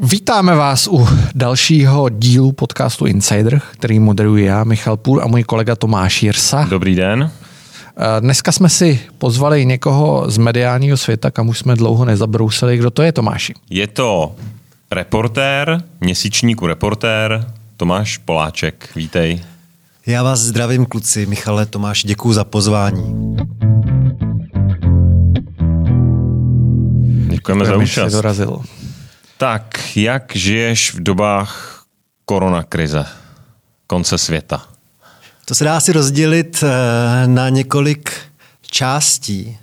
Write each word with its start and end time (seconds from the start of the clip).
Vítáme 0.00 0.54
vás 0.56 0.88
u 0.92 1.08
dalšího 1.34 2.08
dílu 2.08 2.52
podcastu 2.52 3.06
Insider, 3.06 3.60
který 3.70 3.98
moderuji 3.98 4.44
já, 4.44 4.64
Michal 4.64 4.96
Půl 4.96 5.22
a 5.22 5.26
můj 5.26 5.44
kolega 5.44 5.76
Tomáš 5.76 6.22
Jirsa. 6.22 6.66
Dobrý 6.70 6.94
den. 6.94 7.30
Eh, 7.96 8.20
dneska 8.20 8.52
jsme 8.52 8.68
si 8.68 9.00
pozvali 9.18 9.66
někoho 9.66 10.30
z 10.30 10.38
mediálního 10.38 10.96
světa, 10.96 11.30
kam 11.30 11.48
už 11.48 11.58
jsme 11.58 11.74
dlouho 11.74 12.04
nezabrousili. 12.04 12.76
Kdo 12.76 12.90
to 12.90 13.02
je, 13.02 13.12
Tomáši? 13.12 13.54
Je 13.70 13.86
to 13.86 14.36
reportér, 14.90 15.82
měsíčníku 16.00 16.66
reportér, 16.66 17.46
Tomáš 17.76 18.16
Poláček. 18.18 18.88
Vítej. 18.96 19.40
Já 20.06 20.22
vás 20.22 20.40
zdravím, 20.40 20.86
kluci. 20.86 21.26
Michale, 21.26 21.66
Tomáš, 21.66 22.04
děkuji 22.04 22.32
za 22.32 22.44
pozvání. 22.44 23.36
Děkujeme 27.28 27.64
za 27.64 27.76
účast. 27.76 28.12
dorazil. 28.12 28.60
Tak, 29.38 29.96
jak 29.96 30.36
žiješ 30.36 30.94
v 30.94 31.00
dobách 31.00 31.84
koronakrize, 32.24 33.06
konce 33.86 34.18
světa? 34.18 34.66
To 35.44 35.54
se 35.54 35.64
dá 35.64 35.76
asi 35.76 35.92
rozdělit 35.92 36.62
eh, 36.62 37.26
na 37.26 37.48
několik 37.48 38.12
částí. 38.70 39.58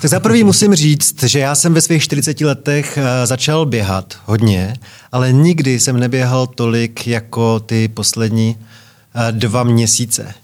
Tak 0.00 0.10
za 0.10 0.20
prvý 0.20 0.44
musím 0.44 0.74
říct, 0.74 1.22
že 1.22 1.38
já 1.38 1.54
jsem 1.54 1.74
ve 1.74 1.80
svých 1.80 2.02
40 2.02 2.40
letech 2.40 2.98
eh, 2.98 3.26
začal 3.26 3.66
běhat 3.66 4.18
hodně, 4.24 4.74
ale 5.12 5.32
nikdy 5.32 5.80
jsem 5.80 6.00
neběhal 6.00 6.46
tolik 6.46 7.06
jako 7.06 7.60
ty 7.60 7.88
poslední 7.88 8.56
eh, 9.14 9.32
dva 9.32 9.62
měsíce. 9.62 10.34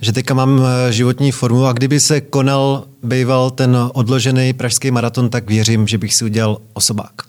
Že 0.00 0.12
teďka 0.12 0.34
mám 0.34 0.60
životní 0.90 1.32
formu 1.32 1.66
a 1.66 1.72
kdyby 1.72 2.00
se 2.00 2.20
konal, 2.20 2.84
býval 3.02 3.50
ten 3.50 3.76
odložený 3.92 4.52
pražský 4.52 4.90
maraton, 4.90 5.30
tak 5.30 5.48
věřím, 5.48 5.86
že 5.86 5.98
bych 5.98 6.14
si 6.14 6.24
udělal 6.24 6.58
osobák. 6.72 7.22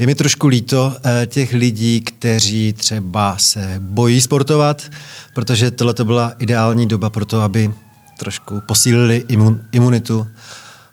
Je 0.00 0.06
mi 0.06 0.14
trošku 0.14 0.46
líto 0.46 0.96
eh, 1.04 1.26
těch 1.26 1.52
lidí, 1.52 2.00
kteří 2.00 2.72
třeba 2.72 3.38
se 3.38 3.74
bojí 3.78 4.20
sportovat, 4.20 4.82
protože 5.34 5.70
tohle 5.70 5.94
to 5.94 6.04
byla 6.04 6.32
ideální 6.38 6.86
doba 6.86 7.10
pro 7.10 7.24
to, 7.24 7.40
aby 7.40 7.70
trošku 8.18 8.60
posílili 8.60 9.24
imun, 9.28 9.60
imunitu, 9.72 10.26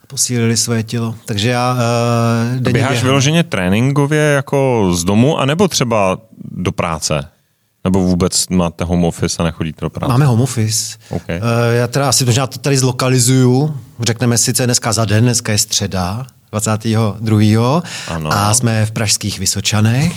posílili 0.08 0.58
svoje 0.58 0.84
tělo. 0.84 1.16
Takže 1.26 1.50
já 1.50 1.74
uh, 1.74 2.60
denně 2.60 2.74
Běháš 2.74 3.04
vyloženě 3.04 3.44
tréninkově 3.44 4.22
jako 4.22 4.90
z 4.94 5.04
domu, 5.04 5.38
anebo 5.38 5.68
třeba 5.68 6.18
do 6.52 6.72
práce? 6.72 7.28
Nebo 7.84 8.00
vůbec 8.00 8.48
máte 8.48 8.84
home 8.84 9.04
office 9.04 9.38
a 9.40 9.44
nechodíte 9.44 9.82
do 9.82 9.90
práce? 9.90 10.12
Máme 10.12 10.26
home 10.26 10.42
office. 10.42 10.98
Okay. 11.10 11.38
Uh, 11.38 11.44
já 11.72 11.88
teda 11.88 12.10
asi 12.10 12.26
možná 12.26 12.48
to 12.48 12.60
tady 12.60 12.78
zlokalizuju. 12.78 13.78
Řekneme 14.00 14.38
si, 14.38 14.54
co 14.54 14.64
je 14.64 14.68
dneska 14.68 14.94
za 14.94 15.06
den, 15.06 15.24
dneska 15.24 15.52
je 15.52 15.58
středa. 15.58 16.28
22. 16.52 17.84
Ano. 18.08 18.34
a 18.34 18.54
jsme 18.54 18.86
v 18.86 18.92
pražských 18.92 19.40
Vysočanech. 19.40 20.14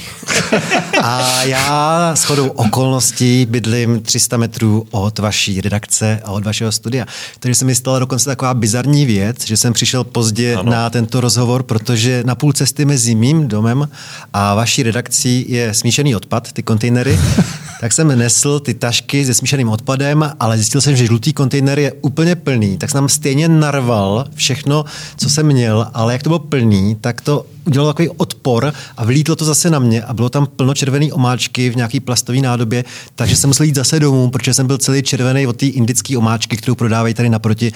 a 1.03 1.42
já 1.42 2.11
s 2.14 2.25
chodou 2.25 2.48
okolností 2.48 3.47
bydlím 3.50 4.00
300 4.00 4.37
metrů 4.37 4.87
od 4.91 5.19
vaší 5.19 5.61
redakce 5.61 6.20
a 6.25 6.31
od 6.31 6.45
vašeho 6.45 6.72
studia. 6.72 7.06
Takže 7.41 7.55
se 7.55 7.64
mi 7.64 7.75
stala 7.75 7.98
dokonce 7.98 8.25
taková 8.25 8.55
bizarní 8.55 9.06
věc, 9.06 9.47
že 9.47 9.56
jsem 9.56 9.72
přišel 9.72 10.05
pozdě 10.05 10.56
ano. 10.56 10.70
na 10.72 10.91
tento 10.91 11.20
rozhovor, 11.20 11.62
protože 11.62 12.22
na 12.27 12.34
půl 12.34 12.53
cesty 12.53 12.84
mezi 12.84 13.15
mým 13.15 13.48
domem 13.48 13.89
a 14.33 14.55
vaší 14.55 14.83
redakcí 14.83 15.44
je 15.48 15.75
smíšený 15.75 16.17
odpad, 16.17 16.53
ty 16.53 16.62
kontejnery. 16.62 17.20
tak 17.81 17.92
jsem 17.92 18.19
nesl 18.19 18.61
ty 18.61 18.75
tašky 18.75 19.27
se 19.27 19.34
smíšeným 19.34 19.69
odpadem, 19.69 20.33
ale 20.41 20.56
zjistil 20.56 20.81
jsem, 20.81 20.97
že 20.97 21.06
žlutý 21.06 21.33
kontejner 21.33 21.78
je 21.78 21.92
úplně 21.92 22.37
plný, 22.37 22.78
tak 22.78 22.91
jsem 22.91 23.09
stejně 23.09 23.48
narval 23.48 24.27
všechno, 24.34 24.84
co 25.17 25.31
jsem 25.31 25.47
měl, 25.47 25.91
ale 25.94 26.12
jak 26.20 26.24
to 26.24 26.30
bylo 26.30 26.38
plný, 26.38 26.96
tak 27.00 27.20
to 27.20 27.46
udělalo 27.66 27.92
takový 27.92 28.08
odpor 28.08 28.72
a 28.96 29.04
vlítlo 29.04 29.36
to 29.36 29.44
zase 29.44 29.70
na 29.70 29.78
mě 29.78 30.02
a 30.02 30.14
bylo 30.14 30.28
tam 30.28 30.46
plno 30.46 30.74
červený 30.74 31.12
omáčky 31.12 31.70
v 31.70 31.76
nějaký 31.76 32.00
plastové 32.00 32.38
nádobě, 32.38 32.84
takže 33.14 33.36
jsem 33.36 33.50
musel 33.50 33.66
jít 33.66 33.74
zase 33.74 34.00
domů, 34.00 34.30
protože 34.30 34.54
jsem 34.54 34.66
byl 34.66 34.78
celý 34.78 35.02
červený 35.02 35.46
od 35.46 35.56
té 35.56 35.66
indické 35.66 36.18
omáčky, 36.18 36.56
kterou 36.56 36.75
prodávají 36.75 37.14
tady 37.14 37.28
naproti 37.28 37.72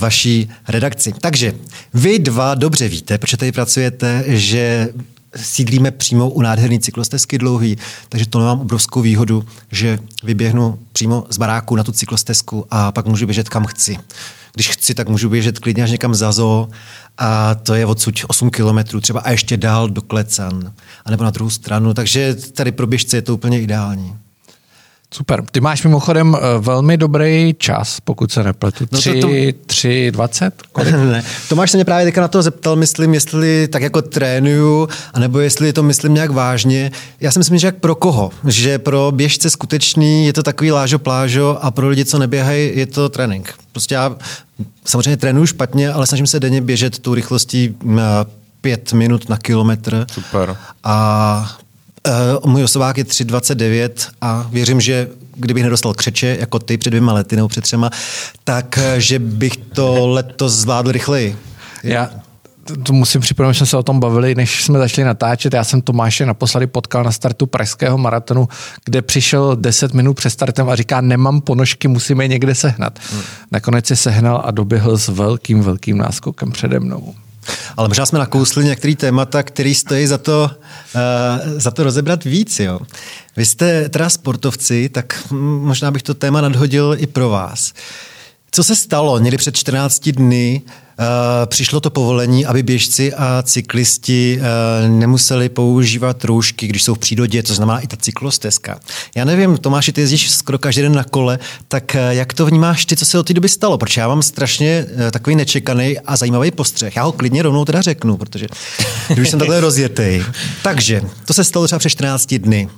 vaší 0.00 0.48
redakci. 0.68 1.14
Takže 1.20 1.54
vy 1.94 2.18
dva 2.18 2.54
dobře 2.54 2.88
víte, 2.88 3.18
protože 3.18 3.36
tady 3.36 3.52
pracujete, 3.52 4.24
že 4.26 4.88
sídlíme 5.36 5.90
přímo 5.90 6.30
u 6.30 6.42
nádherný 6.42 6.80
cyklostezky 6.80 7.38
dlouhý, 7.38 7.78
takže 8.08 8.26
to 8.26 8.38
mám 8.38 8.60
obrovskou 8.60 9.00
výhodu, 9.00 9.44
že 9.72 9.98
vyběhnu 10.22 10.78
přímo 10.92 11.26
z 11.30 11.38
baráku 11.38 11.76
na 11.76 11.84
tu 11.84 11.92
cyklostezku 11.92 12.66
a 12.70 12.92
pak 12.92 13.06
můžu 13.06 13.26
běžet 13.26 13.48
kam 13.48 13.64
chci. 13.66 13.96
Když 14.56 14.68
chci, 14.68 14.94
tak 14.94 15.08
můžu 15.08 15.28
běžet 15.28 15.58
klidně 15.58 15.82
až 15.82 15.90
někam 15.90 16.14
za 16.14 16.32
zoo 16.32 16.68
a 17.18 17.54
to 17.54 17.74
je 17.74 17.86
odsud 17.86 18.14
8 18.28 18.50
kilometrů, 18.50 19.00
třeba 19.00 19.20
a 19.20 19.30
ještě 19.30 19.56
dál 19.56 19.88
do 19.88 20.02
Klecan, 20.02 20.72
anebo 21.04 21.24
na 21.24 21.30
druhou 21.30 21.50
stranu, 21.50 21.94
takže 21.94 22.34
tady 22.34 22.72
pro 22.72 22.86
běžce 22.86 23.16
je 23.16 23.22
to 23.22 23.34
úplně 23.34 23.60
ideální. 23.60 24.16
Super. 25.16 25.44
Ty 25.50 25.60
máš 25.60 25.84
mimochodem 25.84 26.36
eh, 26.36 26.40
velmi 26.58 26.96
dobrý 26.96 27.54
čas, 27.58 28.00
pokud 28.00 28.32
se 28.32 28.44
nepletu. 28.44 28.84
No 28.92 28.98
3, 28.98 29.20
to, 29.20 29.28
to... 29.28 29.34
3, 29.66 30.10
20? 30.10 30.62
Kolik? 30.72 30.94
ne. 31.12 31.24
Tomáš 31.48 31.70
se 31.70 31.76
mě 31.76 31.84
právě 31.84 32.06
teďka 32.06 32.20
na 32.20 32.28
to 32.28 32.42
zeptal, 32.42 32.76
myslím, 32.76 33.14
jestli 33.14 33.68
tak 33.68 33.82
jako 33.82 34.02
trénuju, 34.02 34.88
anebo 35.14 35.38
jestli 35.38 35.72
to 35.72 35.82
myslím 35.82 36.14
nějak 36.14 36.30
vážně. 36.30 36.90
Já 37.20 37.30
si 37.30 37.38
myslím, 37.38 37.58
že 37.58 37.66
jak 37.66 37.76
pro 37.76 37.94
koho. 37.94 38.30
Že 38.44 38.78
pro 38.78 39.12
běžce 39.14 39.50
skutečný 39.50 40.26
je 40.26 40.32
to 40.32 40.42
takový 40.42 40.72
lážo 40.72 40.98
plážo 40.98 41.58
a 41.60 41.70
pro 41.70 41.88
lidi, 41.88 42.04
co 42.04 42.18
neběhají, 42.18 42.78
je 42.78 42.86
to 42.86 43.08
trénink. 43.08 43.54
Prostě 43.72 43.94
já 43.94 44.16
samozřejmě 44.84 45.16
trénuju 45.16 45.46
špatně, 45.46 45.92
ale 45.92 46.06
snažím 46.06 46.26
se 46.26 46.40
denně 46.40 46.60
běžet 46.60 46.98
tou 46.98 47.14
rychlostí 47.14 47.76
eh, 47.98 48.00
pět 48.60 48.92
minut 48.92 49.28
na 49.28 49.36
kilometr. 49.36 50.06
Super. 50.12 50.56
A 50.84 51.56
Uh, 52.06 52.50
můj 52.50 52.64
osobák 52.64 52.98
je 52.98 53.04
3,29 53.04 53.90
a 54.20 54.46
věřím, 54.50 54.80
že 54.80 55.08
kdybych 55.36 55.62
nedostal 55.62 55.94
křeče, 55.94 56.36
jako 56.40 56.58
ty 56.58 56.78
před 56.78 56.90
dvěma 56.90 57.12
lety 57.12 57.36
nebo 57.36 57.48
před 57.48 57.60
třema, 57.60 57.90
tak 58.44 58.78
eh, 58.78 59.00
že 59.00 59.18
bych 59.18 59.56
to 59.56 60.06
letos 60.06 60.52
zvládl 60.52 60.92
rychleji. 60.92 61.36
Já, 61.82 62.10
to 62.82 62.92
musím 62.92 63.20
připomenout, 63.20 63.52
že 63.52 63.58
jsme 63.58 63.66
se 63.66 63.76
o 63.76 63.82
tom 63.82 64.00
bavili, 64.00 64.34
než 64.34 64.64
jsme 64.64 64.78
začali 64.78 65.04
natáčet. 65.04 65.54
Já 65.54 65.64
jsem 65.64 65.82
Tomáše 65.82 66.26
naposledy 66.26 66.66
potkal 66.66 67.04
na 67.04 67.12
startu 67.12 67.46
pražského 67.46 67.98
maratonu, 67.98 68.48
kde 68.84 69.02
přišel 69.02 69.56
10 69.56 69.94
minut 69.94 70.14
před 70.14 70.30
startem 70.30 70.68
a 70.68 70.76
říká, 70.76 71.00
nemám 71.00 71.40
ponožky, 71.40 71.88
musíme 71.88 72.24
je 72.24 72.28
někde 72.28 72.54
sehnat. 72.54 72.98
Hmm. 73.12 73.22
Nakonec 73.52 73.86
se 73.86 73.96
sehnal 73.96 74.42
a 74.44 74.50
doběhl 74.50 74.98
s 74.98 75.08
velkým, 75.08 75.62
velkým 75.62 75.98
náskokem 75.98 76.52
přede 76.52 76.80
mnou. 76.80 77.14
Ale 77.76 77.88
možná 77.88 78.06
jsme 78.06 78.18
nakousli 78.18 78.64
některé 78.64 78.96
témata, 78.96 79.42
které 79.42 79.74
stojí 79.74 80.06
za 80.06 80.18
to, 80.18 80.50
uh, 80.94 81.58
za 81.60 81.70
to 81.70 81.84
rozebrat 81.84 82.24
víc. 82.24 82.60
Jo. 82.60 82.78
Vy 83.36 83.46
jste 83.46 83.88
teda 83.88 84.10
sportovci, 84.10 84.88
tak 84.88 85.22
možná 85.60 85.90
bych 85.90 86.02
to 86.02 86.14
téma 86.14 86.40
nadhodil 86.40 86.96
i 86.98 87.06
pro 87.06 87.28
vás. 87.28 87.72
Co 88.50 88.64
se 88.64 88.76
stalo 88.76 89.18
někdy 89.18 89.36
před 89.36 89.56
14 89.56 90.08
dny? 90.08 90.62
Uh, 90.98 91.46
přišlo 91.46 91.80
to 91.80 91.90
povolení, 91.90 92.46
aby 92.46 92.62
běžci 92.62 93.14
a 93.14 93.42
cyklisti 93.42 94.40
uh, 94.40 94.90
nemuseli 94.90 95.48
používat 95.48 96.24
roušky, 96.24 96.66
když 96.66 96.82
jsou 96.82 96.94
v 96.94 96.98
přírodě, 96.98 97.42
to 97.42 97.54
znamená 97.54 97.80
i 97.80 97.86
ta 97.86 97.96
cyklostezka. 97.96 98.78
Já 99.14 99.24
nevím, 99.24 99.56
Tomáši, 99.58 99.92
ty 99.92 100.00
jezdíš 100.00 100.30
skoro 100.30 100.58
každý 100.58 100.82
den 100.82 100.94
na 100.94 101.04
kole, 101.04 101.38
tak 101.68 101.84
uh, 101.94 102.00
jak 102.10 102.32
to 102.32 102.46
vnímáš 102.46 102.86
ty, 102.86 102.96
co 102.96 103.04
se 103.06 103.18
od 103.18 103.26
té 103.26 103.34
doby 103.34 103.48
stalo? 103.48 103.78
Protože 103.78 104.00
já 104.00 104.08
mám 104.08 104.22
strašně 104.22 104.86
takový 105.10 105.36
nečekaný 105.36 105.98
a 105.98 106.16
zajímavý 106.16 106.50
postřeh. 106.50 106.96
Já 106.96 107.02
ho 107.02 107.12
klidně 107.12 107.42
rovnou 107.42 107.64
teda 107.64 107.82
řeknu, 107.82 108.16
protože 108.16 108.46
když 109.14 109.30
jsem 109.30 109.38
takhle 109.38 109.60
rozjetý. 109.60 110.22
Takže, 110.62 111.02
to 111.24 111.34
se 111.34 111.44
stalo 111.44 111.66
třeba 111.66 111.78
před 111.78 111.90
14 111.90 112.34
dny. 112.34 112.68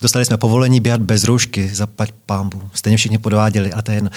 Dostali 0.00 0.24
jsme 0.24 0.36
povolení 0.36 0.80
běhat 0.80 1.00
bez 1.00 1.24
roušky, 1.24 1.70
zapať 1.74 2.12
pámbu. 2.26 2.62
Stejně 2.74 2.96
všichni 2.96 3.18
podváděli, 3.18 3.72
a 3.72 3.92
jedno. 3.92 4.10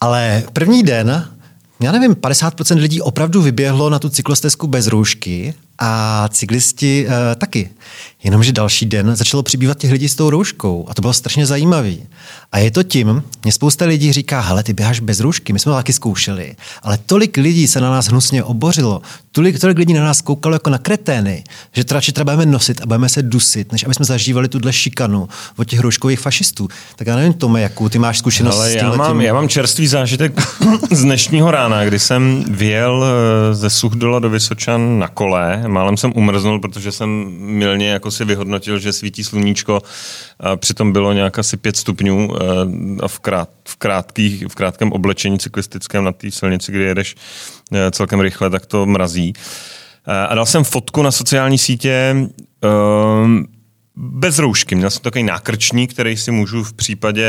Ale 0.00 0.42
první 0.52 0.82
den 0.82 1.28
já 1.80 1.92
nevím, 1.92 2.14
50% 2.14 2.78
lidí 2.78 3.00
opravdu 3.00 3.42
vyběhlo 3.42 3.90
na 3.90 3.98
tu 3.98 4.08
cyklostezku 4.08 4.66
bez 4.66 4.86
roušky 4.86 5.54
a 5.78 6.28
cyklisti 6.28 7.06
uh, 7.06 7.12
taky. 7.38 7.70
Jenomže 8.24 8.52
další 8.52 8.86
den 8.86 9.16
začalo 9.16 9.42
přibývat 9.42 9.78
těch 9.78 9.92
lidí 9.92 10.08
s 10.08 10.14
tou 10.14 10.30
rouškou 10.30 10.86
a 10.88 10.94
to 10.94 11.02
bylo 11.02 11.12
strašně 11.12 11.46
zajímavý. 11.46 12.06
A 12.52 12.58
je 12.58 12.70
to 12.70 12.82
tím, 12.82 13.22
mě 13.42 13.52
spousta 13.52 13.84
lidí 13.84 14.12
říká, 14.12 14.40
hele, 14.40 14.62
ty 14.62 14.72
běháš 14.72 15.00
bez 15.00 15.20
roušky, 15.20 15.52
my 15.52 15.58
jsme 15.58 15.70
to 15.70 15.76
taky 15.76 15.92
zkoušeli, 15.92 16.56
ale 16.82 16.98
tolik 17.06 17.36
lidí 17.36 17.68
se 17.68 17.80
na 17.80 17.90
nás 17.90 18.06
hnusně 18.06 18.44
obořilo, 18.44 19.02
tolik, 19.32 19.60
tolik 19.60 19.78
lidí 19.78 19.94
na 19.94 20.04
nás 20.04 20.20
koukalo 20.20 20.54
jako 20.54 20.70
na 20.70 20.78
kretény, 20.78 21.44
že 21.72 21.84
to 21.84 21.94
radši 21.94 22.12
třeba 22.12 22.32
budeme 22.32 22.52
nosit 22.52 22.80
a 22.80 22.86
budeme 22.86 23.08
se 23.08 23.22
dusit, 23.22 23.72
než 23.72 23.84
aby 23.84 23.94
jsme 23.94 24.04
zažívali 24.04 24.48
tuhle 24.48 24.72
šikanu 24.72 25.28
od 25.56 25.64
těch 25.64 25.80
rouškových 25.80 26.20
fašistů. 26.20 26.68
Tak 26.96 27.06
já 27.06 27.16
nevím, 27.16 27.32
Tome, 27.32 27.60
jakou 27.60 27.88
ty 27.88 27.98
máš 27.98 28.18
zkušenost 28.18 28.56
ale 28.56 28.70
s 28.70 28.74
já 28.74 28.94
mám, 28.94 29.20
já 29.20 29.34
mám 29.34 29.48
čerstvý 29.48 29.86
zážitek 29.86 30.40
z 30.90 31.02
dnešního 31.02 31.50
rána, 31.50 31.84
kdy 31.84 31.98
jsem 31.98 32.44
vyjel 32.48 33.04
eh, 33.04 33.54
ze 33.54 33.70
Suchdola 33.70 34.18
do 34.18 34.30
Vysočan 34.30 34.98
na 34.98 35.08
kole, 35.08 35.62
málem 35.68 35.96
jsem 35.96 36.12
umrznul, 36.16 36.60
protože 36.60 36.92
jsem 36.92 37.26
milně 37.38 37.88
jako 37.88 38.10
si 38.10 38.24
vyhodnotil, 38.24 38.78
že 38.78 38.92
svítí 38.92 39.24
sluníčko 39.24 39.82
a 40.40 40.56
přitom 40.56 40.92
bylo 40.92 41.12
nějak 41.12 41.38
asi 41.38 41.56
pět 41.56 41.76
stupňů 41.76 42.30
eh, 42.34 42.44
a 43.02 43.08
v, 43.08 43.18
krát, 43.18 43.48
v, 43.68 43.76
krátkých, 43.76 44.44
v 44.48 44.54
krátkém 44.54 44.92
oblečení 44.92 45.38
cyklistickém 45.38 46.04
na 46.04 46.12
té 46.12 46.30
silnici, 46.30 46.72
kdy 46.72 46.84
jedeš 46.84 47.14
eh, 47.72 47.90
celkem 47.90 48.20
rychle, 48.20 48.50
tak 48.50 48.66
to 48.66 48.86
mrazí. 48.86 49.32
Eh, 50.06 50.26
a 50.26 50.34
dal 50.34 50.46
jsem 50.46 50.64
fotku 50.64 51.02
na 51.02 51.10
sociální 51.10 51.58
sítě 51.58 52.16
bez 53.96 54.38
roušky. 54.38 54.74
Měl 54.74 54.90
jsem 54.90 55.02
takový 55.02 55.24
nákrčník, 55.24 55.92
který 55.92 56.16
si 56.16 56.30
můžu 56.30 56.64
v 56.64 56.72
případě 56.72 57.26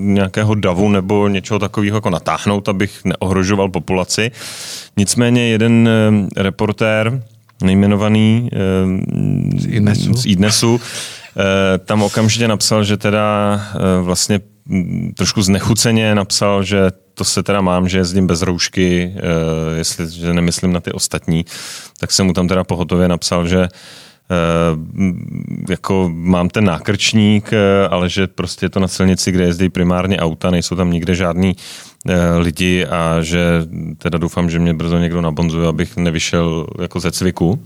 nějakého 0.00 0.54
davu 0.54 0.88
nebo 0.88 1.28
něčeho 1.28 1.58
takového 1.58 1.96
jako 1.96 2.10
natáhnout, 2.10 2.68
abych 2.68 3.00
neohrožoval 3.04 3.68
populaci. 3.68 4.30
Nicméně 4.96 5.48
jeden 5.48 5.88
reportér, 6.36 7.22
nejmenovaný 7.62 8.50
z 9.56 9.66
Idnesu, 9.66 10.14
z 10.14 10.26
Idnesu. 10.26 10.80
Tam 11.84 12.02
okamžitě 12.02 12.48
napsal, 12.48 12.84
že 12.84 12.96
teda 12.96 13.60
vlastně 14.02 14.40
trošku 15.16 15.42
znechuceně 15.42 16.14
napsal, 16.14 16.62
že 16.62 16.90
to 17.14 17.24
se 17.24 17.42
teda 17.42 17.60
mám, 17.60 17.88
že 17.88 17.98
jezdím 17.98 18.26
bez 18.26 18.42
roušky, 18.42 19.14
jestli 19.76 20.10
že 20.10 20.34
nemyslím 20.34 20.72
na 20.72 20.80
ty 20.80 20.92
ostatní, 20.92 21.44
tak 22.00 22.12
jsem 22.12 22.26
mu 22.26 22.32
tam 22.32 22.48
teda 22.48 22.64
pohotově 22.64 23.08
napsal, 23.08 23.46
že 23.46 23.68
jako 25.68 26.10
mám 26.14 26.48
ten 26.48 26.64
nákrčník, 26.64 27.50
ale 27.90 28.08
že 28.08 28.26
prostě 28.26 28.66
je 28.66 28.70
to 28.70 28.80
na 28.80 28.88
silnici, 28.88 29.32
kde 29.32 29.44
jezdí 29.44 29.68
primárně 29.68 30.18
auta, 30.18 30.50
nejsou 30.50 30.76
tam 30.76 30.90
nikde 30.90 31.14
žádný 31.14 31.56
lidi 32.38 32.86
a 32.86 33.22
že 33.22 33.66
teda 33.98 34.18
doufám, 34.18 34.50
že 34.50 34.58
mě 34.58 34.74
brzo 34.74 34.98
někdo 34.98 35.20
nabonzuje, 35.20 35.68
abych 35.68 35.96
nevyšel 35.96 36.66
jako 36.80 37.00
ze 37.00 37.12
cviku. 37.12 37.60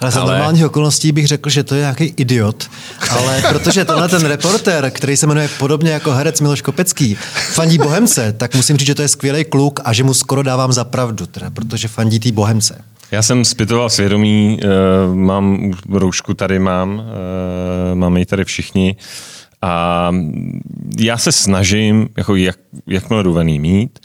Ale 0.00 0.10
za 0.10 0.20
ale... 0.20 0.32
normálních 0.32 0.66
okolností 0.66 1.12
bych 1.12 1.26
řekl, 1.26 1.50
že 1.50 1.64
to 1.64 1.74
je 1.74 1.80
nějaký 1.80 2.04
idiot, 2.16 2.70
ale 3.10 3.42
protože 3.48 3.84
tenhle 3.84 4.08
ten 4.08 4.24
reporter, 4.24 4.90
který 4.90 5.16
se 5.16 5.26
jmenuje 5.26 5.48
podobně 5.58 5.90
jako 5.90 6.12
herec 6.12 6.40
Miloš 6.40 6.62
Kopecký, 6.62 7.14
fandí 7.52 7.78
Bohemce, 7.78 8.32
tak 8.32 8.54
musím 8.54 8.76
říct, 8.76 8.86
že 8.86 8.94
to 8.94 9.02
je 9.02 9.08
skvělý 9.08 9.44
kluk 9.44 9.80
a 9.84 9.92
že 9.92 10.04
mu 10.04 10.14
skoro 10.14 10.42
dávám 10.42 10.72
za 10.72 10.84
pravdu, 10.84 11.26
teda, 11.26 11.50
protože 11.50 11.88
fandí 11.88 12.20
tý 12.20 12.32
Bohemce. 12.32 12.84
Já 13.10 13.22
jsem 13.22 13.44
zpytoval 13.44 13.90
svědomí, 13.90 14.60
eh, 14.62 14.66
mám 15.14 15.72
roušku 15.90 16.34
tady 16.34 16.58
mám, 16.58 17.02
eh, 17.02 17.94
máme 17.94 18.20
ji 18.20 18.26
tady 18.26 18.44
všichni 18.44 18.96
a 19.62 20.10
já 20.98 21.18
se 21.18 21.32
snažím, 21.32 22.08
jako 22.16 22.36
jak, 22.36 22.58
jakmile 22.86 23.22
jdu 23.22 23.42
mít, 23.58 23.98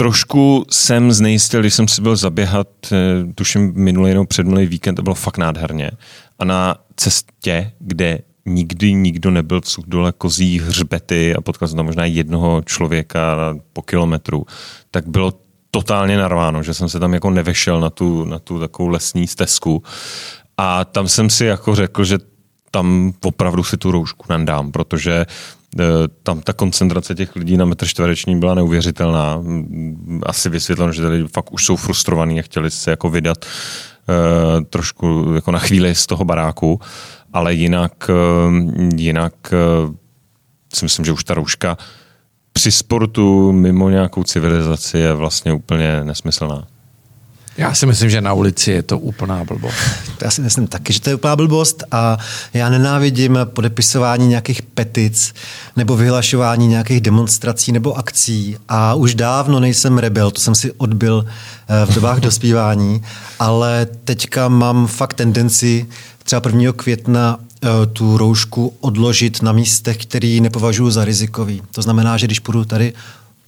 Trošku 0.00 0.64
jsem 0.70 1.12
znejistil, 1.12 1.60
když 1.60 1.74
jsem 1.74 1.88
si 1.88 2.02
byl 2.02 2.16
zaběhat, 2.16 2.68
eh, 2.92 3.32
tuším 3.34 3.72
minulý 3.74 4.12
nebo 4.12 4.26
předminulý 4.26 4.66
víkend, 4.66 4.94
to 4.94 5.02
bylo 5.02 5.14
fakt 5.14 5.38
nádherně. 5.38 5.90
A 6.38 6.44
na 6.44 6.76
cestě, 6.96 7.72
kde 7.78 8.18
nikdy 8.46 8.92
nikdo 8.94 9.30
nebyl 9.30 9.60
v 9.60 9.86
dole 9.86 10.12
kozí 10.12 10.58
hřbety 10.58 11.34
a 11.34 11.40
potkal 11.40 11.68
jsem 11.68 11.76
tam 11.76 11.86
možná 11.86 12.04
jednoho 12.04 12.62
člověka 12.66 13.36
po 13.72 13.82
kilometru, 13.82 14.46
tak 14.90 15.08
bylo 15.08 15.32
totálně 15.70 16.18
narváno, 16.18 16.62
že 16.62 16.74
jsem 16.74 16.88
se 16.88 17.00
tam 17.00 17.14
jako 17.14 17.30
nevešel 17.30 17.80
na 17.80 17.90
tu, 17.90 18.24
na 18.24 18.38
tu 18.38 18.60
takovou 18.60 18.88
lesní 18.88 19.26
stezku. 19.26 19.82
A 20.56 20.84
tam 20.84 21.08
jsem 21.08 21.30
si 21.30 21.44
jako 21.44 21.74
řekl, 21.74 22.04
že 22.04 22.18
tam 22.70 23.12
opravdu 23.24 23.64
si 23.64 23.76
tu 23.76 23.90
roušku 23.90 24.24
nandám, 24.30 24.72
protože 24.72 25.26
eh, 25.80 25.84
tam 26.22 26.40
ta 26.40 26.52
koncentrace 26.52 27.14
těch 27.14 27.36
lidí 27.36 27.56
na 27.56 27.64
metr 27.64 27.86
čtvereční 27.86 28.38
byla 28.38 28.54
neuvěřitelná. 28.54 29.42
Asi 30.22 30.48
vysvětleno, 30.48 30.92
že 30.92 31.02
tady 31.02 31.28
fakt 31.28 31.52
už 31.52 31.64
jsou 31.64 31.76
frustrovaní 31.76 32.40
a 32.40 32.42
chtěli 32.42 32.70
se 32.70 32.90
jako 32.90 33.10
vydat 33.10 33.44
uh, 33.44 34.64
trošku 34.64 35.32
jako 35.34 35.50
na 35.50 35.58
chvíli 35.58 35.94
z 35.94 36.06
toho 36.06 36.24
baráku, 36.24 36.80
ale 37.32 37.54
jinak, 37.54 38.10
uh, 38.10 38.54
jinak 38.96 39.34
si 40.74 40.84
myslím, 40.84 41.04
že 41.04 41.12
už 41.12 41.24
ta 41.24 41.34
rouška 41.34 41.78
při 42.52 42.72
sportu 42.72 43.52
mimo 43.52 43.90
nějakou 43.90 44.24
civilizaci 44.24 44.98
je 44.98 45.14
vlastně 45.14 45.52
úplně 45.52 46.04
nesmyslná. 46.04 46.66
Já 47.60 47.74
si 47.74 47.86
myslím, 47.86 48.10
že 48.10 48.20
na 48.20 48.32
ulici 48.32 48.70
je 48.70 48.82
to 48.82 48.98
úplná 48.98 49.44
blbost. 49.44 49.74
Já 50.22 50.30
si 50.30 50.40
myslím 50.40 50.66
taky, 50.66 50.92
že 50.92 51.00
to 51.00 51.10
je 51.10 51.14
úplná 51.14 51.36
blbost 51.36 51.84
a 51.90 52.18
já 52.54 52.68
nenávidím 52.68 53.38
podepisování 53.44 54.28
nějakých 54.28 54.62
petic 54.62 55.34
nebo 55.76 55.96
vyhlašování 55.96 56.68
nějakých 56.68 57.00
demonstrací 57.00 57.72
nebo 57.72 57.98
akcí 57.98 58.56
a 58.68 58.94
už 58.94 59.14
dávno 59.14 59.60
nejsem 59.60 59.98
rebel, 59.98 60.30
to 60.30 60.40
jsem 60.40 60.54
si 60.54 60.72
odbil 60.72 61.26
eh, 61.26 61.86
v 61.86 61.94
dobách 61.94 62.20
dospívání, 62.20 63.02
ale 63.38 63.86
teďka 64.04 64.48
mám 64.48 64.86
fakt 64.86 65.14
tendenci 65.14 65.86
třeba 66.24 66.42
1. 66.46 66.72
května 66.72 67.38
Eh, 67.64 67.86
tu 67.86 68.18
roušku 68.18 68.76
odložit 68.80 69.42
na 69.42 69.52
místech, 69.52 69.96
který 69.96 70.40
nepovažuji 70.40 70.90
za 70.90 71.04
rizikový. 71.04 71.62
To 71.70 71.82
znamená, 71.82 72.16
že 72.16 72.26
když 72.26 72.38
půjdu 72.38 72.64
tady 72.64 72.92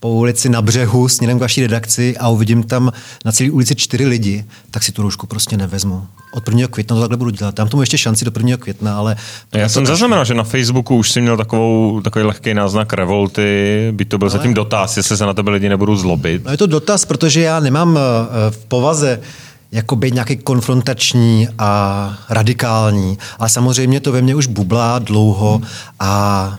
po 0.03 0.11
ulici 0.11 0.49
na 0.49 0.63
břehu 0.63 1.09
směrem 1.09 1.39
k 1.39 1.41
vaší 1.41 1.63
redakci 1.63 2.17
a 2.17 2.29
uvidím 2.29 2.63
tam 2.63 2.93
na 3.25 3.33
celé 3.33 3.51
ulici 3.51 3.75
čtyři 3.75 4.07
lidi, 4.07 4.45
tak 4.71 4.83
si 4.83 4.93
tu 4.93 5.03
roušku 5.03 5.27
prostě 5.27 5.57
nevezmu. 5.57 6.07
Od 6.35 6.49
1. 6.49 6.67
května 6.67 6.97
to 6.97 7.01
takhle 7.01 7.17
budu 7.17 7.31
dělat. 7.31 7.55
Dám 7.55 7.69
tomu 7.69 7.83
ještě 7.83 7.99
šanci 7.99 8.25
do 8.25 8.33
1. 8.37 8.57
května, 8.57 8.97
ale... 8.99 9.17
Já 9.53 9.69
jsem 9.69 9.87
zaznamenal, 9.87 10.25
že 10.25 10.35
na 10.35 10.43
Facebooku 10.43 10.97
už 10.97 11.11
si 11.11 11.21
měl 11.21 11.37
takovou, 11.37 12.01
takový 12.01 12.25
lehký 12.25 12.55
náznak 12.55 12.93
revolty, 12.93 13.89
by 13.93 14.05
to 14.05 14.19
byl 14.19 14.29
ale... 14.29 14.39
zatím 14.39 14.55
dotaz, 14.55 14.97
jestli 14.97 15.17
se 15.17 15.27
na 15.27 15.35
tebe 15.35 15.51
lidi 15.51 15.69
nebudou 15.69 15.97
zlobit. 15.97 16.45
No 16.45 16.51
je 16.51 16.57
to 16.57 16.67
dotaz, 16.67 17.05
protože 17.05 17.41
já 17.41 17.61
nemám 17.61 17.99
eh, 17.99 18.51
v 18.51 18.65
povaze 18.65 19.21
jako 19.73 19.97
být 19.97 20.15
nějaký 20.15 20.37
konfrontační 20.37 21.49
a 21.59 22.15
radikální. 22.31 23.19
Ale 23.39 23.49
samozřejmě 23.49 24.01
to 24.01 24.13
ve 24.13 24.23
mně 24.23 24.35
už 24.35 24.47
bublá 24.47 24.99
dlouho 24.99 25.61
a 26.01 26.59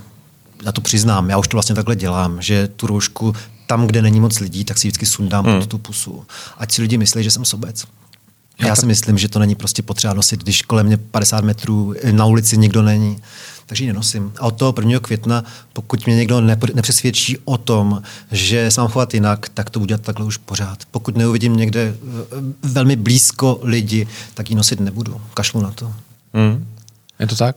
já 0.65 0.71
to 0.71 0.81
přiznám, 0.81 1.29
já 1.29 1.37
už 1.37 1.47
to 1.47 1.57
vlastně 1.57 1.75
takhle 1.75 1.95
dělám, 1.95 2.41
že 2.41 2.67
tu 2.67 2.87
roušku 2.87 3.35
tam, 3.67 3.87
kde 3.87 4.01
není 4.01 4.19
moc 4.19 4.39
lidí, 4.39 4.65
tak 4.65 4.77
si 4.77 4.87
vždycky 4.87 5.05
sundám 5.05 5.45
hmm. 5.45 5.59
pod 5.59 5.69
tu 5.69 5.77
pusu. 5.77 6.25
Ať 6.57 6.71
si 6.71 6.81
lidi 6.81 6.97
myslí, 6.97 7.23
že 7.23 7.31
jsem 7.31 7.45
sobec. 7.45 7.85
Já 8.59 8.75
si 8.75 8.85
myslím, 8.85 9.17
že 9.17 9.27
to 9.27 9.39
není 9.39 9.55
prostě 9.55 9.81
potřeba 9.81 10.13
nosit, 10.13 10.43
když 10.43 10.61
kolem 10.61 10.85
mě 10.85 10.97
50 10.97 11.43
metrů 11.43 11.93
na 12.11 12.25
ulici 12.25 12.57
nikdo 12.57 12.81
není 12.81 13.17
takže 13.65 13.83
ji 13.83 13.87
nenosím. 13.87 14.33
A 14.39 14.41
od 14.41 14.51
toho 14.51 14.73
1. 14.77 14.99
května, 14.99 15.43
pokud 15.73 16.05
mě 16.05 16.15
někdo 16.15 16.41
nepřesvědčí 16.73 17.37
o 17.45 17.57
tom, 17.57 18.01
že 18.31 18.71
se 18.71 18.81
mám 18.81 18.89
chovat 18.89 19.13
jinak, 19.13 19.49
tak 19.49 19.69
to 19.69 19.79
udělat 19.79 20.01
takhle 20.01 20.25
už 20.25 20.37
pořád. 20.37 20.85
Pokud 20.91 21.17
neuvidím 21.17 21.55
někde 21.55 21.81
eh, 21.81 21.95
velmi 22.63 22.95
blízko 22.95 23.59
lidi, 23.63 24.07
tak 24.33 24.49
ji 24.49 24.55
nosit 24.55 24.79
nebudu. 24.79 25.21
Kašlu 25.33 25.61
na 25.61 25.71
to. 25.71 25.93
Hmm. 26.33 26.67
Je 27.19 27.27
to 27.27 27.35
tak? 27.35 27.55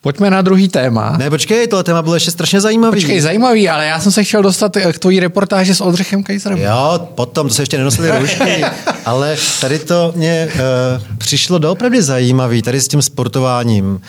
Pojďme 0.00 0.30
na 0.30 0.42
druhý 0.42 0.68
téma. 0.68 1.16
Ne, 1.18 1.30
počkej, 1.30 1.66
tohle 1.66 1.84
téma 1.84 2.02
bylo 2.02 2.14
ještě 2.14 2.30
strašně 2.30 2.60
zajímavý. 2.60 2.94
Počkej, 2.94 3.20
zajímavý, 3.20 3.68
ale 3.68 3.86
já 3.86 4.00
jsem 4.00 4.12
se 4.12 4.24
chtěl 4.24 4.42
dostat 4.42 4.76
k 4.92 4.98
tvojí 4.98 5.20
reportáži 5.20 5.74
s 5.74 5.80
Oldřichem 5.80 6.22
Kajzerem. 6.22 6.58
Jo, 6.58 7.08
potom, 7.14 7.48
to 7.48 7.54
se 7.54 7.62
ještě 7.62 7.78
nenosili 7.78 8.10
roušky, 8.10 8.64
ale 9.04 9.36
tady 9.60 9.78
to 9.78 10.12
mě 10.16 10.48
uh, 10.54 11.16
přišlo 11.18 11.58
doopravdy 11.58 12.02
zajímavý, 12.02 12.62
tady 12.62 12.80
s 12.80 12.88
tím 12.88 13.02
sportováním. 13.02 14.00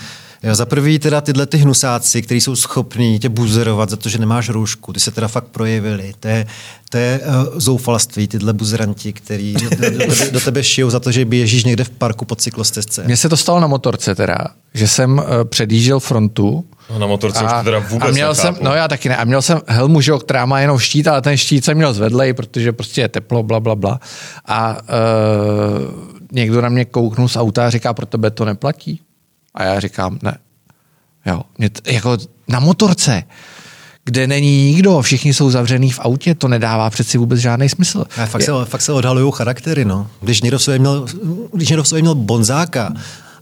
Jo, 0.43 0.55
za 0.55 0.65
prvý 0.65 0.99
teda 0.99 1.21
tyhle 1.21 1.45
ty 1.45 1.57
hnusáci, 1.57 2.21
kteří 2.21 2.41
jsou 2.41 2.55
schopní 2.55 3.19
tě 3.19 3.29
buzerovat 3.29 3.89
za 3.89 3.95
to, 3.95 4.09
že 4.09 4.17
nemáš 4.17 4.49
roušku, 4.49 4.93
ty 4.93 4.99
se 4.99 5.11
teda 5.11 5.27
fakt 5.27 5.43
projevili. 5.47 6.13
To 6.19 6.27
je, 6.27 6.45
to 6.89 6.97
je 6.97 7.19
uh, 7.19 7.59
zoufalství, 7.59 8.27
tyhle 8.27 8.53
buzeranti, 8.53 9.13
který 9.13 9.53
do, 9.53 9.69
do, 9.69 9.97
do, 9.97 10.31
do 10.31 10.39
tebe 10.39 10.63
šijou 10.63 10.89
za 10.89 10.99
to, 10.99 11.11
že 11.11 11.25
běžíš 11.25 11.63
někde 11.63 11.83
v 11.83 11.89
parku 11.89 12.25
pod 12.25 12.41
cyklostezce. 12.41 13.03
Mně 13.03 13.17
se 13.17 13.29
to 13.29 13.37
stalo 13.37 13.59
na 13.59 13.67
motorce 13.67 14.15
teda, 14.15 14.37
že 14.73 14.87
jsem 14.87 15.17
uh, 15.17 15.23
předjížděl 15.43 15.99
frontu, 15.99 16.65
No, 16.93 16.99
na 16.99 17.07
motorce 17.07 17.39
a, 17.39 17.45
už 17.45 17.51
to 17.51 17.63
teda 17.63 17.79
vůbec 17.79 18.09
a 18.09 18.11
měl 18.11 18.29
nechápu. 18.29 18.55
jsem, 18.55 18.65
No 18.65 18.75
já 18.75 18.87
taky 18.87 19.09
ne. 19.09 19.17
A 19.17 19.23
měl 19.25 19.41
jsem 19.41 19.61
helmu, 19.67 20.01
že, 20.01 20.11
která 20.23 20.45
má 20.45 20.59
jenom 20.59 20.79
štít, 20.79 21.07
ale 21.07 21.21
ten 21.21 21.37
štít 21.37 21.65
jsem 21.65 21.77
měl 21.77 21.93
zvedlej, 21.93 22.33
protože 22.33 22.71
prostě 22.71 23.01
je 23.01 23.07
teplo, 23.07 23.43
bla, 23.43 23.59
bla, 23.59 23.75
bla. 23.75 23.99
A 24.45 24.77
uh, 24.81 24.87
někdo 26.31 26.61
na 26.61 26.69
mě 26.69 26.85
kouknul 26.85 27.27
z 27.27 27.35
auta 27.35 27.67
a 27.67 27.69
říká, 27.69 27.93
pro 27.93 28.05
tebe 28.05 28.31
to 28.31 28.45
neplatí. 28.45 29.01
A 29.59 29.63
já 29.63 29.79
říkám, 29.79 30.19
ne. 30.23 30.37
Jo, 31.25 31.41
mě 31.57 31.69
t- 31.69 31.93
jako 31.93 32.17
na 32.47 32.59
motorce, 32.59 33.23
kde 34.05 34.27
není 34.27 34.65
nikdo, 34.71 35.01
všichni 35.01 35.33
jsou 35.33 35.49
zavřený 35.49 35.91
v 35.91 35.99
autě, 35.99 36.35
to 36.35 36.47
nedává 36.47 36.89
přeci 36.89 37.17
vůbec 37.17 37.39
žádný 37.39 37.69
smysl. 37.69 38.05
A 38.17 38.25
fakt, 38.25 38.41
se, 38.41 38.51
fakt 38.65 38.81
se 38.81 38.93
odhalují 38.93 39.31
charaktery, 39.35 39.85
no. 39.85 40.07
Když 40.21 40.41
někdo 40.41 40.57
v 40.59 40.63
sobě 40.63 40.79
měl, 40.79 41.05
když 41.53 41.69
někdo 41.69 41.83
v 41.83 41.87
sobě 41.87 42.01
měl 42.01 42.15
bonzáka 42.15 42.93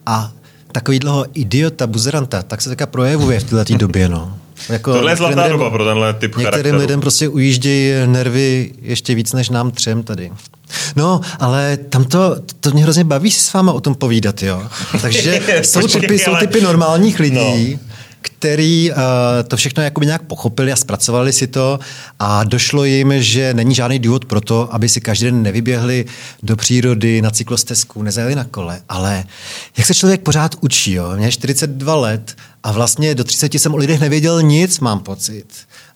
a 0.06 0.32
takový 0.72 1.00
dlouho 1.00 1.26
idiota, 1.34 1.88
buzeranta, 1.88 2.44
tak 2.44 2.62
se 2.62 2.70
taká 2.70 2.86
projevuje 2.86 3.40
v 3.40 3.44
této 3.44 3.78
době, 3.78 4.10
no. 4.10 4.38
Jako 4.70 4.94
Tohle 4.94 5.12
je 5.12 5.16
zlatá 5.16 5.42
lidem, 5.44 5.58
doba 5.58 5.70
pro 5.70 5.86
tenhle 5.86 6.14
typ 6.14 6.22
Některým 6.38 6.46
charakteru. 6.46 6.78
lidem 6.78 7.00
prostě 7.02 7.28
ujíždějí 7.28 8.08
nervy 8.08 8.74
ještě 8.82 9.16
víc 9.16 9.34
než 9.34 9.50
nám 9.50 9.72
třem 9.72 10.04
tady. 10.04 10.32
No, 10.96 11.22
ale 11.40 11.78
tam 11.78 12.04
to, 12.04 12.36
to 12.60 12.72
mě 12.72 12.84
hrozně 12.84 13.04
baví 13.04 13.32
si 13.32 13.40
s 13.40 13.54
váma 13.54 13.72
o 13.72 13.82
tom 13.82 13.96
povídat, 13.96 14.44
jo. 14.44 14.64
Takže 15.02 15.42
jsou, 15.62 15.88
typy, 15.88 16.20
jsou 16.20 16.36
typy 16.36 16.62
normálních 16.62 17.20
lidí, 17.20 17.80
no 17.82 17.88
který 18.22 18.92
uh, 18.92 18.98
to 19.48 19.58
všechno 19.58 19.84
jakoby 19.84 20.06
nějak 20.06 20.22
pochopili 20.22 20.72
a 20.72 20.76
zpracovali 20.76 21.34
si 21.34 21.48
to 21.48 21.80
a 22.20 22.44
došlo 22.44 22.84
jim, 22.84 23.14
že 23.18 23.54
není 23.54 23.76
žádný 23.76 24.00
důvod 24.00 24.26
pro 24.26 24.42
to, 24.42 24.74
aby 24.74 24.90
si 24.90 25.02
každý 25.02 25.26
den 25.26 25.44
nevyběhli 25.44 26.06
do 26.44 26.56
přírody, 26.56 27.22
na 27.22 27.32
cyklostezku, 27.32 28.04
nezajeli 28.04 28.36
na 28.36 28.44
kole. 28.44 28.82
Ale 28.90 29.24
jak 29.78 29.88
se 29.88 29.94
člověk 29.94 30.22
pořád 30.22 30.56
učí, 30.62 30.94
jo? 30.94 31.12
Mě 31.16 31.32
42 31.32 31.96
let 31.96 32.36
a 32.64 32.72
vlastně 32.72 33.16
do 33.16 33.24
30 33.24 33.54
jsem 33.54 33.74
o 33.74 33.78
lidech 33.78 34.00
nevěděl 34.00 34.42
nic, 34.42 34.80
mám 34.80 35.00
pocit. 35.00 35.46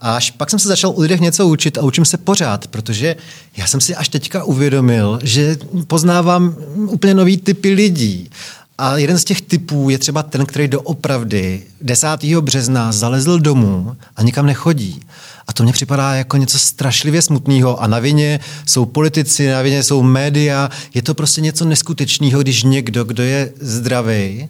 A 0.01 0.15
až 0.15 0.31
pak 0.31 0.49
jsem 0.49 0.59
se 0.59 0.67
začal 0.67 0.93
o 0.95 1.01
lidech 1.01 1.19
něco 1.19 1.47
učit 1.47 1.77
a 1.77 1.81
učím 1.81 2.05
se 2.05 2.17
pořád, 2.17 2.67
protože 2.67 3.15
já 3.57 3.67
jsem 3.67 3.81
si 3.81 3.95
až 3.95 4.09
teďka 4.09 4.43
uvědomil, 4.43 5.19
že 5.23 5.57
poznávám 5.87 6.55
úplně 6.75 7.13
nový 7.13 7.37
typy 7.37 7.73
lidí. 7.73 8.29
A 8.77 8.97
jeden 8.97 9.19
z 9.19 9.23
těch 9.23 9.41
typů 9.41 9.89
je 9.89 9.97
třeba 9.97 10.23
ten, 10.23 10.45
který 10.45 10.67
doopravdy 10.67 11.63
10. 11.81 12.07
března 12.39 12.91
zalezl 12.91 13.39
domů 13.39 13.95
a 14.15 14.23
nikam 14.23 14.45
nechodí. 14.45 15.01
A 15.47 15.53
to 15.53 15.63
mně 15.63 15.73
připadá 15.73 16.15
jako 16.15 16.37
něco 16.37 16.59
strašlivě 16.59 17.21
smutného. 17.21 17.81
A 17.81 17.87
na 17.87 17.99
vině 17.99 18.39
jsou 18.65 18.85
politici, 18.85 19.47
na 19.47 19.61
vině 19.61 19.83
jsou 19.83 20.03
média. 20.03 20.69
Je 20.93 21.01
to 21.01 21.13
prostě 21.13 21.41
něco 21.41 21.65
neskutečného, 21.65 22.41
když 22.41 22.63
někdo, 22.63 23.03
kdo 23.03 23.23
je 23.23 23.53
zdravý, 23.59 24.49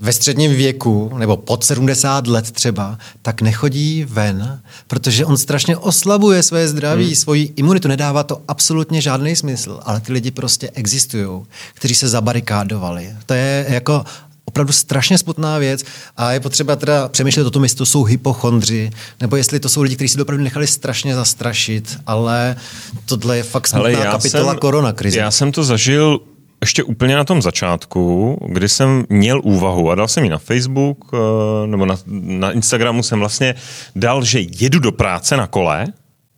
ve 0.00 0.12
středním 0.12 0.54
věku, 0.54 1.10
nebo 1.18 1.36
pod 1.36 1.64
70 1.64 2.26
let 2.26 2.50
třeba, 2.50 2.98
tak 3.22 3.42
nechodí 3.42 4.04
ven, 4.08 4.60
protože 4.86 5.24
on 5.24 5.36
strašně 5.36 5.76
oslabuje 5.76 6.42
své 6.42 6.68
zdraví, 6.68 7.06
hmm. 7.06 7.14
svoji 7.14 7.52
imunitu. 7.56 7.88
Nedává 7.88 8.22
to 8.22 8.40
absolutně 8.48 9.00
žádný 9.00 9.36
smysl, 9.36 9.80
ale 9.82 10.00
ty 10.00 10.12
lidi 10.12 10.30
prostě 10.30 10.70
existují, 10.74 11.42
kteří 11.74 11.94
se 11.94 12.08
zabarikádovali. 12.08 13.16
To 13.26 13.34
je 13.34 13.66
jako 13.68 14.04
opravdu 14.44 14.72
strašně 14.72 15.18
smutná 15.18 15.58
věc 15.58 15.84
a 16.16 16.32
je 16.32 16.40
potřeba 16.40 16.76
teda 16.76 17.08
přemýšlet 17.08 17.46
o 17.46 17.50
tom, 17.50 17.62
jestli 17.62 17.78
to 17.78 17.86
jsou 17.86 18.04
hypochondři, 18.04 18.90
nebo 19.20 19.36
jestli 19.36 19.60
to 19.60 19.68
jsou 19.68 19.82
lidi, 19.82 19.94
kteří 19.94 20.08
si 20.08 20.22
opravdu 20.22 20.44
nechali 20.44 20.66
strašně 20.66 21.14
zastrašit, 21.14 21.98
ale 22.06 22.56
tohle 23.04 23.36
je 23.36 23.42
fakt 23.42 23.66
smutná 23.66 24.04
kapitola 24.04 24.52
jsem, 24.52 24.58
koronakrize. 24.58 25.18
Já 25.18 25.30
jsem 25.30 25.52
to 25.52 25.64
zažil 25.64 26.20
ještě 26.60 26.82
úplně 26.82 27.16
na 27.16 27.24
tom 27.24 27.42
začátku, 27.42 28.38
kdy 28.48 28.68
jsem 28.68 29.04
měl 29.08 29.40
úvahu 29.44 29.90
a 29.90 29.94
dal 29.94 30.08
jsem 30.08 30.24
ji 30.24 30.30
na 30.30 30.38
Facebook 30.38 31.10
eh, 31.14 31.66
nebo 31.66 31.86
na, 31.86 31.96
na 32.06 32.52
Instagramu 32.52 33.02
jsem 33.02 33.18
vlastně 33.18 33.54
dal, 33.96 34.24
že 34.24 34.40
jedu 34.40 34.78
do 34.78 34.92
práce 34.92 35.36
na 35.36 35.46
kole 35.46 35.86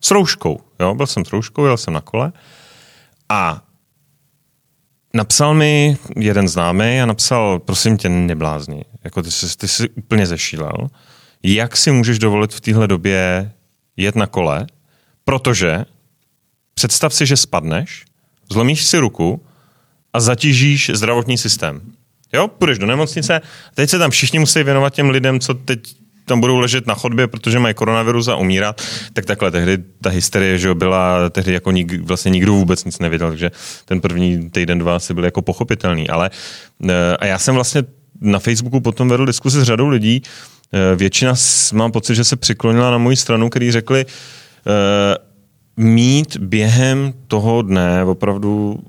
s 0.00 0.10
rouškou. 0.10 0.60
Jo? 0.80 0.94
Byl 0.94 1.06
jsem 1.06 1.24
s 1.24 1.32
rouškou, 1.32 1.64
jel 1.64 1.76
jsem 1.76 1.94
na 1.94 2.00
kole 2.00 2.32
a 3.28 3.62
napsal 5.14 5.54
mi 5.54 5.96
jeden 6.16 6.48
známý 6.48 7.00
a 7.00 7.06
napsal, 7.06 7.58
prosím 7.58 7.96
tě, 7.96 8.08
neblázni. 8.08 8.84
Jako 9.04 9.22
ty, 9.22 9.30
jsi, 9.30 9.56
ty 9.56 9.68
jsi 9.68 9.88
úplně 9.88 10.26
zešílel. 10.26 10.88
Jak 11.42 11.76
si 11.76 11.92
můžeš 11.92 12.18
dovolit 12.18 12.52
v 12.52 12.60
téhle 12.60 12.88
době 12.88 13.52
jet 13.96 14.16
na 14.16 14.26
kole, 14.26 14.66
protože 15.24 15.84
představ 16.74 17.14
si, 17.14 17.26
že 17.26 17.36
spadneš, 17.36 18.04
zlomíš 18.52 18.84
si 18.84 18.98
ruku 18.98 19.42
a 20.12 20.20
zatížíš 20.20 20.90
zdravotní 20.94 21.38
systém. 21.38 21.80
Jo, 22.32 22.48
půjdeš 22.48 22.78
do 22.78 22.86
nemocnice, 22.86 23.40
teď 23.74 23.90
se 23.90 23.98
tam 23.98 24.10
všichni 24.10 24.38
musí 24.38 24.62
věnovat 24.62 24.94
těm 24.94 25.10
lidem, 25.10 25.40
co 25.40 25.54
teď 25.54 25.80
tam 26.28 26.40
budou 26.40 26.58
ležet 26.58 26.86
na 26.86 26.94
chodbě, 26.94 27.26
protože 27.26 27.58
mají 27.58 27.74
koronavirus 27.74 28.28
a 28.28 28.36
umírat, 28.36 28.82
tak 29.12 29.24
takhle 29.24 29.50
tehdy 29.50 29.78
ta 30.00 30.10
hysterie, 30.10 30.58
že 30.58 30.74
byla 30.74 31.30
tehdy 31.30 31.52
jako 31.52 31.70
nik, 31.70 32.00
vlastně 32.00 32.30
nikdo 32.30 32.52
vůbec 32.52 32.84
nic 32.84 32.98
nevěděl, 32.98 33.28
takže 33.28 33.50
ten 33.84 34.00
první 34.00 34.50
týden, 34.50 34.78
dva 34.78 34.98
si 34.98 35.14
byl 35.14 35.24
jako 35.24 35.42
pochopitelný. 35.42 36.08
Ale 36.08 36.30
eh, 36.88 37.16
a 37.16 37.26
já 37.26 37.38
jsem 37.38 37.54
vlastně 37.54 37.82
na 38.20 38.38
Facebooku 38.38 38.80
potom 38.80 39.08
vedl 39.08 39.26
diskusi 39.26 39.60
s 39.60 39.62
řadou 39.62 39.88
lidí, 39.88 40.22
eh, 40.72 40.96
většina 40.96 41.34
mám 41.72 41.92
pocit, 41.92 42.14
že 42.14 42.24
se 42.24 42.36
přiklonila 42.36 42.90
na 42.90 42.98
moji 42.98 43.16
stranu, 43.16 43.48
který 43.50 43.70
řekli, 43.70 44.06
eh, 44.06 45.16
mít 45.76 46.36
během 46.36 47.12
toho 47.26 47.62
dne 47.62 48.04
opravdu 48.04 48.80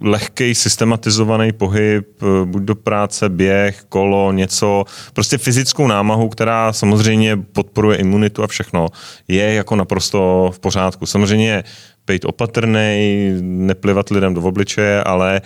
lehký, 0.00 0.54
systematizovaný 0.54 1.52
pohyb, 1.52 2.08
eh, 2.22 2.26
buď 2.44 2.62
do 2.62 2.74
práce, 2.74 3.28
běh, 3.28 3.82
kolo, 3.88 4.32
něco, 4.32 4.84
prostě 5.12 5.38
fyzickou 5.38 5.86
námahu, 5.86 6.28
která 6.28 6.72
samozřejmě 6.72 7.36
podporuje 7.36 7.98
imunitu 7.98 8.42
a 8.42 8.46
všechno, 8.46 8.88
je 9.28 9.54
jako 9.54 9.76
naprosto 9.76 10.50
v 10.54 10.58
pořádku. 10.58 11.06
Samozřejmě 11.06 11.64
být 12.06 12.24
opatrný, 12.24 13.28
neplivat 13.40 14.10
lidem 14.10 14.34
do 14.34 14.42
obličeje, 14.42 15.04
ale 15.04 15.36
e, 15.36 15.40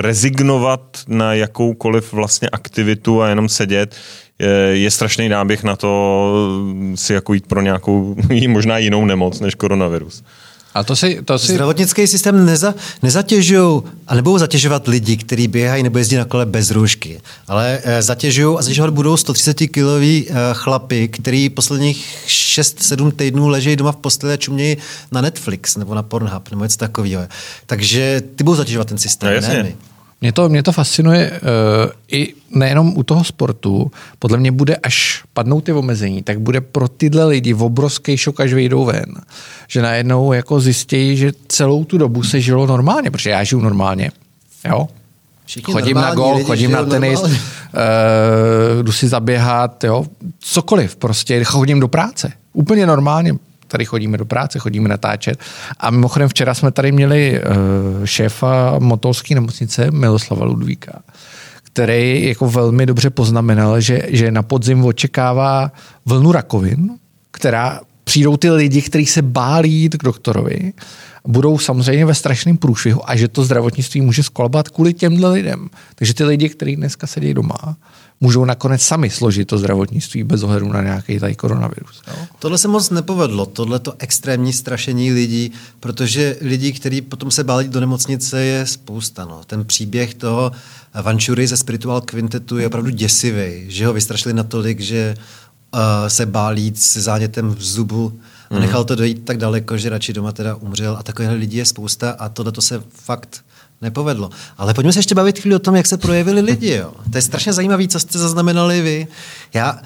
rezignovat 0.00 0.80
na 1.08 1.34
jakoukoliv 1.34 2.12
vlastně 2.12 2.48
aktivitu 2.48 3.22
a 3.22 3.28
jenom 3.28 3.48
sedět 3.48 3.94
je, 4.38 4.48
je 4.72 4.90
strašný 4.90 5.28
náběh 5.28 5.64
na 5.64 5.76
to 5.76 5.92
si 6.94 7.12
jako 7.12 7.34
jít 7.34 7.46
pro 7.46 7.60
nějakou 7.60 8.16
možná 8.48 8.78
jinou 8.78 9.04
nemoc 9.04 9.40
než 9.40 9.54
koronavirus. 9.54 10.22
A 10.74 10.84
to 10.84 10.96
si, 10.96 11.22
to 11.24 11.38
si... 11.38 11.52
Zdravotnický 11.52 12.06
systém 12.06 12.46
neza, 12.46 12.74
nezatěžují 13.02 13.82
a 14.06 14.14
nebudou 14.14 14.38
zatěžovat 14.38 14.88
lidi, 14.88 15.16
kteří 15.16 15.48
běhají 15.48 15.82
nebo 15.82 15.98
jezdí 15.98 16.16
na 16.16 16.24
kole 16.24 16.46
bez 16.46 16.70
roušky, 16.70 17.20
ale 17.48 17.80
e, 17.84 18.02
zatěžují 18.02 18.58
a 18.58 18.62
zatěžovat 18.62 18.90
budou 18.90 19.16
130 19.16 19.54
kiloví 19.54 20.26
e, 20.28 20.34
chlapy, 20.52 21.08
který 21.08 21.48
posledních 21.48 22.06
6-7 22.26 23.12
týdnů 23.12 23.48
leží 23.48 23.76
doma 23.76 23.92
v 23.92 23.96
posteli 23.96 24.32
a 24.32 24.36
čumějí 24.36 24.76
na 25.12 25.20
Netflix 25.20 25.76
nebo 25.76 25.94
na 25.94 26.02
Pornhub 26.02 26.50
nebo 26.50 26.62
něco 26.62 26.76
takového. 26.76 27.22
Takže 27.66 28.22
ty 28.36 28.44
budou 28.44 28.56
zatěžovat 28.56 28.88
ten 28.88 28.98
systém, 28.98 29.42
no, 29.42 29.48
ne 29.48 29.62
my. 29.62 29.89
Mě 30.20 30.32
to, 30.32 30.48
mě 30.48 30.62
to 30.62 30.72
fascinuje 30.72 31.30
uh, 31.30 31.38
i 32.08 32.34
nejenom 32.50 32.92
u 32.96 33.02
toho 33.02 33.24
sportu. 33.24 33.90
Podle 34.18 34.38
mě 34.38 34.52
bude, 34.52 34.76
až 34.76 35.24
padnou 35.32 35.60
ty 35.60 35.72
omezení, 35.72 36.22
tak 36.22 36.40
bude 36.40 36.60
pro 36.60 36.88
tyhle 36.88 37.24
lidi 37.24 37.52
v 37.52 37.62
obrovský 37.62 38.16
šok, 38.16 38.40
až 38.40 38.52
vyjdou 38.52 38.84
ven. 38.84 39.06
Že 39.68 39.82
najednou 39.82 40.32
jako 40.32 40.60
zjistí, 40.60 41.16
že 41.16 41.32
celou 41.48 41.84
tu 41.84 41.98
dobu 41.98 42.22
se 42.22 42.40
žilo 42.40 42.66
normálně, 42.66 43.10
protože 43.10 43.30
já 43.30 43.44
žiju 43.44 43.60
normálně. 43.60 44.10
Jo? 44.68 44.88
Všichni 45.46 45.74
chodím 45.74 45.96
na 45.96 46.14
gol, 46.14 46.34
lidi, 46.34 46.44
chodím 46.44 46.70
na 46.70 46.84
tenis, 46.84 47.20
uh, 47.22 47.30
jdu 48.82 48.92
si 48.92 49.08
zaběhat, 49.08 49.84
jo? 49.84 50.04
cokoliv 50.38 50.96
prostě, 50.96 51.44
chodím 51.44 51.80
do 51.80 51.88
práce. 51.88 52.32
Úplně 52.52 52.86
normálně 52.86 53.34
tady 53.70 53.84
chodíme 53.84 54.18
do 54.18 54.24
práce, 54.24 54.58
chodíme 54.58 54.88
natáčet. 54.88 55.38
A 55.80 55.90
mimochodem 55.90 56.28
včera 56.28 56.54
jsme 56.54 56.70
tady 56.70 56.92
měli 56.92 57.40
uh, 57.40 58.04
šéfa 58.04 58.78
motolské 58.78 59.34
nemocnice 59.34 59.90
Miloslava 59.90 60.44
Ludvíka, 60.44 61.02
který 61.62 62.28
jako 62.28 62.50
velmi 62.50 62.86
dobře 62.86 63.10
poznamenal, 63.10 63.80
že, 63.80 64.02
že 64.08 64.30
na 64.30 64.42
podzim 64.42 64.84
očekává 64.84 65.72
vlnu 66.06 66.32
rakovin, 66.32 66.90
která 67.30 67.80
přijdou 68.04 68.36
ty 68.36 68.50
lidi, 68.50 68.82
kteří 68.82 69.06
se 69.06 69.22
bálí 69.22 69.72
jít 69.72 69.96
k 69.96 70.04
doktorovi, 70.04 70.72
budou 71.26 71.58
samozřejmě 71.58 72.06
ve 72.06 72.14
strašném 72.14 72.56
průšvihu 72.56 73.10
a 73.10 73.16
že 73.16 73.28
to 73.28 73.44
zdravotnictví 73.44 74.00
může 74.00 74.22
skolabat 74.22 74.68
kvůli 74.68 74.94
těmhle 74.94 75.32
lidem. 75.32 75.68
Takže 75.94 76.14
ty 76.14 76.24
lidi, 76.24 76.48
kteří 76.48 76.76
dneska 76.76 77.06
sedí 77.06 77.34
doma, 77.34 77.76
můžou 78.20 78.44
nakonec 78.44 78.82
sami 78.82 79.10
složit 79.10 79.48
to 79.48 79.58
zdravotnictví 79.58 80.24
bez 80.24 80.42
ohledu 80.42 80.72
na 80.72 80.82
nějaký 80.82 81.18
tady 81.18 81.34
koronavirus. 81.34 82.02
Jo? 82.08 82.14
Tohle 82.38 82.58
se 82.58 82.68
moc 82.68 82.90
nepovedlo, 82.90 83.46
tohle 83.46 83.78
to 83.78 83.94
extrémní 83.98 84.52
strašení 84.52 85.12
lidí, 85.12 85.52
protože 85.80 86.36
lidí, 86.40 86.72
kteří 86.72 87.00
potom 87.00 87.30
se 87.30 87.44
báli 87.44 87.68
do 87.68 87.80
nemocnice, 87.80 88.42
je 88.42 88.66
spousta. 88.66 89.24
No. 89.24 89.40
Ten 89.46 89.64
příběh 89.64 90.14
toho 90.14 90.52
Vančury 91.02 91.46
ze 91.46 91.56
Spiritual 91.56 92.00
Quintetu 92.00 92.58
je 92.58 92.66
opravdu 92.66 92.90
děsivý, 92.90 93.64
že 93.68 93.86
ho 93.86 93.92
vystrašili 93.92 94.34
natolik, 94.34 94.80
že 94.80 95.14
uh, 95.74 95.80
se 96.08 96.26
bálí 96.26 96.62
jít 96.62 96.78
se 96.78 97.00
zánětem 97.00 97.54
v 97.54 97.62
zubu 97.62 98.20
a 98.50 98.54
mhm. 98.54 98.62
nechal 98.62 98.84
to 98.84 98.94
dojít 98.94 99.24
tak 99.24 99.38
daleko, 99.38 99.78
že 99.78 99.88
radši 99.88 100.12
doma 100.12 100.32
teda 100.32 100.54
umřel 100.54 100.96
a 100.96 101.02
takových 101.02 101.30
lidí 101.30 101.56
je 101.56 101.64
spousta 101.64 102.10
a 102.10 102.28
tohle 102.28 102.52
to 102.52 102.62
se 102.62 102.82
fakt 102.88 103.44
nepovedlo. 103.80 104.30
Ale 104.58 104.74
pojďme 104.74 104.92
se 104.92 104.98
ještě 104.98 105.14
bavit 105.14 105.38
chvíli 105.38 105.56
o 105.56 105.58
tom, 105.58 105.76
jak 105.76 105.86
se 105.86 105.96
projevili 105.96 106.40
lidi. 106.40 106.72
Jo. 106.72 106.92
To 107.12 107.18
je 107.18 107.22
strašně 107.22 107.52
zajímavé, 107.52 107.88
co 107.88 108.00
jste 108.00 108.18
zaznamenali 108.18 108.80
vy. 108.80 109.06
Já 109.54 109.80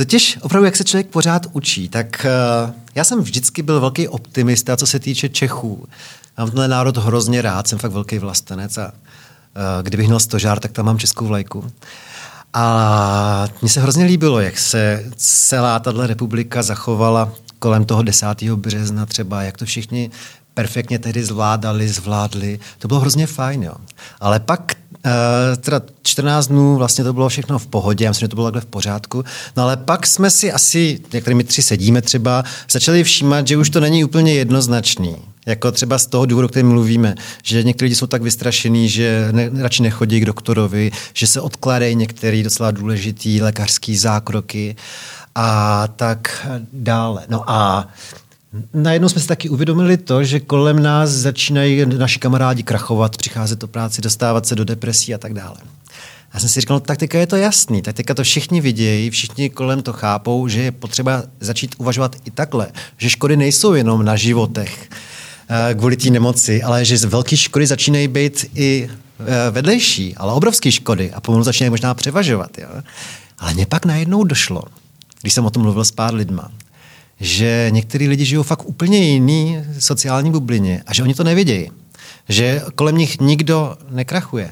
Totiž 0.00 0.38
opravdu, 0.42 0.64
jak 0.64 0.76
se 0.76 0.84
člověk 0.84 1.06
pořád 1.06 1.46
učí, 1.52 1.88
tak 1.88 2.26
uh, 2.66 2.70
já 2.94 3.04
jsem 3.04 3.20
vždycky 3.20 3.62
byl 3.62 3.80
velký 3.80 4.08
optimista, 4.08 4.76
co 4.76 4.86
se 4.86 4.98
týče 4.98 5.28
Čechů. 5.28 5.88
Mám 6.38 6.48
tenhle 6.48 6.68
národ 6.68 6.96
hrozně 6.96 7.42
rád, 7.42 7.68
jsem 7.68 7.78
fakt 7.78 7.92
velký 7.92 8.18
vlastenec 8.18 8.78
a 8.78 8.86
uh, 8.86 8.92
kdybych 9.82 10.06
měl 10.06 10.20
stožár, 10.20 10.60
tak 10.60 10.72
tam 10.72 10.86
mám 10.86 10.98
českou 10.98 11.26
vlajku. 11.26 11.72
A 12.52 13.48
mně 13.62 13.70
se 13.70 13.80
hrozně 13.80 14.04
líbilo, 14.04 14.40
jak 14.40 14.58
se 14.58 15.04
celá 15.16 15.78
tahle 15.78 16.06
republika 16.06 16.62
zachovala 16.62 17.32
kolem 17.58 17.84
toho 17.84 18.02
10. 18.02 18.42
března 18.42 19.06
třeba, 19.06 19.42
jak 19.42 19.56
to 19.56 19.64
všichni 19.64 20.10
perfektně 20.54 20.98
tehdy 20.98 21.24
zvládali, 21.24 21.88
zvládli. 21.88 22.58
To 22.78 22.88
bylo 22.88 23.00
hrozně 23.00 23.26
fajn, 23.26 23.62
jo. 23.62 23.74
Ale 24.20 24.40
pak 24.40 24.74
Uh, 25.06 25.56
teda 25.56 25.80
14 26.02 26.46
dnů 26.46 26.76
vlastně 26.76 27.04
to 27.04 27.12
bylo 27.12 27.28
všechno 27.28 27.58
v 27.58 27.66
pohodě, 27.66 28.04
já 28.04 28.10
myslím, 28.10 28.24
že 28.24 28.28
to 28.28 28.36
bylo 28.36 28.46
takhle 28.46 28.60
v 28.60 28.66
pořádku. 28.66 29.24
No 29.56 29.62
ale 29.62 29.76
pak 29.76 30.06
jsme 30.06 30.30
si 30.30 30.52
asi, 30.52 31.00
některými 31.12 31.44
tři 31.44 31.62
sedíme 31.62 32.02
třeba, 32.02 32.44
začali 32.70 33.04
všímat, 33.04 33.46
že 33.46 33.56
už 33.56 33.70
to 33.70 33.80
není 33.80 34.04
úplně 34.04 34.34
jednoznačný. 34.34 35.16
Jako 35.46 35.72
třeba 35.72 35.98
z 35.98 36.06
toho 36.06 36.26
důvodu, 36.26 36.46
o 36.46 36.48
kterém 36.48 36.68
mluvíme, 36.68 37.14
že 37.42 37.62
někteří 37.62 37.84
lidi 37.84 37.94
jsou 37.94 38.06
tak 38.06 38.22
vystrašení, 38.22 38.88
že 38.88 39.28
ne, 39.32 39.50
radši 39.62 39.82
nechodí 39.82 40.20
k 40.20 40.26
doktorovi, 40.26 40.90
že 41.14 41.26
se 41.26 41.40
odkládají 41.40 41.94
některé 41.96 42.42
docela 42.42 42.70
důležitý 42.70 43.42
lékařský 43.42 43.96
zákroky 43.96 44.76
a 45.34 45.88
tak 45.96 46.48
dále. 46.72 47.22
No 47.28 47.50
a 47.50 47.88
Najednou 48.74 49.08
jsme 49.08 49.20
si 49.20 49.26
taky 49.28 49.48
uvědomili 49.48 49.96
to, 49.96 50.24
že 50.24 50.40
kolem 50.40 50.82
nás 50.82 51.10
začínají 51.10 51.86
naši 51.86 52.18
kamarádi 52.18 52.62
krachovat, 52.62 53.16
přicházet 53.16 53.58
do 53.58 53.68
práci, 53.68 54.02
dostávat 54.02 54.46
se 54.46 54.54
do 54.54 54.64
depresí 54.64 55.14
a 55.14 55.18
tak 55.18 55.34
dále. 55.34 55.56
Já 56.34 56.40
jsem 56.40 56.48
si 56.48 56.60
říkal, 56.60 56.76
no, 56.76 56.80
tak 56.80 56.98
teďka 56.98 57.18
je 57.18 57.26
to 57.26 57.36
jasný, 57.36 57.82
tak 57.82 57.96
teďka 57.96 58.14
to 58.14 58.22
všichni 58.22 58.60
vidějí, 58.60 59.10
všichni 59.10 59.50
kolem 59.50 59.82
to 59.82 59.92
chápou, 59.92 60.48
že 60.48 60.62
je 60.62 60.72
potřeba 60.72 61.22
začít 61.40 61.74
uvažovat 61.78 62.16
i 62.24 62.30
takhle, 62.30 62.68
že 62.98 63.10
škody 63.10 63.36
nejsou 63.36 63.74
jenom 63.74 64.04
na 64.04 64.16
životech 64.16 64.88
eh, 65.48 65.74
kvůli 65.74 65.96
té 65.96 66.10
nemoci, 66.10 66.62
ale 66.62 66.84
že 66.84 67.06
velké 67.06 67.36
škody 67.36 67.66
začínají 67.66 68.08
být 68.08 68.50
i 68.54 68.88
eh, 68.90 69.50
vedlejší, 69.50 70.16
ale 70.16 70.32
obrovské 70.32 70.72
škody 70.72 71.12
a 71.12 71.20
pomalu 71.20 71.44
začínají 71.44 71.70
možná 71.70 71.94
převažovat. 71.94 72.58
Jo? 72.58 72.68
Ale 73.38 73.54
mě 73.54 73.66
pak 73.66 73.84
najednou 73.84 74.24
došlo, 74.24 74.62
když 75.20 75.34
jsem 75.34 75.46
o 75.46 75.50
tom 75.50 75.62
mluvil 75.62 75.84
s 75.84 75.90
pár 75.90 76.14
lidma, 76.14 76.50
že 77.20 77.66
některý 77.70 78.08
lidi 78.08 78.24
žijou 78.24 78.42
fakt 78.42 78.68
úplně 78.68 78.98
jiný 78.98 79.58
sociální 79.78 80.30
bublině 80.30 80.82
a 80.86 80.94
že 80.94 81.02
oni 81.02 81.14
to 81.14 81.24
nevědějí. 81.24 81.70
Že 82.28 82.62
kolem 82.74 82.96
nich 82.96 83.20
nikdo 83.20 83.76
nekrachuje. 83.90 84.50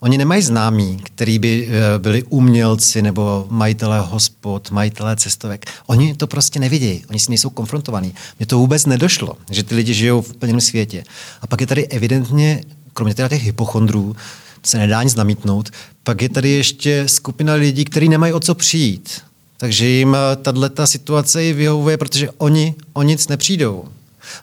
Oni 0.00 0.18
nemají 0.18 0.42
známí, 0.42 1.00
který 1.04 1.38
by 1.38 1.68
eh, 1.68 1.98
byli 1.98 2.22
umělci 2.22 3.02
nebo 3.02 3.46
majitelé 3.50 4.00
hospod, 4.00 4.70
majitelé 4.70 5.16
cestovek. 5.16 5.66
Oni 5.86 6.14
to 6.14 6.26
prostě 6.26 6.60
nevidějí, 6.60 7.04
oni 7.10 7.18
si 7.18 7.30
nejsou 7.30 7.50
konfrontovaní. 7.50 8.14
Mně 8.38 8.46
to 8.46 8.58
vůbec 8.58 8.86
nedošlo, 8.86 9.36
že 9.50 9.62
ty 9.62 9.74
lidi 9.74 9.94
žijou 9.94 10.22
v 10.22 10.36
plném 10.36 10.60
světě. 10.60 11.04
A 11.40 11.46
pak 11.46 11.60
je 11.60 11.66
tady 11.66 11.86
evidentně, 11.86 12.64
kromě 12.92 13.14
teda 13.14 13.28
těch 13.28 13.42
hypochondrů, 13.42 14.16
se 14.62 14.78
nedá 14.78 15.02
nic 15.02 15.14
namítnout, 15.14 15.70
pak 16.02 16.22
je 16.22 16.28
tady 16.28 16.50
ještě 16.50 17.08
skupina 17.08 17.54
lidí, 17.54 17.84
kteří 17.84 18.08
nemají 18.08 18.32
o 18.32 18.40
co 18.40 18.54
přijít. 18.54 19.20
Takže 19.60 19.86
jim 19.86 20.14
eh, 20.14 20.36
tato 20.36 20.86
situace 20.86 21.44
i 21.44 21.52
vyhovuje, 21.52 21.96
protože 21.96 22.30
oni 22.30 22.74
o 22.92 23.02
nic 23.02 23.28
nepřijdou. 23.28 23.84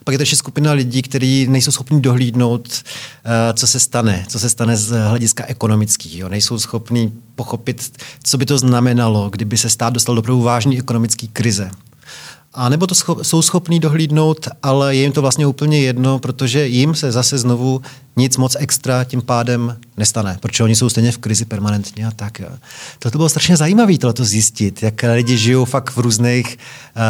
Pak 0.04 0.12
je 0.12 0.18
to 0.18 0.22
ještě 0.22 0.36
skupina 0.36 0.72
lidí, 0.72 1.02
kteří 1.02 1.46
nejsou 1.46 1.70
schopni 1.70 2.00
dohlídnout, 2.00 2.68
eh, 2.72 3.54
co 3.54 3.66
se 3.66 3.80
stane, 3.80 4.24
co 4.28 4.38
se 4.38 4.50
stane 4.50 4.76
z 4.76 5.08
hlediska 5.08 5.44
ekonomického. 5.46 6.28
Nejsou 6.28 6.58
schopni 6.58 7.12
pochopit, 7.34 7.92
co 8.22 8.38
by 8.38 8.46
to 8.46 8.58
znamenalo, 8.58 9.30
kdyby 9.30 9.58
se 9.58 9.70
stát 9.70 9.92
dostal 9.92 10.14
do 10.14 10.38
vážné 10.38 10.78
ekonomické 10.78 11.26
krize. 11.26 11.70
A 12.56 12.68
nebo 12.68 12.86
to 12.86 12.94
scho- 12.94 13.22
jsou 13.22 13.42
schopní 13.42 13.80
dohlídnout, 13.80 14.48
ale 14.62 14.96
je 14.96 15.02
jim 15.02 15.12
to 15.12 15.22
vlastně 15.22 15.46
úplně 15.46 15.80
jedno, 15.80 16.18
protože 16.18 16.66
jim 16.66 16.94
se 16.94 17.12
zase 17.12 17.38
znovu 17.38 17.82
nic 18.16 18.36
moc 18.36 18.56
extra 18.58 19.04
tím 19.04 19.22
pádem 19.22 19.76
nestane, 19.96 20.38
protože 20.40 20.64
oni 20.64 20.76
jsou 20.76 20.88
stejně 20.88 21.12
v 21.12 21.18
krizi 21.18 21.44
permanentně 21.44 22.06
a 22.06 22.10
tak. 22.10 22.40
To 22.98 23.10
bylo 23.10 23.28
strašně 23.28 23.56
zajímavé 23.56 23.98
to 23.98 24.24
zjistit, 24.24 24.82
jak 24.82 25.04
lidi 25.14 25.36
žijou 25.36 25.64
fakt 25.64 25.90
v 25.90 25.98
různých 25.98 26.58
uh, 26.96 27.02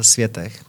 světech. 0.00 0.64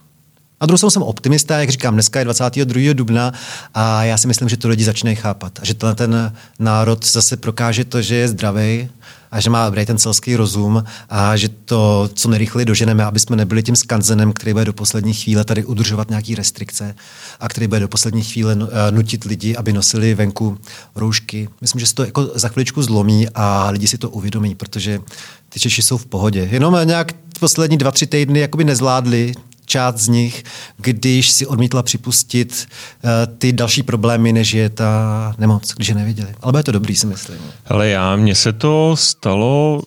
A 0.60 0.66
druhou 0.66 0.90
jsem 0.90 1.02
optimista, 1.02 1.58
jak 1.58 1.70
říkám, 1.70 1.94
dneska 1.94 2.18
je 2.18 2.24
22. 2.24 2.92
dubna 2.92 3.32
a 3.74 4.04
já 4.04 4.18
si 4.18 4.26
myslím, 4.26 4.48
že 4.48 4.56
to 4.56 4.68
lidi 4.68 4.84
začínají 4.84 5.16
chápat. 5.16 5.58
A 5.62 5.64
že 5.64 5.74
tenhle 5.74 5.94
ten 5.94 6.32
národ 6.58 7.06
zase 7.06 7.36
prokáže 7.36 7.84
to, 7.84 8.02
že 8.02 8.14
je 8.14 8.28
zdravý 8.28 8.88
a 9.34 9.40
že 9.40 9.50
má 9.50 9.64
dobrý 9.64 9.86
ten 9.86 9.98
celský 9.98 10.36
rozum 10.36 10.84
a 11.10 11.36
že 11.36 11.48
to 11.48 12.10
co 12.14 12.28
nejrychleji 12.28 12.64
doženeme, 12.66 13.04
aby 13.04 13.20
jsme 13.20 13.36
nebyli 13.36 13.62
tím 13.62 13.76
skanzenem, 13.76 14.32
který 14.32 14.52
bude 14.52 14.64
do 14.64 14.72
poslední 14.72 15.14
chvíle 15.14 15.44
tady 15.44 15.64
udržovat 15.64 16.08
nějaké 16.08 16.34
restrikce 16.34 16.94
a 17.40 17.48
který 17.48 17.66
bude 17.66 17.80
do 17.80 17.88
poslední 17.88 18.22
chvíle 18.22 18.56
eh, 18.60 18.92
nutit 18.92 19.24
lidi, 19.24 19.56
aby 19.56 19.72
nosili 19.72 20.14
venku 20.14 20.58
roušky. 20.94 21.48
Myslím, 21.60 21.80
že 21.80 21.86
se 21.86 21.94
to 21.94 22.04
jako 22.04 22.30
za 22.34 22.48
chviličku 22.48 22.82
zlomí 22.82 23.26
a 23.34 23.70
lidi 23.70 23.88
si 23.88 23.98
to 23.98 24.10
uvědomí, 24.10 24.54
protože 24.54 25.00
ty 25.48 25.60
Češi 25.60 25.82
jsou 25.82 25.98
v 25.98 26.06
pohodě. 26.06 26.48
Jenom 26.52 26.76
nějak 26.84 27.12
poslední 27.40 27.76
dva, 27.76 27.90
tři 27.90 28.06
týdny 28.06 28.40
jakoby 28.40 28.64
nezvládli 28.64 29.34
část 29.66 29.96
z 29.96 30.08
nich, 30.08 30.44
když 30.76 31.30
si 31.30 31.46
odmítla 31.46 31.82
připustit 31.82 32.68
uh, 33.04 33.10
ty 33.38 33.52
další 33.52 33.82
problémy, 33.82 34.32
než 34.32 34.54
je 34.54 34.70
ta 34.70 35.34
nemoc, 35.38 35.74
když 35.76 35.88
je 35.88 35.94
neviděli. 35.94 36.34
Ale 36.40 36.52
bude 36.52 36.62
to 36.62 36.72
dobrý, 36.72 36.96
si 36.96 37.06
myslím. 37.06 37.38
Ale 37.66 37.88
já, 37.88 38.16
mně 38.16 38.34
se 38.34 38.52
to 38.52 38.96
stalo, 38.96 39.82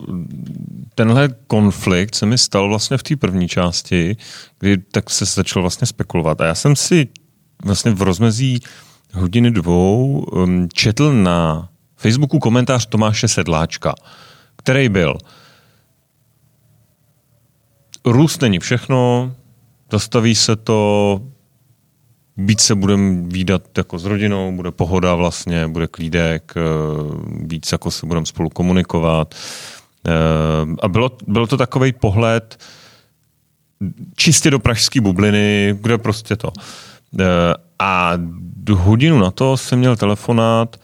tenhle 0.94 1.28
konflikt 1.46 2.14
se 2.14 2.26
mi 2.26 2.38
stal 2.38 2.68
vlastně 2.68 2.96
v 2.96 3.02
té 3.02 3.16
první 3.16 3.48
části, 3.48 4.16
kdy 4.58 4.78
tak 4.78 5.10
se 5.10 5.24
začal 5.24 5.62
vlastně 5.62 5.86
spekulovat. 5.86 6.40
A 6.40 6.46
já 6.46 6.54
jsem 6.54 6.76
si 6.76 7.08
vlastně 7.64 7.90
v 7.90 8.02
rozmezí 8.02 8.60
hodiny 9.14 9.50
dvou 9.50 10.26
četl 10.72 11.12
na 11.12 11.68
Facebooku 11.96 12.38
komentář 12.38 12.86
Tomáše 12.86 13.28
Sedláčka, 13.28 13.94
který 14.56 14.88
byl 14.88 15.18
Růst 18.04 18.42
není 18.42 18.58
všechno, 18.58 19.32
zastaví 19.92 20.34
se 20.34 20.56
to, 20.56 21.20
víc 22.36 22.60
se 22.60 22.74
budeme 22.74 23.22
výdat 23.22 23.78
jako 23.78 23.98
s 23.98 24.04
rodinou, 24.04 24.52
bude 24.52 24.70
pohoda 24.70 25.14
vlastně, 25.14 25.68
bude 25.68 25.86
klídek, 25.86 26.54
eh, 26.56 26.60
víc 27.46 27.72
jako 27.72 27.90
se 27.90 28.06
budeme 28.06 28.26
spolu 28.26 28.50
komunikovat. 28.50 29.34
Eh, 30.06 30.12
a 30.82 30.88
bylo, 30.88 31.46
to 31.46 31.56
takový 31.56 31.92
pohled 31.92 32.58
čistě 34.16 34.50
do 34.50 34.58
pražské 34.58 35.00
bubliny, 35.00 35.76
kde 35.80 35.98
prostě 35.98 36.36
to. 36.36 36.52
Eh, 37.20 37.24
a 37.78 38.12
hodinu 38.72 39.18
na 39.18 39.30
to 39.30 39.56
jsem 39.56 39.78
měl 39.78 39.96
telefonát 39.96 40.76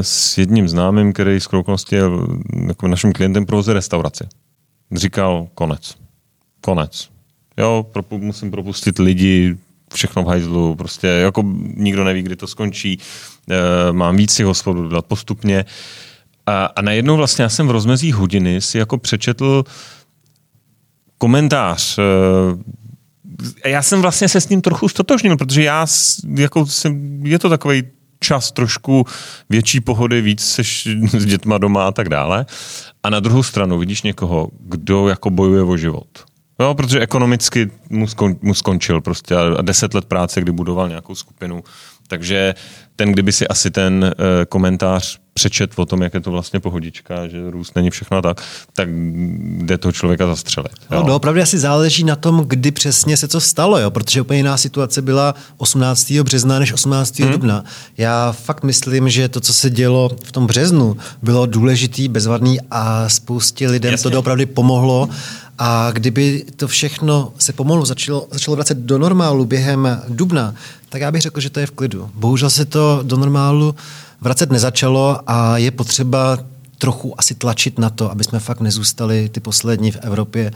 s 0.00 0.38
jedním 0.38 0.68
známým, 0.68 1.12
který 1.12 1.40
z 1.40 1.46
okolností 1.46 1.94
je 1.94 2.02
jako 2.66 2.88
naším 2.88 3.12
klientem 3.12 3.46
provozuje 3.46 3.74
restauraci. 3.74 4.24
Říkal 4.92 5.48
konec. 5.54 5.94
Konec 6.60 7.11
jo, 7.56 7.86
propu, 7.92 8.18
musím 8.18 8.50
propustit 8.50 8.98
lidi, 8.98 9.56
všechno 9.94 10.22
v 10.22 10.26
hajzlu, 10.26 10.74
prostě 10.74 11.06
jako 11.06 11.42
nikdo 11.76 12.04
neví, 12.04 12.22
kdy 12.22 12.36
to 12.36 12.46
skončí, 12.46 12.98
e, 13.50 13.92
mám 13.92 14.16
víc 14.16 14.32
si 14.32 14.42
hospodu 14.42 14.88
dát 14.88 15.06
postupně. 15.06 15.64
A, 16.46 16.64
a 16.64 16.82
najednou 16.82 17.16
vlastně 17.16 17.42
já 17.42 17.48
jsem 17.48 17.68
v 17.68 17.70
rozmezí 17.70 18.12
hodiny 18.12 18.60
si 18.60 18.78
jako 18.78 18.98
přečetl 18.98 19.64
komentář. 21.18 21.98
E, 21.98 23.68
já 23.68 23.82
jsem 23.82 24.02
vlastně 24.02 24.28
se 24.28 24.40
s 24.40 24.48
ním 24.48 24.60
trochu 24.60 24.88
stotožnil, 24.88 25.36
protože 25.36 25.62
já 25.62 25.86
jako 26.36 26.66
jsem, 26.66 27.20
je 27.26 27.38
to 27.38 27.48
takový 27.48 27.82
čas 28.20 28.52
trošku 28.52 29.06
větší 29.50 29.80
pohody, 29.80 30.20
víc 30.20 30.44
seš 30.44 30.88
s 31.18 31.26
dětma 31.26 31.58
doma 31.58 31.88
a 31.88 31.92
tak 31.92 32.08
dále. 32.08 32.46
A 33.02 33.10
na 33.10 33.20
druhou 33.20 33.42
stranu 33.42 33.78
vidíš 33.78 34.02
někoho, 34.02 34.48
kdo 34.60 35.08
jako 35.08 35.30
bojuje 35.30 35.62
o 35.62 35.76
život 35.76 36.31
Jo, 36.62 36.74
protože 36.74 37.00
ekonomicky 37.00 37.70
mu, 37.90 38.06
skon, 38.06 38.36
mu 38.42 38.54
skončil 38.54 39.00
prostě 39.00 39.36
a 39.36 39.62
deset 39.62 39.94
let 39.94 40.04
práce, 40.04 40.40
kdy 40.40 40.52
budoval 40.52 40.88
nějakou 40.88 41.14
skupinu. 41.14 41.64
Takže 42.08 42.54
ten, 42.96 43.12
kdyby 43.12 43.32
si 43.32 43.48
asi 43.48 43.70
ten 43.70 44.04
uh, 44.04 44.44
komentář 44.48 45.18
přečet 45.34 45.70
o 45.76 45.86
tom, 45.86 46.02
jak 46.02 46.14
je 46.14 46.20
to 46.20 46.30
vlastně 46.30 46.60
pohodička, 46.60 47.28
že 47.28 47.50
růst 47.50 47.76
není 47.76 47.90
všechno 47.90 48.22
tak, 48.22 48.40
tak 48.74 48.88
jde 49.62 49.78
toho 49.78 49.92
člověka 49.92 50.26
zastřelit. 50.26 50.72
Jo. 50.90 51.04
No, 51.06 51.16
opravdu 51.16 51.40
asi 51.42 51.58
záleží 51.58 52.04
na 52.04 52.16
tom, 52.16 52.44
kdy 52.46 52.70
přesně 52.70 53.16
se 53.16 53.28
co 53.28 53.40
stalo, 53.40 53.78
jo? 53.78 53.90
protože 53.90 54.20
úplně 54.20 54.36
jiná 54.36 54.56
situace 54.56 55.02
byla 55.02 55.34
18. 55.56 56.12
března 56.12 56.58
než 56.58 56.72
18. 56.72 57.20
Hmm. 57.20 57.32
dubna. 57.32 57.64
Já 57.98 58.32
fakt 58.32 58.62
myslím, 58.62 59.08
že 59.08 59.28
to, 59.28 59.40
co 59.40 59.54
se 59.54 59.70
dělo 59.70 60.10
v 60.24 60.32
tom 60.32 60.46
březnu, 60.46 60.96
bylo 61.22 61.46
důležitý, 61.46 62.08
bezvadný 62.08 62.58
a 62.70 63.08
spoustě 63.08 63.68
lidem 63.68 63.92
Jasně. 63.92 64.10
to 64.10 64.18
opravdu 64.18 64.46
pomohlo. 64.46 65.08
A 65.58 65.90
kdyby 65.92 66.44
to 66.56 66.68
všechno 66.68 67.32
se 67.38 67.52
pomalu 67.52 67.84
začalo, 67.84 68.28
začalo 68.30 68.54
vracet 68.54 68.78
do 68.78 68.98
normálu 68.98 69.44
během 69.44 70.02
dubna, 70.08 70.54
tak 70.88 71.00
já 71.00 71.10
bych 71.10 71.22
řekl, 71.22 71.40
že 71.40 71.50
to 71.50 71.60
je 71.60 71.66
v 71.66 71.70
klidu. 71.70 72.10
Bohužel 72.14 72.50
se 72.50 72.64
to 72.64 73.00
do 73.02 73.16
normálu 73.16 73.74
vracet 74.20 74.50
nezačalo 74.50 75.20
a 75.26 75.58
je 75.58 75.70
potřeba 75.70 76.38
trochu 76.78 77.20
asi 77.20 77.34
tlačit 77.34 77.78
na 77.78 77.90
to, 77.90 78.10
aby 78.10 78.24
jsme 78.24 78.40
fakt 78.40 78.60
nezůstali 78.60 79.28
ty 79.28 79.40
poslední 79.40 79.90
v 79.90 79.96
Evropě 80.02 80.52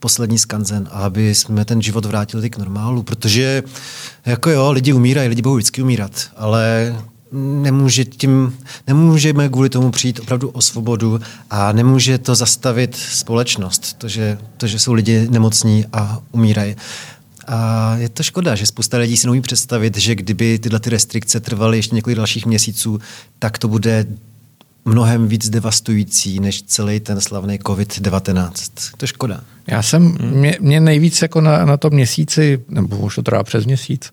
poslední 0.00 0.38
skanzen 0.38 0.88
a 0.92 0.98
aby 0.98 1.34
jsme 1.34 1.64
ten 1.64 1.82
život 1.82 2.04
vrátili 2.04 2.50
k 2.50 2.58
normálu, 2.58 3.02
protože 3.02 3.62
jako 4.26 4.50
jo, 4.50 4.72
lidi 4.72 4.92
umírají, 4.92 5.28
lidi 5.28 5.42
budou 5.42 5.56
vždycky 5.56 5.82
umírat, 5.82 6.12
ale 6.36 6.96
nemůže 7.32 8.04
tím, 8.04 8.58
nemůžeme 8.86 9.48
kvůli 9.48 9.68
tomu 9.68 9.90
přijít 9.90 10.20
opravdu 10.20 10.48
o 10.48 10.60
svobodu 10.60 11.20
a 11.50 11.72
nemůže 11.72 12.18
to 12.18 12.34
zastavit 12.34 12.96
společnost, 12.96 13.94
to, 13.98 14.08
že, 14.08 14.38
to, 14.56 14.66
že 14.66 14.78
jsou 14.78 14.92
lidi 14.92 15.26
nemocní 15.30 15.84
a 15.92 16.18
umírají. 16.32 16.76
A 17.46 17.96
je 17.96 18.08
to 18.08 18.22
škoda, 18.22 18.54
že 18.54 18.66
spousta 18.66 18.98
lidí 18.98 19.16
si 19.16 19.26
neumí 19.26 19.40
představit, 19.40 19.96
že 19.96 20.14
kdyby 20.14 20.58
tyhle 20.58 20.80
ty 20.80 20.90
restrikce 20.90 21.40
trvaly 21.40 21.78
ještě 21.78 21.94
několik 21.94 22.16
dalších 22.16 22.46
měsíců, 22.46 22.98
tak 23.38 23.58
to 23.58 23.68
bude 23.68 24.06
mnohem 24.84 25.28
víc 25.28 25.48
devastující 25.48 26.40
než 26.40 26.62
celý 26.62 27.00
ten 27.00 27.20
slavný 27.20 27.58
COVID-19. 27.58 28.52
To 28.96 29.04
je 29.04 29.08
škoda. 29.08 29.40
Já 29.66 29.82
jsem, 29.82 30.16
mě, 30.20 30.56
mě 30.60 30.80
nejvíc 30.80 31.22
jako 31.22 31.40
na, 31.40 31.64
na 31.64 31.76
tom 31.76 31.92
měsíci, 31.92 32.64
nebo 32.68 32.96
už 32.96 33.14
to 33.14 33.22
trvá 33.22 33.42
přes 33.42 33.66
měsíc, 33.66 34.12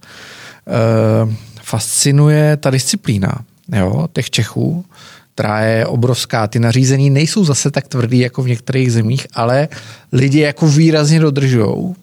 uh, 1.25 1.33
fascinuje 1.65 2.57
ta 2.57 2.69
disciplína 2.69 3.45
jo, 3.73 4.07
těch 4.13 4.29
Čechů, 4.29 4.85
která 5.33 5.61
je 5.61 5.85
obrovská. 5.85 6.47
Ty 6.47 6.59
nařízení 6.59 7.09
nejsou 7.09 7.45
zase 7.45 7.71
tak 7.71 7.87
tvrdý 7.87 8.19
jako 8.19 8.43
v 8.43 8.47
některých 8.47 8.91
zemích, 8.91 9.27
ale 9.33 9.67
lidi 10.11 10.39
jako 10.39 10.67
výrazně 10.67 11.19
dodržují. 11.19 11.95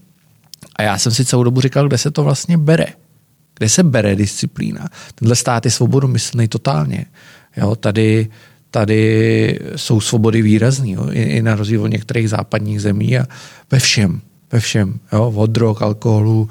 A 0.76 0.82
já 0.82 0.98
jsem 0.98 1.12
si 1.12 1.24
celou 1.24 1.42
dobu 1.42 1.60
říkal, 1.60 1.88
kde 1.88 1.98
se 1.98 2.10
to 2.10 2.24
vlastně 2.24 2.58
bere. 2.58 2.86
Kde 3.58 3.68
se 3.68 3.82
bere 3.82 4.16
disciplína. 4.16 4.88
Tenhle 5.14 5.36
stát 5.36 5.64
je 5.64 5.70
svobodomyslný 5.70 6.48
totálně. 6.48 7.06
Jo, 7.56 7.76
tady, 7.76 8.28
tady 8.70 9.58
jsou 9.76 10.00
svobody 10.00 10.42
výrazný, 10.42 10.92
jo, 10.92 11.06
i, 11.10 11.22
i 11.22 11.42
na 11.42 11.54
rozdíl 11.54 11.82
od 11.82 11.86
některých 11.88 12.30
západních 12.30 12.82
zemí 12.82 13.18
a 13.18 13.26
ve 13.70 13.78
všem, 13.78 14.20
ve 14.52 14.60
všem, 14.60 14.98
jo, 15.12 15.32
od 15.36 15.50
drog, 15.50 15.82
alkoholu, 15.82 16.48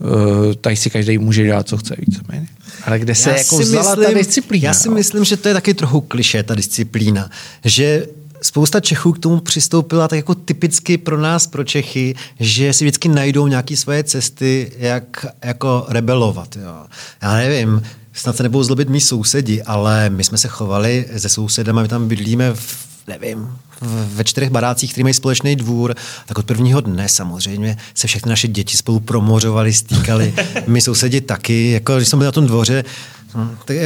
Eh, 0.00 0.54
tady 0.54 0.76
si 0.76 0.90
každý 0.90 1.18
může 1.18 1.44
dělat, 1.44 1.68
co 1.68 1.76
chce 1.76 1.96
víceméně. 1.98 2.48
Ale 2.84 2.98
kde 2.98 3.14
se 3.14 3.30
já 3.30 3.36
jako 3.36 3.58
vzala 3.58 3.94
myslím, 3.94 4.14
ta 4.14 4.18
disciplína? 4.18 4.66
Já 4.68 4.74
si 4.74 4.88
no? 4.88 4.94
myslím, 4.94 5.24
že 5.24 5.36
to 5.36 5.48
je 5.48 5.54
taky 5.54 5.74
trochu 5.74 6.00
kliše, 6.00 6.42
ta 6.42 6.54
disciplína. 6.54 7.30
Že 7.64 8.06
spousta 8.42 8.80
Čechů 8.80 9.12
k 9.12 9.18
tomu 9.18 9.40
přistoupila 9.40 10.08
tak 10.08 10.16
jako 10.16 10.34
typicky 10.34 10.98
pro 10.98 11.20
nás, 11.20 11.46
pro 11.46 11.64
Čechy, 11.64 12.14
že 12.40 12.72
si 12.72 12.84
vždycky 12.84 13.08
najdou 13.08 13.46
nějaké 13.46 13.76
svoje 13.76 14.04
cesty, 14.04 14.72
jak 14.78 15.26
jako 15.44 15.86
rebelovat. 15.88 16.56
Jo. 16.56 16.86
Já 17.22 17.34
nevím, 17.34 17.82
snad 18.12 18.36
se 18.36 18.42
nebudou 18.42 18.62
zlobit 18.62 18.88
mý 18.88 19.00
sousedi, 19.00 19.62
ale 19.62 20.10
my 20.10 20.24
jsme 20.24 20.38
se 20.38 20.48
chovali 20.48 21.06
se 21.16 21.28
sousedem 21.28 21.78
a 21.78 21.82
my 21.82 21.88
tam 21.88 22.08
bydlíme 22.08 22.54
v, 22.54 22.86
nevím, 23.06 23.58
ve 23.80 24.24
čtyřech 24.24 24.50
barácích, 24.50 24.90
který 24.92 25.02
mají 25.02 25.14
společný 25.14 25.56
dvůr, 25.56 25.94
tak 26.26 26.38
od 26.38 26.46
prvního 26.46 26.80
dne 26.80 27.08
samozřejmě 27.08 27.76
se 27.94 28.06
všechny 28.06 28.30
naše 28.30 28.48
děti 28.48 28.76
spolu 28.76 29.00
promořovali, 29.00 29.72
stýkali. 29.72 30.34
My 30.66 30.80
sousedi 30.80 31.20
taky, 31.20 31.70
jako 31.70 31.96
když 31.96 32.08
jsme 32.08 32.16
byli 32.16 32.26
na 32.26 32.32
tom 32.32 32.46
dvoře, 32.46 32.84
hm, 33.34 33.56
tak 33.64 33.76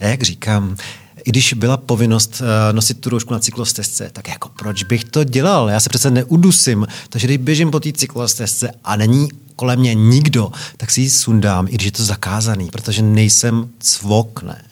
jak 0.00 0.22
říkám, 0.22 0.76
i 1.24 1.30
když 1.30 1.52
byla 1.52 1.76
povinnost 1.76 2.42
eh, 2.42 2.72
nosit 2.72 3.00
tu 3.00 3.10
roušku 3.10 3.32
na 3.32 3.38
cyklostezce, 3.38 4.10
tak 4.12 4.28
jako 4.28 4.48
proč 4.48 4.82
bych 4.82 5.04
to 5.04 5.24
dělal? 5.24 5.68
Já 5.70 5.80
se 5.80 5.88
přece 5.88 6.10
neudusím. 6.10 6.86
Takže 7.08 7.26
když 7.26 7.36
běžím 7.36 7.70
po 7.70 7.80
té 7.80 7.92
cyklostezce 7.92 8.70
a 8.84 8.96
není 8.96 9.28
kolem 9.56 9.78
mě 9.78 9.94
nikdo, 9.94 10.52
tak 10.76 10.90
si 10.90 11.00
ji 11.00 11.10
sundám, 11.10 11.66
i 11.68 11.70
když 11.70 11.84
je 11.84 11.92
to 11.92 12.04
zakázaný, 12.04 12.70
protože 12.70 13.02
nejsem 13.02 13.68
cvok, 13.78 14.42
ne. 14.42 14.62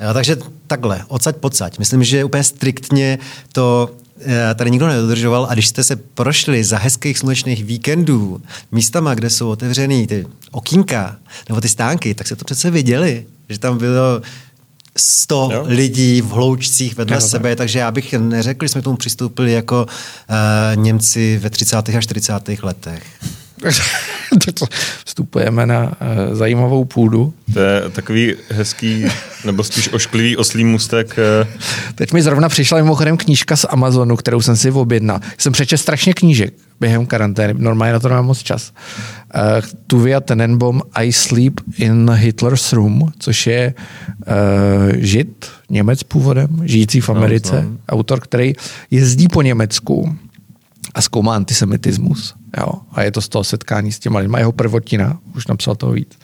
Jo, 0.00 0.14
takže 0.14 0.36
takhle, 0.66 1.04
odsaď 1.08 1.36
pocať. 1.36 1.78
Myslím, 1.78 2.04
že 2.04 2.24
úplně 2.24 2.44
striktně 2.44 3.18
to 3.52 3.90
eh, 4.20 4.54
tady 4.54 4.70
nikdo 4.70 4.88
nedodržoval 4.88 5.46
a 5.50 5.54
když 5.54 5.68
jste 5.68 5.84
se 5.84 5.96
prošli 5.96 6.64
za 6.64 6.78
hezkých 6.78 7.18
slunečných 7.18 7.64
víkendů 7.64 8.42
místama, 8.72 9.14
kde 9.14 9.30
jsou 9.30 9.48
otevřený 9.48 10.06
ty 10.06 10.26
okýnka 10.50 11.16
nebo 11.48 11.60
ty 11.60 11.68
stánky, 11.68 12.14
tak 12.14 12.26
se 12.26 12.36
to 12.36 12.44
přece 12.44 12.70
viděli, 12.70 13.26
že 13.48 13.58
tam 13.58 13.78
bylo 13.78 14.22
100 14.96 15.48
jo. 15.52 15.64
lidí 15.66 16.20
v 16.20 16.30
hloučcích 16.30 16.96
vedle 16.96 17.16
jo, 17.16 17.20
sebe, 17.20 17.50
tak. 17.50 17.58
takže 17.58 17.78
já 17.78 17.90
bych 17.90 18.12
neřekl, 18.12 18.64
že 18.64 18.68
jsme 18.68 18.80
k 18.80 18.84
tomu 18.84 18.96
přistoupili 18.96 19.52
jako 19.52 19.86
uh, 19.86 20.82
Němci 20.82 21.38
ve 21.38 21.50
30. 21.50 21.76
a 21.76 22.00
40. 22.00 22.32
letech. 22.62 23.02
Vstupujeme 25.04 25.66
na 25.66 25.82
uh, 25.82 26.34
zajímavou 26.34 26.84
půdu. 26.84 27.34
To 27.52 27.60
je 27.60 27.82
takový 27.90 28.34
hezký, 28.50 29.04
nebo 29.44 29.64
spíš 29.64 29.92
ošklivý 29.92 30.36
oslý 30.36 30.64
mustek. 30.64 31.16
Uh... 31.42 31.48
Teď 31.94 32.12
mi 32.12 32.22
zrovna 32.22 32.48
přišla 32.48 32.78
mimochodem 32.78 33.16
knížka 33.16 33.56
z 33.56 33.66
Amazonu, 33.68 34.16
kterou 34.16 34.40
jsem 34.40 34.56
si 34.56 34.70
objednal. 34.70 35.20
Jsem 35.38 35.52
přečet 35.52 35.78
strašně 35.78 36.14
knížek 36.14 36.54
během 36.80 37.06
karantény, 37.06 37.54
normálně 37.58 37.92
na 37.92 38.00
to 38.00 38.08
nemám 38.08 38.26
moc 38.26 38.42
čas. 38.42 38.72
Uh, 39.34 39.42
Tuvia 39.86 40.20
Tenenbaum 40.20 40.82
I 40.94 41.12
Sleep 41.12 41.60
in 41.76 42.10
Hitler's 42.10 42.72
Room, 42.72 43.12
což 43.18 43.46
je 43.46 43.74
uh, 44.26 44.96
žid, 44.96 45.50
Němec 45.70 46.02
původem, 46.02 46.48
žijící 46.64 47.00
v 47.00 47.10
Americe, 47.10 47.62
no. 47.62 47.76
autor, 47.88 48.20
který 48.20 48.52
jezdí 48.90 49.28
po 49.28 49.42
Německu 49.42 50.16
a 50.94 51.00
zkoumá 51.00 51.34
antisemitismus. 51.34 52.34
Jo? 52.58 52.72
A 52.92 53.02
je 53.02 53.10
to 53.10 53.20
z 53.20 53.28
toho 53.28 53.44
setkání 53.44 53.92
s 53.92 53.98
těma 53.98 54.18
lidmi. 54.18 54.38
Jeho 54.38 54.52
prvotina, 54.52 55.18
už 55.36 55.46
napsal 55.46 55.74
toho 55.74 55.92
víc. 55.92 56.18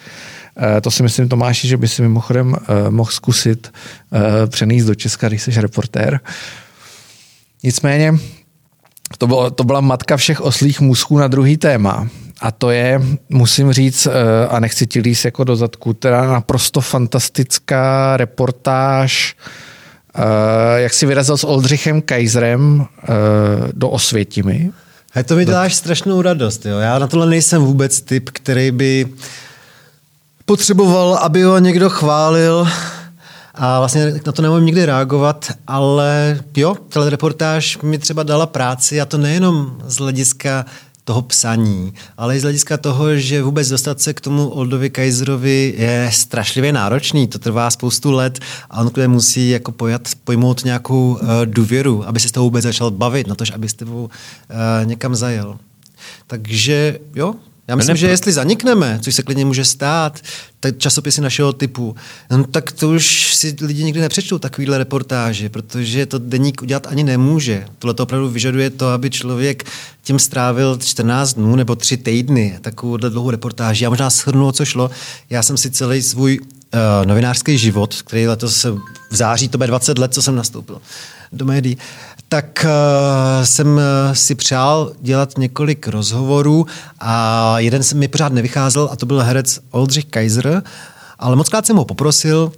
E, 0.76 0.80
to 0.80 0.90
si 0.90 1.02
myslím, 1.02 1.28
Tomáši, 1.28 1.68
že 1.68 1.76
by 1.76 1.88
si 1.88 2.02
mimochodem 2.02 2.56
e, 2.56 2.90
mohl 2.90 3.10
zkusit 3.10 3.72
e, 4.12 4.46
přenést 4.46 4.84
do 4.84 4.94
Česka, 4.94 5.28
když 5.28 5.42
jsi 5.42 5.60
reportér. 5.60 6.20
Nicméně, 7.62 8.14
to, 9.18 9.26
bylo, 9.26 9.50
to 9.50 9.64
byla 9.64 9.80
matka 9.80 10.16
všech 10.16 10.40
oslých 10.40 10.80
musků 10.80 11.18
na 11.18 11.28
druhý 11.28 11.56
téma. 11.56 12.08
A 12.40 12.50
to 12.50 12.70
je, 12.70 13.00
musím 13.28 13.72
říct, 13.72 14.08
a 14.48 14.60
nechci 14.60 14.86
ti 14.86 15.00
líst 15.00 15.24
jako 15.24 15.44
do 15.44 15.56
zadku, 15.56 15.92
teda 15.92 16.32
naprosto 16.32 16.80
fantastická 16.80 18.16
reportáž 18.16 19.36
jak 20.76 20.94
si 20.94 21.06
vyrazil 21.06 21.36
s 21.36 21.44
Oldřichem 21.44 22.02
Kaiserem 22.02 22.80
uh, 22.80 22.86
do 23.72 23.88
Osvětimi. 23.88 24.70
Hej, 25.12 25.24
to 25.24 25.36
mi 25.36 25.44
děláš 25.44 25.74
strašnou 25.74 26.22
radost. 26.22 26.66
Jo. 26.66 26.78
Já 26.78 26.98
na 26.98 27.06
tohle 27.06 27.26
nejsem 27.26 27.62
vůbec 27.62 28.00
typ, 28.00 28.30
který 28.30 28.70
by 28.70 29.06
potřeboval, 30.44 31.14
aby 31.14 31.42
ho 31.42 31.58
někdo 31.58 31.90
chválil 31.90 32.68
a 33.54 33.78
vlastně 33.78 34.20
na 34.26 34.32
to 34.32 34.42
nemůžu 34.42 34.64
nikdy 34.64 34.86
reagovat, 34.86 35.52
ale 35.66 36.40
jo, 36.56 36.74
tato 36.88 37.10
reportáž 37.10 37.78
mi 37.78 37.98
třeba 37.98 38.22
dala 38.22 38.46
práci 38.46 39.00
a 39.00 39.06
to 39.06 39.18
nejenom 39.18 39.78
z 39.86 39.96
hlediska 39.96 40.64
toho 41.04 41.22
psaní, 41.22 41.94
ale 42.16 42.36
i 42.36 42.40
z 42.40 42.42
hlediska 42.42 42.76
toho, 42.76 43.16
že 43.16 43.42
vůbec 43.42 43.68
dostat 43.68 44.00
se 44.00 44.14
k 44.14 44.20
tomu 44.20 44.48
Oldovi 44.48 44.90
Kaiserovi 44.90 45.74
je 45.78 46.10
strašlivě 46.12 46.72
náročný, 46.72 47.26
to 47.26 47.38
trvá 47.38 47.70
spoustu 47.70 48.10
let 48.10 48.38
a 48.70 48.80
on 48.80 48.90
musí 49.06 49.50
jako 49.50 49.72
pojat, 49.72 50.08
pojmout 50.24 50.64
nějakou 50.64 51.12
uh, 51.12 51.18
důvěru, 51.44 52.08
aby 52.08 52.20
se 52.20 52.28
s 52.28 52.32
toho 52.32 52.44
vůbec 52.44 52.62
začal 52.62 52.90
bavit, 52.90 53.26
na 53.26 53.34
to, 53.34 53.44
aby 53.54 53.68
s 53.68 53.74
tebou 53.74 54.04
uh, 54.04 54.10
někam 54.84 55.14
zajel. 55.14 55.58
Takže 56.26 56.98
jo, 57.14 57.34
já 57.70 57.76
myslím, 57.76 57.96
že 57.96 58.08
jestli 58.08 58.32
zanikneme, 58.32 58.98
což 59.02 59.14
se 59.14 59.22
klidně 59.22 59.44
může 59.44 59.64
stát, 59.64 60.20
tak 60.60 60.78
časopisy 60.78 61.20
našeho 61.20 61.52
typu, 61.52 61.96
no, 62.30 62.44
tak 62.44 62.72
to 62.72 62.90
už 62.90 63.34
si 63.34 63.56
lidi 63.60 63.84
nikdy 63.84 64.00
nepřečtou 64.00 64.38
takovýhle 64.38 64.78
reportáže, 64.78 65.48
protože 65.48 66.06
to 66.06 66.18
deník 66.18 66.62
udělat 66.62 66.86
ani 66.86 67.04
nemůže. 67.04 67.66
Tohle 67.78 67.94
to 67.94 68.02
opravdu 68.02 68.28
vyžaduje 68.28 68.70
to, 68.70 68.88
aby 68.88 69.10
člověk 69.10 69.64
tím 70.02 70.18
strávil 70.18 70.78
14 70.84 71.34
dnů 71.34 71.56
nebo 71.56 71.76
3 71.76 71.96
týdny 71.96 72.58
takovou 72.60 72.96
dlouhou 72.96 73.30
reportáži. 73.30 73.84
Já 73.84 73.90
možná 73.90 74.10
shrnu, 74.10 74.46
o 74.46 74.52
co 74.52 74.64
šlo. 74.64 74.90
Já 75.30 75.42
jsem 75.42 75.56
si 75.56 75.70
celý 75.70 76.02
svůj 76.02 76.38
uh, 76.40 76.46
novinářský 77.04 77.58
život, 77.58 78.02
který 78.02 78.26
letos 78.28 78.64
v 79.10 79.16
září, 79.16 79.48
to 79.48 79.58
bude 79.58 79.66
20 79.66 79.98
let, 79.98 80.14
co 80.14 80.22
jsem 80.22 80.36
nastoupil 80.36 80.80
do 81.32 81.44
médií, 81.44 81.78
tak 82.32 82.64
uh, 82.64 83.44
jsem 83.44 83.80
si 84.12 84.34
přál 84.34 84.92
dělat 85.00 85.38
několik 85.38 85.88
rozhovorů 85.88 86.66
a 87.00 87.58
jeden 87.58 87.82
se 87.82 87.94
mi 87.94 88.08
pořád 88.08 88.32
nevycházel 88.32 88.88
a 88.92 88.96
to 88.96 89.06
byl 89.06 89.20
herec 89.20 89.60
Oldřich 89.70 90.04
Kaiser, 90.04 90.62
ale 91.18 91.36
moc 91.36 91.48
krát 91.48 91.66
jsem 91.66 91.76
ho 91.76 91.84
poprosil, 91.84 92.52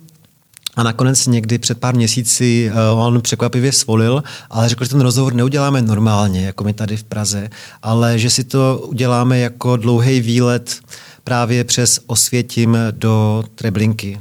a 0.77 0.83
nakonec 0.83 1.27
někdy 1.27 1.59
před 1.59 1.79
pár 1.79 1.95
měsíci 1.95 2.71
uh, 2.95 3.01
on 3.01 3.21
překvapivě 3.21 3.73
svolil, 3.73 4.23
ale 4.51 4.69
řekl, 4.69 4.85
že 4.85 4.91
ten 4.91 5.01
rozhovor 5.01 5.35
neuděláme 5.35 5.83
normálně, 5.83 6.47
jako 6.47 6.65
my 6.65 6.73
tady 6.73 6.97
v 6.97 7.05
Praze, 7.05 7.51
ale 7.83 8.19
že 8.19 8.31
si 8.31 8.45
to 8.45 8.85
uděláme 8.87 9.39
jako 9.39 9.77
dlouhý 9.77 10.21
výlet 10.21 10.77
právě 11.25 11.65
přes 11.65 12.01
Osvětim 12.07 12.79
do 12.91 13.45
Treblinky 13.55 14.21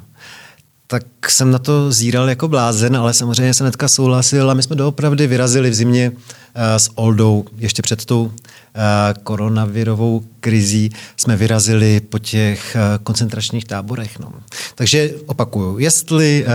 tak 0.91 1.31
jsem 1.31 1.51
na 1.51 1.59
to 1.59 1.91
zíral 1.91 2.29
jako 2.29 2.47
blázen, 2.47 2.95
ale 2.95 3.13
samozřejmě 3.13 3.53
jsem 3.53 3.63
hnedka 3.63 3.87
souhlasil 3.87 4.51
a 4.51 4.53
my 4.53 4.63
jsme 4.63 4.75
doopravdy 4.75 5.27
vyrazili 5.27 5.69
v 5.69 5.73
zimě 5.73 6.11
uh, 6.11 6.17
s 6.77 6.89
Oldou 6.95 7.45
ještě 7.57 7.81
před 7.81 8.05
tou 8.05 8.23
uh, 8.23 8.31
koronavirovou 9.23 10.23
krizí 10.39 10.91
jsme 11.17 11.37
vyrazili 11.37 11.99
po 11.99 12.19
těch 12.19 12.75
uh, 12.75 13.03
koncentračních 13.03 13.65
táborech. 13.65 14.19
No. 14.19 14.33
Takže 14.75 15.11
opakuju, 15.25 15.79
jestli 15.79 16.45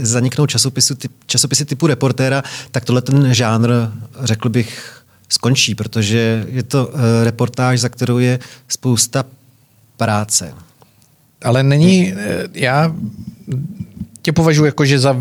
zaniknou 0.00 0.46
časopisy, 0.46 0.94
časopisy 1.26 1.64
typu 1.64 1.86
reportéra, 1.86 2.42
tak 2.70 2.84
tohle 2.84 3.02
ten 3.02 3.34
žánr, 3.34 3.70
řekl 4.20 4.48
bych, 4.48 5.02
skončí, 5.28 5.74
protože 5.74 6.46
je 6.48 6.62
to 6.62 6.90
reportáž, 7.22 7.80
za 7.80 7.88
kterou 7.88 8.18
je 8.18 8.38
spousta 8.68 9.24
práce. 9.96 10.54
Ale 11.44 11.62
není, 11.62 12.14
já 12.54 12.94
tě 14.22 14.32
považuji 14.32 14.64
jako, 14.64 14.84
že 14.84 14.98
za 14.98 15.16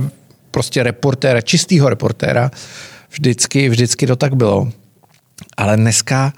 prostě 0.52 0.84
reportéra, 0.84 1.42
čistýho 1.42 1.90
reportéra, 1.90 2.52
vždycky, 3.10 3.70
vždycky 3.70 4.08
to 4.08 4.16
tak 4.16 4.36
bylo. 4.36 4.72
Ale 5.58 5.78
dneska 5.78 6.34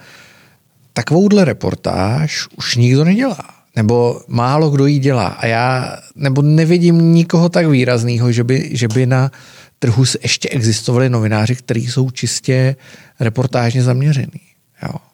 takovouhle 0.93 1.46
reportáž 1.46 2.48
už 2.58 2.76
nikdo 2.76 3.04
nedělá. 3.04 3.39
Nebo 3.76 4.22
málo 4.28 4.69
kdo 4.69 4.86
ji 4.86 5.00
dělá. 5.00 5.28
A 5.28 5.46
já 5.46 5.98
nebo 6.15 6.41
nevidím 6.41 7.13
nikoho 7.13 7.50
tak 7.50 7.67
výrazného, 7.67 8.32
že 8.32 8.43
by, 8.43 8.69
že 8.72 8.88
by 8.88 9.06
na 9.06 9.32
trhu 9.80 10.04
ještě 10.22 10.50
existovali 10.50 11.10
novináři, 11.10 11.56
kteří 11.56 11.88
jsou 11.88 12.12
čistě 12.12 12.76
reportážně 13.19 13.84
zaměřený. 13.84 14.41
Jo 14.84 15.12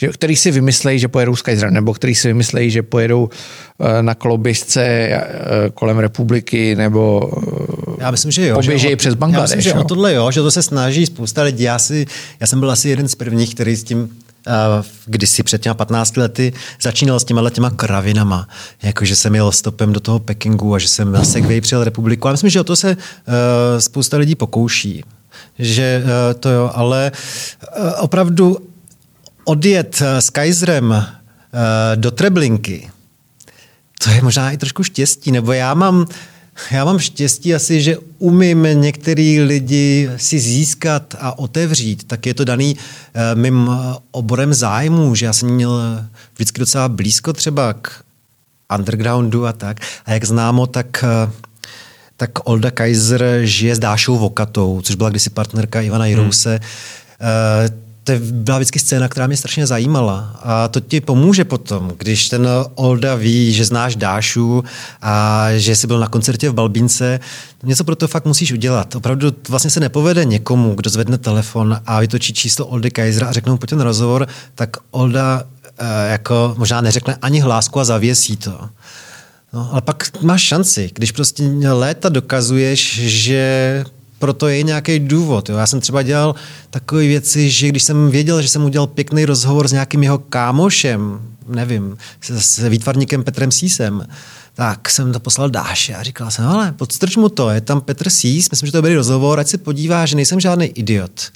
že, 0.00 0.08
který 0.08 0.36
si 0.36 0.50
vymyslejí, 0.50 0.98
že 0.98 1.08
pojedou 1.08 1.36
z 1.36 1.42
Kaiser, 1.42 1.70
nebo 1.70 1.94
který 1.94 2.14
si 2.14 2.28
vymyslejí, 2.28 2.70
že 2.70 2.82
pojedou 2.82 3.28
eh, 3.80 4.02
na 4.02 4.14
koloběžce 4.14 4.82
eh, 4.84 5.20
kolem 5.74 5.98
republiky, 5.98 6.76
nebo 6.76 7.30
eh, 7.90 7.96
já 7.98 8.10
myslím, 8.10 8.32
že 8.32 8.46
jo, 8.46 8.54
poběžejí 8.54 8.96
přes 8.96 9.14
Bangladeš. 9.14 9.50
Já 9.50 9.56
myslím, 9.56 9.72
že 9.72 9.76
jo? 9.78 9.84
o 9.84 9.88
tohle 9.88 10.14
jo, 10.14 10.30
že 10.30 10.42
to 10.42 10.50
se 10.50 10.62
snaží 10.62 11.06
spousta 11.06 11.42
lidí. 11.42 11.62
Já, 11.62 11.78
si, 11.78 12.06
já 12.40 12.46
jsem 12.46 12.60
byl 12.60 12.70
asi 12.70 12.88
jeden 12.88 13.08
z 13.08 13.14
prvních, 13.14 13.54
který 13.54 13.76
s 13.76 13.84
tím 13.84 14.10
kdysi 15.06 15.42
před 15.42 15.62
těma 15.62 15.74
15 15.74 16.16
lety 16.16 16.52
začínal 16.82 17.20
s 17.20 17.24
těma 17.24 17.50
těma 17.50 17.70
kravinama. 17.70 18.48
Jako, 18.82 19.04
že 19.04 19.16
jsem 19.16 19.34
jel 19.34 19.52
stopem 19.52 19.92
do 19.92 20.00
toho 20.00 20.18
Pekingu 20.18 20.74
a 20.74 20.78
že 20.78 20.88
jsem 20.88 21.12
na 21.12 21.24
Segway 21.24 21.60
přijel 21.60 21.84
republiku. 21.84 22.28
A 22.28 22.32
myslím, 22.32 22.50
že 22.50 22.60
o 22.60 22.64
to 22.64 22.76
se 22.76 22.96
uh, 22.96 23.34
spousta 23.78 24.16
lidí 24.16 24.34
pokouší. 24.34 25.04
Že 25.58 26.02
uh, 26.04 26.40
to 26.40 26.48
jo, 26.48 26.70
ale 26.74 27.12
uh, 27.78 27.90
opravdu 27.98 28.69
odjet 29.44 30.02
eh, 30.02 30.22
s 30.22 30.30
Kaiserem 30.30 30.92
eh, 30.92 31.06
do 31.96 32.10
Treblinky, 32.10 32.90
to 34.04 34.10
je 34.10 34.22
možná 34.22 34.50
i 34.50 34.56
trošku 34.56 34.84
štěstí, 34.84 35.32
nebo 35.32 35.52
já 35.52 35.74
mám, 35.74 36.06
já 36.70 36.84
mám 36.84 36.98
štěstí 36.98 37.54
asi, 37.54 37.82
že 37.82 37.96
umím 38.18 38.62
některý 38.62 39.40
lidi 39.40 40.10
si 40.16 40.40
získat 40.40 41.14
a 41.20 41.38
otevřít, 41.38 42.04
tak 42.04 42.26
je 42.26 42.34
to 42.34 42.44
daný 42.44 42.76
uh, 42.76 43.40
mým 43.40 43.70
oborem 44.10 44.54
zájmu, 44.54 45.14
že 45.14 45.26
já 45.26 45.32
jsem 45.32 45.48
měl 45.48 46.04
vždycky 46.34 46.60
docela 46.60 46.88
blízko 46.88 47.32
třeba 47.32 47.72
k 47.72 48.02
undergroundu 48.78 49.46
a 49.46 49.52
tak. 49.52 49.80
A 50.06 50.12
jak 50.12 50.24
známo, 50.24 50.66
tak 50.66 51.04
tak 52.16 52.48
Olda 52.48 52.70
Kaiser 52.70 53.24
žije 53.42 53.76
s 53.76 53.78
Dášou 53.78 54.18
Vokatou, 54.18 54.80
což 54.80 54.94
byla 54.94 55.10
kdysi 55.10 55.30
partnerka 55.30 55.80
Ivana 55.80 56.06
Jirouse. 56.06 56.50
Hmm. 56.50 57.80
To 58.10 58.24
byla 58.30 58.58
vždycky 58.58 58.78
scéna, 58.78 59.08
která 59.08 59.26
mě 59.26 59.36
strašně 59.36 59.66
zajímala. 59.66 60.40
A 60.42 60.68
to 60.68 60.80
ti 60.80 61.00
pomůže 61.00 61.44
potom, 61.44 61.92
když 61.96 62.28
ten 62.28 62.48
Olda 62.74 63.14
ví, 63.14 63.52
že 63.52 63.64
znáš 63.64 63.96
Dášu 63.96 64.64
a 65.02 65.46
že 65.56 65.76
jsi 65.76 65.86
byl 65.86 66.00
na 66.00 66.08
koncertě 66.08 66.50
v 66.50 66.54
Balbínce, 66.54 67.20
něco 67.62 67.84
pro 67.84 67.96
to 67.96 68.08
fakt 68.08 68.24
musíš 68.24 68.52
udělat. 68.52 68.94
Opravdu 68.94 69.32
vlastně 69.48 69.70
se 69.70 69.80
nepovede 69.80 70.24
někomu, 70.24 70.74
kdo 70.74 70.90
zvedne 70.90 71.18
telefon 71.18 71.80
a 71.86 72.00
vytočí 72.00 72.32
číslo 72.32 72.66
Oldy 72.66 72.90
Kaisera 72.90 73.26
a 73.26 73.32
řeknou 73.32 73.56
pojď 73.56 73.70
ten 73.70 73.80
rozhovor, 73.80 74.28
tak 74.54 74.76
Olda 74.90 75.42
uh, 75.42 75.86
jako 76.10 76.54
možná 76.58 76.80
neřekne 76.80 77.16
ani 77.22 77.40
hlásku 77.40 77.80
a 77.80 77.84
zavěsí 77.84 78.36
to. 78.36 78.68
No, 79.52 79.68
ale 79.72 79.80
pak 79.80 80.22
máš 80.22 80.42
šanci, 80.42 80.90
když 80.94 81.12
prostě 81.12 81.42
léta 81.72 82.08
dokazuješ, 82.08 83.00
že 83.00 83.84
proto 84.20 84.48
je 84.48 84.62
nějaký 84.62 84.98
důvod. 84.98 85.48
Jo. 85.48 85.56
Já 85.56 85.66
jsem 85.66 85.80
třeba 85.80 86.02
dělal 86.02 86.34
takové 86.70 87.02
věci, 87.02 87.50
že 87.50 87.68
když 87.68 87.82
jsem 87.82 88.10
věděl, 88.10 88.42
že 88.42 88.48
jsem 88.48 88.64
udělal 88.64 88.86
pěkný 88.86 89.24
rozhovor 89.24 89.68
s 89.68 89.72
nějakým 89.72 90.02
jeho 90.02 90.18
kámošem, 90.18 91.20
nevím, 91.48 91.96
s, 92.20 92.30
s 92.30 92.68
výtvarníkem 92.68 93.24
Petrem 93.24 93.50
Sísem, 93.50 94.06
tak 94.54 94.90
jsem 94.90 95.12
to 95.12 95.20
poslal 95.20 95.50
Dáše 95.50 95.94
a 95.94 96.02
říkal 96.02 96.30
jsem, 96.30 96.44
ale 96.44 96.72
podstrč 96.72 97.16
mu 97.16 97.28
to, 97.28 97.50
je 97.50 97.60
tam 97.60 97.80
Petr 97.80 98.10
Sís, 98.10 98.50
myslím, 98.50 98.66
že 98.66 98.72
to 98.72 98.78
je 98.78 98.82
dobrý 98.82 98.94
rozhovor, 98.94 99.40
ať 99.40 99.48
se 99.48 99.58
podívá, 99.58 100.06
že 100.06 100.16
nejsem 100.16 100.40
žádný 100.40 100.66
idiot. 100.66 101.32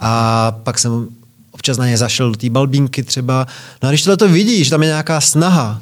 A 0.00 0.50
pak 0.50 0.78
jsem 0.78 1.08
občas 1.50 1.78
na 1.78 1.86
ně 1.86 1.98
zašel 1.98 2.30
do 2.30 2.36
té 2.36 2.50
balbínky 2.50 3.02
třeba. 3.02 3.46
No 3.82 3.88
a 3.88 3.92
když 3.92 4.02
tohle 4.02 4.16
to 4.16 4.28
vidíš, 4.28 4.70
tam 4.70 4.82
je 4.82 4.88
nějaká 4.88 5.20
snaha, 5.20 5.80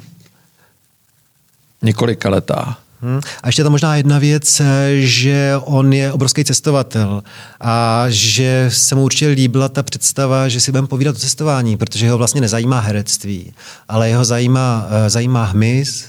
několika 1.81 2.29
letá. 2.29 2.77
Hmm. 3.03 3.19
A 3.43 3.47
ještě 3.47 3.63
tam 3.63 3.71
možná 3.71 3.95
jedna 3.95 4.19
věc, 4.19 4.61
že 4.99 5.53
on 5.63 5.93
je 5.93 6.11
obrovský 6.11 6.45
cestovatel 6.45 7.23
a 7.61 8.05
že 8.09 8.69
se 8.73 8.95
mu 8.95 9.03
určitě 9.03 9.27
líbila 9.27 9.69
ta 9.69 9.83
představa, 9.83 10.49
že 10.49 10.59
si 10.59 10.71
budeme 10.71 10.87
povídat 10.87 11.15
o 11.15 11.19
cestování, 11.19 11.77
protože 11.77 12.09
ho 12.09 12.17
vlastně 12.17 12.41
nezajímá 12.41 12.79
herectví, 12.79 13.53
ale 13.87 14.09
jeho 14.09 14.25
zajímá, 14.25 14.87
eh, 14.89 15.09
zajímá 15.09 15.45
hmyz, 15.45 16.05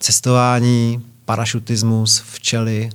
cestování, 0.00 1.02
parašutismus, 1.24 2.22
včely, 2.32 2.90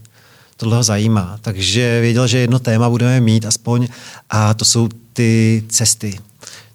tohle 0.57 0.77
ho 0.77 0.83
zajímá. 0.83 1.37
Takže 1.41 2.01
věděl, 2.01 2.27
že 2.27 2.37
jedno 2.37 2.59
téma 2.59 2.89
budeme 2.89 3.21
mít 3.21 3.45
aspoň 3.45 3.87
a 4.29 4.53
to 4.53 4.65
jsou 4.65 4.89
ty 5.13 5.63
cesty. 5.69 6.19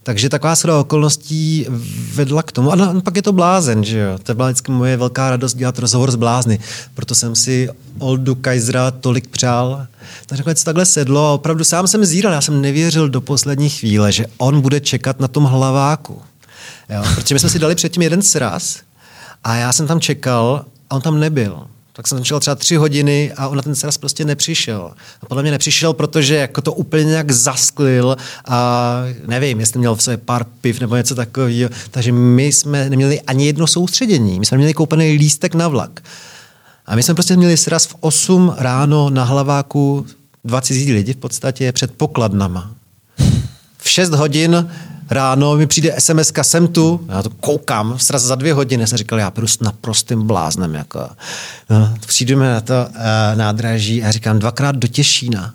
Takže 0.02 0.28
taková 0.28 0.54
shoda 0.54 0.78
okolností 0.78 1.66
vedla 2.14 2.42
k 2.42 2.52
tomu. 2.52 2.72
A 2.72 3.00
pak 3.04 3.16
je 3.16 3.22
to 3.22 3.32
blázen, 3.32 3.84
že 3.84 3.98
jo. 3.98 4.18
To 4.22 4.34
byla 4.34 4.48
vždycky 4.48 4.72
moje 4.72 4.96
velká 4.96 5.30
radost 5.30 5.54
dělat 5.54 5.78
rozhovor 5.78 6.10
s 6.10 6.14
blázny. 6.14 6.58
Proto 6.94 7.14
jsem 7.14 7.36
si 7.36 7.68
Oldu 7.98 8.34
Kaisera 8.34 8.90
tolik 8.90 9.28
přál. 9.28 9.86
Tak 10.26 10.38
nakonec 10.38 10.58
se 10.58 10.64
takhle 10.64 10.86
sedlo 10.86 11.26
a 11.26 11.32
opravdu 11.32 11.64
sám 11.64 11.86
jsem 11.86 12.04
zíral. 12.04 12.32
Já 12.32 12.40
jsem 12.40 12.60
nevěřil 12.60 13.08
do 13.08 13.20
poslední 13.20 13.68
chvíle, 13.68 14.12
že 14.12 14.26
on 14.38 14.60
bude 14.60 14.80
čekat 14.80 15.20
na 15.20 15.28
tom 15.28 15.44
hlaváku. 15.44 16.22
Jo? 16.90 17.02
Protože 17.14 17.34
my 17.34 17.38
jsme 17.38 17.48
si 17.48 17.58
dali 17.58 17.74
předtím 17.74 18.02
jeden 18.02 18.22
sraz 18.22 18.78
a 19.44 19.54
já 19.54 19.72
jsem 19.72 19.86
tam 19.86 20.00
čekal 20.00 20.64
a 20.90 20.94
on 20.94 21.02
tam 21.02 21.20
nebyl. 21.20 21.66
Tak 21.92 22.08
jsem 22.08 22.24
čekal 22.24 22.40
třeba 22.40 22.54
tři 22.54 22.76
hodiny 22.76 23.32
a 23.36 23.48
on 23.48 23.56
na 23.56 23.62
ten 23.62 23.74
sraz 23.74 23.98
prostě 23.98 24.24
nepřišel. 24.24 24.92
A 25.22 25.26
podle 25.26 25.42
mě 25.42 25.52
nepřišel, 25.52 25.92
protože 25.92 26.34
jako 26.34 26.60
to 26.60 26.72
úplně 26.72 27.04
nějak 27.04 27.30
zasklil 27.30 28.16
a 28.48 28.98
nevím, 29.26 29.60
jestli 29.60 29.78
měl 29.78 29.94
v 29.94 30.02
sobě 30.02 30.16
pár 30.16 30.44
piv 30.60 30.80
nebo 30.80 30.96
něco 30.96 31.14
takového. 31.14 31.70
Takže 31.90 32.12
my 32.12 32.46
jsme 32.46 32.90
neměli 32.90 33.20
ani 33.20 33.46
jedno 33.46 33.66
soustředění. 33.66 34.40
My 34.40 34.46
jsme 34.46 34.56
měli 34.56 34.74
koupený 34.74 35.12
lístek 35.12 35.54
na 35.54 35.68
vlak. 35.68 36.00
A 36.86 36.96
my 36.96 37.02
jsme 37.02 37.14
prostě 37.14 37.36
měli 37.36 37.56
sraz 37.56 37.86
v 37.86 37.94
8 38.00 38.54
ráno 38.58 39.10
na 39.10 39.24
hlaváku 39.24 40.06
20 40.44 40.74
lidí 40.74 41.12
v 41.12 41.16
podstatě 41.16 41.72
před 41.72 41.92
pokladnama. 41.92 42.70
V 43.78 43.90
6 43.90 44.10
hodin 44.10 44.70
ráno 45.12 45.56
mi 45.56 45.66
přijde 45.66 45.94
SMS, 45.98 46.32
jsem 46.42 46.68
tu, 46.68 47.06
já 47.08 47.22
to 47.22 47.30
koukám, 47.30 47.98
sraz 47.98 48.22
za 48.22 48.34
dvě 48.34 48.54
hodiny, 48.54 48.86
jsem 48.86 48.98
říkal, 48.98 49.18
já 49.18 49.30
prostě 49.30 49.64
naprostým 49.64 50.22
bláznem. 50.26 50.74
Jako. 50.74 51.08
No, 51.70 51.94
přijdeme 52.06 52.52
na 52.52 52.60
to 52.60 52.74
uh, 52.88 52.94
nádraží 53.34 54.04
a 54.04 54.10
říkám, 54.10 54.38
dvakrát 54.38 54.76
do 54.76 54.88
Těšína. 54.88 55.54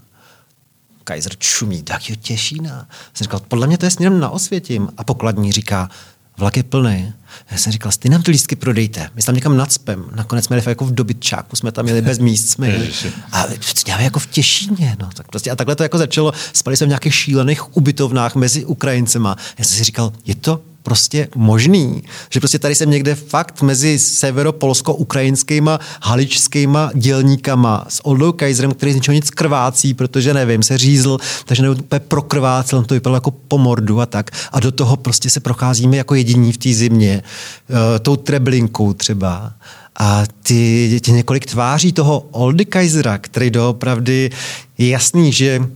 Kaiser 1.03 1.35
čumí, 1.37 1.83
tak 1.83 2.09
jo, 2.09 2.15
Těšína. 2.21 2.87
Jsem 3.13 3.25
říkal, 3.25 3.41
podle 3.47 3.67
mě 3.67 3.77
to 3.77 3.85
je 3.85 3.91
směrem 3.91 4.19
na 4.19 4.29
Osvětím. 4.29 4.89
A 4.97 5.03
pokladní 5.03 5.51
říká, 5.51 5.89
vlak 6.37 6.57
je 6.57 6.63
plný. 6.63 7.13
Já 7.51 7.57
jsem 7.57 7.71
říkal, 7.71 7.91
ty 7.99 8.09
nám 8.09 8.23
ty 8.23 8.31
lístky 8.31 8.55
prodejte. 8.55 9.09
My 9.15 9.21
jsme 9.21 9.25
tam 9.25 9.35
někam 9.35 9.57
nadspem. 9.57 10.05
Nakonec 10.15 10.45
jsme 10.45 10.55
jeli 10.55 10.69
jako 10.69 10.85
v 10.85 10.93
dobytčáku, 10.93 11.55
jsme 11.55 11.71
tam 11.71 11.85
měli 11.85 12.01
bez 12.01 12.19
míst. 12.19 12.49
Jsme 12.49 12.67
jeli. 12.67 12.89
A 13.31 13.45
děláme 13.85 14.03
jako 14.03 14.19
v 14.19 14.25
Těšíně. 14.27 14.97
No. 14.99 15.09
Tak 15.13 15.27
prostě, 15.27 15.51
a 15.51 15.55
takhle 15.55 15.75
to 15.75 15.83
jako 15.83 15.97
začalo. 15.97 16.31
Spali 16.53 16.77
jsme 16.77 16.85
v 16.85 16.89
nějakých 16.89 17.15
šílených 17.15 17.77
ubytovnách 17.77 18.35
mezi 18.35 18.65
Ukrajincema. 18.65 19.35
Já 19.57 19.65
jsem 19.65 19.77
si 19.77 19.83
říkal, 19.83 20.13
je 20.25 20.35
to 20.35 20.61
prostě 20.87 21.27
možný. 21.35 22.03
Že 22.29 22.39
prostě 22.39 22.59
tady 22.59 22.75
jsem 22.75 22.89
někde 22.89 23.15
fakt 23.15 23.61
mezi 23.61 23.99
severopolsko-ukrajinskýma 23.99 25.79
haličskýma 26.01 26.91
dělníkama 26.95 27.85
s 27.89 28.05
Oldou 28.05 28.31
Kaiserem, 28.31 28.71
který 28.71 28.91
z 28.91 28.95
ničeho 28.95 29.15
nic 29.15 29.29
krvácí, 29.29 29.93
protože 29.93 30.33
nevím, 30.33 30.63
se 30.63 30.77
řízl, 30.77 31.17
takže 31.45 31.63
nebo 31.63 31.75
úplně 31.75 31.99
prokrvácel, 31.99 32.83
to 32.83 32.93
vypadalo 32.93 33.17
jako 33.17 33.31
po 33.31 33.57
mordu 33.57 34.01
a 34.01 34.05
tak. 34.05 34.31
A 34.51 34.59
do 34.59 34.71
toho 34.71 34.97
prostě 34.97 35.29
se 35.29 35.39
procházíme 35.39 35.97
jako 35.97 36.15
jediní 36.15 36.51
v 36.51 36.57
té 36.57 36.73
zimě, 36.73 37.23
uh, 37.69 37.75
tou 37.99 38.15
treblinkou 38.15 38.93
třeba. 38.93 39.51
A 39.99 40.23
ty, 40.43 40.99
ty 41.03 41.11
několik 41.11 41.45
tváří 41.45 41.91
toho 41.91 42.19
Oldy 42.31 42.65
Kaisera, 42.65 43.17
který 43.17 43.49
doopravdy 43.49 44.29
je 44.77 44.89
jasný, 44.89 45.31
že 45.33 45.59
uh, 45.59 45.67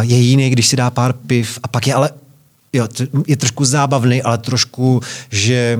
je 0.00 0.16
jiný, 0.16 0.50
když 0.50 0.66
si 0.66 0.76
dá 0.76 0.90
pár 0.90 1.12
piv 1.12 1.58
a 1.62 1.68
pak 1.68 1.86
je 1.86 1.94
ale 1.94 2.10
jo, 2.72 2.88
je 3.26 3.36
trošku 3.36 3.64
zábavný, 3.64 4.22
ale 4.22 4.38
trošku, 4.38 5.00
že 5.30 5.78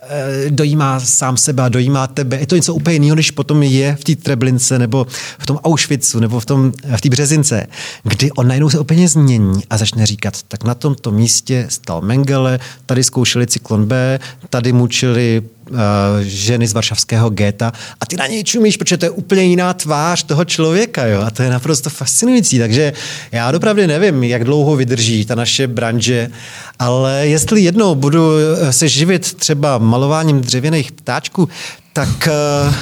eh, 0.00 0.50
dojímá 0.50 1.00
sám 1.00 1.36
sebe 1.36 1.62
a 1.62 1.68
dojímá 1.68 2.06
tebe. 2.06 2.40
Je 2.40 2.46
to 2.46 2.56
něco 2.56 2.74
úplně 2.74 2.94
jiného, 2.94 3.16
než 3.16 3.30
potom 3.30 3.62
je 3.62 3.96
v 3.96 4.04
té 4.04 4.16
Treblince 4.16 4.78
nebo 4.78 5.06
v 5.38 5.46
tom 5.46 5.58
Auschwitzu 5.64 6.20
nebo 6.20 6.40
v 6.40 6.46
tom, 6.46 6.72
v 6.96 7.00
té 7.00 7.08
Březince, 7.08 7.66
kdy 8.02 8.32
on 8.32 8.48
najednou 8.48 8.70
se 8.70 8.78
úplně 8.78 9.08
změní 9.08 9.62
a 9.70 9.76
začne 9.76 10.06
říkat, 10.06 10.42
tak 10.48 10.64
na 10.64 10.74
tomto 10.74 11.10
místě 11.10 11.66
stal 11.68 12.00
Mengele, 12.00 12.58
tady 12.86 13.04
zkoušeli 13.04 13.46
cyklon 13.46 13.86
B, 13.86 14.20
tady 14.50 14.72
mučili 14.72 15.42
uh, 15.70 15.76
ženy 16.22 16.66
z 16.66 16.72
varšavského 16.72 17.30
geta 17.30 17.72
a 18.00 18.06
ty 18.06 18.16
na 18.16 18.26
něj 18.26 18.44
čumíš, 18.44 18.76
protože 18.76 18.96
to 18.96 19.06
je 19.06 19.10
úplně 19.10 19.42
jiná 19.42 19.74
tvář 19.74 20.22
toho 20.22 20.44
člověka, 20.44 21.06
jo, 21.06 21.20
a 21.20 21.30
to 21.30 21.42
je 21.42 21.50
naprosto 21.50 21.90
fascinující, 21.90 22.58
takže 22.58 22.92
já 23.32 23.52
opravdu 23.56 23.86
nevím, 23.86 24.24
jak 24.24 24.44
dlouho 24.44 24.76
vydrží 24.76 25.24
ta 25.24 25.34
naše 25.34 25.66
branže, 25.66 26.30
ale 26.78 27.26
jestli 27.26 27.60
jednou 27.60 27.94
budu 27.94 28.30
eh, 28.38 28.72
se 28.72 28.88
živit 28.88 29.34
třeba 29.34 29.78
malováním 29.78 30.40
dřevěných 30.40 30.92
ptáčků, 30.92 31.48
tak 31.92 32.28
uh, 32.28 32.74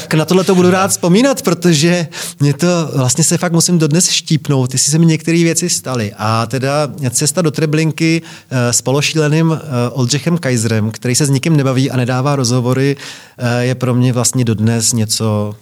tak 0.00 0.14
na 0.14 0.24
tohle 0.24 0.44
to 0.44 0.54
budu 0.54 0.70
rád 0.70 0.90
vzpomínat, 0.90 1.42
protože 1.42 2.06
mě 2.40 2.54
to 2.54 2.66
vlastně 2.94 3.24
se 3.24 3.38
fakt 3.38 3.52
musím 3.52 3.78
dodnes 3.78 4.10
štípnout, 4.10 4.72
jestli 4.72 4.92
se 4.92 4.98
mi 4.98 5.06
některé 5.06 5.38
věci 5.38 5.70
staly. 5.70 6.12
A 6.18 6.46
teda 6.46 6.92
cesta 7.10 7.42
do 7.42 7.50
Treblinky 7.50 8.22
eh, 8.50 8.72
s 8.72 8.82
pološíleným 8.82 9.52
eh, 9.52 9.90
Oldřichem 9.90 10.38
Kaiserem, 10.38 10.90
který 10.90 11.14
se 11.14 11.26
s 11.26 11.30
nikým 11.30 11.56
nebaví 11.56 11.90
a 11.90 11.96
nedává 11.96 12.36
rozhovory, 12.36 12.96
eh, 13.38 13.64
je 13.64 13.74
pro 13.74 13.94
mě 13.94 14.12
vlastně 14.12 14.44
dodnes 14.44 14.92
něco, 14.92 15.54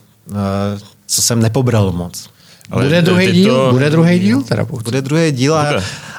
co 1.06 1.22
jsem 1.22 1.42
nepobral 1.42 1.92
moc. 1.92 2.28
Ale 2.70 2.84
bude 2.84 3.02
druhý 3.02 3.32
díl? 3.32 3.54
To... 3.54 3.72
Bude 3.72 3.90
druhý 3.90 4.18
díl? 4.18 4.42
Teda 4.42 4.64
bude 4.64 5.02
druhý 5.02 5.32
díl 5.32 5.54
a, 5.54 5.66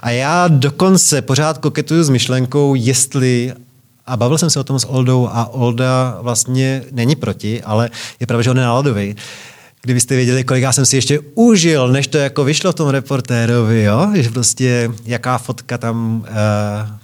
a 0.02 0.10
já 0.10 0.48
dokonce 0.48 1.22
pořád 1.22 1.58
koketuju 1.58 2.04
s 2.04 2.10
myšlenkou, 2.10 2.76
jestli 2.76 3.54
a 4.08 4.18
bavil 4.18 4.38
jsem 4.38 4.50
se 4.50 4.60
o 4.60 4.64
tom 4.64 4.80
s 4.80 4.88
Oldou 4.88 5.30
a 5.32 5.46
Olda 5.46 6.18
vlastně 6.22 6.84
není 6.92 7.16
proti, 7.16 7.64
ale 7.64 7.90
je 8.20 8.28
pravda, 8.28 8.42
že 8.42 8.52
on 8.52 8.58
je 8.58 8.64
náladový. 8.64 9.16
Kdybyste 9.82 10.16
věděli, 10.16 10.44
kolik 10.44 10.64
já 10.64 10.72
jsem 10.72 10.86
si 10.86 10.96
ještě 10.96 11.20
užil, 11.36 11.88
než 11.88 12.08
to 12.08 12.18
jako 12.18 12.44
vyšlo 12.44 12.72
v 12.72 12.76
tom 12.76 12.90
reportérovi, 12.90 13.84
jo? 13.84 14.12
že 14.16 14.30
prostě 14.30 14.92
jaká 15.06 15.38
fotka 15.38 15.78
tam 15.78 16.20
uh, 16.20 16.28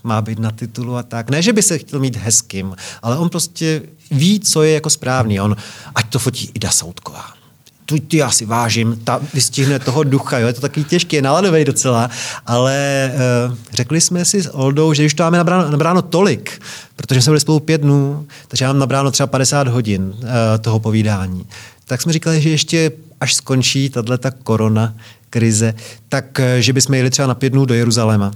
má 0.03 0.21
být 0.21 0.39
na 0.39 0.51
titulu 0.51 0.95
a 0.95 1.03
tak. 1.03 1.29
Ne, 1.29 1.41
že 1.41 1.53
by 1.53 1.63
se 1.63 1.77
chtěl 1.77 1.99
mít 1.99 2.15
hezkým, 2.15 2.75
ale 3.01 3.17
on 3.17 3.29
prostě 3.29 3.81
ví, 4.11 4.39
co 4.39 4.63
je 4.63 4.73
jako 4.73 4.89
správný. 4.89 5.41
On, 5.41 5.55
ať 5.95 6.09
to 6.09 6.19
fotí 6.19 6.51
Ida 6.53 6.71
Soutková. 6.71 7.42
Tu 7.85 7.99
ty 7.99 8.17
já 8.17 8.31
si 8.31 8.45
vážím, 8.45 8.99
ta 9.03 9.21
vystihne 9.33 9.79
toho 9.79 10.03
ducha, 10.03 10.39
jo, 10.39 10.47
je 10.47 10.53
to 10.53 10.61
takový 10.61 10.83
těžké, 10.83 11.21
naladový 11.21 11.65
docela, 11.65 12.09
ale 12.45 13.11
uh, 13.49 13.57
řekli 13.73 14.01
jsme 14.01 14.25
si 14.25 14.43
s 14.43 14.53
Oldou, 14.53 14.93
že 14.93 15.05
už 15.05 15.13
to 15.13 15.23
máme 15.23 15.37
nabráno, 15.37 15.71
nabráno 15.71 16.01
tolik, 16.01 16.61
protože 16.95 17.21
jsme 17.21 17.31
byli 17.31 17.39
spolu 17.39 17.59
pět 17.59 17.81
dnů, 17.81 18.27
takže 18.47 18.67
mám 18.67 18.79
nabráno 18.79 19.11
třeba 19.11 19.27
50 19.27 19.67
hodin 19.67 20.03
uh, 20.03 20.27
toho 20.61 20.79
povídání. 20.79 21.45
Tak 21.85 22.01
jsme 22.01 22.13
říkali, 22.13 22.41
že 22.41 22.49
ještě 22.49 22.91
až 23.19 23.33
skončí 23.33 23.89
tahle 23.89 24.17
ta 24.17 24.31
korona 24.31 24.93
krize, 25.29 25.73
tak 26.09 26.39
uh, 26.39 26.45
že 26.59 26.73
bychom 26.73 26.95
jeli 26.95 27.09
třeba 27.09 27.27
na 27.27 27.35
pět 27.35 27.49
dnů 27.49 27.65
do 27.65 27.73
Jeruzaléma 27.73 28.31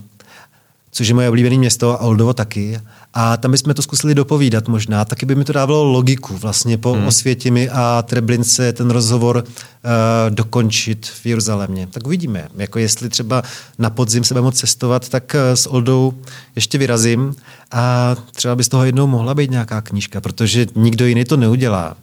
což 0.91 1.08
je 1.08 1.13
moje 1.13 1.30
oblíbené 1.30 1.58
město 1.58 1.91
a 1.91 1.97
Oldovo 2.02 2.34
taky. 2.34 2.80
A 3.13 3.38
tam 3.38 3.52
bychom 3.52 3.73
to 3.73 3.82
zkusili 3.82 4.15
dopovídat 4.15 4.67
možná. 4.67 5.06
Taky 5.06 5.26
by 5.26 5.36
mi 5.36 5.43
to 5.43 5.54
dávalo 5.54 5.84
logiku 5.84 6.38
vlastně 6.38 6.78
po 6.78 6.93
hmm. 6.93 7.08
Osvětimi 7.08 7.69
a 7.69 8.04
Treblince 8.08 8.73
ten 8.73 8.89
rozhovor 8.89 9.38
uh, 9.38 9.43
dokončit 10.30 11.06
v 11.06 11.26
Jeruzalémě. 11.26 11.88
Tak 11.91 12.08
uvidíme. 12.08 12.47
Jako 12.58 12.80
jestli 12.80 13.10
třeba 13.10 13.43
na 13.80 13.89
podzim 13.89 14.23
se 14.23 14.41
moc 14.41 14.60
cestovat, 14.60 15.10
tak 15.10 15.36
uh, 15.36 15.56
s 15.56 15.67
Oldou 15.67 16.13
ještě 16.56 16.78
vyrazím 16.78 17.36
a 17.71 18.15
třeba 18.32 18.56
by 18.56 18.63
z 18.63 18.69
toho 18.69 18.86
jednou 18.86 19.08
mohla 19.08 19.34
být 19.34 19.52
nějaká 19.52 19.82
knížka, 19.82 20.21
protože 20.21 20.67
nikdo 20.76 21.06
jiný 21.06 21.26
to 21.26 21.38
neudělá. 21.38 21.95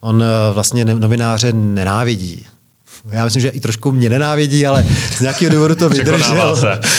On 0.00 0.16
uh, 0.16 0.22
vlastně 0.54 0.84
novináře 0.84 1.52
nenávidí. 1.52 2.46
Já 3.10 3.24
myslím, 3.24 3.42
že 3.42 3.48
i 3.48 3.60
trošku 3.60 3.92
mě 3.92 4.08
nenávidí, 4.08 4.66
ale 4.66 4.86
z 5.16 5.20
nějakého 5.20 5.52
důvodu 5.52 5.74
to 5.74 5.88
vydržel. 5.88 6.56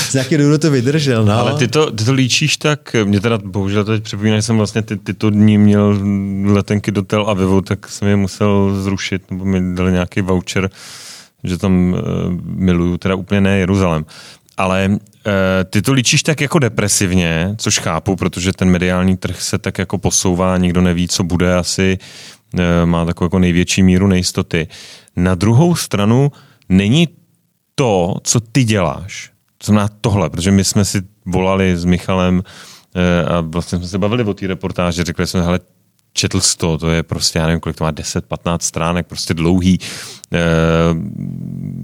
z 0.10 0.14
nějakého 0.14 0.42
důvodu 0.42 0.58
to 0.58 0.72
vydržel. 0.72 1.26
No. 1.26 1.34
Ale 1.34 1.54
ty 1.54 1.68
to, 1.68 1.92
ty 1.92 2.04
to 2.04 2.14
líčíš 2.14 2.58
tak, 2.58 2.96
mě 3.04 3.20
teda 3.20 3.40
bohužel 3.46 3.84
teď 3.84 4.04
připomíná, 4.04 4.36
že 4.36 4.42
jsem 4.42 4.58
vlastně 4.58 4.82
ty, 4.82 4.98
tyto 4.98 5.30
dní 5.30 5.58
měl 5.58 6.00
letenky 6.46 6.92
do 6.92 7.02
Tel 7.02 7.26
Avivu, 7.30 7.62
tak 7.62 7.88
jsem 7.88 8.08
je 8.08 8.16
musel 8.16 8.82
zrušit, 8.82 9.32
nebo 9.32 9.46
mi 9.46 9.76
dali 9.76 9.92
nějaký 9.92 10.22
voucher, 10.22 10.70
že 11.44 11.58
tam 11.58 11.94
uh, 11.94 12.00
miluju, 12.46 12.98
teda 12.98 13.16
úplně 13.16 13.42
ne 13.42 13.58
Jeruzalém. 13.58 14.06
Ale 14.58 14.88
uh, 14.90 14.98
ty 15.70 15.82
to 15.82 15.94
líčíš 15.94 16.24
tak 16.24 16.42
jako 16.42 16.60
depresivně, 16.60 17.56
což 17.58 17.80
chápu, 17.80 18.16
protože 18.16 18.54
ten 18.54 18.70
mediální 18.70 19.18
trh 19.18 19.42
se 19.42 19.58
tak 19.58 19.78
jako 19.78 19.98
posouvá, 19.98 20.58
nikdo 20.58 20.82
neví, 20.82 21.08
co 21.08 21.24
bude 21.24 21.56
asi, 21.56 21.98
má 22.86 23.06
takovou 23.06 23.26
jako 23.26 23.40
největší 23.40 23.84
míru 23.84 24.08
nejistoty. 24.08 24.68
Na 25.16 25.36
druhou 25.36 25.76
stranu 25.76 26.32
není 26.70 27.08
to, 27.76 28.16
co 28.24 28.40
ty 28.40 28.64
děláš, 28.64 29.32
to 29.58 29.66
znamená 29.66 29.90
tohle, 30.02 30.30
protože 30.30 30.52
my 30.52 30.64
jsme 30.64 30.86
si 30.86 31.02
volali 31.26 31.78
s 31.78 31.86
Michalem 31.86 32.44
eh, 32.96 33.26
a 33.26 33.42
vlastně 33.42 33.78
jsme 33.78 33.88
se 33.88 33.98
bavili 33.98 34.24
o 34.24 34.34
té 34.34 34.48
reportáži, 34.48 35.04
řekli 35.04 35.28
jsme, 35.28 35.42
hele, 35.42 35.60
četl 36.14 36.40
jsi 36.40 36.58
to, 36.58 36.78
to 36.78 36.90
je 36.90 37.04
prostě, 37.04 37.40
já 37.40 37.48
nevím, 37.48 37.60
kolik 37.60 37.78
to 37.78 37.84
má, 37.84 37.92
10-15 37.92 38.58
stránek, 38.62 39.08
prostě 39.08 39.34
dlouhý, 39.34 39.80
eh, 40.34 40.40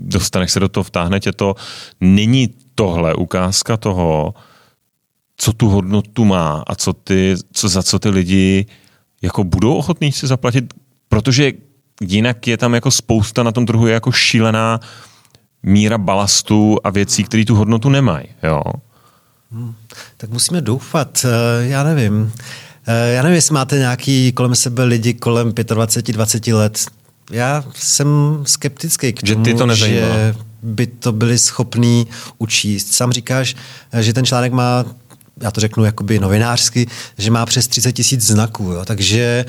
dostaneš 0.03 0.51
se 0.51 0.59
do 0.59 0.69
toho, 0.69 0.83
vtáhne 0.83 1.19
tě 1.19 1.31
to. 1.31 1.55
Není 2.01 2.49
tohle 2.75 3.13
ukázka 3.15 3.77
toho, 3.77 4.33
co 5.37 5.53
tu 5.53 5.69
hodnotu 5.69 6.25
má 6.25 6.63
a 6.67 6.75
co, 6.75 6.93
ty, 6.93 7.35
co 7.53 7.69
za 7.69 7.83
co 7.83 7.99
ty 7.99 8.09
lidi 8.09 8.65
jako 9.25 9.43
budou 9.43 9.75
ochotní 9.75 10.11
si 10.11 10.27
zaplatit, 10.27 10.73
protože 11.09 11.51
jinak 12.01 12.47
je 12.47 12.57
tam 12.57 12.73
jako 12.73 12.91
spousta 12.91 13.43
na 13.43 13.51
tom 13.51 13.65
trhu 13.65 13.87
je 13.87 13.93
jako 13.93 14.11
šílená 14.11 14.79
míra 15.63 15.97
balastu 15.97 16.77
a 16.83 16.89
věcí, 16.89 17.23
které 17.23 17.45
tu 17.45 17.55
hodnotu 17.55 17.89
nemají. 17.89 18.27
Jo? 18.43 18.61
Hmm, 19.51 19.75
tak 20.17 20.29
musíme 20.29 20.61
doufat, 20.61 21.25
eh, 21.25 21.67
já 21.67 21.83
nevím. 21.83 22.31
Eh, 22.87 23.13
já 23.13 23.23
nevím, 23.23 23.35
jestli 23.35 23.53
máte 23.53 23.77
nějaký 23.77 24.31
kolem 24.31 24.55
sebe 24.55 24.83
lidi 24.83 25.13
kolem 25.13 25.51
25-20 25.51 26.53
let. 26.53 26.85
Já 27.31 27.63
jsem 27.73 28.07
skeptický 28.43 29.13
k 29.13 29.21
tomu, 29.21 29.45
že, 29.45 29.51
ty 29.51 29.57
to 29.57 29.75
že 29.75 30.35
by 30.63 30.87
to 30.87 31.11
byli 31.11 31.37
schopní 31.37 32.07
učíst. 32.37 32.93
Sám 32.93 33.11
říkáš, 33.11 33.55
eh, 33.91 34.03
že 34.03 34.13
ten 34.13 34.25
článek 34.25 34.53
má 34.53 34.85
já 35.41 35.51
to 35.51 35.61
řeknu 35.61 35.85
jakoby 35.85 36.19
novinářsky, 36.19 36.87
že 37.17 37.31
má 37.31 37.45
přes 37.45 37.67
30 37.67 37.91
tisíc 37.91 38.27
znaků, 38.27 38.63
jo. 38.63 38.85
takže 38.85 39.45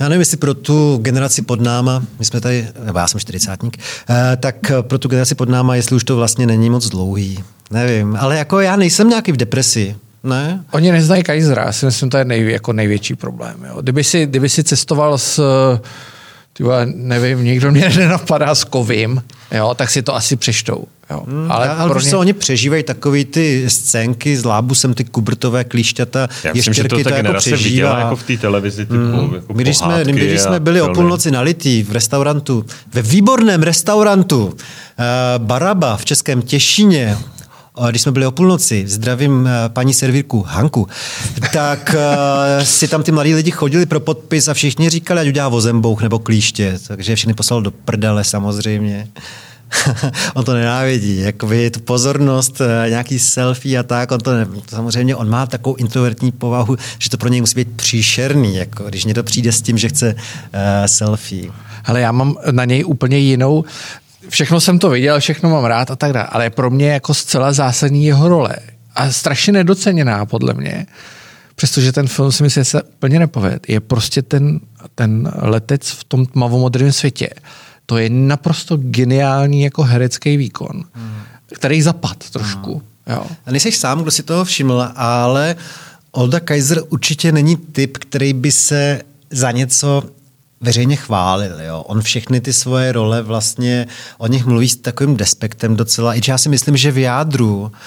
já 0.00 0.08
nevím, 0.08 0.20
jestli 0.20 0.36
pro 0.36 0.54
tu 0.54 0.98
generaci 1.02 1.42
pod 1.42 1.60
náma, 1.60 2.02
my 2.18 2.24
jsme 2.24 2.40
tady, 2.40 2.68
nebo 2.84 2.98
já 2.98 3.08
jsem 3.08 3.20
čtyřicátník, 3.20 3.78
eh, 4.10 4.36
tak 4.36 4.56
pro 4.80 4.98
tu 4.98 5.08
generaci 5.08 5.34
pod 5.34 5.48
náma, 5.48 5.76
jestli 5.76 5.96
už 5.96 6.04
to 6.04 6.16
vlastně 6.16 6.46
není 6.46 6.70
moc 6.70 6.88
dlouhý. 6.88 7.44
Nevím, 7.70 8.16
ale 8.20 8.38
jako 8.38 8.60
já 8.60 8.76
nejsem 8.76 9.08
nějaký 9.08 9.32
v 9.32 9.36
depresi. 9.36 9.96
Ne? 10.24 10.64
Oni 10.72 10.92
neznají 10.92 11.22
Kaisera, 11.22 11.64
já 11.64 11.72
si 11.72 11.86
myslím, 11.86 12.10
to 12.10 12.16
je 12.16 12.24
nej, 12.24 12.50
jako 12.50 12.72
největší 12.72 13.14
problém. 13.14 13.66
Jo. 13.68 13.82
Kdyby, 13.82 14.04
si, 14.04 14.26
kdyby 14.26 14.48
si 14.48 14.64
cestoval 14.64 15.18
s 15.18 15.42
tyba, 16.52 16.80
nevím, 16.84 17.44
nikdo 17.44 17.72
mě 17.72 17.88
nenapadá 17.96 18.54
s 18.54 18.64
kovím, 18.64 19.22
jo, 19.52 19.74
tak 19.74 19.90
si 19.90 20.02
to 20.02 20.14
asi 20.14 20.36
přečtou. 20.36 20.84
Jo. 21.10 21.22
Hmm, 21.26 21.52
ale 21.52 21.68
ale 21.68 21.90
pro 21.90 22.00
ně... 22.00 22.10
se 22.10 22.16
oni 22.16 22.32
přežívají 22.32 22.82
takový 22.82 23.24
ty 23.24 23.70
scénky 23.70 24.36
s 24.36 24.44
lábusem, 24.44 24.94
ty 24.94 25.04
kubrtové 25.04 25.64
klíšťata, 25.64 26.28
Já 26.44 26.52
myslím, 26.54 26.74
že 26.74 26.84
to 26.84 26.88
ta 26.88 26.96
jako 26.96 27.10
generace 27.10 27.50
jako 27.50 27.62
viděla 27.62 27.98
jako 27.98 28.16
v 28.16 28.22
té 28.22 28.36
televizi. 28.36 28.86
Typu, 28.86 28.94
hmm. 28.94 29.34
jako 29.34 29.52
když, 29.52 29.76
jsme, 29.76 30.04
když 30.04 30.40
jsme 30.40 30.60
byli 30.60 30.78
filmy. 30.78 30.92
o 30.92 30.94
půlnoci 30.94 31.30
na 31.30 31.40
Litý 31.40 31.82
v 31.82 31.92
restaurantu, 31.92 32.66
ve 32.94 33.02
výborném 33.02 33.62
restaurantu 33.62 34.46
uh, 34.46 34.54
Baraba 35.38 35.96
v 35.96 36.04
Českém 36.04 36.42
Těšině, 36.42 37.18
když 37.90 38.02
jsme 38.02 38.12
byli 38.12 38.26
o 38.26 38.30
půlnoci, 38.30 38.84
zdravím 38.86 39.46
eh, 39.46 39.68
paní 39.68 39.94
servírku 39.94 40.44
Hanku, 40.48 40.88
tak 41.52 41.96
si 42.62 42.88
tam 42.88 43.02
ty 43.02 43.12
mladí 43.12 43.34
lidi 43.34 43.50
chodili 43.50 43.86
pro 43.86 44.00
podpis 44.00 44.48
a 44.48 44.54
všichni 44.54 44.90
říkali, 44.90 45.20
ať 45.20 45.28
udělá 45.28 45.48
vozembouch 45.48 46.02
nebo 46.02 46.18
klíště, 46.18 46.78
takže 46.88 47.16
všechny 47.16 47.34
poslal 47.34 47.62
do 47.62 47.70
prdele 47.70 48.24
samozřejmě. 48.24 49.08
on 50.34 50.44
to 50.44 50.54
nenávidí, 50.54 51.20
jakoby 51.20 51.70
tu 51.70 51.80
pozornost, 51.80 52.60
eh, 52.60 52.90
nějaký 52.90 53.18
selfie 53.18 53.78
a 53.78 53.82
tak, 53.82 54.10
on 54.12 54.20
to 54.20 54.34
ne, 54.34 54.46
samozřejmě 54.68 55.16
on 55.16 55.30
má 55.30 55.46
takovou 55.46 55.76
introvertní 55.76 56.32
povahu, 56.32 56.76
že 56.98 57.10
to 57.10 57.16
pro 57.16 57.28
něj 57.28 57.40
musí 57.40 57.54
být 57.54 57.76
příšerný, 57.76 58.56
jako 58.56 58.84
když 58.84 59.04
někdo 59.04 59.22
přijde 59.22 59.52
s 59.52 59.62
tím, 59.62 59.78
že 59.78 59.88
chce 59.88 60.14
uh, 60.14 60.60
selfie. 60.86 61.50
Ale 61.84 62.00
já 62.00 62.12
mám 62.12 62.36
na 62.50 62.64
něj 62.64 62.84
úplně 62.84 63.18
jinou 63.18 63.64
všechno 64.28 64.60
jsem 64.60 64.78
to 64.78 64.90
viděl, 64.90 65.20
všechno 65.20 65.50
mám 65.50 65.64
rád 65.64 65.90
a 65.90 65.96
tak 65.96 66.12
dále, 66.12 66.26
ale 66.26 66.50
pro 66.50 66.70
mě 66.70 66.90
jako 66.90 67.14
zcela 67.14 67.52
zásadní 67.52 68.06
jeho 68.06 68.28
role 68.28 68.56
a 68.94 69.10
strašně 69.10 69.52
nedoceněná 69.52 70.26
podle 70.26 70.54
mě, 70.54 70.86
přestože 71.54 71.92
ten 71.92 72.08
film 72.08 72.32
si 72.32 72.42
myslím, 72.42 72.60
že 72.60 72.70
se 72.70 72.82
úplně 72.82 73.18
nepoved, 73.18 73.68
je 73.68 73.80
prostě 73.80 74.22
ten, 74.22 74.60
ten 74.94 75.32
letec 75.42 75.90
v 75.90 76.04
tom 76.04 76.26
tmavomodrém 76.26 76.92
světě. 76.92 77.28
To 77.86 77.98
je 77.98 78.10
naprosto 78.10 78.76
geniální 78.76 79.62
jako 79.62 79.82
herecký 79.82 80.36
výkon, 80.36 80.84
hmm. 80.92 81.20
který 81.54 81.82
zapad 81.82 82.30
trošku. 82.30 82.72
Hmm. 82.72 83.16
Jo. 83.16 83.26
A 83.46 83.50
nejsi 83.50 83.72
sám, 83.72 84.02
kdo 84.02 84.10
si 84.10 84.22
toho 84.22 84.44
všiml, 84.44 84.88
ale 84.96 85.56
Olda 86.12 86.40
Kaiser 86.40 86.82
určitě 86.88 87.32
není 87.32 87.56
typ, 87.56 87.98
který 87.98 88.32
by 88.32 88.52
se 88.52 89.02
za 89.30 89.50
něco 89.50 90.02
veřejně 90.60 90.96
chválil. 90.96 91.60
Jo. 91.60 91.82
On 91.86 92.02
všechny 92.02 92.40
ty 92.40 92.52
svoje 92.52 92.92
role 92.92 93.22
vlastně 93.22 93.86
o 94.18 94.26
nich 94.26 94.46
mluví 94.46 94.68
s 94.68 94.76
takovým 94.76 95.16
despektem 95.16 95.76
docela. 95.76 96.14
I 96.14 96.20
já 96.28 96.38
si 96.38 96.48
myslím, 96.48 96.76
že 96.76 96.92
v 96.92 96.98
jádru 96.98 97.72
eh, 97.72 97.78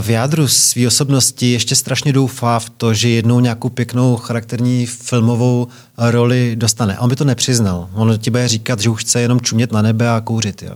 v 0.00 0.10
jádru 0.10 0.48
své 0.48 0.86
osobnosti 0.86 1.52
ještě 1.52 1.74
strašně 1.74 2.12
doufá 2.12 2.58
v 2.58 2.70
to, 2.70 2.94
že 2.94 3.08
jednou 3.08 3.40
nějakou 3.40 3.68
pěknou 3.68 4.16
charakterní 4.16 4.86
filmovou 4.86 5.68
roli 5.98 6.56
dostane. 6.56 6.98
On 6.98 7.08
by 7.10 7.16
to 7.16 7.24
nepřiznal. 7.24 7.88
On 7.94 8.18
ti 8.18 8.30
bude 8.30 8.48
říkat, 8.48 8.80
že 8.80 8.90
už 8.90 9.00
chce 9.00 9.20
jenom 9.20 9.40
čumět 9.40 9.72
na 9.72 9.82
nebe 9.82 10.10
a 10.10 10.20
kouřit. 10.20 10.62
Jo. 10.62 10.74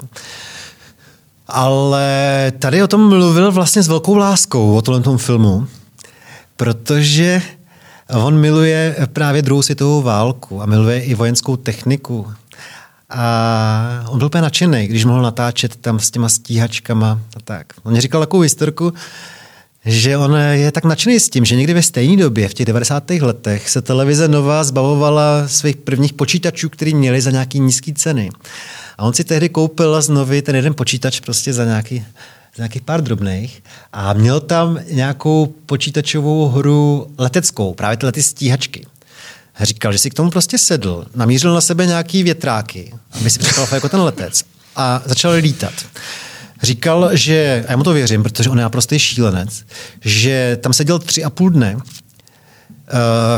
Ale 1.49 2.53
tady 2.59 2.83
o 2.83 2.89
tom 2.89 3.09
mluvil 3.09 3.53
vlastně 3.53 3.83
s 3.83 3.89
velkou 3.89 4.17
láskou, 4.17 4.77
o 4.77 4.83
tomhle 4.83 5.03
tom 5.03 5.19
filmu, 5.19 5.67
protože 6.57 7.43
On 8.15 8.41
miluje 8.41 8.97
právě 9.13 9.43
druhou 9.43 9.63
světovou 9.63 10.03
válku 10.03 10.63
a 10.63 10.67
miluje 10.67 11.01
i 11.01 11.15
vojenskou 11.15 11.57
techniku. 11.57 12.33
A 13.15 14.05
on 14.09 14.19
byl 14.19 14.27
úplně 14.27 14.43
nadšený, 14.43 14.87
když 14.87 15.05
mohl 15.05 15.23
natáčet 15.23 15.77
tam 15.77 15.99
s 16.01 16.11
těma 16.11 16.29
stíhačkama 16.29 17.21
a 17.37 17.41
tak. 17.45 17.67
On 17.83 17.93
mě 17.93 18.01
říkal 18.01 18.21
takovou 18.21 18.41
historku, 18.41 18.93
že 19.85 20.17
on 20.17 20.37
je 20.53 20.73
tak 20.73 20.85
nadšený 20.85 21.21
s 21.21 21.29
tím, 21.29 21.45
že 21.45 21.57
někdy 21.57 21.75
ve 21.75 21.83
stejné 21.83 22.17
době, 22.17 22.49
v 22.49 22.55
těch 22.55 22.67
90. 22.67 23.11
letech, 23.11 23.71
se 23.71 23.83
televize 23.83 24.29
Nová 24.29 24.65
zbavovala 24.65 25.49
svých 25.49 25.77
prvních 25.77 26.13
počítačů, 26.13 26.69
který 26.69 26.95
měli 26.95 27.21
za 27.21 27.31
nějaký 27.31 27.61
nízké 27.61 27.93
ceny. 27.95 28.31
A 28.99 29.03
on 29.03 29.13
si 29.13 29.25
tehdy 29.25 29.49
koupil 29.49 30.03
znovu 30.03 30.41
ten 30.43 30.57
jeden 30.57 30.75
počítač 30.75 31.21
prostě 31.21 31.53
za 31.53 31.65
nějaký 31.65 32.05
z 32.55 32.57
nějakých 32.57 32.83
pár 32.83 33.03
drobných 33.03 33.63
a 33.93 34.13
měl 34.13 34.41
tam 34.41 34.79
nějakou 34.91 35.55
počítačovou 35.67 36.49
hru 36.49 37.07
leteckou, 37.19 37.75
právě 37.75 38.13
ty 38.13 38.23
stíhačky. 38.23 38.87
Říkal, 39.61 39.93
že 39.93 39.99
si 39.99 40.11
k 40.11 40.15
tomu 40.15 40.31
prostě 40.31 40.59
sedl, 40.59 41.07
namířil 41.15 41.55
na 41.55 41.61
sebe 41.61 41.87
nějaký 41.87 42.23
větráky, 42.23 42.95
aby 43.21 43.31
si 43.31 43.39
připadal 43.39 43.69
jako 43.73 43.89
ten 43.89 44.01
letec 44.01 44.45
a 44.77 45.03
začal 45.05 45.33
lítat. 45.33 45.73
Říkal, 46.63 47.11
že, 47.13 47.65
a 47.69 47.71
já 47.71 47.77
mu 47.77 47.85
to 47.85 47.93
věřím, 47.93 48.23
protože 48.23 48.51
on 48.51 48.59
je 48.59 48.63
naprostý 48.63 48.99
šílenec, 48.99 49.65
že 50.01 50.59
tam 50.61 50.73
seděl 50.73 50.99
tři 50.99 51.25
a 51.25 51.31
půl 51.31 51.51
dne, 51.51 51.75
uh, 51.75 51.83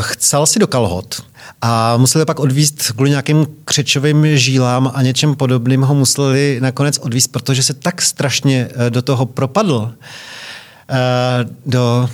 chcel 0.01 0.47
si 0.47 0.59
do 0.59 0.67
kalhot 0.67 1.23
a 1.63 1.97
museli 1.97 2.25
pak 2.25 2.41
odvíst 2.41 2.93
kvůli 2.93 3.11
nějakým 3.11 3.47
křečovým 3.65 4.37
žílám 4.37 4.93
a 4.95 5.03
něčem 5.03 5.35
podobným 5.35 5.83
ho 5.83 5.95
museli 5.95 6.59
nakonec 6.61 6.99
odvíst, 6.99 7.33
protože 7.33 7.63
se 7.63 7.75
tak 7.75 8.03
strašně 8.03 8.69
eh, 8.75 8.91
do 8.91 9.03
toho 9.03 9.27
propadl, 9.27 9.93
eh, 10.91 10.95
do 11.67 12.11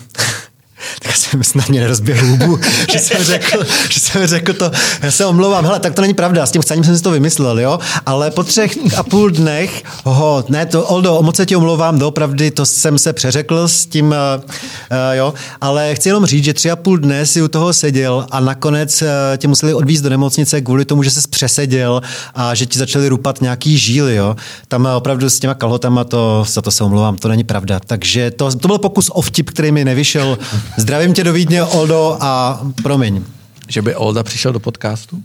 tak 1.03 1.17
jsem 1.17 1.45
snad 1.45 1.69
mě 1.69 1.81
nerozběhl 1.81 2.27
hubu, 2.27 2.59
že 2.93 2.99
jsem 2.99 3.25
řekl, 3.25 3.65
že 3.91 4.01
jsem 4.01 4.27
řekl 4.27 4.53
to, 4.53 4.71
já 5.03 5.11
se 5.11 5.27
omlouvám, 5.27 5.65
hele, 5.65 5.81
tak 5.81 5.95
to 5.95 6.03
není 6.03 6.15
pravda, 6.15 6.47
s 6.47 6.51
tím 6.51 6.63
chcením 6.63 6.85
jsem 6.85 6.97
si 6.97 7.03
to 7.03 7.11
vymyslel, 7.11 7.61
jo, 7.61 7.79
ale 8.07 8.31
po 8.31 8.43
třech 8.43 8.73
a 8.97 9.03
půl 9.03 9.31
dnech, 9.31 9.83
ho, 10.05 10.45
ne, 10.49 10.67
to, 10.67 10.87
Oldo, 10.87 11.19
moc 11.23 11.37
se 11.37 11.47
ti 11.47 11.57
omlouvám, 11.57 11.99
doopravdy 11.99 12.51
to 12.51 12.67
jsem 12.67 12.99
se 12.99 13.13
přeřekl 13.13 13.69
s 13.69 13.87
tím, 13.87 14.07
uh, 14.07 14.15
uh, 14.45 14.47
jo, 15.13 15.35
ale 15.61 15.95
chci 15.95 16.09
jenom 16.09 16.27
říct, 16.27 16.45
že 16.45 16.55
tři 16.55 16.71
a 16.71 16.77
půl 16.77 16.99
dne 16.99 17.27
si 17.27 17.43
u 17.43 17.49
toho 17.49 17.73
seděl 17.73 18.27
a 18.31 18.41
nakonec 18.41 19.03
uh, 19.03 19.09
tě 19.37 19.49
museli 19.49 19.75
odvízt 19.75 20.03
do 20.03 20.11
nemocnice 20.11 20.61
kvůli 20.61 20.85
tomu, 20.85 21.03
že 21.03 21.11
jsi 21.11 21.21
přeseděl 21.31 22.03
a 22.35 22.55
že 22.55 22.67
ti 22.67 22.79
začali 22.79 23.09
rupat 23.09 23.41
nějaký 23.41 23.79
žíly, 23.79 24.15
jo. 24.15 24.37
Tam 24.69 24.85
uh, 24.85 24.91
opravdu 24.91 25.31
s 25.31 25.39
těma 25.39 25.55
kalhotama 25.55 26.05
to, 26.05 26.45
za 26.49 26.63
to 26.63 26.71
se 26.71 26.85
omlouvám, 26.85 27.17
to 27.17 27.29
není 27.29 27.45
pravda. 27.45 27.81
Takže 27.87 28.31
to, 28.31 28.57
to 28.57 28.69
byl 28.69 28.79
pokus 28.79 29.11
o 29.13 29.21
vtip, 29.21 29.51
který 29.51 29.73
mi 29.73 29.85
nevyšel 29.85 30.39
Zdravím 30.77 31.15
tě 31.15 31.25
do 31.25 31.33
Vídně, 31.33 31.63
Oldo, 31.63 32.17
a 32.21 32.61
promiň. 32.83 33.25
Že 33.69 33.83
by 33.83 33.95
Olda 33.95 34.23
přišel 34.23 34.53
do 34.53 34.61
podcastu? 34.61 35.23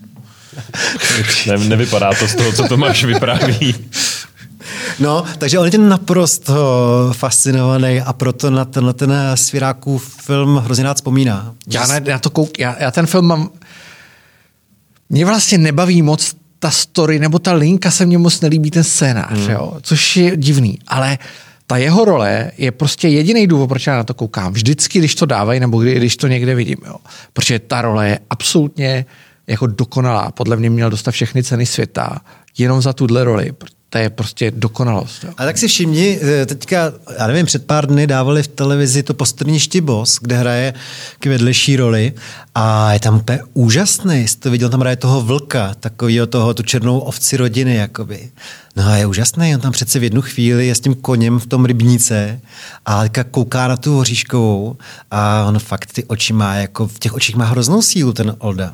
ne, 1.48 1.58
nevypadá 1.58 2.12
to 2.20 2.28
z 2.28 2.36
toho, 2.36 2.54
co 2.54 2.68
Tomáš 2.68 3.04
vypráví. 3.04 3.76
No, 5.00 5.24
takže 5.38 5.60
on 5.60 5.68
je 5.68 5.78
naprosto 5.78 6.54
fascinovaný 7.14 8.02
a 8.02 8.14
proto 8.14 8.50
na 8.50 8.66
ten, 8.66 8.86
na 8.86 8.94
ten 8.94 9.14
Svirákův 9.36 10.16
film 10.22 10.58
hrozně 10.58 10.84
rád 10.84 10.94
vzpomíná. 10.94 11.54
Já, 11.70 11.88
ne, 11.88 12.02
já 12.06 12.20
to 12.20 12.30
kouk, 12.30 12.60
já, 12.60 12.76
já 12.80 12.92
ten 12.92 13.06
film 13.06 13.26
mám... 13.26 13.50
Mě 15.10 15.26
vlastně 15.26 15.58
nebaví 15.58 16.02
moc 16.02 16.36
ta 16.60 16.72
story, 16.72 17.20
nebo 17.20 17.40
ta 17.40 17.54
linka 17.54 17.92
se 17.92 18.06
mně 18.06 18.18
moc 18.18 18.42
nelíbí 18.42 18.72
ten 18.72 18.84
scénář, 18.84 19.32
hmm. 19.32 19.50
jo, 19.50 19.78
což 19.82 20.18
je 20.18 20.38
divný, 20.38 20.80
ale 20.88 21.18
ta 21.68 21.78
jeho 21.78 22.06
role 22.06 22.52
je 22.58 22.72
prostě 22.72 23.08
jediný 23.08 23.48
důvod, 23.48 23.68
proč 23.68 23.88
já 23.88 23.96
na 23.96 24.04
to 24.04 24.14
koukám. 24.14 24.54
Vždycky, 24.54 25.00
když 25.00 25.16
to 25.16 25.26
dávají, 25.26 25.60
nebo 25.60 25.82
kdy, 25.82 25.96
když 25.96 26.18
to 26.18 26.28
někde 26.28 26.56
vidím. 26.56 26.78
Jo. 26.86 26.96
Protože 27.34 27.60
ta 27.60 27.82
role 27.82 28.10
je 28.10 28.20
absolutně 28.30 29.06
jako 29.48 29.68
dokonalá. 29.68 30.32
Podle 30.32 30.56
mě 30.58 30.70
měl 30.70 30.90
dostat 30.90 31.12
všechny 31.12 31.44
ceny 31.44 31.66
světa 31.66 32.22
jenom 32.58 32.82
za 32.82 32.94
tuhle 32.94 33.24
roli 33.24 33.54
to 33.90 33.98
je 33.98 34.10
prostě 34.10 34.52
dokonalost. 34.52 35.24
Jo. 35.24 35.30
A 35.38 35.46
tak 35.46 35.58
si 35.58 35.68
všimni, 35.68 36.20
eh, 36.22 36.46
teďka, 36.46 36.94
já 37.20 37.28
nevím, 37.28 37.46
před 37.46 37.66
pár 37.66 37.88
dny 37.88 38.08
dávali 38.08 38.44
v 38.44 38.48
televizi 38.48 39.04
to 39.04 39.14
postrní 39.14 39.60
štibos, 39.60 40.20
kde 40.22 40.38
hraje 40.38 40.74
k 41.20 41.26
vedlejší 41.26 41.76
roli 41.76 42.14
a 42.56 42.94
je 42.94 43.00
tam 43.00 43.16
úplně 43.16 43.40
úžasný. 43.54 44.28
Jsi 44.28 44.38
to 44.38 44.52
viděl, 44.52 44.70
tam 44.70 44.80
hraje 44.80 44.96
toho 44.96 45.22
vlka, 45.22 45.76
takového 45.80 46.28
toho, 46.28 46.54
tu 46.54 46.64
černou 46.64 47.00
ovci 47.00 47.38
rodiny, 47.38 47.76
jakoby. 47.76 48.32
No 48.76 48.88
a 48.88 48.96
je 48.96 49.06
úžasný, 49.06 49.56
on 49.56 49.62
tam 49.62 49.72
přece 49.72 50.00
v 50.00 50.04
jednu 50.04 50.22
chvíli 50.22 50.68
je 50.68 50.76
s 50.76 50.80
tím 50.80 50.96
koněm 50.96 51.40
v 51.40 51.46
tom 51.46 51.66
rybníce 51.66 52.42
a 52.86 53.04
teďka 53.04 53.24
kouká 53.24 53.68
na 53.68 53.78
tu 53.78 53.94
hoříškovou 53.94 54.78
a 55.12 55.46
on 55.48 55.60
fakt 55.60 55.94
ty 55.94 56.04
oči 56.04 56.34
má, 56.34 56.56
jako 56.56 56.88
v 56.88 57.00
těch 57.00 57.14
očích 57.14 57.36
má 57.36 57.46
hroznou 57.46 57.82
sílu 57.82 58.14
ten 58.14 58.36
Olda. 58.38 58.74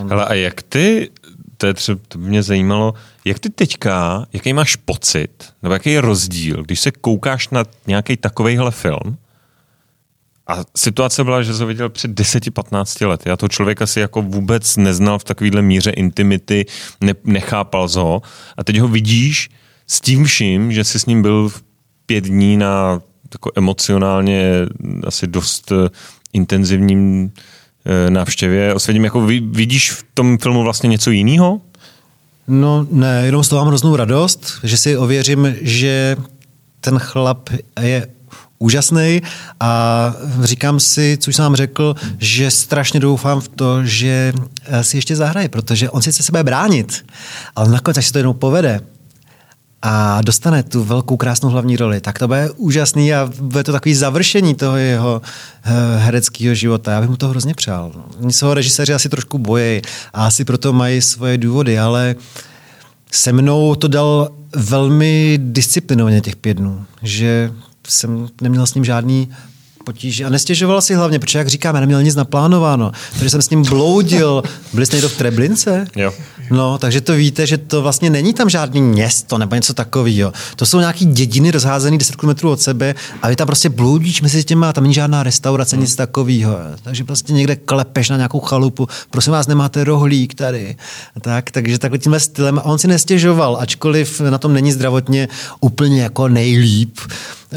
On... 0.00 0.08
Hele, 0.08 0.24
a 0.24 0.34
jak 0.34 0.62
ty 0.62 1.10
to, 1.56 1.66
je 1.66 1.74
třeba, 1.74 2.00
to 2.08 2.18
by 2.18 2.28
mě 2.28 2.42
zajímalo, 2.42 2.94
jak 3.26 3.38
ty 3.38 3.50
teďka, 3.50 4.26
jaký 4.32 4.52
máš 4.52 4.76
pocit, 4.76 5.52
nebo 5.62 5.72
jaký 5.72 5.90
je 5.90 6.00
rozdíl, 6.00 6.62
když 6.62 6.80
se 6.80 6.90
koukáš 6.90 7.48
na 7.48 7.64
nějaký 7.86 8.16
takovejhle 8.16 8.70
film 8.70 9.16
a 10.46 10.64
situace 10.76 11.24
byla, 11.24 11.42
že 11.42 11.54
jsem 11.54 11.68
viděl 11.68 11.88
před 11.88 12.10
10-15 12.10 13.08
lety. 13.08 13.28
Já 13.28 13.36
to 13.36 13.48
člověka 13.48 13.86
si 13.86 14.00
jako 14.00 14.22
vůbec 14.22 14.76
neznal 14.76 15.18
v 15.18 15.24
takovéhle 15.24 15.62
míře 15.62 15.90
intimity, 15.90 16.66
ne, 17.00 17.14
nechápal 17.24 17.88
ho 17.88 18.22
a 18.56 18.64
teď 18.64 18.78
ho 18.78 18.88
vidíš 18.88 19.48
s 19.86 20.00
tím 20.00 20.24
vším, 20.24 20.72
že 20.72 20.84
jsi 20.84 21.00
s 21.00 21.06
ním 21.06 21.22
byl 21.22 21.50
pět 22.06 22.24
dní 22.24 22.56
na 22.56 23.00
jako 23.32 23.50
emocionálně 23.56 24.52
asi 25.04 25.26
dost 25.26 25.72
eh, 25.72 25.88
intenzivním 26.32 27.32
Eh, 27.88 28.10
návštěvě 28.10 28.74
osvědím, 28.74 29.04
jako 29.04 29.20
vidíš 29.50 29.92
v 29.92 30.04
tom 30.14 30.38
filmu 30.38 30.62
vlastně 30.62 30.88
něco 30.88 31.10
jiného? 31.10 31.60
No 32.48 32.86
ne, 32.90 33.22
jenom 33.24 33.44
z 33.44 33.48
toho 33.48 33.60
mám 33.60 33.68
hroznou 33.68 33.96
radost, 33.96 34.60
že 34.62 34.76
si 34.76 34.96
ověřím, 34.96 35.54
že 35.60 36.16
ten 36.80 36.98
chlap 36.98 37.48
je 37.80 38.08
úžasný 38.58 39.22
a 39.60 40.14
říkám 40.42 40.80
si, 40.80 41.18
co 41.20 41.30
jsem 41.30 41.42
vám 41.42 41.56
řekl, 41.56 41.94
že 42.18 42.50
strašně 42.50 43.00
doufám 43.00 43.40
v 43.40 43.48
to, 43.48 43.84
že 43.84 44.32
si 44.82 44.96
ještě 44.96 45.16
zahraje, 45.16 45.48
protože 45.48 45.90
on 45.90 46.02
si 46.02 46.12
chce 46.12 46.22
sebe 46.22 46.44
bránit, 46.44 47.06
ale 47.56 47.68
nakonec, 47.70 47.98
až 47.98 48.06
se 48.06 48.12
to 48.12 48.18
jednou 48.18 48.32
povede, 48.32 48.80
a 49.82 50.22
dostane 50.22 50.62
tu 50.62 50.84
velkou 50.84 51.16
krásnou 51.16 51.48
hlavní 51.48 51.76
roli, 51.76 52.00
tak 52.00 52.18
to 52.18 52.28
bude 52.28 52.50
úžasný 52.56 53.14
a 53.14 53.30
bude 53.40 53.64
to 53.64 53.72
takový 53.72 53.94
završení 53.94 54.54
toho 54.54 54.76
jeho 54.76 55.22
eh, 55.64 55.70
hereckého 55.98 56.54
života. 56.54 56.92
Já 56.92 57.00
bych 57.00 57.10
mu 57.10 57.16
to 57.16 57.28
hrozně 57.28 57.54
přál. 57.54 57.92
Oni 58.20 58.32
se 58.32 58.46
ho 58.46 58.54
režiséři 58.54 58.94
asi 58.94 59.08
trošku 59.08 59.38
bojí 59.38 59.82
a 60.14 60.26
asi 60.26 60.44
proto 60.44 60.72
mají 60.72 61.02
svoje 61.02 61.38
důvody, 61.38 61.78
ale 61.78 62.14
se 63.12 63.32
mnou 63.32 63.74
to 63.74 63.88
dal 63.88 64.30
velmi 64.56 65.38
disciplinovaně 65.42 66.20
těch 66.20 66.36
pět 66.36 66.56
dnů, 66.56 66.86
že 67.02 67.52
jsem 67.88 68.28
neměl 68.40 68.66
s 68.66 68.74
ním 68.74 68.84
žádný 68.84 69.28
potíže. 69.86 70.24
A 70.24 70.28
nestěžoval 70.28 70.82
si 70.82 70.94
hlavně, 70.94 71.18
protože 71.18 71.38
jak 71.38 71.48
říkám, 71.48 71.74
já 71.74 71.80
neměl 71.80 72.02
nic 72.02 72.14
naplánováno. 72.14 72.92
Takže 73.12 73.30
jsem 73.30 73.42
s 73.42 73.50
ním 73.50 73.62
bloudil. 73.62 74.42
Byli 74.72 74.86
jste 74.86 74.96
někdo 74.96 75.08
v 75.08 75.16
Treblince? 75.16 75.86
Jo. 75.96 76.12
No, 76.50 76.78
takže 76.78 77.00
to 77.00 77.14
víte, 77.14 77.46
že 77.46 77.58
to 77.58 77.82
vlastně 77.82 78.10
není 78.10 78.34
tam 78.34 78.48
žádný 78.48 78.82
město 78.82 79.38
nebo 79.38 79.54
něco 79.54 79.74
takového. 79.74 80.32
To 80.56 80.66
jsou 80.66 80.80
nějaký 80.80 81.06
dědiny 81.06 81.50
rozházené 81.50 81.98
10 81.98 82.16
km 82.16 82.46
od 82.46 82.60
sebe 82.60 82.94
a 83.22 83.28
vy 83.28 83.36
tam 83.36 83.46
prostě 83.46 83.68
bloudíš 83.68 84.22
mezi 84.22 84.44
těma, 84.44 84.72
tam 84.72 84.84
není 84.84 84.94
žádná 84.94 85.22
restaurace, 85.22 85.76
nic 85.76 85.96
takového. 85.96 86.56
Takže 86.82 87.04
prostě 87.04 87.32
někde 87.32 87.56
klepeš 87.56 88.08
na 88.08 88.16
nějakou 88.16 88.40
chalupu, 88.40 88.88
prosím 89.10 89.32
vás, 89.32 89.46
nemáte 89.46 89.84
rohlík 89.84 90.34
tady. 90.34 90.76
Tak, 91.20 91.50
takže 91.50 91.78
takhle 91.78 91.98
tímhle 91.98 92.20
stylem. 92.20 92.58
A 92.58 92.62
on 92.64 92.78
si 92.78 92.88
nestěžoval, 92.88 93.56
ačkoliv 93.60 94.20
na 94.20 94.38
tom 94.38 94.52
není 94.52 94.72
zdravotně 94.72 95.28
úplně 95.60 96.02
jako 96.02 96.28
nejlíp 96.28 96.98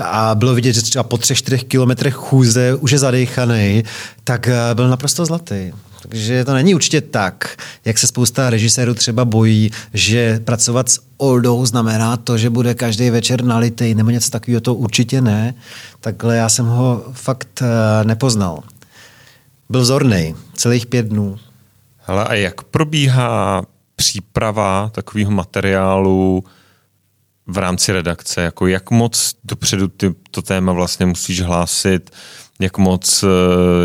a 0.01 0.35
bylo 0.35 0.53
vidět, 0.53 0.73
že 0.73 0.81
třeba 0.81 1.03
po 1.03 1.17
třech, 1.17 1.37
čtyřech 1.37 1.63
kilometrech 1.63 2.13
chůze 2.13 2.75
už 2.75 2.91
je 2.91 2.99
zadechaný, 2.99 3.83
tak 4.23 4.47
eh, 4.47 4.55
byl 4.73 4.89
naprosto 4.89 5.25
zlatý. 5.25 5.71
Takže 6.01 6.45
to 6.45 6.53
není 6.53 6.75
určitě 6.75 7.01
tak, 7.01 7.57
jak 7.85 7.97
se 7.97 8.07
spousta 8.07 8.49
režisérů 8.49 8.93
třeba 8.93 9.25
bojí, 9.25 9.71
že 9.93 10.39
pracovat 10.39 10.89
s 10.89 10.99
Oldou 11.17 11.65
znamená 11.65 12.17
to, 12.17 12.37
že 12.37 12.49
bude 12.49 12.73
každý 12.73 13.09
večer 13.09 13.43
nalitej 13.43 13.95
nebo 13.95 14.09
něco 14.09 14.31
takového, 14.31 14.61
to 14.61 14.75
určitě 14.75 15.21
ne. 15.21 15.53
Takhle 15.99 16.37
já 16.37 16.49
jsem 16.49 16.65
ho 16.65 17.03
fakt 17.11 17.61
eh, 17.61 18.03
nepoznal. 18.03 18.63
Byl 19.69 19.85
zorný 19.85 20.35
celých 20.53 20.85
pět 20.85 21.05
dnů. 21.05 21.37
Hele, 21.97 22.25
a 22.25 22.33
jak 22.33 22.63
probíhá 22.63 23.63
příprava 23.95 24.89
takového 24.93 25.31
materiálu 25.31 26.43
v 27.49 27.57
rámci 27.57 27.91
redakce? 27.91 28.41
Jako 28.41 28.67
jak 28.67 28.91
moc 28.91 29.35
dopředu 29.43 29.87
ty 29.87 30.13
to 30.31 30.41
téma 30.41 30.73
vlastně 30.73 31.05
musíš 31.05 31.41
hlásit? 31.41 32.11
jak 32.59 32.77
moc 32.77 33.23
eh, 33.23 33.27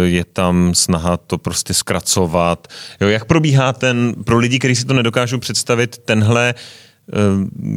je 0.08 0.24
tam 0.24 0.74
snaha 0.74 1.16
to 1.16 1.38
prostě 1.38 1.74
zkracovat. 1.74 2.68
Jo, 3.00 3.08
jak 3.08 3.24
probíhá 3.24 3.72
ten, 3.72 4.14
pro 4.24 4.38
lidi, 4.38 4.58
kteří 4.58 4.76
si 4.76 4.84
to 4.84 4.94
nedokážou 4.94 5.38
představit, 5.38 5.98
tenhle 5.98 6.54
eh, 6.56 6.83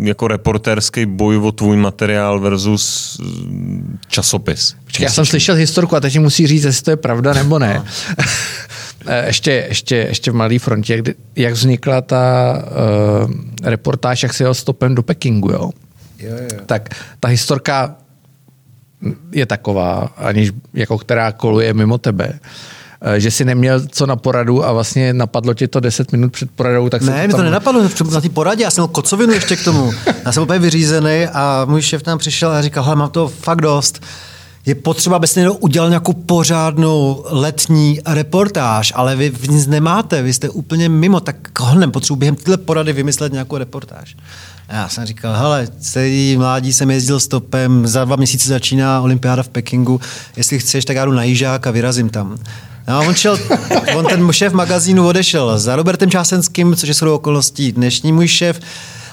jako 0.02 0.28
reportérský 0.28 1.06
boj 1.06 1.38
o 1.38 1.52
tvůj 1.52 1.78
materiál 1.78 2.40
versus 2.40 3.18
eh, 3.20 3.98
časopis. 4.08 4.76
Počkej, 4.86 5.04
já 5.04 5.10
jsem 5.10 5.26
slyšel 5.26 5.56
historku 5.56 5.96
a 5.96 6.00
teď 6.00 6.20
musí 6.20 6.48
říct, 6.48 6.64
jestli 6.64 6.84
to 6.84 6.92
je 6.92 6.98
pravda 6.98 7.34
nebo 7.34 7.60
ne. 7.60 7.74
No. 7.76 7.86
ještě, 9.26 9.66
ještě, 9.70 9.96
ještě 9.96 10.32
v 10.32 10.36
Malé 10.36 10.60
frontě, 10.60 10.98
kdy, 10.98 11.16
jak 11.36 11.54
vznikla 11.54 12.02
ta 12.02 12.54
uh, 13.24 13.32
reportáž, 13.64 14.24
jak 14.24 14.34
se 14.34 14.44
jel 14.44 14.54
stopem 14.54 14.96
do 14.96 15.04
Pekingu, 15.04 15.52
jo? 15.52 15.72
Jo, 16.20 16.36
jo. 16.42 16.60
Tak 16.66 16.90
ta 17.20 17.28
historka 17.28 17.96
je 19.32 19.46
taková, 19.46 20.14
aniž 20.18 20.52
jako 20.74 20.98
která 20.98 21.32
koluje 21.32 21.74
mimo 21.74 21.98
tebe 21.98 22.34
eh, 22.34 22.40
že 23.18 23.32
si 23.32 23.46
neměl 23.46 23.82
co 23.92 24.06
na 24.06 24.16
poradu 24.16 24.66
a 24.66 24.72
vlastně 24.72 25.14
napadlo 25.14 25.54
ti 25.54 25.68
to 25.68 25.80
10 25.80 26.12
minut 26.12 26.32
před 26.32 26.52
poradou, 26.52 26.90
tak 26.90 27.02
Ne, 27.02 27.28
mi 27.28 27.34
to 27.34 27.44
nenapadlo 27.44 27.90
na 28.12 28.22
té 28.22 28.30
poradě, 28.30 28.64
já 28.64 28.72
jsem 28.72 28.82
měl 28.82 28.88
kocovinu 28.88 29.34
ještě 29.34 29.56
k 29.56 29.64
tomu. 29.64 29.92
Já 30.26 30.32
jsem 30.32 30.44
úplně 30.44 30.60
vyřízený 30.60 31.28
a 31.34 31.66
můj 31.70 31.82
šéf 31.82 32.04
tam 32.04 32.18
přišel 32.18 32.52
a 32.52 32.62
říkal, 32.62 32.84
hele, 32.84 32.96
mám 32.96 33.10
to 33.10 33.28
fakt 33.28 33.62
dost. 33.62 34.02
Je 34.66 34.76
potřeba, 34.76 35.16
abyste 35.16 35.40
někdo 35.40 35.54
udělal 35.54 35.90
nějakou 35.90 36.14
pořádnou 36.14 37.26
letní 37.30 38.00
reportáž, 38.06 38.94
ale 38.96 39.16
vy 39.16 39.32
nic 39.50 39.68
nemáte, 39.68 40.22
vy 40.22 40.34
jste 40.34 40.50
úplně 40.50 40.90
mimo, 40.90 41.20
tak 41.20 41.60
honem 41.60 41.92
potřebuji 41.92 42.16
během 42.16 42.36
tyhle 42.36 42.58
porady 42.58 42.94
vymyslet 42.94 43.34
nějakou 43.34 43.58
reportáž. 43.58 44.16
A 44.70 44.76
já 44.76 44.90
jsem 44.90 45.06
říkal, 45.06 45.36
hele, 45.36 45.68
celý 45.80 46.38
mládí 46.38 46.74
jsem 46.74 46.92
jezdil 46.92 47.20
stopem, 47.20 47.88
za 47.88 48.06
dva 48.06 48.16
měsíce 48.16 48.50
začíná 48.50 49.02
olympiáda 49.02 49.44
v 49.44 49.50
Pekingu, 49.50 50.02
jestli 50.38 50.60
chceš, 50.60 50.86
tak 50.86 50.96
já 50.96 51.06
jdu 51.06 51.12
na 51.12 51.24
Jižák 51.24 51.68
a 51.68 51.72
vyrazím 51.72 52.10
tam. 52.10 52.38
No, 52.88 53.00
on, 53.08 53.16
šel, 53.16 53.38
on 53.96 54.06
ten 54.06 54.32
šéf 54.32 54.54
magazínu 54.54 55.08
odešel 55.08 55.60
za 55.60 55.76
Robertem 55.76 56.12
Čásenským, 56.12 56.76
což 56.76 56.88
je 56.88 56.94
shodou 56.94 57.16
okolností 57.16 57.72
dnešní 57.72 58.14
můj 58.14 58.28
šéf. 58.28 58.60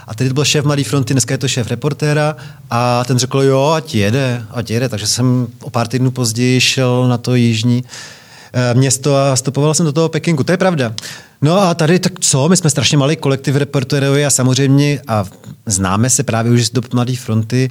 A 0.06 0.14
teď 0.14 0.32
byl 0.32 0.44
šéf 0.44 0.64
Mladý 0.64 0.84
fronty, 0.84 1.14
dneska 1.14 1.34
je 1.34 1.38
to 1.38 1.48
šéf 1.48 1.66
reportéra 1.66 2.36
a 2.70 3.04
ten 3.04 3.18
řekl, 3.18 3.42
jo, 3.42 3.70
ať 3.70 3.94
jede, 3.94 4.42
ať 4.50 4.70
jede. 4.70 4.88
Takže 4.88 5.06
jsem 5.06 5.46
o 5.62 5.70
pár 5.70 5.88
týdnů 5.88 6.10
později 6.10 6.60
šel 6.60 7.08
na 7.08 7.18
to 7.18 7.34
jižní 7.34 7.84
eh, 8.52 8.74
město 8.74 9.16
a 9.16 9.36
stopoval 9.36 9.74
jsem 9.74 9.86
do 9.86 9.92
toho 9.92 10.08
Pekingu. 10.08 10.44
To 10.44 10.52
je 10.52 10.58
pravda. 10.58 10.94
No 11.44 11.60
a 11.60 11.74
tady 11.74 11.98
tak 11.98 12.12
co, 12.20 12.48
my 12.48 12.56
jsme 12.56 12.70
strašně 12.70 12.98
malý 12.98 13.16
kolektiv 13.16 13.56
reportérovi 13.56 14.26
a 14.26 14.30
samozřejmě 14.30 15.00
a 15.08 15.24
známe 15.66 16.10
se 16.10 16.22
právě 16.22 16.52
už 16.52 16.66
z 16.66 16.70
dob 16.70 16.94
Mladé 16.94 17.16
fronty, 17.16 17.70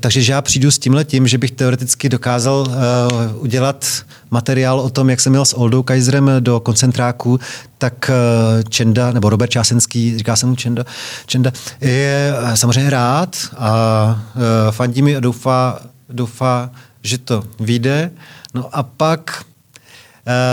takže 0.00 0.22
že 0.22 0.32
já 0.32 0.42
přijdu 0.42 0.70
s 0.70 0.78
tímhle 0.78 1.04
tím, 1.04 1.26
že 1.26 1.38
bych 1.38 1.50
teoreticky 1.50 2.08
dokázal 2.08 2.66
uh, 2.68 3.42
udělat 3.42 3.86
materiál 4.30 4.80
o 4.80 4.90
tom, 4.90 5.10
jak 5.10 5.20
jsem 5.20 5.32
měl 5.32 5.44
s 5.44 5.56
Oldou 5.56 5.82
Kaiserem 5.82 6.30
do 6.40 6.60
koncentráku, 6.60 7.40
tak 7.78 8.10
uh, 8.10 8.62
Čenda, 8.68 9.12
nebo 9.12 9.30
Robert 9.30 9.50
Čásenský, 9.50 10.18
říká 10.18 10.36
se 10.36 10.46
mu 10.46 10.56
Čenda, 10.56 10.84
Čenda 11.26 11.52
je 11.80 12.34
uh, 12.42 12.54
samozřejmě 12.54 12.90
rád 12.90 13.36
a 13.56 14.24
fandí 14.70 15.02
mi 15.02 15.16
a 15.16 15.20
doufá, 15.20 15.80
doufá, 16.08 16.70
že 17.02 17.18
to 17.18 17.44
vyjde. 17.60 18.10
No 18.54 18.68
a 18.72 18.82
pak 18.82 19.44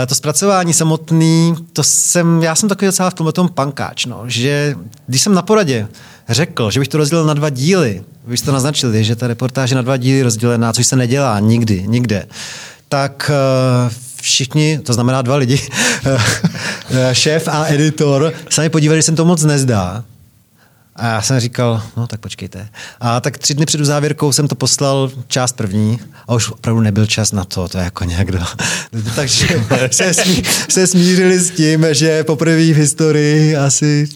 to 0.06 0.14
zpracování 0.14 0.72
samotný, 0.72 1.54
to 1.72 1.82
jsem, 1.82 2.42
já 2.42 2.54
jsem 2.54 2.68
takový 2.68 2.86
docela 2.86 3.10
v 3.10 3.14
tomhle 3.14 3.32
tom 3.32 3.48
pankáč, 3.48 4.06
no, 4.06 4.22
že 4.26 4.74
když 5.06 5.22
jsem 5.22 5.34
na 5.34 5.42
poradě 5.42 5.88
řekl, 6.28 6.70
že 6.70 6.80
bych 6.80 6.88
to 6.88 6.98
rozdělil 6.98 7.26
na 7.26 7.34
dva 7.34 7.50
díly, 7.50 8.02
vy 8.26 8.36
jste 8.36 8.46
to 8.46 8.52
naznačili, 8.52 9.04
že 9.04 9.16
ta 9.16 9.26
reportáž 9.26 9.70
je 9.70 9.76
na 9.76 9.82
dva 9.82 9.96
díly 9.96 10.22
rozdělená, 10.22 10.72
což 10.72 10.86
se 10.86 10.96
nedělá 10.96 11.40
nikdy, 11.40 11.84
nikde, 11.86 12.26
tak 12.88 13.30
uh, 13.30 13.92
všichni, 14.22 14.78
to 14.78 14.92
znamená 14.92 15.22
dva 15.22 15.36
lidi, 15.36 15.60
šéf 17.12 17.48
a 17.48 17.66
editor, 17.66 18.32
se 18.50 18.62
mi 18.62 18.68
podívali, 18.68 18.98
že 18.98 19.02
jsem 19.02 19.16
to 19.16 19.24
moc 19.24 19.44
nezdá. 19.44 20.04
A 20.96 21.06
já 21.06 21.22
jsem 21.22 21.40
říkal, 21.40 21.82
no 21.96 22.06
tak 22.06 22.20
počkejte. 22.20 22.68
A 23.00 23.20
tak 23.20 23.38
tři 23.38 23.54
dny 23.54 23.66
před 23.66 23.84
závěrkou 23.84 24.32
jsem 24.32 24.48
to 24.48 24.54
poslal 24.54 25.10
část 25.28 25.56
první 25.56 26.00
a 26.28 26.34
už 26.34 26.50
opravdu 26.50 26.80
nebyl 26.80 27.06
čas 27.06 27.32
na 27.32 27.44
to, 27.44 27.68
to 27.68 27.78
je 27.78 27.84
jako 27.84 28.04
nějak 28.04 28.32
do... 28.32 28.38
Takže 29.16 29.46
se, 29.90 30.14
smí, 30.14 30.42
se 30.68 30.86
smířili 30.86 31.38
s 31.38 31.50
tím, 31.50 31.86
že 31.90 32.24
poprvé 32.24 32.56
v 32.56 32.76
historii 32.76 33.56
asi 33.56 34.08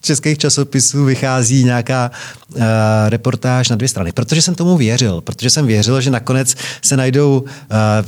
českých 0.00 0.38
časopisů 0.38 1.04
vychází 1.04 1.64
nějaká 1.64 2.10
uh, 2.54 2.62
reportáž 3.08 3.68
na 3.68 3.76
dvě 3.76 3.88
strany. 3.88 4.12
Protože 4.12 4.42
jsem 4.42 4.54
tomu 4.54 4.76
věřil, 4.76 5.20
protože 5.20 5.50
jsem 5.50 5.66
věřil, 5.66 6.00
že 6.00 6.10
nakonec 6.10 6.54
se 6.82 6.96
najdou 6.96 7.40
uh, 7.40 7.48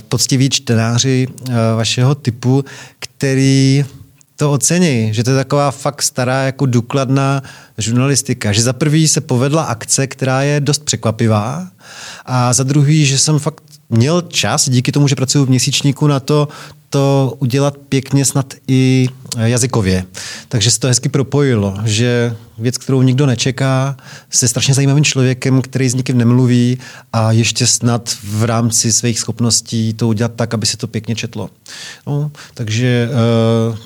poctiví 0.09 0.51
čtenáři 0.51 1.27
uh, 1.29 1.55
vašeho 1.77 2.15
typu, 2.15 2.65
který 2.99 3.85
to 4.37 4.53
ocení, 4.53 5.15
že 5.15 5.25
to 5.25 5.31
je 5.31 5.37
taková 5.37 5.71
fakt 5.71 6.03
stará 6.03 6.43
jako 6.43 6.67
důkladná 6.67 7.43
žurnalistika. 7.79 8.53
Že 8.53 8.63
za 8.63 8.73
prvý 8.73 9.09
se 9.09 9.21
povedla 9.21 9.63
akce, 9.63 10.07
která 10.07 10.43
je 10.43 10.61
dost 10.61 10.85
překvapivá 10.85 11.69
a 12.27 12.53
za 12.53 12.63
druhý, 12.63 13.07
že 13.07 13.19
jsem 13.19 13.39
fakt 13.39 13.65
měl 13.91 14.23
čas, 14.23 14.69
díky 14.69 14.93
tomu, 14.93 15.09
že 15.09 15.15
pracuji 15.15 15.47
v 15.47 15.49
měsíčníku 15.49 16.07
na 16.07 16.21
to, 16.21 16.49
to 16.91 17.35
udělat 17.39 17.77
pěkně 17.89 18.25
snad 18.25 18.55
i 18.69 19.09
jazykově. 19.37 20.05
Takže 20.49 20.71
se 20.71 20.81
to 20.81 20.87
hezky 20.87 21.09
propojilo, 21.09 21.75
že 21.85 22.37
věc, 22.59 22.79
kterou 22.79 23.03
nikdo 23.03 23.27
nečeká, 23.27 23.97
se 24.31 24.49
strašně 24.49 24.75
zajímavým 24.75 25.05
člověkem, 25.05 25.63
který 25.63 25.89
s 25.89 25.95
nikým 25.95 26.19
nemluví 26.19 26.79
a 27.13 27.33
ještě 27.33 27.67
snad 27.67 28.17
v 28.25 28.45
rámci 28.45 28.93
svých 28.93 29.19
schopností 29.19 29.95
to 29.95 30.09
udělat 30.09 30.33
tak, 30.37 30.55
aby 30.55 30.67
se 30.67 30.77
to 30.77 30.87
pěkně 30.87 31.17
četlo. 31.17 31.51
No, 32.07 32.31
takže 32.55 33.09
uh, 33.71 33.77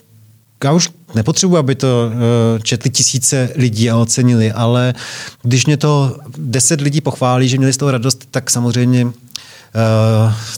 já 0.64 0.72
už 0.72 0.90
nepotřebuji, 1.14 1.56
aby 1.56 1.74
to 1.74 2.10
uh, 2.12 2.62
četli 2.62 2.90
tisíce 2.90 3.50
lidí 3.54 3.90
a 3.90 3.96
ocenili, 3.96 4.52
ale 4.52 4.94
když 5.42 5.66
mě 5.66 5.76
to 5.76 6.18
deset 6.38 6.80
lidí 6.80 7.00
pochválí, 7.00 7.48
že 7.48 7.58
měli 7.58 7.72
z 7.72 7.76
toho 7.76 7.90
radost, 7.90 8.28
tak 8.30 8.50
samozřejmě 8.50 9.04
uh, 9.04 9.12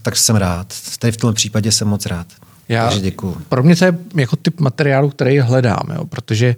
tak 0.02 0.16
jsem 0.16 0.36
rád. 0.36 0.74
Tady 0.98 1.12
v 1.12 1.16
tom 1.16 1.34
případě 1.34 1.72
jsem 1.72 1.88
moc 1.88 2.06
rád. 2.06 2.26
Já, 2.68 2.84
Takže 2.88 3.00
děkuju. 3.00 3.36
Pro 3.48 3.62
mě 3.62 3.76
to 3.76 3.84
je 3.84 3.98
jako 4.14 4.36
typ 4.36 4.60
materiálu, 4.60 5.10
který 5.10 5.38
hledám, 5.38 5.82
jo, 5.94 6.04
protože 6.04 6.56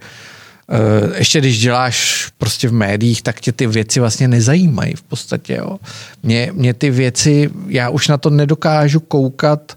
uh, 1.08 1.16
ještě 1.16 1.38
když 1.38 1.60
děláš 1.60 2.28
prostě 2.38 2.68
v 2.68 2.72
médiích, 2.72 3.22
tak 3.22 3.40
tě 3.40 3.52
ty 3.52 3.66
věci 3.66 4.00
vlastně 4.00 4.28
nezajímají 4.28 4.94
v 4.94 5.02
podstatě. 5.02 5.54
Jo. 5.54 5.78
Mě, 6.22 6.50
mě 6.54 6.74
ty 6.74 6.90
věci, 6.90 7.50
já 7.66 7.88
už 7.88 8.08
na 8.08 8.16
to 8.16 8.30
nedokážu 8.30 9.00
koukat 9.00 9.76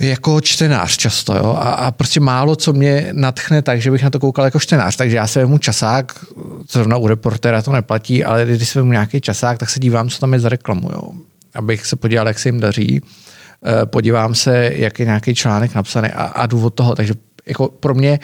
jako 0.00 0.40
čtenář 0.40 0.96
často, 0.96 1.36
jo, 1.36 1.56
a, 1.58 1.70
a 1.72 1.90
prostě 1.90 2.20
málo 2.20 2.56
co 2.56 2.72
mě 2.72 3.08
natchne 3.12 3.62
tak, 3.62 3.82
že 3.82 3.90
bych 3.90 4.02
na 4.02 4.10
to 4.10 4.20
koukal 4.20 4.44
jako 4.44 4.60
čtenář, 4.60 4.96
takže 4.96 5.16
já 5.16 5.26
se 5.26 5.40
vemu 5.40 5.58
časák, 5.58 6.24
zrovna 6.70 6.96
u 6.96 7.06
reportéra 7.06 7.62
to 7.62 7.72
neplatí, 7.72 8.24
ale 8.24 8.46
když 8.46 8.68
se 8.68 8.78
vemu 8.78 8.92
nějaký 8.92 9.20
časák, 9.20 9.58
tak 9.58 9.70
se 9.70 9.80
dívám, 9.80 10.08
co 10.08 10.18
tam 10.18 10.32
je 10.32 10.40
za 10.40 10.48
reklamu, 10.48 10.88
jo, 10.92 11.10
abych 11.54 11.86
se 11.86 11.96
podíval, 11.96 12.28
jak 12.28 12.38
se 12.38 12.48
jim 12.48 12.60
daří, 12.60 13.02
eh, 13.02 13.86
podívám 13.86 14.34
se, 14.34 14.72
jak 14.74 14.98
je 14.98 15.04
nějaký 15.04 15.34
článek 15.34 15.74
napsaný 15.74 16.08
a, 16.08 16.24
a 16.24 16.46
důvod 16.46 16.74
toho, 16.74 16.94
takže 16.94 17.14
jako 17.46 17.68
pro 17.68 17.94
mě 17.94 18.20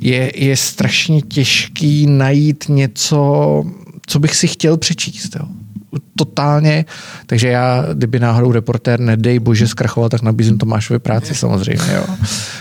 je, 0.00 0.44
je 0.44 0.56
strašně 0.56 1.22
těžký 1.22 2.06
najít 2.06 2.64
něco, 2.68 3.64
co 4.06 4.18
bych 4.18 4.36
si 4.36 4.48
chtěl 4.48 4.76
přečíst, 4.76 5.36
jo 5.36 5.46
totálně, 6.18 6.84
takže 7.26 7.48
já, 7.48 7.86
kdyby 7.92 8.20
náhodou 8.20 8.52
reportér, 8.52 9.00
nedej 9.00 9.38
bože, 9.38 9.68
zkrachoval, 9.68 10.08
tak 10.08 10.22
nabízím 10.22 10.58
Tomášovi 10.58 10.98
práci 10.98 11.34
samozřejmě. 11.34 11.92
Jo. 11.94 12.04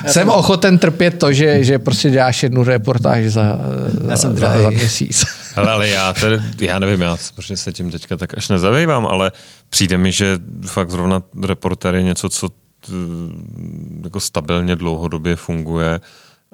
Jsem 0.08 0.30
ochoten 0.30 0.78
trpět 0.78 1.20
to, 1.20 1.34
že, 1.34 1.64
že 1.64 1.80
prostě 1.80 2.10
děláš 2.10 2.44
jednu 2.44 2.64
reportáž 2.64 3.26
za, 3.26 3.60
já 4.10 4.16
za, 4.16 4.34
za, 4.34 4.62
za 4.62 4.70
měsíc. 4.70 5.26
Ale, 5.56 5.72
ale 5.72 5.90
já, 5.90 6.14
tedy, 6.14 6.40
já 6.60 6.80
nevím, 6.80 7.02
já 7.02 7.18
protože 7.36 7.58
se 7.58 7.74
tím 7.74 7.92
teďka 7.92 8.18
tak 8.18 8.38
až 8.38 8.50
nezabývám, 8.50 9.08
ale 9.08 9.32
přijde 9.70 9.98
mi, 9.98 10.12
že 10.12 10.40
fakt 10.66 10.92
zrovna 10.92 11.24
reportér 11.44 11.96
je 11.96 12.04
něco, 12.04 12.30
co 12.30 12.50
jako 14.04 14.20
stabilně 14.20 14.76
dlouhodobě 14.76 15.36
funguje 15.36 16.00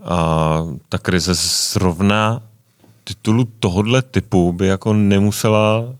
a 0.04 0.62
ta 0.90 0.98
krize 0.98 1.34
zrovna 1.74 2.42
titulu 3.04 3.48
tohohle 3.60 4.02
typu 4.02 4.54
by 4.54 4.68
jako 4.68 4.94
nemusela 4.94 5.96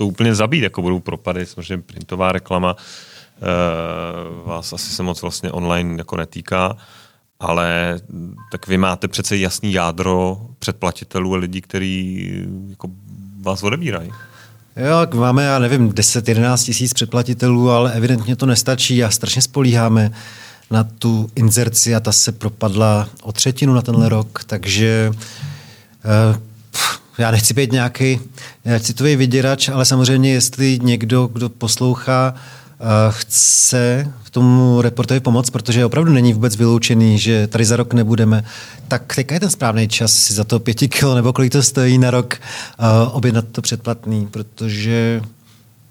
to 0.00 0.06
úplně 0.06 0.34
zabít, 0.34 0.62
jako 0.62 0.82
budou 0.82 1.00
propady, 1.00 1.46
samozřejmě 1.46 1.82
printová 1.86 2.32
reklama 2.32 2.76
uh, 2.76 4.48
vás 4.48 4.72
asi 4.72 4.90
se 4.90 5.02
moc 5.02 5.22
vlastně 5.22 5.52
online 5.52 5.94
jako 5.98 6.16
netýká, 6.16 6.76
ale 7.40 8.00
tak 8.52 8.66
vy 8.66 8.78
máte 8.78 9.08
přece 9.08 9.36
jasný 9.36 9.72
jádro 9.72 10.40
předplatitelů 10.58 11.34
a 11.34 11.36
lidí, 11.36 11.60
kteří 11.60 12.30
jako 12.70 12.88
vás 13.40 13.62
odebírají. 13.62 14.12
Jo, 14.76 15.20
máme, 15.20 15.44
já 15.44 15.58
nevím, 15.58 15.92
10-11 15.92 16.64
tisíc 16.64 16.92
předplatitelů, 16.92 17.70
ale 17.70 17.92
evidentně 17.92 18.36
to 18.36 18.46
nestačí 18.46 19.04
a 19.04 19.10
strašně 19.10 19.42
spolíháme 19.42 20.10
na 20.70 20.84
tu 20.84 21.30
inzerci 21.34 21.94
a 21.94 22.00
ta 22.00 22.12
se 22.12 22.32
propadla 22.32 23.08
o 23.22 23.32
třetinu 23.32 23.74
na 23.74 23.82
tenhle 23.82 24.08
rok, 24.08 24.44
takže 24.46 25.10
uh, 25.10 26.36
já 27.20 27.30
nechci 27.30 27.54
být 27.54 27.72
nějaký 27.72 28.20
eh, 28.64 28.80
citový 28.80 29.16
vyděrač, 29.16 29.68
ale 29.68 29.84
samozřejmě, 29.84 30.32
jestli 30.32 30.78
někdo, 30.82 31.26
kdo 31.32 31.48
poslouchá, 31.48 32.34
eh, 32.34 32.84
chce 33.08 34.12
tomu 34.30 34.82
reportovi 34.82 35.20
pomoct, 35.20 35.50
protože 35.50 35.84
opravdu 35.84 36.12
není 36.12 36.32
vůbec 36.32 36.56
vyloučený, 36.56 37.18
že 37.18 37.46
tady 37.46 37.64
za 37.64 37.76
rok 37.76 37.92
nebudeme, 37.92 38.44
tak 38.88 39.14
teďka 39.14 39.34
je 39.34 39.40
ten 39.40 39.50
správný 39.50 39.88
čas 39.88 40.12
si 40.12 40.34
za 40.34 40.44
to 40.44 40.60
pěti 40.60 40.88
kilo 40.88 41.14
nebo 41.14 41.32
kolik 41.32 41.52
to 41.52 41.62
stojí 41.62 41.98
na 41.98 42.10
rok 42.10 42.34
uh, 42.78 43.16
objednat 43.16 43.44
to 43.52 43.62
předplatný, 43.62 44.26
protože 44.26 45.22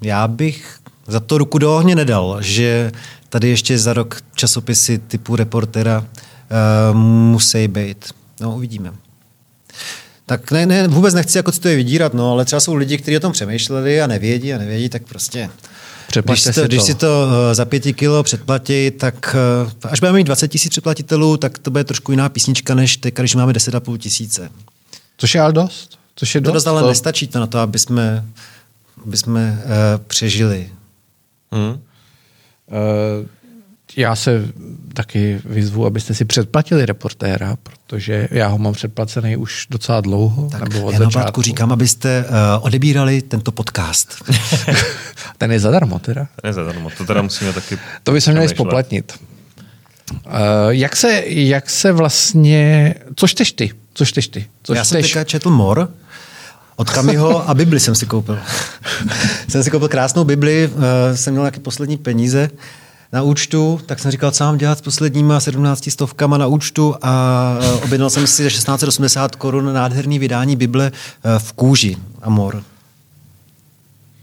já 0.02 0.28
bych 0.28 0.80
za 1.08 1.20
to 1.20 1.38
ruku 1.38 1.58
do 1.58 1.76
ohně 1.76 1.96
nedal, 1.96 2.38
že 2.42 2.92
tady 3.30 3.50
ještě 3.50 3.80
za 3.80 3.94
rok 3.94 4.22
časopisy 4.36 4.98
typu 4.98 5.36
reportera 5.36 6.00
uh, 6.00 6.98
musí 6.98 7.68
být. 7.68 8.06
No, 8.40 8.56
uvidíme. 8.56 8.92
Tak 10.30 10.52
ne, 10.52 10.66
ne, 10.66 10.88
vůbec 10.88 11.14
nechci 11.14 11.38
jako 11.38 11.52
to 11.52 11.68
je 11.68 11.76
vydírat, 11.76 12.14
no, 12.14 12.32
ale 12.32 12.46
třeba 12.46 12.60
jsou 12.60 12.76
lidi, 12.76 12.98
kteří 12.98 13.18
o 13.18 13.20
tom 13.20 13.32
přemýšleli 13.32 14.02
a 14.02 14.08
nevědí 14.08 14.54
a 14.54 14.58
nevědí, 14.58 14.90
tak 14.90 15.04
prostě 15.04 15.50
když, 16.26 16.44
to, 16.44 16.54
si 16.54 16.62
to. 16.62 16.68
když 16.68 16.84
si 16.84 16.96
to 16.96 17.28
uh, 17.28 17.54
za 17.54 17.66
pěti 17.66 17.94
kilo 17.94 18.24
předplatí, 18.24 18.92
tak 18.92 19.36
uh, 19.66 19.72
až 19.92 20.00
budeme 20.00 20.18
mít 20.18 20.24
20 20.24 20.48
tisíc 20.48 20.70
předplatitelů, 20.70 21.38
tak 21.38 21.60
to 21.60 21.72
bude 21.72 21.84
trošku 21.84 22.12
jiná 22.12 22.30
písnička, 22.30 22.76
než 22.76 22.98
teď, 22.98 23.14
když 23.16 23.36
máme 23.36 23.54
10,5 23.54 23.98
tisíce. 23.98 24.50
Což 25.18 25.36
je 25.36 25.42
ale 25.42 25.54
dost. 25.54 26.00
Což 26.16 26.36
je 26.36 26.42
to 26.42 26.52
dost, 26.52 26.68
ale 26.68 26.82
to... 26.82 26.88
nestačí 26.88 27.28
to 27.28 27.40
na 27.40 27.48
to, 27.48 27.60
aby 27.60 27.80
jsme, 27.80 28.26
aby 29.06 29.18
jsme 29.18 29.64
uh, 29.66 29.72
přežili. 30.08 30.70
Hmm. 31.52 31.70
Uh, 31.70 31.80
já 34.00 34.16
se 34.16 34.46
taky 34.94 35.42
vyzvu, 35.46 35.86
abyste 35.86 36.14
si 36.14 36.26
předplatili 36.26 36.86
reportéra, 36.86 37.58
protože 37.64 38.28
já 38.32 38.48
ho 38.48 38.58
mám 38.58 38.74
předplacený 38.74 39.38
už 39.38 39.68
docela 39.70 40.02
dlouho. 40.02 40.50
Tak 40.50 40.62
nebo 40.62 40.86
od 40.86 40.92
já 40.92 41.00
začátku. 41.00 41.42
říkám, 41.42 41.72
abyste 41.72 42.26
uh, 42.30 42.66
odebírali 42.66 43.22
tento 43.22 43.52
podcast. 43.52 44.24
Ten 45.38 45.52
je 45.52 45.60
zadarmo 45.60 46.00
teda. 46.00 46.28
Ten 46.42 46.50
je 46.50 46.54
zadarmo, 46.54 46.90
to 46.98 47.06
teda 47.06 47.22
musíme 47.22 47.54
taky 47.54 47.78
To 48.04 48.12
by 48.12 48.22
se 48.22 48.32
měli 48.32 48.50
spoplatnit. 48.50 49.20
jak, 50.70 50.96
se, 50.96 51.24
jak 51.26 51.70
se 51.70 51.92
vlastně, 51.92 52.96
co 53.16 53.28
čteš 53.28 53.52
ty? 53.52 53.72
Co 53.94 54.06
čteš 54.06 54.28
ty? 54.28 54.46
Co 54.64 54.74
Já 54.74 54.86
jsem 54.86 55.02
teďka 55.02 55.24
četl 55.24 55.50
Mor, 55.50 55.92
od 56.76 56.90
Kamiho 56.90 57.50
a 57.50 57.54
Bibli 57.54 57.80
jsem 57.80 57.96
si 57.96 58.06
koupil. 58.06 58.40
jsem 59.48 59.64
si 59.64 59.72
koupil 59.72 59.88
krásnou 59.88 60.24
Bibli, 60.24 60.68
uh, 60.68 60.84
jsem 61.16 61.34
měl 61.34 61.44
nějaké 61.44 61.60
poslední 61.60 61.98
peníze 61.98 62.50
na 63.12 63.22
účtu, 63.22 63.80
tak 63.86 64.00
jsem 64.00 64.12
říkal, 64.12 64.32
co 64.32 64.44
mám 64.44 64.58
dělat 64.58 64.78
s 64.78 64.82
posledníma 64.82 65.40
17 65.40 65.90
stovkama 65.92 66.38
na 66.38 66.48
účtu 66.48 66.96
a 67.02 67.54
uh, 67.60 67.84
objednal 67.84 68.10
jsem 68.10 68.28
si 68.28 68.44
za 68.44 68.50
1680 68.50 69.36
korun 69.36 69.74
nádherný 69.74 70.20
vydání 70.20 70.56
Bible 70.56 70.92
uh, 70.92 71.32
v 71.40 71.54
kůži 71.54 71.98
Amor. 72.22 72.64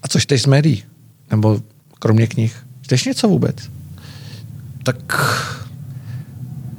A 0.03 0.09
co 0.09 0.20
čteš 0.20 0.43
z 0.43 0.47
médií? 0.47 0.84
Nebo 1.30 1.61
kromě 1.99 2.26
knih? 2.26 2.66
Čteš 2.82 3.05
něco 3.05 3.28
vůbec? 3.28 3.57
Tak 4.82 4.97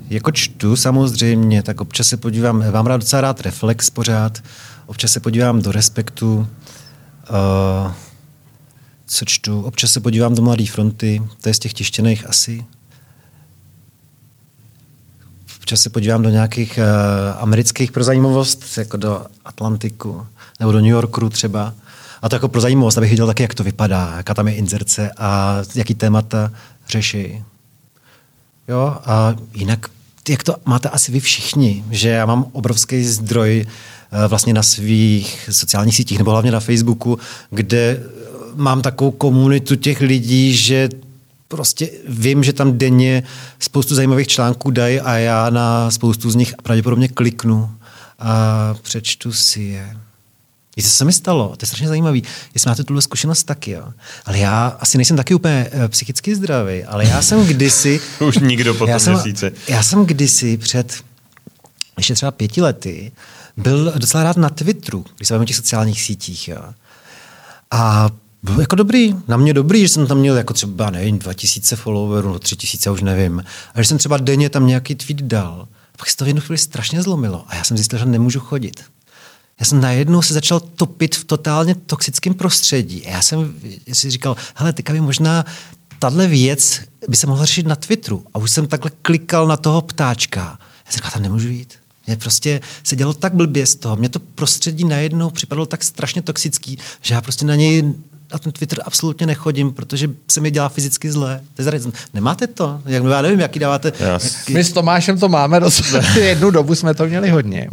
jako 0.10 0.32
čtu 0.32 0.76
samozřejmě, 0.76 1.64
tak 1.64 1.82
občas 1.82 2.08
se 2.08 2.18
podívám, 2.18 2.72
mám 2.72 2.86
rád 2.86 2.98
docela 2.98 3.22
rád 3.22 3.42
Reflex 3.42 3.90
pořád, 3.90 4.44
občas 4.86 5.12
se 5.12 5.20
podívám 5.20 5.62
do 5.62 5.72
Respektu, 5.72 6.48
uh, 7.30 7.92
co 9.08 9.26
čtu, 9.26 9.62
občas 9.62 9.92
se 9.92 10.00
podívám 10.00 10.36
do 10.36 10.42
Mladé 10.42 10.66
fronty, 10.66 11.22
to 11.42 11.50
je 11.50 11.54
z 11.54 11.60
těch 11.60 11.74
tištěných 11.74 12.30
asi. 12.30 12.66
Občas 15.60 15.82
se 15.82 15.90
podívám 15.90 16.22
do 16.22 16.30
nějakých 16.30 16.78
uh, 16.78 17.44
amerických 17.44 17.92
pro 17.92 18.04
zajímavost, 18.04 18.78
jako 18.78 18.98
do 18.98 19.26
Atlantiku, 19.46 20.28
nebo 20.60 20.72
do 20.72 20.78
New 20.78 20.90
Yorku 20.90 21.30
třeba. 21.30 21.74
A 22.22 22.30
to 22.30 22.36
jako 22.36 22.48
pro 22.48 22.62
zajímavost, 22.62 22.98
abych 22.98 23.10
viděl 23.10 23.28
taky, 23.28 23.44
jak 23.44 23.54
to 23.54 23.64
vypadá, 23.64 24.14
jaká 24.18 24.34
tam 24.34 24.48
je 24.48 24.56
inzerce 24.56 25.12
a 25.18 25.58
jaký 25.76 25.96
témata 25.96 26.52
řeší. 26.90 27.44
Jo, 28.68 28.98
a 29.06 29.36
jinak, 29.54 29.90
jak 30.30 30.44
to 30.44 30.56
máte 30.66 30.90
asi 30.90 31.12
vy 31.12 31.20
všichni, 31.20 31.84
že 31.92 32.10
já 32.10 32.26
mám 32.26 32.46
obrovský 32.52 33.04
zdroj 33.04 33.66
uh, 33.66 34.26
vlastně 34.28 34.54
na 34.54 34.64
svých 34.64 35.50
sociálních 35.52 35.96
sítích, 35.96 36.18
nebo 36.18 36.32
hlavně 36.32 36.52
na 36.52 36.60
Facebooku, 36.60 37.20
kde 37.50 38.04
mám 38.58 38.82
takovou 38.82 39.12
komunitu 39.12 39.76
těch 39.76 40.02
lidí, 40.02 40.58
že 40.58 40.90
prostě 41.48 41.90
vím, 42.08 42.44
že 42.44 42.54
tam 42.54 42.78
denně 42.78 43.24
spoustu 43.60 43.96
zajímavých 43.96 44.28
článků 44.28 44.72
dají 44.72 45.00
a 45.00 45.14
já 45.18 45.50
na 45.50 45.92
spoustu 45.92 46.32
z 46.32 46.36
nich 46.36 46.56
pravděpodobně 46.64 47.08
kliknu 47.08 47.72
a 48.20 48.76
přečtu 48.82 49.34
si 49.34 49.62
je. 49.62 49.98
Víte, 50.78 50.90
co 50.90 50.96
se 50.96 51.06
mi 51.06 51.14
stalo? 51.14 51.48
To 51.48 51.64
je 51.64 51.68
strašně 51.68 51.88
zajímavé. 51.88 52.20
Jestli 52.54 52.70
máte 52.70 52.84
tuhle 52.84 53.02
zkušenost 53.02 53.44
taky, 53.44 53.72
jo. 53.72 53.94
Ale 54.26 54.38
já 54.38 54.78
asi 54.80 54.98
nejsem 54.98 55.18
taky 55.18 55.34
úplně 55.34 55.70
uh, 55.74 55.88
psychicky 55.88 56.36
zdravý, 56.36 56.84
ale 56.84 57.06
já 57.06 57.22
jsem 57.22 57.46
kdysi... 57.46 58.02
Už 58.28 58.38
nikdo 58.38 58.74
po 58.74 58.86
já 58.88 59.00
jsem, 59.00 59.14
měsíci. 59.14 59.52
Já 59.68 59.84
jsem 59.84 60.06
kdysi 60.06 60.58
před 60.58 61.04
ještě 61.98 62.14
třeba 62.14 62.32
pěti 62.32 62.62
lety 62.62 63.12
byl 63.58 63.94
docela 63.98 64.24
rád 64.24 64.38
na 64.38 64.50
Twitteru, 64.50 65.06
když 65.16 65.28
se 65.28 65.38
o 65.38 65.46
těch 65.46 65.56
sociálních 65.56 66.02
sítích. 66.02 66.48
Jo. 66.48 66.64
A 67.72 68.10
byl 68.44 68.60
jako 68.60 68.76
dobrý, 68.76 69.16
na 69.28 69.38
mě 69.38 69.54
dobrý, 69.54 69.82
že 69.82 69.90
jsem 69.90 70.08
tam 70.08 70.18
měl 70.18 70.38
jako 70.38 70.54
třeba, 70.54 70.90
nevím, 70.90 71.20
2000 71.20 71.76
followerů, 71.76 72.30
no 72.30 72.40
3000, 72.40 72.92
už 72.92 73.02
nevím. 73.02 73.44
A 73.74 73.82
že 73.82 73.88
jsem 73.88 73.98
třeba 73.98 74.18
denně 74.18 74.50
tam 74.50 74.68
nějaký 74.68 74.96
tweet 74.96 75.22
dal. 75.22 75.68
A 75.94 75.98
pak 75.98 76.10
se 76.10 76.18
to 76.18 76.26
v 76.26 76.28
jednu 76.28 76.42
chvíli 76.42 76.58
strašně 76.58 77.02
zlomilo 77.02 77.46
a 77.48 77.56
já 77.56 77.64
jsem 77.64 77.78
zjistil, 77.78 78.00
že 78.00 78.06
nemůžu 78.06 78.40
chodit. 78.40 78.84
Já 79.60 79.66
jsem 79.66 79.82
najednou 79.82 80.22
se 80.22 80.34
začal 80.34 80.60
topit 80.60 81.16
v 81.16 81.24
totálně 81.24 81.76
toxickém 81.76 82.34
prostředí. 82.34 83.06
A 83.06 83.10
já 83.10 83.22
jsem 83.22 83.54
si 83.94 84.12
říkal, 84.12 84.36
hele, 84.56 84.74
teďka 84.74 84.94
by 84.94 85.02
možná 85.02 85.46
tahle 86.00 86.28
věc 86.28 86.82
by 87.08 87.18
se 87.18 87.28
mohla 87.28 87.46
řešit 87.46 87.68
na 87.68 87.76
Twitteru. 87.76 88.26
A 88.34 88.40
už 88.40 88.52
jsem 88.52 88.68
takhle 88.68 88.92
klikal 89.02 89.48
na 89.48 89.58
toho 89.58 89.82
ptáčka. 89.82 90.60
Já 90.86 90.92
jsem 90.92 90.98
říkal, 90.98 91.12
tam 91.12 91.22
nemůžu 91.22 91.48
jít. 91.48 91.74
Mě 92.08 92.18
prostě 92.18 92.62
se 92.84 92.96
dělo 92.96 93.14
tak 93.14 93.36
blbě 93.36 93.66
z 93.66 93.76
toho. 93.76 93.96
Mě 93.96 94.10
to 94.10 94.20
prostředí 94.20 94.84
najednou 94.84 95.30
připadalo 95.30 95.66
tak 95.66 95.84
strašně 95.84 96.22
toxický, 96.22 96.78
že 97.02 97.14
já 97.14 97.22
prostě 97.22 97.46
na 97.46 97.56
něj 97.56 97.94
na 98.34 98.40
ten 98.40 98.52
Twitter 98.52 98.80
absolutně 98.86 99.28
nechodím, 99.28 99.72
protože 99.72 100.10
se 100.32 100.42
mi 100.42 100.52
dělá 100.52 100.70
fyzicky 100.70 101.12
zlé. 101.12 101.42
To 101.56 101.62
je 101.62 101.80
Nemáte 102.14 102.48
to? 102.48 102.82
Jak, 102.86 103.04
já 103.04 103.22
nevím, 103.22 103.40
jaký 103.40 103.60
dáváte. 103.60 103.94
Jaký... 104.00 104.54
My 104.54 104.64
s 104.64 104.72
Tomášem 104.72 105.20
to 105.20 105.30
máme, 105.30 105.60
jednu 106.16 106.52
dobu 106.52 106.76
jsme 106.76 106.94
to 106.94 107.06
měli 107.06 107.30
hodně. 107.30 107.70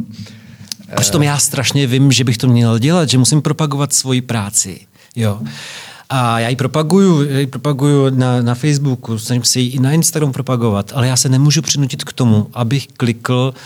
A 0.96 1.02
tom 1.10 1.22
já 1.22 1.38
strašně 1.38 1.86
vím, 1.86 2.12
že 2.12 2.24
bych 2.24 2.38
to 2.38 2.48
měl 2.48 2.78
dělat, 2.78 3.08
že 3.08 3.18
musím 3.18 3.42
propagovat 3.42 3.92
svoji 3.92 4.20
práci. 4.20 4.80
Jo. 5.16 5.40
A 6.08 6.38
já 6.38 6.48
ji 6.48 6.56
propaguju, 6.56 7.22
já 7.28 7.38
ji 7.38 7.46
propaguju 7.46 8.10
na, 8.10 8.42
na 8.42 8.54
Facebooku, 8.54 9.18
snažím 9.18 9.44
se 9.44 9.60
ji 9.60 9.70
i 9.70 9.78
na 9.78 9.92
Instagram 9.92 10.32
propagovat, 10.32 10.92
ale 10.94 11.08
já 11.08 11.16
se 11.16 11.28
nemůžu 11.28 11.62
přinutit 11.62 12.04
k 12.04 12.12
tomu, 12.12 12.46
abych 12.54 12.86
klikl 12.86 13.54
uh, 13.54 13.60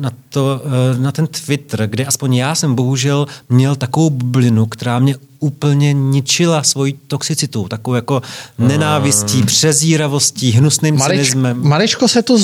na, 0.00 0.10
to, 0.28 0.62
uh, 0.64 1.02
na 1.02 1.12
ten 1.12 1.26
Twitter, 1.26 1.86
kde 1.86 2.04
aspoň 2.04 2.34
já 2.34 2.54
jsem 2.54 2.74
bohužel 2.74 3.26
měl 3.48 3.76
takovou 3.76 4.10
bublinu, 4.10 4.66
která 4.66 4.98
mě 4.98 5.14
úplně 5.38 5.92
ničila 5.92 6.62
svojí 6.62 6.98
toxicitou, 7.06 7.68
takovou 7.68 7.94
jako 7.94 8.22
nenávistí, 8.58 9.36
hmm. 9.36 9.46
přezíravostí, 9.46 10.50
hnusným 10.50 10.96
Malič, 10.96 11.20
cynismem. 11.20 11.68
Maličko 11.68 12.08
se 12.08 12.22
to, 12.22 12.38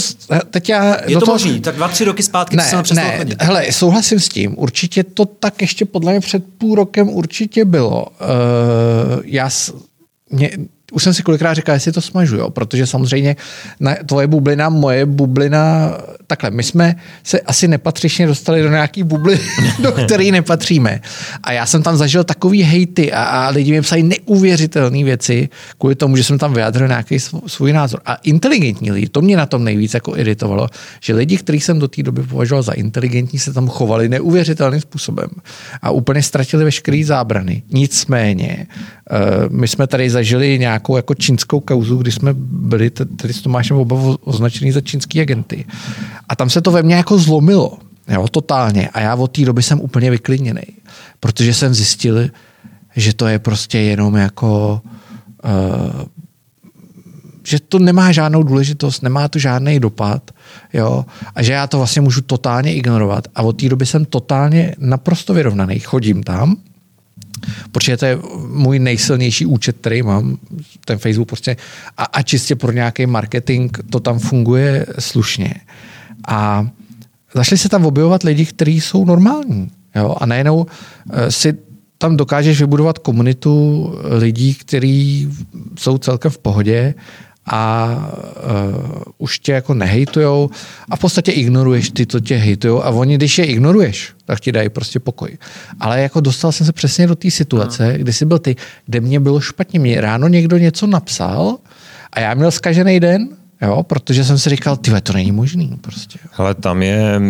teď 0.50 0.68
já... 0.68 0.96
Je 1.06 1.14
to 1.14 1.20
toho... 1.20 1.34
možný, 1.34 1.60
tak 1.60 1.76
dva, 1.76 1.88
tři 1.88 2.04
roky 2.04 2.22
zpátky 2.22 2.56
ne, 2.56 2.64
jsem 2.64 2.96
ne, 2.96 3.18
chodit. 3.18 3.42
Hele, 3.42 3.72
souhlasím 3.72 4.20
s 4.20 4.28
tím, 4.28 4.54
určitě 4.58 5.04
to 5.04 5.24
tak 5.24 5.60
ještě 5.60 5.84
podle 5.84 6.12
mě 6.12 6.20
před 6.20 6.44
půl 6.58 6.74
rokem 6.74 7.08
určitě 7.08 7.64
bylo. 7.64 8.06
Uh, 8.06 9.22
já, 9.24 9.50
mě, 10.30 10.50
už 10.92 11.02
jsem 11.02 11.14
si 11.14 11.22
kolikrát 11.22 11.54
říkal, 11.54 11.74
jestli 11.74 11.92
to 11.92 12.00
smažu, 12.00 12.36
jo? 12.36 12.50
protože 12.50 12.86
samozřejmě 12.86 13.36
na, 13.80 13.94
tvoje 14.06 14.26
bublina, 14.26 14.68
moje 14.68 15.06
bublina, 15.06 15.92
takhle, 16.28 16.50
my 16.50 16.62
jsme 16.62 16.94
se 17.22 17.40
asi 17.40 17.68
nepatřičně 17.68 18.26
dostali 18.26 18.62
do 18.62 18.68
nějaký 18.68 19.02
bubly, 19.02 19.40
do 19.82 19.92
které 19.92 20.24
nepatříme. 20.24 21.00
A 21.42 21.52
já 21.52 21.66
jsem 21.66 21.82
tam 21.82 21.96
zažil 21.96 22.24
takový 22.24 22.62
hejty 22.62 23.12
a, 23.12 23.22
a 23.22 23.48
lidi 23.48 23.72
mi 23.72 23.80
psali 23.80 24.02
neuvěřitelné 24.02 25.04
věci 25.04 25.48
kvůli 25.78 25.94
tomu, 25.94 26.16
že 26.16 26.24
jsem 26.24 26.38
tam 26.38 26.54
vyjádřil 26.54 26.88
nějaký 26.88 27.18
svůj 27.46 27.72
názor. 27.72 28.00
A 28.06 28.14
inteligentní 28.14 28.92
lidi, 28.92 29.08
to 29.08 29.20
mě 29.20 29.36
na 29.36 29.46
tom 29.46 29.64
nejvíc 29.64 29.94
jako 29.94 30.16
iritovalo, 30.16 30.68
že 31.00 31.14
lidi, 31.14 31.36
kteří 31.36 31.60
jsem 31.60 31.78
do 31.78 31.88
té 31.88 32.02
doby 32.02 32.22
považoval 32.22 32.62
za 32.62 32.72
inteligentní, 32.72 33.38
se 33.38 33.52
tam 33.52 33.68
chovali 33.68 34.08
neuvěřitelným 34.08 34.80
způsobem 34.80 35.28
a 35.82 35.90
úplně 35.90 36.22
ztratili 36.22 36.64
veškeré 36.64 37.04
zábrany. 37.04 37.62
Nicméně, 37.72 38.66
uh, 39.10 39.56
my 39.58 39.68
jsme 39.68 39.86
tady 39.86 40.10
zažili 40.10 40.58
nějak 40.58 40.78
nějakou 40.78 40.96
jako 40.96 41.14
čínskou 41.14 41.60
kauzu, 41.60 41.96
kdy 41.96 42.12
jsme 42.12 42.34
byli 42.34 42.90
tedy 42.90 43.34
s 43.34 43.42
Tomášem 43.42 43.76
oba 43.76 44.16
označený 44.20 44.72
za 44.72 44.80
čínský 44.80 45.20
agenty. 45.20 45.64
A 46.28 46.36
tam 46.36 46.50
se 46.50 46.60
to 46.60 46.70
ve 46.70 46.82
mně 46.82 46.94
jako 46.94 47.18
zlomilo. 47.18 47.78
Jo, 48.08 48.28
totálně. 48.28 48.88
A 48.88 49.00
já 49.00 49.14
od 49.14 49.28
té 49.28 49.44
doby 49.44 49.62
jsem 49.62 49.80
úplně 49.80 50.10
vyklidněný. 50.10 50.62
Protože 51.20 51.54
jsem 51.54 51.74
zjistil, 51.74 52.28
že 52.96 53.14
to 53.14 53.26
je 53.26 53.38
prostě 53.38 53.78
jenom 53.78 54.16
jako 54.16 54.82
uh, 55.44 56.02
že 57.48 57.60
to 57.60 57.78
nemá 57.78 58.12
žádnou 58.12 58.42
důležitost, 58.42 59.02
nemá 59.02 59.28
to 59.28 59.38
žádný 59.38 59.80
dopad, 59.80 60.30
jo, 60.72 61.04
a 61.34 61.42
že 61.42 61.52
já 61.52 61.66
to 61.66 61.76
vlastně 61.76 62.02
můžu 62.02 62.20
totálně 62.20 62.74
ignorovat. 62.74 63.28
A 63.34 63.42
od 63.42 63.52
té 63.52 63.68
doby 63.68 63.86
jsem 63.86 64.04
totálně 64.04 64.74
naprosto 64.78 65.34
vyrovnaný. 65.34 65.78
Chodím 65.78 66.22
tam, 66.22 66.56
protože 67.72 67.96
to 67.96 68.06
je 68.06 68.18
můj 68.48 68.78
nejsilnější 68.78 69.46
účet, 69.46 69.76
který 69.80 70.02
mám, 70.02 70.38
ten 70.84 70.98
Facebook 70.98 71.28
prostě, 71.28 71.56
a, 71.96 72.04
a 72.04 72.22
čistě 72.22 72.56
pro 72.56 72.72
nějaký 72.72 73.06
marketing 73.06 73.78
to 73.90 74.00
tam 74.00 74.18
funguje 74.18 74.86
slušně. 74.98 75.54
A 76.28 76.68
zašli 77.34 77.58
se 77.58 77.68
tam 77.68 77.86
objevovat 77.86 78.22
lidi, 78.22 78.46
kteří 78.46 78.80
jsou 78.80 79.04
normální. 79.04 79.70
Jo? 79.96 80.16
A 80.20 80.26
najednou 80.26 80.66
eh, 81.12 81.30
si 81.30 81.54
tam 81.98 82.16
dokážeš 82.16 82.60
vybudovat 82.60 82.98
komunitu 82.98 83.94
lidí, 84.18 84.54
kteří 84.54 85.28
jsou 85.78 85.98
celkem 85.98 86.30
v 86.30 86.38
pohodě 86.38 86.94
a 87.50 87.96
uh, 87.96 89.02
už 89.18 89.38
tě 89.38 89.52
jako 89.52 89.74
nehejtujou 89.74 90.50
a 90.90 90.96
v 90.96 91.00
podstatě 91.00 91.32
ignoruješ 91.32 91.90
ty, 91.90 92.06
co 92.06 92.20
tě 92.20 92.36
hejtujou 92.36 92.84
a 92.84 92.90
oni, 92.90 93.14
když 93.14 93.38
je 93.38 93.44
ignoruješ, 93.44 94.12
tak 94.24 94.40
ti 94.40 94.52
dají 94.52 94.68
prostě 94.68 95.00
pokoj. 95.00 95.38
Ale 95.80 96.00
jako 96.00 96.20
dostal 96.20 96.52
jsem 96.52 96.66
se 96.66 96.72
přesně 96.72 97.06
do 97.06 97.16
té 97.16 97.30
situace, 97.30 97.92
no. 97.92 97.98
kdy 97.98 98.12
jsi 98.12 98.24
byl 98.24 98.38
ty, 98.38 98.56
kde 98.86 99.00
mě 99.00 99.20
bylo 99.20 99.40
špatně. 99.40 99.80
Mě 99.80 100.00
ráno 100.00 100.28
někdo 100.28 100.58
něco 100.58 100.86
napsal 100.86 101.56
a 102.12 102.20
já 102.20 102.34
měl 102.34 102.50
zkažený 102.50 103.00
den, 103.00 103.28
Jo, 103.62 103.82
protože 103.82 104.24
jsem 104.24 104.38
si 104.38 104.50
říkal, 104.50 104.76
ty 104.76 105.00
to 105.00 105.12
není 105.12 105.32
možný 105.32 105.78
prostě. 105.80 106.18
Ale 106.36 106.54
tam 106.54 106.82
je, 106.82 107.20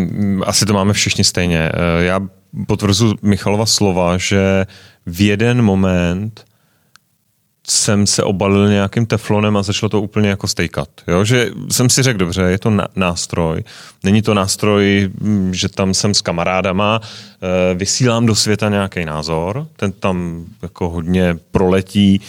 asi 0.47 0.67
to 0.67 0.73
máme 0.73 0.93
všichni 0.93 1.25
stejně. 1.25 1.59
Eh, 1.59 2.05
já 2.05 2.21
potvrzuji 2.67 3.15
Michalova 3.23 3.67
slova, 3.67 4.19
že 4.19 4.67
v 5.07 5.21
jeden 5.21 5.63
moment 5.63 6.45
jsem 7.71 8.07
se 8.07 8.23
obalil 8.23 8.69
nějakým 8.69 9.07
teflonem 9.07 9.57
a 9.57 9.63
začalo 9.63 9.91
to 9.91 10.03
úplně 10.03 10.29
jako 10.29 10.49
stejkat. 10.49 10.89
Jo? 11.09 11.25
Že 11.25 11.51
jsem 11.71 11.91
si 11.91 12.03
řekl, 12.03 12.19
dobře, 12.19 12.43
je 12.43 12.59
to 12.59 12.73
nástroj. 12.97 13.65
Není 14.05 14.23
to 14.23 14.35
nástroj, 14.35 15.11
hm, 15.21 15.55
že 15.55 15.69
tam 15.69 15.95
jsem 15.95 16.15
s 16.15 16.21
kamarádama, 16.21 17.01
eh, 17.03 17.75
vysílám 17.75 18.27
do 18.27 18.35
světa 18.35 18.69
nějaký 18.69 19.05
názor, 19.05 19.67
ten 19.77 19.93
tam 19.93 20.45
jako 20.63 20.89
hodně 20.89 21.37
proletí, 21.51 22.21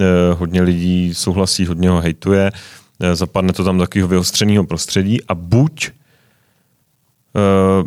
eh, 0.00 0.04
hodně 0.34 0.62
lidí 0.62 1.14
souhlasí, 1.14 1.66
hodně 1.66 1.90
ho 1.90 2.00
hejtuje, 2.00 2.52
zapadne 3.14 3.52
to 3.52 3.64
tam 3.64 3.78
do 3.78 3.84
takového 3.84 4.08
vyostřeného 4.08 4.64
prostředí 4.64 5.24
a 5.24 5.34
buď 5.34 5.90
uh, 5.90 7.86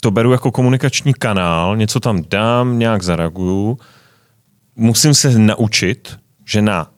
to 0.00 0.10
beru 0.10 0.32
jako 0.32 0.50
komunikační 0.50 1.14
kanál, 1.14 1.76
něco 1.76 2.00
tam 2.00 2.22
dám, 2.30 2.78
nějak 2.78 3.02
zareaguju, 3.02 3.78
musím 4.76 5.14
se 5.14 5.38
naučit, 5.38 6.16
že 6.44 6.62
na 6.62 6.90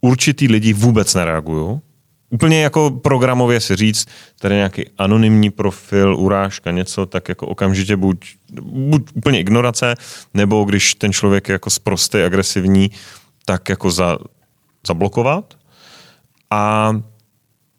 určitý 0.00 0.48
lidi 0.48 0.72
vůbec 0.72 1.14
nereaguju, 1.14 1.82
úplně 2.30 2.62
jako 2.62 2.90
programově 2.90 3.60
si 3.60 3.76
říct, 3.76 4.06
tady 4.38 4.54
nějaký 4.54 4.84
anonymní 4.98 5.50
profil, 5.50 6.16
urážka, 6.16 6.70
něco, 6.70 7.06
tak 7.06 7.28
jako 7.28 7.46
okamžitě 7.46 7.96
buď, 7.96 8.34
buď 8.62 9.10
úplně 9.14 9.40
ignorace, 9.40 9.94
nebo 10.34 10.64
když 10.64 10.94
ten 10.94 11.12
člověk 11.12 11.48
je 11.48 11.52
jako 11.52 11.70
sprostý, 11.70 12.22
agresivní, 12.22 12.90
tak 13.44 13.68
jako 13.68 13.90
za, 13.90 14.18
zablokovat 14.86 15.54
a 16.50 16.92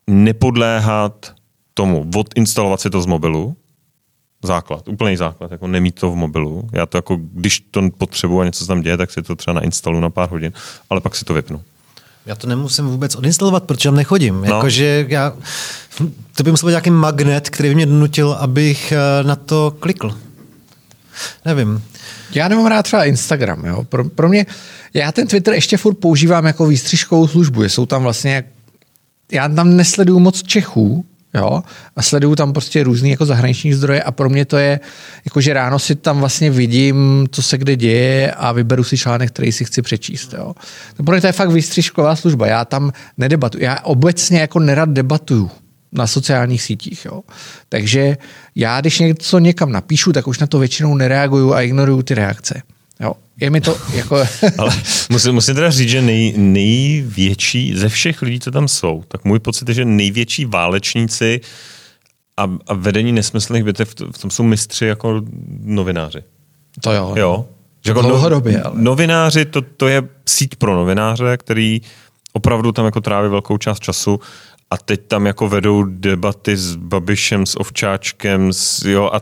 nepodléhat 0.07 1.33
tomu, 1.73 2.09
odinstalovat 2.15 2.81
si 2.81 2.89
to 2.89 3.01
z 3.01 3.05
mobilu, 3.05 3.55
základ, 4.43 4.87
úplný 4.87 5.17
základ, 5.17 5.51
jako 5.51 5.67
nemít 5.67 5.99
to 5.99 6.11
v 6.11 6.15
mobilu. 6.15 6.69
Já 6.73 6.85
to 6.85 6.97
jako, 6.97 7.17
když 7.21 7.59
to 7.59 7.89
potřebuji 7.97 8.41
a 8.41 8.45
něco 8.45 8.63
se 8.63 8.67
tam 8.67 8.81
děje, 8.81 8.97
tak 8.97 9.11
si 9.11 9.21
to 9.21 9.35
třeba 9.35 9.53
nainstalu 9.53 9.99
na 9.99 10.09
pár 10.09 10.29
hodin, 10.29 10.53
ale 10.89 11.01
pak 11.01 11.15
si 11.15 11.25
to 11.25 11.33
vypnu. 11.33 11.61
Já 12.25 12.35
to 12.35 12.47
nemusím 12.47 12.85
vůbec 12.85 13.15
odinstalovat, 13.15 13.63
protože 13.63 13.89
tam 13.89 13.95
nechodím. 13.95 14.41
No. 14.41 14.55
Jakože 14.55 15.05
já, 15.09 15.33
to 16.35 16.43
by 16.43 16.51
musel 16.51 16.67
být 16.67 16.71
nějaký 16.71 16.89
magnet, 16.89 17.49
který 17.49 17.69
by 17.69 17.75
mě 17.75 17.85
donutil, 17.85 18.31
abych 18.31 18.91
eh, 18.91 19.23
na 19.23 19.35
to 19.35 19.75
klikl. 19.79 20.17
Nevím. 21.45 21.83
Já 22.33 22.47
nemám 22.47 22.65
rád 22.65 22.83
třeba 22.83 23.05
Instagram. 23.05 23.65
Jo. 23.65 23.83
Pro, 23.83 24.09
pro 24.09 24.29
mě, 24.29 24.45
já 24.93 25.11
ten 25.11 25.27
Twitter 25.27 25.53
ještě 25.53 25.77
furt 25.77 25.95
používám 25.95 26.45
jako 26.45 26.65
výstřižkovou 26.65 27.27
službu. 27.27 27.63
Jsou 27.63 27.85
tam 27.85 28.03
vlastně, 28.03 28.43
já 29.31 29.49
tam 29.49 29.77
nesleduju 29.77 30.19
moc 30.19 30.43
Čechů, 30.43 31.05
Jo? 31.33 31.63
A 31.95 32.01
sleduju 32.01 32.35
tam 32.35 32.53
prostě 32.53 32.83
různý 32.83 33.09
jako 33.09 33.25
zahraniční 33.25 33.73
zdroje 33.73 34.03
a 34.03 34.11
pro 34.11 34.29
mě 34.29 34.45
to 34.45 34.57
je, 34.57 34.79
jako 35.25 35.41
že 35.41 35.53
ráno 35.53 35.79
si 35.79 35.95
tam 35.95 36.19
vlastně 36.19 36.51
vidím, 36.51 37.27
co 37.31 37.41
se 37.41 37.57
kde 37.57 37.75
děje 37.75 38.31
a 38.31 38.51
vyberu 38.51 38.83
si 38.83 38.97
článek, 38.97 39.29
který 39.29 39.51
si 39.51 39.65
chci 39.65 39.81
přečíst. 39.81 40.33
Jo? 40.37 40.53
To 40.97 41.03
pro 41.03 41.11
mě 41.11 41.21
to 41.21 41.27
je 41.27 41.33
fakt 41.33 41.51
výstřižková 41.51 42.15
služba. 42.15 42.47
Já 42.47 42.65
tam 42.65 42.91
nedebatuju. 43.17 43.63
Já 43.63 43.79
obecně 43.79 44.39
jako 44.39 44.59
nerad 44.59 44.89
debatuju 44.89 45.51
na 45.91 46.07
sociálních 46.07 46.61
sítích. 46.61 47.05
Jo. 47.05 47.21
Takže 47.69 48.17
já, 48.55 48.81
když 48.81 48.99
něco 48.99 49.39
někam 49.39 49.71
napíšu, 49.71 50.13
tak 50.13 50.27
už 50.27 50.39
na 50.39 50.47
to 50.47 50.59
většinou 50.59 50.95
nereaguju 50.95 51.53
a 51.53 51.61
ignoruju 51.61 52.01
ty 52.01 52.13
reakce. 52.13 52.61
Jo. 53.01 53.13
Je 53.39 53.49
mi 53.49 53.61
to 53.61 53.77
jako... 53.93 54.15
Ale 54.57 54.71
musím, 55.09 55.33
musím 55.33 55.55
teda 55.55 55.69
říct, 55.69 55.89
že 55.89 56.01
nej, 56.01 56.33
největší 56.37 57.77
ze 57.77 57.89
všech 57.89 58.21
lidí, 58.21 58.39
co 58.39 58.51
tam 58.51 58.67
jsou, 58.67 59.03
tak 59.07 59.25
můj 59.25 59.39
pocit 59.39 59.69
je, 59.69 59.73
že 59.73 59.85
největší 59.85 60.45
válečníci 60.45 61.41
a, 62.37 62.43
a 62.67 62.73
vedení 62.73 63.11
nesmyslných 63.11 63.63
bitev 63.63 63.95
v 64.11 64.17
tom 64.17 64.31
jsou 64.31 64.43
mistři 64.43 64.85
jako 64.85 65.21
novináři. 65.61 66.23
To 66.83 66.91
jo. 66.91 67.13
Jo. 67.17 67.45
Že 67.85 67.91
jako 67.91 68.01
Dlouhodobě, 68.01 68.61
ale. 68.61 68.75
Novináři, 68.77 69.45
to, 69.45 69.61
to 69.61 69.87
je 69.87 70.03
síť 70.29 70.55
pro 70.55 70.75
novináře, 70.75 71.37
který 71.37 71.81
opravdu 72.33 72.71
tam 72.71 72.85
jako 72.85 73.01
tráví 73.01 73.29
velkou 73.29 73.57
část 73.57 73.79
času 73.79 74.19
a 74.71 74.77
teď 74.77 75.01
tam 75.07 75.25
jako 75.25 75.49
vedou 75.49 75.83
debaty 75.83 76.57
s 76.57 76.75
Babišem, 76.75 77.45
s 77.45 77.59
Ovčáčkem, 77.59 78.53
s, 78.53 78.85
jo, 78.85 79.09
a 79.13 79.21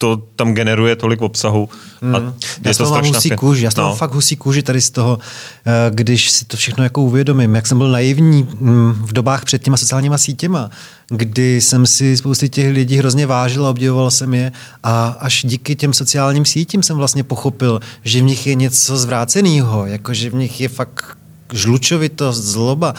to 0.00 0.16
tam 0.36 0.54
generuje 0.54 0.96
tolik 0.96 1.22
obsahu. 1.22 1.68
A 2.14 2.18
hmm. 2.18 2.32
já 2.64 2.74
to 2.74 2.90
mám 2.90 3.04
husí 3.04 3.30
kůži, 3.30 3.64
já 3.64 3.70
no. 3.76 3.82
mám 3.82 3.96
fakt 3.96 4.12
husí 4.12 4.36
kůži 4.36 4.62
tady 4.62 4.80
z 4.80 4.90
toho, 4.90 5.18
eh, 5.66 5.90
když 5.90 6.30
si 6.30 6.44
to 6.44 6.56
všechno 6.56 6.84
jako 6.84 7.02
uvědomím, 7.02 7.54
jak 7.54 7.66
jsem 7.66 7.78
byl 7.78 7.90
naivní 7.90 8.42
hm, 8.42 8.92
v 8.92 9.12
dobách 9.12 9.44
před 9.44 9.62
těma 9.62 9.76
sociálníma 9.76 10.18
sítěma, 10.18 10.70
kdy 11.08 11.60
jsem 11.60 11.86
si 11.86 12.16
spousty 12.16 12.48
těch 12.48 12.72
lidí 12.72 12.96
hrozně 12.96 13.26
vážil 13.26 13.66
a 13.66 13.70
obdivoval 13.70 14.10
jsem 14.10 14.34
je 14.34 14.52
a 14.82 15.06
až 15.20 15.44
díky 15.48 15.76
těm 15.76 15.92
sociálním 15.92 16.44
sítím 16.44 16.82
jsem 16.82 16.96
vlastně 16.96 17.24
pochopil, 17.24 17.80
že 18.04 18.20
v 18.20 18.24
nich 18.24 18.46
je 18.46 18.54
něco 18.54 18.96
zvráceného, 18.96 19.86
jako 19.86 20.14
že 20.14 20.30
v 20.30 20.34
nich 20.34 20.60
je 20.60 20.68
fakt 20.68 21.16
žlučovitost, 21.52 22.42
zloba 22.44 22.94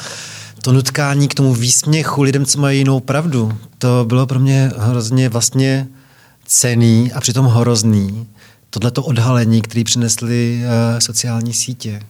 to 0.63 0.71
nutkání 0.71 1.27
k 1.27 1.33
tomu 1.33 1.53
výsměchu 1.53 2.21
lidem, 2.21 2.45
co 2.45 2.61
mají 2.61 2.77
jinou 2.79 2.99
pravdu, 2.99 3.53
to 3.77 4.05
bylo 4.07 4.27
pro 4.27 4.39
mě 4.39 4.71
hrozně 4.77 5.29
vlastně 5.29 5.87
cený 6.51 7.11
a 7.13 7.21
přitom 7.21 7.45
hrozný. 7.45 8.27
Tohleto 8.69 9.03
odhalení, 9.03 9.61
které 9.61 9.83
přinesly 9.83 10.61
uh, 10.63 10.99
sociální 10.99 11.53
sítě. 11.53 12.01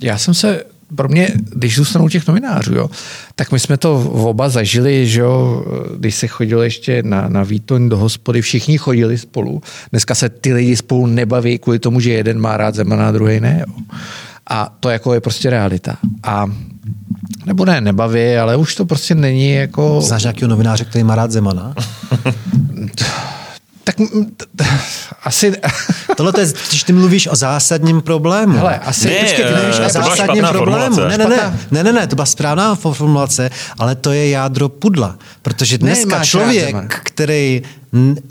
Já 0.00 0.18
jsem 0.18 0.34
se 0.34 0.64
pro 0.96 1.08
mě, 1.08 1.28
když 1.34 1.76
zůstanou 1.76 2.08
těch 2.08 2.28
novinářů, 2.28 2.74
jo, 2.74 2.90
tak 3.34 3.52
my 3.52 3.60
jsme 3.60 3.76
to 3.76 4.00
oba 4.00 4.48
zažili, 4.48 5.06
že 5.06 5.20
jo, 5.20 5.64
když 5.96 6.14
se 6.14 6.26
chodilo 6.26 6.62
ještě 6.62 7.02
na, 7.02 7.28
na 7.28 7.42
výtoň 7.42 7.88
do 7.88 7.96
hospody, 7.96 8.42
všichni 8.42 8.78
chodili 8.78 9.18
spolu. 9.18 9.62
Dneska 9.90 10.14
se 10.14 10.28
ty 10.28 10.52
lidi 10.52 10.76
spolu 10.76 11.06
nebaví 11.06 11.58
kvůli 11.58 11.78
tomu, 11.78 12.00
že 12.00 12.10
jeden 12.10 12.40
má 12.40 12.56
rád 12.56 12.74
Zemana 12.74 13.08
a 13.08 13.12
druhý 13.12 13.40
ne. 13.40 13.64
Jo. 13.66 13.74
A 14.50 14.76
to 14.80 14.90
jako 14.90 15.14
je 15.14 15.20
prostě 15.20 15.50
realita. 15.50 15.96
A 16.22 16.46
nebo 17.46 17.64
ne, 17.64 17.80
nebaví, 17.80 18.36
ale 18.36 18.56
už 18.56 18.74
to 18.74 18.84
prostě 18.84 19.14
není 19.14 19.52
jako... 19.52 20.00
Znáš 20.00 20.22
nějakého 20.22 20.48
novináře, 20.48 20.84
který 20.84 21.04
má 21.04 21.14
rád 21.14 21.30
Zemana? 21.30 21.74
Tak 23.84 23.96
asi... 25.22 25.52
Tohle 26.16 26.32
to 26.32 26.40
je, 26.40 26.52
když 26.68 26.82
ty 26.82 26.92
mluvíš 26.92 27.26
o 27.26 27.36
zásadním 27.36 28.02
problému. 28.02 28.58
Hele, 28.58 28.78
asi... 28.78 29.08
Ne, 29.08 29.14
Počkej, 29.14 29.44
ty 29.44 29.52
mluvíš 29.54 29.78
o 29.78 29.88
zásadním 29.88 30.44
problému. 30.44 31.00
Ne, 31.00 31.18
ne, 31.18 31.26
ne, 31.26 31.58
ne, 31.70 31.84
ne, 31.84 31.92
ne, 31.92 32.06
to 32.06 32.16
byla 32.16 32.26
správná 32.26 32.74
formulace, 32.74 33.50
ale 33.78 33.94
to 33.94 34.12
je 34.12 34.28
jádro 34.28 34.68
pudla. 34.68 35.18
Protože 35.42 35.78
dneska 35.78 36.18
ne, 36.18 36.24
člověk, 36.24 37.00
který 37.04 37.62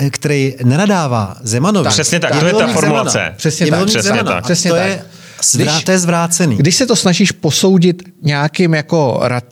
který 0.09 0.55
nenadává 0.63 1.35
Zemanovi. 1.41 1.83
Tak, 1.83 1.93
přesně 1.93 2.19
tak, 2.19 2.39
to 2.39 2.45
je 2.45 2.53
ta 2.53 2.67
formulace. 2.67 3.11
Zemana. 3.11 3.35
Přesně 3.37 3.67
tak. 3.67 3.85
Přesně 3.85 4.23
tak. 4.23 4.43
Přesně 4.43 4.71
to 4.71 4.77
tak. 4.77 5.87
Je, 5.87 5.93
je 5.93 5.99
zvrácený. 5.99 6.55
Když 6.57 6.75
se 6.75 6.85
to 6.85 6.95
snažíš 6.95 7.31
posoudit 7.31 8.03
nějakým 8.21 8.73
jako 8.73 9.19
rad, 9.21 9.43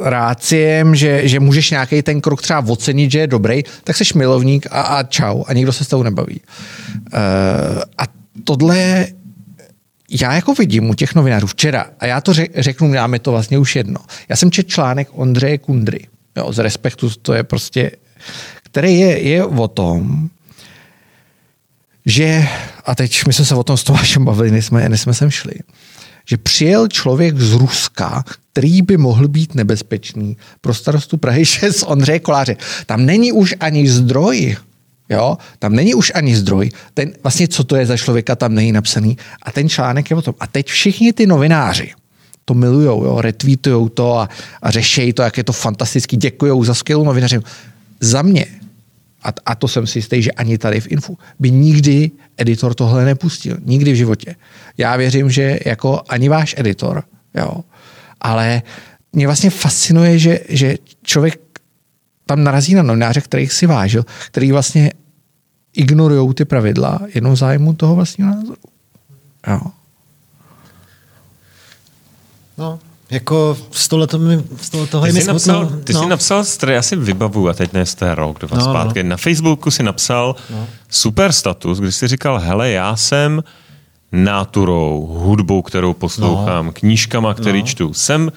ráciem, 0.00 0.94
že, 0.94 1.28
že 1.28 1.40
můžeš 1.40 1.70
nějaký 1.70 2.02
ten 2.02 2.20
krok 2.20 2.42
třeba 2.42 2.64
ocenit, 2.68 3.10
že 3.10 3.18
je 3.18 3.26
dobrý, 3.26 3.62
tak 3.84 3.96
jsi 3.96 4.04
milovník 4.14 4.66
a, 4.70 4.80
a 4.80 5.02
čau 5.02 5.42
a 5.46 5.52
nikdo 5.52 5.72
se 5.72 5.84
s 5.84 5.88
tebou 5.88 6.02
nebaví. 6.02 6.40
Uh, 6.96 7.82
a 7.98 8.02
tohle 8.44 9.06
já 10.10 10.34
jako 10.34 10.54
vidím 10.54 10.90
u 10.90 10.94
těch 10.94 11.14
novinářů 11.14 11.46
včera, 11.46 11.86
a 12.00 12.06
já 12.06 12.20
to 12.20 12.32
řeknu, 12.54 12.88
nám 12.88 13.12
je 13.12 13.18
to 13.18 13.30
vlastně 13.30 13.58
už 13.58 13.76
jedno. 13.76 14.00
Já 14.28 14.36
jsem 14.36 14.50
četl 14.50 14.68
článek 14.68 15.08
Ondřeje 15.12 15.58
Kundry, 15.58 16.06
jo, 16.36 16.52
z 16.52 16.58
Respektu, 16.58 17.10
to 17.22 17.32
je 17.32 17.42
prostě, 17.42 17.90
který 18.62 18.98
je, 18.98 19.22
je 19.22 19.44
o 19.44 19.68
tom, 19.68 20.28
že, 22.06 22.48
a 22.84 22.94
teď 22.94 23.26
my 23.26 23.32
jsme 23.32 23.44
se 23.44 23.54
o 23.54 23.62
tom 23.62 23.76
s 23.76 23.84
Tomášem 23.84 24.24
bavili, 24.24 24.50
než 24.50 24.66
jsme, 24.66 24.88
než 24.88 25.00
jsme 25.00 25.14
sem 25.14 25.30
šli, 25.30 25.54
že 26.26 26.36
přijel 26.36 26.88
člověk 26.88 27.38
z 27.38 27.52
Ruska, 27.52 28.24
který 28.52 28.82
by 28.82 28.96
mohl 28.96 29.28
být 29.28 29.54
nebezpečný 29.54 30.36
pro 30.60 30.74
starostu 30.74 31.16
Prahy 31.16 31.44
6 31.46 31.84
Ondřeje 31.86 32.18
Koláře. 32.18 32.56
Tam 32.86 33.06
není 33.06 33.32
už 33.32 33.54
ani 33.60 33.88
zdroj, 33.88 34.56
Jo? 35.08 35.38
Tam 35.58 35.74
není 35.74 35.94
už 35.94 36.12
ani 36.14 36.36
zdroj. 36.36 36.70
Ten, 36.94 37.12
vlastně 37.22 37.48
co 37.48 37.64
to 37.64 37.76
je 37.76 37.86
za 37.86 37.96
člověka, 37.96 38.36
tam 38.36 38.54
není 38.54 38.72
napsaný. 38.72 39.18
A 39.42 39.52
ten 39.52 39.68
článek 39.68 40.10
je 40.10 40.16
o 40.16 40.22
tom. 40.22 40.34
A 40.40 40.46
teď 40.46 40.66
všichni 40.66 41.12
ty 41.12 41.26
novináři 41.26 41.92
to 42.44 42.54
milujou, 42.54 43.04
jo? 43.04 43.20
retweetujou 43.20 43.88
to 43.88 44.18
a, 44.18 44.28
a 44.62 44.70
řešejí 44.70 45.12
to, 45.12 45.22
jak 45.22 45.36
je 45.36 45.44
to 45.44 45.52
fantastický, 45.52 46.16
děkujou 46.16 46.64
za 46.64 46.74
skvělou 46.74 47.04
novinařinu. 47.04 47.42
Za 48.00 48.22
mě, 48.22 48.46
a, 49.26 49.32
a 49.46 49.54
to 49.54 49.68
jsem 49.68 49.86
si 49.86 49.98
jistý, 49.98 50.22
že 50.22 50.32
ani 50.32 50.58
tady 50.58 50.80
v 50.80 50.92
Infu, 50.92 51.18
by 51.38 51.50
nikdy 51.50 52.10
editor 52.36 52.74
tohle 52.74 53.04
nepustil. 53.04 53.56
Nikdy 53.64 53.92
v 53.92 53.96
životě. 53.96 54.36
Já 54.78 54.96
věřím, 54.96 55.30
že 55.30 55.58
jako 55.66 56.02
ani 56.08 56.28
váš 56.28 56.54
editor, 56.58 57.02
jo, 57.34 57.64
ale 58.20 58.62
mě 59.12 59.26
vlastně 59.26 59.50
fascinuje, 59.50 60.18
že, 60.18 60.40
že 60.48 60.76
člověk 61.02 61.40
tam 62.26 62.44
narazí 62.44 62.74
na 62.74 62.82
novináře, 62.82 63.20
kterých 63.20 63.52
si 63.52 63.66
vážil, 63.66 64.04
který 64.26 64.52
vlastně 64.52 64.92
ignorují 65.72 66.34
ty 66.34 66.44
pravidla 66.44 67.00
jenom 67.14 67.36
zájmu 67.36 67.74
toho 67.74 67.94
vlastního 67.94 68.30
názoru. 68.30 68.62
Jo. 69.46 69.60
No, 72.58 72.78
jako 73.10 73.56
z 73.70 73.88
tohle, 73.88 74.06
to 74.06 74.18
mi, 74.18 74.42
z 74.60 74.70
tohle 74.70 74.86
toho 74.86 75.06
ty 75.06 75.12
jsi 75.12 75.24
napsal, 75.26 75.60
smutno. 75.66 75.78
Ty 75.84 75.92
no. 75.92 76.02
jsi 76.02 76.08
napsal, 76.08 76.44
já 76.68 76.82
si 76.82 76.96
vybavuju, 76.96 77.48
a 77.48 77.52
teď 77.52 77.72
ne 77.72 77.86
z 77.86 77.94
té 77.94 78.14
rok, 78.14 78.38
dva 78.38 78.58
No, 78.58 78.64
no, 78.66 78.70
zpátky, 78.72 79.02
no. 79.02 79.08
na 79.10 79.16
Facebooku 79.16 79.70
si 79.70 79.82
napsal 79.82 80.36
No. 80.50 80.66
super 80.88 81.32
status, 81.32 81.78
kdy 81.80 81.92
jsi 81.92 82.08
říkal, 82.08 82.38
hele, 82.38 82.70
já 82.70 82.96
jsem 82.96 83.42
náturou, 84.12 85.06
hudbou, 85.12 85.62
kterou 85.62 85.94
poslouchám, 85.94 86.72
knížkama, 86.72 87.34
který 87.34 87.60
No. 87.60 87.66
čtu, 87.66 87.94
jsem 87.94 88.32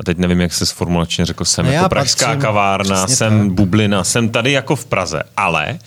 a 0.00 0.04
teď 0.04 0.18
nevím, 0.18 0.40
jak 0.40 0.52
se 0.52 0.64
formulačně 0.66 1.26
řekl, 1.26 1.44
jsem 1.44 1.66
No 1.66 1.72
jako 1.72 1.88
pražská 1.88 2.26
patřím, 2.26 2.40
kavárna, 2.40 3.06
jsem 3.06 3.38
tak. 3.48 3.52
bublina, 3.56 4.04
jsem 4.04 4.28
tady 4.28 4.52
jako 4.52 4.76
v 4.76 4.84
Praze, 4.84 5.22
ale 5.36 5.78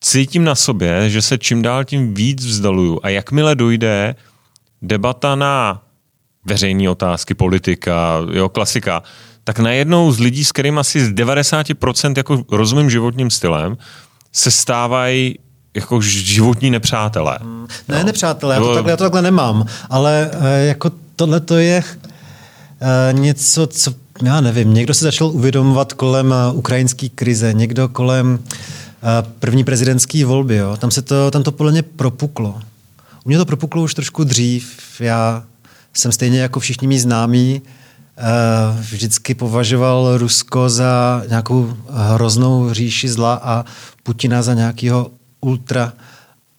cítím 0.00 0.44
na 0.44 0.54
sobě, 0.54 1.10
že 1.10 1.22
se 1.22 1.38
čím 1.38 1.62
dál 1.62 1.84
tím 1.84 2.14
víc 2.14 2.46
vzdaluju 2.46 3.00
a 3.02 3.08
jakmile 3.08 3.54
dojde 3.54 4.14
debata 4.82 5.34
na 5.34 5.82
veřejné 6.44 6.90
otázky, 6.90 7.34
politika, 7.34 8.18
jo, 8.32 8.48
klasika, 8.48 9.02
tak 9.44 9.58
najednou 9.58 10.12
z 10.12 10.18
lidí, 10.18 10.44
s 10.44 10.52
kterým 10.52 10.78
asi 10.78 11.04
z 11.04 11.12
90% 11.12 12.14
jako 12.16 12.44
rozumím 12.50 12.90
životním 12.90 13.30
stylem, 13.30 13.76
se 14.32 14.50
stávají 14.50 15.38
jako 15.74 16.00
životní 16.00 16.70
nepřátelé. 16.70 17.38
Hmm. 17.40 17.66
Ne, 17.88 17.98
no. 17.98 18.04
nepřátelé, 18.04 18.54
já 18.54 18.60
to, 18.60 18.74
takhle, 18.74 18.90
já 18.92 18.96
to 18.96 19.04
takhle 19.04 19.22
nemám, 19.22 19.66
ale 19.90 20.30
e, 20.40 20.66
jako 20.66 20.90
tohle 21.16 21.40
to 21.40 21.56
je 21.56 21.82
e, 22.80 23.12
něco, 23.12 23.66
co 23.66 23.94
já 24.22 24.40
nevím, 24.40 24.74
někdo 24.74 24.94
se 24.94 25.04
začal 25.04 25.28
uvědomovat 25.28 25.92
kolem 25.92 26.32
eh, 26.32 26.52
ukrajinské 26.52 27.08
krize, 27.08 27.54
někdo 27.54 27.88
kolem 27.88 28.38
první 29.38 29.64
prezidentské 29.64 30.24
volby. 30.24 30.56
Jo. 30.56 30.76
Tam, 30.76 30.90
se 30.90 31.02
to, 31.02 31.30
tam 31.30 31.42
to 31.42 31.52
podle 31.52 31.72
mě 31.72 31.82
propuklo. 31.82 32.60
U 33.24 33.28
mě 33.28 33.38
to 33.38 33.46
propuklo 33.46 33.82
už 33.82 33.94
trošku 33.94 34.24
dřív. 34.24 34.80
Já 35.00 35.44
jsem 35.94 36.12
stejně 36.12 36.40
jako 36.40 36.60
všichni 36.60 36.88
mý 36.88 36.98
známí 36.98 37.62
vždycky 38.80 39.34
považoval 39.34 40.18
Rusko 40.18 40.68
za 40.68 41.22
nějakou 41.28 41.76
hroznou 41.90 42.72
říši 42.72 43.08
zla 43.08 43.34
a 43.34 43.64
Putina 44.02 44.42
za 44.42 44.54
nějakého 44.54 45.10
ultra 45.40 45.92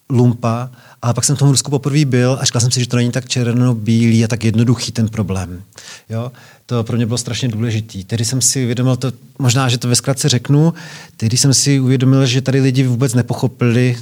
lumpa. 0.09 0.69
A 1.01 1.13
pak 1.13 1.23
jsem 1.23 1.35
v 1.35 1.39
tom 1.39 1.49
Rusku 1.49 1.71
poprvé 1.71 2.05
byl 2.05 2.37
a 2.41 2.45
říkal 2.45 2.61
jsem 2.61 2.71
si, 2.71 2.79
že 2.79 2.87
to 2.87 2.97
není 2.97 3.11
tak 3.11 3.27
černo-bílý 3.27 4.23
a 4.23 4.27
tak 4.27 4.43
jednoduchý 4.43 4.91
ten 4.91 5.09
problém. 5.09 5.61
Jo? 6.09 6.31
To 6.65 6.83
pro 6.83 6.97
mě 6.97 7.05
bylo 7.05 7.17
strašně 7.17 7.47
důležitý. 7.47 8.03
Tedy 8.03 8.25
jsem 8.25 8.41
si 8.41 8.63
uvědomil, 8.63 8.95
to, 8.95 9.11
možná, 9.39 9.69
že 9.69 9.77
to 9.77 9.87
ve 9.87 9.95
zkratce 9.95 10.29
řeknu, 10.29 10.73
tedy 11.17 11.37
jsem 11.37 11.53
si 11.53 11.79
uvědomil, 11.79 12.25
že 12.25 12.41
tady 12.41 12.61
lidi 12.61 12.83
vůbec 12.87 13.13
nepochopili. 13.13 13.97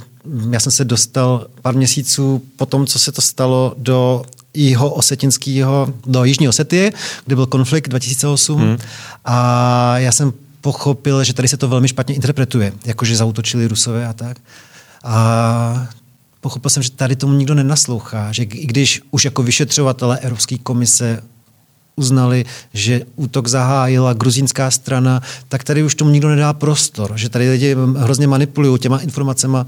Já 0.50 0.60
jsem 0.60 0.72
se 0.72 0.84
dostal 0.84 1.46
pár 1.62 1.74
měsíců 1.74 2.42
po 2.56 2.66
tom, 2.66 2.86
co 2.86 2.98
se 2.98 3.12
to 3.12 3.22
stalo 3.22 3.74
do 3.78 4.24
jeho 4.54 4.90
osetinského, 4.90 5.94
do 6.06 6.24
Jižní 6.24 6.48
Osetie, 6.48 6.92
kde 7.26 7.36
byl 7.36 7.46
konflikt 7.46 7.88
2008. 7.88 8.60
Hmm. 8.60 8.78
A 9.24 9.98
já 9.98 10.12
jsem 10.12 10.32
pochopil, 10.60 11.24
že 11.24 11.34
tady 11.34 11.48
se 11.48 11.56
to 11.56 11.68
velmi 11.68 11.88
špatně 11.88 12.14
interpretuje, 12.14 12.72
jakože 12.84 13.16
zautočili 13.16 13.68
Rusové 13.68 14.06
a 14.06 14.12
tak. 14.12 14.36
A 15.04 15.86
pochopil 16.40 16.70
jsem, 16.70 16.82
že 16.82 16.90
tady 16.90 17.16
tomu 17.16 17.32
nikdo 17.32 17.54
nenaslouchá, 17.54 18.32
že 18.32 18.42
i 18.42 18.66
když 18.66 19.02
už 19.10 19.24
jako 19.24 19.42
vyšetřovatele 19.42 20.18
Evropské 20.18 20.58
komise 20.58 21.22
uznali, 21.96 22.44
že 22.74 23.02
útok 23.16 23.48
zahájila 23.48 24.12
gruzínská 24.12 24.70
strana, 24.70 25.20
tak 25.48 25.64
tady 25.64 25.82
už 25.82 25.94
tomu 25.94 26.10
nikdo 26.10 26.28
nedá 26.28 26.52
prostor, 26.52 27.12
že 27.14 27.28
tady 27.28 27.50
lidi 27.50 27.76
hrozně 27.96 28.26
manipulují 28.26 28.78
těma 28.78 28.98
informacemi 28.98 29.58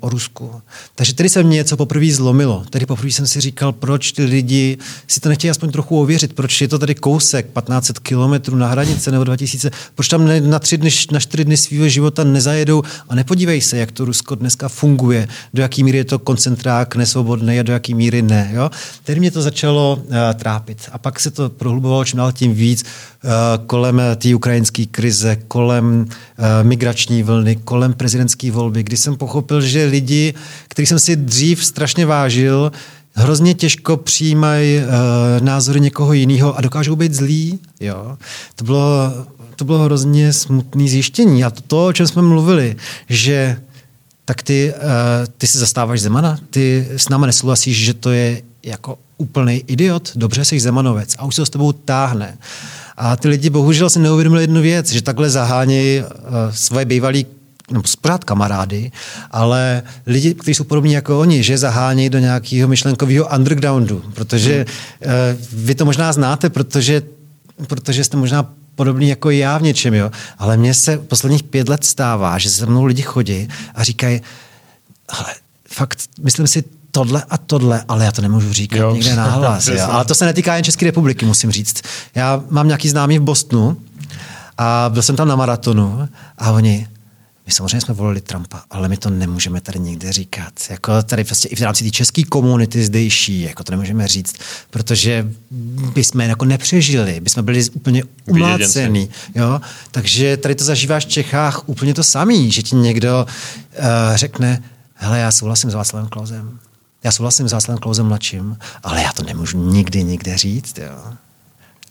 o 0.00 0.08
Rusku. 0.08 0.62
Takže 0.94 1.14
tady 1.14 1.28
se 1.28 1.42
mě 1.42 1.56
něco 1.56 1.76
poprvé 1.76 2.12
zlomilo. 2.12 2.64
Tady 2.70 2.86
poprvé 2.86 3.10
jsem 3.10 3.26
si 3.26 3.40
říkal, 3.40 3.72
proč 3.72 4.12
ty 4.12 4.24
lidi 4.24 4.78
si 5.06 5.20
to 5.20 5.28
nechtějí 5.28 5.50
aspoň 5.50 5.72
trochu 5.72 6.00
ověřit, 6.00 6.32
proč 6.32 6.60
je 6.60 6.68
to 6.68 6.78
tady 6.78 6.94
kousek 6.94 7.46
1500 7.46 7.98
kilometrů 7.98 8.56
na 8.56 8.68
hranice 8.68 9.10
nebo 9.10 9.24
2000, 9.24 9.70
proč 9.94 10.08
tam 10.08 10.28
na 10.50 10.58
tři 10.58 10.78
dny, 10.78 10.90
na 11.12 11.20
čtyři 11.20 11.44
dny 11.44 11.56
svého 11.56 11.88
života 11.88 12.24
nezajedou 12.24 12.82
a 13.08 13.14
nepodívej 13.14 13.60
se, 13.60 13.78
jak 13.78 13.92
to 13.92 14.04
Rusko 14.04 14.34
dneska 14.34 14.68
funguje, 14.68 15.28
do 15.54 15.62
jaký 15.62 15.84
míry 15.84 15.98
je 15.98 16.04
to 16.04 16.18
koncentrák 16.18 16.96
nesvobodný 16.96 17.60
a 17.60 17.62
do 17.62 17.72
jaký 17.72 17.94
míry 17.94 18.22
ne. 18.22 18.50
Jo? 18.52 18.70
Tady 19.04 19.20
mě 19.20 19.30
to 19.30 19.42
začalo 19.42 19.96
uh, 20.02 20.14
trápit. 20.34 20.88
A 20.92 20.98
pak 20.98 21.20
se 21.20 21.30
to 21.30 21.48
prohlubovalo 21.48 22.04
čím 22.04 22.16
dál 22.16 22.32
tím 22.32 22.54
víc 22.54 22.84
uh, 22.84 23.30
kolem 23.66 24.02
té 24.16 24.34
ukrajinské 24.34 24.86
krize, 24.86 25.36
kolem 25.48 26.06
migrační 26.62 27.22
vlny, 27.22 27.56
kolem 27.56 27.92
prezidentské 27.92 28.50
volby, 28.50 28.82
kdy 28.82 28.96
jsem 28.96 29.16
pochopil, 29.16 29.60
že 29.60 29.84
lidi, 29.84 30.34
kterých 30.68 30.88
jsem 30.88 30.98
si 30.98 31.16
dřív 31.16 31.64
strašně 31.64 32.06
vážil, 32.06 32.72
hrozně 33.14 33.54
těžko 33.54 33.96
přijímají 33.96 34.78
uh, 34.78 34.84
názory 35.40 35.80
někoho 35.80 36.12
jiného 36.12 36.58
a 36.58 36.60
dokážou 36.60 36.96
být 36.96 37.14
zlí. 37.14 37.58
Jo? 37.80 38.18
To, 38.56 38.64
bylo, 38.64 39.12
to 39.56 39.64
bylo 39.64 39.78
hrozně 39.78 40.32
smutné 40.32 40.88
zjištění. 40.88 41.44
A 41.44 41.50
to, 41.50 41.86
o 41.86 41.92
čem 41.92 42.06
jsme 42.06 42.22
mluvili, 42.22 42.76
že 43.08 43.60
tak 44.24 44.42
ty, 44.42 44.72
uh, 44.76 44.82
ty 45.38 45.46
se 45.46 45.58
zastáváš 45.58 46.00
Zemana, 46.00 46.38
ty 46.50 46.88
s 46.96 47.08
náma 47.08 47.26
nesouhlasíš, 47.26 47.84
že 47.84 47.94
to 47.94 48.10
je 48.10 48.42
jako 48.62 48.98
úplný 49.16 49.64
idiot, 49.66 50.12
dobře, 50.14 50.44
jsi 50.44 50.60
Zemanovec 50.60 51.14
a 51.18 51.24
už 51.24 51.34
se 51.34 51.46
s 51.46 51.50
tebou 51.50 51.72
táhne. 51.72 52.38
A 53.00 53.16
ty 53.16 53.28
lidi 53.28 53.50
bohužel 53.50 53.90
si 53.90 53.98
neuvědomili 53.98 54.42
jednu 54.42 54.62
věc, 54.62 54.92
že 54.92 55.02
takhle 55.02 55.30
zahánějí 55.30 56.02
uh, 56.02 56.08
svoje 56.52 56.84
bývalé 56.84 57.22
nebo 57.70 57.82
pořád 58.00 58.24
kamarády, 58.24 58.92
ale 59.30 59.82
lidi, 60.06 60.34
kteří 60.34 60.54
jsou 60.54 60.64
podobní 60.64 60.92
jako 60.92 61.20
oni, 61.20 61.42
že 61.42 61.58
zahání 61.58 62.10
do 62.10 62.18
nějakého 62.18 62.68
myšlenkového 62.68 63.28
undergroundu, 63.36 64.04
protože 64.14 64.66
hmm. 65.00 65.14
uh, 65.14 65.64
vy 65.64 65.74
to 65.74 65.84
možná 65.84 66.12
znáte, 66.12 66.50
protože, 66.50 67.02
protože 67.66 68.04
jste 68.04 68.16
možná 68.16 68.52
podobný 68.74 69.08
jako 69.08 69.30
já 69.30 69.58
v 69.58 69.62
něčem, 69.62 69.94
jo. 69.94 70.10
ale 70.38 70.56
mně 70.56 70.74
se 70.74 70.98
posledních 70.98 71.42
pět 71.42 71.68
let 71.68 71.84
stává, 71.84 72.38
že 72.38 72.50
se 72.50 72.66
mnou 72.66 72.84
lidi 72.84 73.02
chodí 73.02 73.48
a 73.74 73.84
říkají, 73.84 74.20
ale 75.08 75.34
fakt, 75.68 75.98
myslím 76.22 76.46
si, 76.46 76.64
tohle 76.90 77.24
a 77.30 77.38
tohle, 77.38 77.84
ale 77.88 78.04
já 78.04 78.12
to 78.12 78.22
nemůžu 78.22 78.52
říkat 78.52 78.78
jo. 78.78 78.94
někde 78.94 79.16
náhlas. 79.16 79.68
jo. 79.68 79.86
Ale 79.90 80.04
to 80.04 80.14
se 80.14 80.24
netýká 80.24 80.54
jen 80.54 80.64
České 80.64 80.86
republiky, 80.86 81.26
musím 81.26 81.50
říct. 81.50 81.82
Já 82.14 82.42
mám 82.50 82.66
nějaký 82.66 82.88
známý 82.88 83.18
v 83.18 83.22
Bostonu 83.22 83.76
a 84.58 84.90
byl 84.92 85.02
jsem 85.02 85.16
tam 85.16 85.28
na 85.28 85.36
maratonu 85.36 86.08
a 86.38 86.50
oni, 86.50 86.88
my 87.46 87.52
samozřejmě 87.52 87.80
jsme 87.80 87.94
volili 87.94 88.20
Trumpa, 88.20 88.62
ale 88.70 88.88
my 88.88 88.96
to 88.96 89.10
nemůžeme 89.10 89.60
tady 89.60 89.78
nikde 89.78 90.12
říkat. 90.12 90.52
Jako 90.70 91.02
tady 91.02 91.24
prostě 91.24 91.48
i 91.48 91.56
v 91.56 91.60
rámci 91.60 91.84
té 91.84 91.90
české 91.90 92.24
komunity 92.24 92.84
zdejší, 92.84 93.40
jako 93.40 93.64
to 93.64 93.72
nemůžeme 93.72 94.08
říct, 94.08 94.34
protože 94.70 95.28
bychom 95.94 96.20
jako 96.20 96.44
nepřežili, 96.44 97.20
bychom 97.20 97.44
byli 97.44 97.70
úplně 97.70 98.02
umlácený. 98.26 99.10
Jo? 99.34 99.60
Takže 99.90 100.36
tady 100.36 100.54
to 100.54 100.64
zažíváš 100.64 101.06
v 101.06 101.08
Čechách 101.08 101.68
úplně 101.68 101.94
to 101.94 102.04
samý, 102.04 102.52
že 102.52 102.62
ti 102.62 102.76
někdo 102.76 103.26
uh, 103.26 103.84
řekne, 104.14 104.62
hele, 104.94 105.18
já 105.18 105.32
souhlasím 105.32 105.70
s 105.70 105.74
Václavem 105.74 106.08
Klausem, 106.08 106.58
já 107.04 107.12
souhlasím 107.12 107.48
s 107.48 107.52
Václavem 107.52 107.78
Klausem 107.78 108.06
mladším, 108.06 108.56
ale 108.82 109.02
já 109.02 109.12
to 109.12 109.22
nemůžu 109.22 109.70
nikdy 109.70 110.04
nikde 110.04 110.38
říct. 110.38 110.78
Jo? 110.78 111.12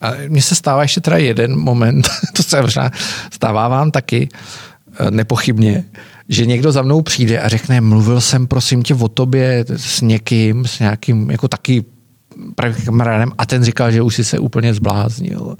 A 0.01 0.11
mně 0.27 0.41
se 0.41 0.55
stává 0.55 0.81
ještě 0.81 1.01
teda 1.01 1.17
jeden 1.17 1.59
moment, 1.59 2.09
to 2.33 2.43
se 2.43 2.61
možná 2.61 2.91
stává 3.31 3.67
vám 3.67 3.91
taky, 3.91 4.29
Eh, 4.99 5.11
nepochybně, 5.11 5.83
že 6.29 6.45
někdo 6.45 6.71
za 6.71 6.81
mnou 6.81 7.01
přijde 7.01 7.39
a 7.39 7.47
řekne, 7.47 7.81
mluvil 7.81 8.21
jsem 8.21 8.47
prosím 8.47 8.83
tě 8.83 8.95
o 8.95 9.07
tobě 9.07 9.65
s 9.75 10.01
někým, 10.01 10.65
s 10.65 10.79
nějakým 10.79 11.31
jako 11.31 11.47
taky 11.47 11.85
kamarádem 12.85 13.31
a 13.37 13.45
ten 13.45 13.63
říkal, 13.63 13.91
že 13.91 14.01
už 14.01 14.15
si 14.15 14.23
se 14.23 14.39
úplně 14.39 14.73
zbláznil. 14.73 15.55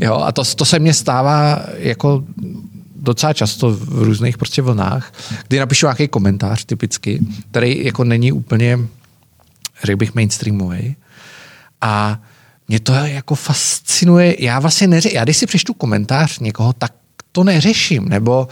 Jo, 0.00 0.14
a 0.14 0.32
to, 0.32 0.44
to 0.44 0.64
se 0.64 0.78
mně 0.78 0.94
stává 0.94 1.62
jako 1.76 2.24
docela 3.02 3.32
často 3.32 3.70
v 3.70 4.02
různých 4.02 4.38
prostě 4.38 4.62
vlnách, 4.62 5.12
kdy 5.48 5.58
napíšu 5.58 5.86
nějaký 5.86 6.08
komentář 6.08 6.64
typicky, 6.64 7.20
který 7.50 7.84
jako 7.84 8.04
není 8.04 8.32
úplně, 8.32 8.78
řekl 9.84 9.96
bych, 9.96 10.14
mainstreamový. 10.14 10.96
A 11.80 12.22
mě 12.68 12.80
to 12.80 12.92
jako 12.92 13.34
fascinuje. 13.34 14.44
Já 14.44 14.60
vlastně 14.60 14.86
neři, 14.86 15.10
já 15.14 15.24
když 15.24 15.36
si 15.36 15.46
přečtu 15.46 15.74
komentář 15.74 16.38
někoho, 16.38 16.72
tak 16.72 16.92
to 17.32 17.44
neřeším, 17.44 18.08
nebo 18.08 18.48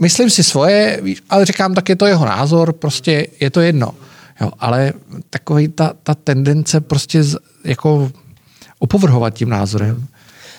myslím 0.00 0.30
si 0.30 0.42
svoje, 0.44 1.02
ale 1.30 1.44
říkám, 1.44 1.74
tak 1.74 1.88
je 1.88 1.96
to 1.96 2.06
jeho 2.06 2.24
názor, 2.26 2.72
prostě 2.72 3.26
je 3.40 3.50
to 3.50 3.60
jedno. 3.60 3.94
Jo, 4.40 4.50
ale 4.58 4.92
takový 5.30 5.68
ta, 5.68 5.92
ta 6.02 6.14
tendence 6.14 6.80
prostě 6.80 7.22
z, 7.22 7.36
jako 7.64 8.12
opovrhovat 8.78 9.34
tím 9.34 9.48
názorem. 9.48 10.06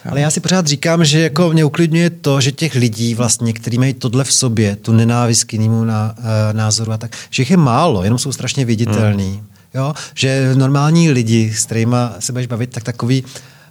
Ale 0.09 0.21
já 0.21 0.31
si 0.31 0.39
pořád 0.39 0.67
říkám, 0.67 1.05
že 1.05 1.19
jako 1.19 1.49
mě 1.49 1.65
uklidňuje 1.65 2.09
to, 2.09 2.41
že 2.41 2.51
těch 2.51 2.75
lidí 2.75 3.15
vlastně, 3.15 3.53
kteří 3.53 3.77
mají 3.77 3.93
tohle 3.93 4.23
v 4.23 4.33
sobě, 4.33 4.75
tu 4.75 4.93
nenávist 4.93 5.43
k 5.43 5.53
jinému 5.53 5.83
ná, 5.83 6.15
uh, 6.17 6.25
názoru 6.51 6.91
a 6.91 6.97
tak, 6.97 7.15
že 7.29 7.41
jich 7.41 7.51
je 7.51 7.57
málo, 7.57 8.03
jenom 8.03 8.19
jsou 8.19 8.31
strašně 8.31 8.65
viditelní. 8.65 9.31
Hmm. 9.31 9.47
Jo? 9.73 9.93
Že 10.13 10.51
normální 10.55 11.11
lidi, 11.11 11.53
s 11.53 11.65
kterými 11.65 11.95
se 12.19 12.31
budeš 12.31 12.47
bavit, 12.47 12.69
tak 12.69 12.83
takový 12.83 13.23
uh, 13.23 13.29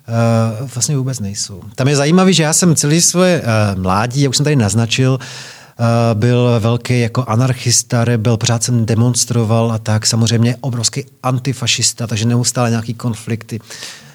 uh, 0.09 0.69
vlastně 0.75 0.97
vůbec 0.97 1.21
nejsou. 1.21 1.63
Tam 1.75 1.89
je 1.89 1.97
zajímavé, 1.97 2.33
že 2.33 2.43
já 2.43 2.53
jsem 2.53 2.75
celý 2.75 3.01
svoje 3.01 3.43
uh, 3.43 3.83
mládí, 3.83 4.23
jak 4.23 4.31
už 4.31 4.37
jsem 4.37 4.45
tady 4.45 4.57
naznačil, 4.57 5.19
uh, 5.19 5.87
byl 6.15 6.57
velký 6.61 7.01
jako 7.01 7.25
anarchista, 7.25 8.05
rebel, 8.05 8.37
pořád 8.37 8.63
jsem 8.63 8.87
demonstroval 8.87 9.73
a 9.73 9.79
tak, 9.79 10.07
samozřejmě 10.07 10.57
obrovský 10.61 11.05
antifašista, 11.23 12.07
takže 12.07 12.27
neustále 12.27 12.71
nějaký 12.71 12.95
konflikty 12.95 13.61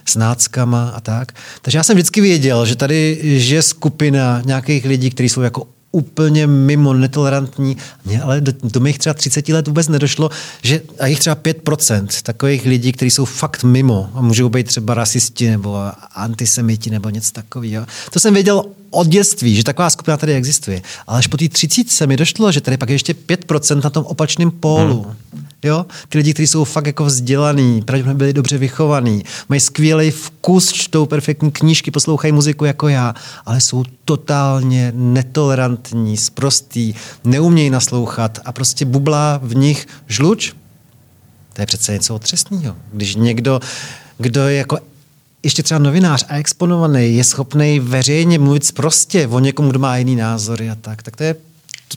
s 0.06 0.16
náckama 0.16 0.90
a 0.90 1.00
tak. 1.00 1.32
Takže 1.62 1.78
já 1.78 1.84
jsem 1.84 1.96
vždycky 1.96 2.22
věděl, 2.22 2.66
že 2.66 2.76
tady 2.76 3.20
je 3.24 3.62
skupina 3.62 4.42
nějakých 4.46 4.86
lidí, 4.86 5.10
kteří 5.10 5.30
jsou 5.30 5.42
jako 5.42 5.68
úplně 5.92 6.48
mimo, 6.48 6.94
netolerantní. 6.94 7.78
Mně 8.06 8.22
ale 8.22 8.42
do, 8.42 8.54
do 8.64 8.80
mých 8.80 9.00
třeba 9.00 9.14
30 9.14 9.50
let 9.50 9.68
vůbec 9.68 9.88
nedošlo, 9.88 10.30
že 10.64 10.82
a 11.00 11.08
jich 11.08 11.20
třeba 11.20 11.36
5% 11.36 12.08
takových 12.24 12.66
lidí, 12.66 12.92
kteří 12.92 13.12
jsou 13.12 13.26
fakt 13.26 13.64
mimo 13.64 14.10
a 14.14 14.22
můžou 14.22 14.50
být 14.50 14.68
třeba 14.68 14.94
rasisti 14.94 15.50
nebo 15.50 15.78
antisemiti 16.16 16.90
nebo 16.90 17.10
něco 17.10 17.32
takového. 17.32 17.86
To 18.12 18.20
jsem 18.20 18.34
věděl 18.34 18.64
od 18.92 19.08
dětství, 19.08 19.56
že 19.56 19.64
taková 19.64 19.90
skupina 19.90 20.18
tady 20.18 20.34
existuje. 20.34 20.82
Ale 21.08 21.20
až 21.20 21.28
po 21.28 21.38
té 21.38 21.50
30 21.50 21.90
se 21.90 22.08
mi 22.08 22.18
došlo, 22.18 22.52
že 22.52 22.62
tady 22.62 22.78
pak 22.78 22.90
je 22.90 22.96
ještě 22.96 23.14
5% 23.14 23.84
na 23.84 23.90
tom 23.90 24.06
opačném 24.06 24.52
pólu. 24.52 25.02
Hmm. 25.02 25.46
Jo? 25.64 25.86
Ty 26.10 26.18
lidi, 26.18 26.34
kteří 26.34 26.48
jsou 26.48 26.64
fakt 26.64 26.86
jako 26.86 27.06
vzdělaný, 27.06 27.82
pravděpodobně 27.82 28.18
byli 28.18 28.34
dobře 28.34 28.58
vychovaný, 28.58 29.24
mají 29.50 29.62
skvělý 29.62 30.12
vkus, 30.12 30.72
čtou 30.72 31.06
perfektní 31.06 31.52
knížky, 31.52 31.92
poslouchají 31.92 32.34
muziku 32.34 32.66
jako 32.66 32.88
já, 32.88 33.16
ale 33.46 33.62
jsou 33.62 33.84
totálně 34.06 34.94
netolerantní, 34.96 36.18
sprostý, 36.18 36.94
neumějí 37.24 37.70
naslouchat 37.70 38.40
a 38.46 38.52
prostě 38.52 38.86
bublá 38.86 39.40
v 39.44 39.56
nich 39.56 39.88
žluč. 40.08 40.54
To 41.54 41.62
je 41.62 41.66
přece 41.66 41.94
něco 41.94 42.16
otřesného. 42.16 42.76
Když 42.94 43.16
někdo, 43.16 43.60
kdo 44.18 44.48
je 44.48 44.58
jako 44.58 44.78
ještě 45.44 45.64
třeba 45.64 45.80
novinář 45.80 46.26
a 46.30 46.38
exponovaný 46.38 47.16
je 47.16 47.24
schopný 47.24 47.80
veřejně 47.80 48.40
mluvit 48.40 48.72
prostě 48.72 49.28
o 49.28 49.40
někom, 49.40 49.70
kdo 49.70 49.80
má 49.80 49.98
jiný 49.98 50.16
názory 50.16 50.70
a 50.70 50.76
tak, 50.76 51.04
tak 51.04 51.16
to 51.16 51.24
je 51.24 51.36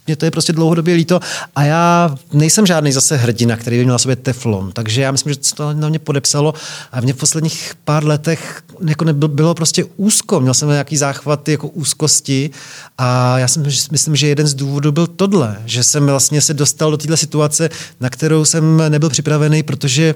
mě 0.07 0.16
to 0.16 0.24
je 0.24 0.30
prostě 0.30 0.53
dlouhodobě 0.53 0.95
líto. 0.95 1.20
A 1.57 1.62
já 1.62 2.16
nejsem 2.32 2.66
žádný 2.66 2.92
zase 2.92 3.16
hrdina, 3.16 3.57
který 3.57 3.76
by 3.76 3.84
měl 3.84 3.95
na 3.95 3.99
sobě 3.99 4.16
teflon, 4.16 4.72
takže 4.72 5.03
já 5.03 5.12
myslím, 5.12 5.32
že 5.32 5.38
to 5.55 5.72
na 5.72 5.88
mě 5.88 5.99
podepsalo. 5.99 6.55
A 6.92 7.01
mě 7.01 7.12
v 7.12 7.16
posledních 7.16 7.74
pár 7.84 8.05
letech 8.05 8.62
jako 8.86 9.05
nebylo, 9.05 9.28
bylo 9.28 9.55
prostě 9.55 9.84
úzko, 9.97 10.40
měl 10.40 10.55
jsem 10.55 10.68
nějaký 10.68 10.97
záchvat 10.97 11.49
jako 11.49 11.68
úzkosti. 11.68 12.51
A 12.99 13.38
já 13.38 13.49
si 13.49 13.61
myslím, 13.90 14.16
že 14.16 14.26
jeden 14.26 14.47
z 14.47 14.55
důvodů 14.55 14.92
byl 14.92 15.07
tohle, 15.07 15.57
že 15.64 15.84
jsem 15.84 16.07
vlastně 16.07 16.40
se 16.40 16.55
dostal 16.55 16.90
do 16.90 16.97
této 16.97 17.16
situace, 17.16 17.68
na 18.01 18.11
kterou 18.11 18.45
jsem 18.45 18.82
nebyl 18.88 19.11
připravený, 19.11 19.62
protože 19.62 20.14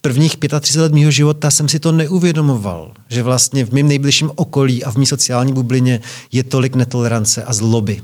prvních 0.00 0.36
35 0.36 0.82
let 0.82 0.92
mého 0.92 1.10
života 1.10 1.50
jsem 1.50 1.68
si 1.68 1.78
to 1.78 1.92
neuvědomoval, 1.92 2.92
že 3.08 3.22
vlastně 3.22 3.64
v 3.64 3.72
mém 3.72 3.88
nejbližším 3.88 4.30
okolí 4.34 4.84
a 4.84 4.90
v 4.90 4.96
mé 4.96 5.06
sociální 5.06 5.52
bublině 5.52 6.00
je 6.32 6.44
tolik 6.44 6.74
netolerance 6.74 7.44
a 7.44 7.52
zloby. 7.52 8.02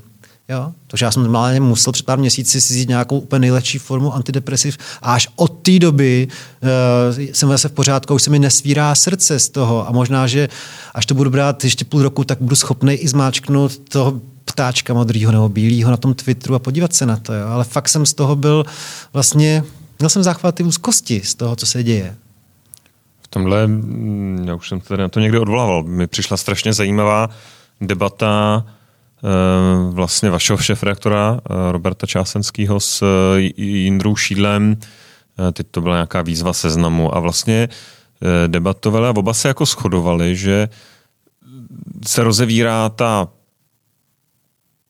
Jo? 0.49 0.73
Takže 0.87 1.05
já 1.05 1.11
jsem 1.11 1.23
normálně 1.23 1.61
musel 1.61 1.93
před 1.93 2.07
pár 2.07 2.19
měsíci 2.19 2.61
si 2.61 2.75
vzít 2.75 2.89
nějakou 2.89 3.19
úplně 3.19 3.41
nejlepší 3.41 3.79
formu 3.79 4.15
antidepresiv 4.15 4.79
a 5.03 5.15
až 5.15 5.29
od 5.37 5.49
té 5.49 5.79
doby 5.79 6.29
uh, 6.63 7.19
jsem 7.33 7.49
zase 7.49 7.69
v 7.69 7.73
pořádku, 7.73 8.15
už 8.15 8.23
se 8.23 8.31
mi 8.31 8.39
nesvírá 8.39 8.95
srdce 8.95 9.39
z 9.39 9.49
toho 9.49 9.89
a 9.89 9.93
možná, 9.93 10.27
že 10.27 10.49
až 10.95 11.07
to 11.07 11.15
budu 11.15 11.31
brát 11.31 11.65
ještě 11.65 11.85
půl 11.85 12.03
roku, 12.03 12.25
tak 12.25 12.39
budu 12.41 12.57
schopný 12.57 12.95
i 12.95 13.09
zmáčknout 13.09 13.79
toho 13.79 14.21
ptáčka 14.45 14.95
modrýho 14.95 15.33
nebo 15.33 15.49
bílého 15.49 15.91
na 15.91 15.97
tom 15.97 16.15
Twitteru 16.15 16.55
a 16.55 16.59
podívat 16.59 16.93
se 16.93 17.07
na 17.07 17.17
to. 17.17 17.33
Jo? 17.33 17.47
Ale 17.47 17.65
fakt 17.65 17.89
jsem 17.89 18.07
z 18.07 18.15
toho 18.15 18.37
byl 18.37 18.65
vlastně, 19.13 19.65
měl 19.99 20.09
jsem 20.09 20.23
záchvaty 20.23 20.63
úzkosti 20.63 21.21
z 21.21 21.35
toho, 21.35 21.57
co 21.57 21.67
se 21.67 21.83
děje. 21.83 22.17
V 23.21 23.29
tomhle, 23.29 23.67
mm, 23.67 24.45
já 24.49 24.55
už 24.55 24.69
jsem 24.69 24.81
tady 24.81 25.03
na 25.03 25.09
to 25.09 25.21
někdy 25.21 25.39
odvolával, 25.39 25.83
mi 25.83 26.07
přišla 26.07 26.37
strašně 26.37 26.73
zajímavá 26.73 27.31
debata 27.81 28.65
Eh, 29.25 29.91
vlastně 29.91 30.31
vašeho 30.31 30.59
šefredaktora 30.59 31.41
eh, 31.41 31.73
Roberta 31.73 32.07
Čásenského 32.07 32.81
s 32.81 33.03
eh, 33.03 33.41
Jindrou 33.63 34.17
Šídlem. 34.17 34.77
Teď 35.53 35.67
to 35.71 35.81
byla 35.81 35.95
nějaká 35.95 36.23
výzva 36.23 36.53
seznamu 36.53 37.17
a 37.17 37.21
vlastně 37.21 37.69
debatovali 38.47 39.07
a 39.07 39.11
oba 39.11 39.35
se 39.35 39.49
jako 39.49 39.67
shodovali, 39.67 40.37
že 40.37 40.69
se 42.07 42.25
rozevírá 42.25 42.89
ta 42.89 43.29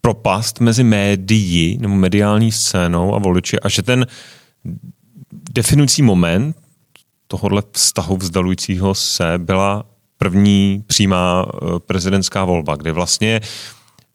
propast 0.01 0.61
mezi 0.61 0.85
médií 0.85 1.79
nebo 1.81 1.95
mediální 1.95 2.53
scénou 2.53 3.15
a 3.15 3.19
voliči 3.19 3.61
a 3.61 3.69
že 3.69 3.83
ten 3.83 4.07
definující 5.57 6.03
moment 6.03 6.57
tohohle 7.27 7.63
vztahu 7.73 8.17
vzdalujícího 8.17 8.95
se 8.95 9.33
byla 9.39 9.87
první 10.19 10.85
přímá 10.87 11.47
prezidentská 11.87 12.45
volba, 12.45 12.77
kde 12.77 12.93
vlastně 12.93 13.41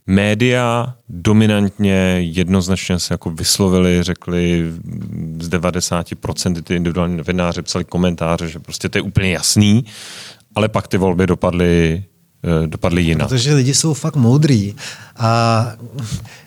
média 0.08 0.96
dominantně 1.10 2.18
jednoznačně 2.20 3.00
se 3.00 3.14
jako 3.14 3.30
vyslovili, 3.32 4.04
řekli 4.04 4.72
z 5.40 5.50
90% 5.50 6.62
ty 6.62 6.76
individuální 6.76 7.18
novináři 7.18 7.62
psali 7.62 7.86
komentáře, 7.86 8.50
že 8.50 8.60
prostě 8.60 8.90
to 8.90 8.98
je 8.98 9.02
úplně 9.02 9.32
jasný, 9.32 9.86
ale 10.56 10.70
pak 10.70 10.88
ty 10.88 10.98
volby 10.98 11.28
dopadly 11.28 12.04
eh, 12.64 12.68
dopadly 12.68 13.02
jinak. 13.02 13.30
Protože 13.30 13.54
lidi 13.54 13.74
jsou 13.74 13.94
fakt 13.94 14.16
moudrý. 14.16 14.76
A 15.18 15.72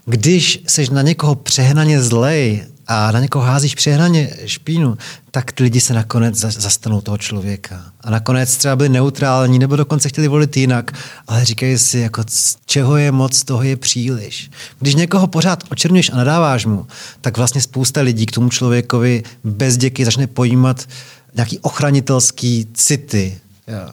když 0.07 0.63
seš 0.67 0.91
na 0.91 1.03
někoho 1.03 1.35
přehnaně 1.35 2.03
zlej 2.03 2.65
a 2.87 3.13
na 3.13 3.21
někoho 3.21 3.45
házíš 3.45 3.75
přehnaně 3.75 4.31
špínu, 4.47 4.99
tak 5.31 5.53
ty 5.53 5.63
lidi 5.63 5.81
se 5.81 5.95
nakonec 5.95 6.37
zastanou 6.39 7.01
toho 7.01 7.19
člověka. 7.19 7.85
A 8.01 8.11
nakonec 8.11 8.57
třeba 8.57 8.77
byli 8.77 8.89
neutrální, 8.89 9.59
nebo 9.59 9.77
dokonce 9.77 10.09
chtěli 10.09 10.29
volit 10.29 10.57
jinak, 10.57 10.93
ale 11.27 11.45
říkají 11.45 11.79
si, 11.79 11.99
jako 11.99 12.25
čeho 12.67 12.97
je 12.97 13.13
moc, 13.13 13.45
toho 13.45 13.63
je 13.63 13.77
příliš. 13.77 14.51
Když 14.81 14.95
někoho 14.95 15.27
pořád 15.27 15.65
očernuješ 15.71 16.11
a 16.11 16.17
nadáváš 16.17 16.67
mu, 16.67 16.87
tak 17.21 17.37
vlastně 17.37 17.61
spousta 17.61 18.01
lidí 18.01 18.27
k 18.27 18.33
tomu 18.33 18.49
člověkovi 18.49 19.23
bez 19.45 19.77
děky 19.77 20.05
začne 20.05 20.27
pojímat 20.27 20.89
nějaký 21.35 21.59
ochranitelský 21.59 22.67
city. 22.75 23.39
Jo. 23.69 23.91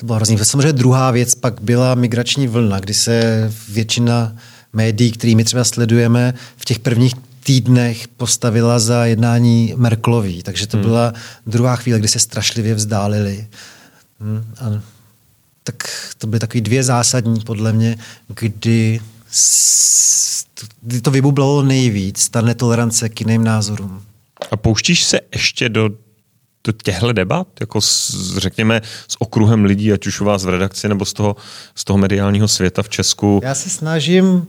To 0.00 0.06
bylo 0.06 0.16
hrozný. 0.16 0.38
Samozřejmě 0.42 0.72
druhá 0.72 1.10
věc 1.10 1.34
pak 1.34 1.60
byla 1.60 1.94
migrační 1.94 2.48
vlna, 2.48 2.80
kdy 2.80 2.94
se 2.94 3.50
většina 3.68 4.36
médií, 4.72 5.12
kterými 5.12 5.44
třeba 5.44 5.64
sledujeme, 5.64 6.34
v 6.56 6.64
těch 6.64 6.78
prvních 6.78 7.14
týdnech 7.44 8.08
postavila 8.08 8.78
za 8.78 9.04
jednání 9.04 9.74
Merklový. 9.76 10.42
Takže 10.42 10.66
to 10.66 10.76
hmm. 10.76 10.86
byla 10.86 11.12
druhá 11.46 11.76
chvíle, 11.76 11.98
kdy 11.98 12.08
se 12.08 12.18
strašlivě 12.18 12.74
vzdálili. 12.74 13.46
Hmm. 14.20 14.44
A 14.60 14.82
tak 15.64 15.76
to 16.18 16.26
byly 16.26 16.40
takové 16.40 16.60
dvě 16.60 16.82
zásadní, 16.82 17.40
podle 17.40 17.72
mě, 17.72 17.98
kdy, 18.28 19.00
kdy 20.82 21.00
to 21.00 21.10
vybublalo 21.10 21.62
nejvíc, 21.62 22.28
ta 22.28 22.40
netolerance 22.40 23.08
k 23.08 23.20
jiným 23.20 23.44
názorům. 23.44 24.02
A 24.50 24.56
pouštíš 24.56 25.04
se 25.04 25.20
ještě 25.32 25.68
do 25.68 25.90
do 26.64 26.72
těchto 26.72 27.12
debat, 27.12 27.46
jako 27.60 27.80
s, 27.80 28.10
řekněme 28.38 28.80
s 29.08 29.16
okruhem 29.18 29.64
lidí, 29.64 29.92
ať 29.92 30.06
už 30.06 30.20
u 30.20 30.24
vás 30.24 30.44
v 30.44 30.48
redakci 30.48 30.88
nebo 30.88 31.04
z 31.04 31.12
toho, 31.12 31.36
z 31.74 31.84
toho 31.84 31.98
mediálního 31.98 32.48
světa 32.48 32.82
v 32.82 32.88
Česku? 32.88 33.40
Já 33.42 33.54
se 33.54 33.70
snažím 33.70 34.46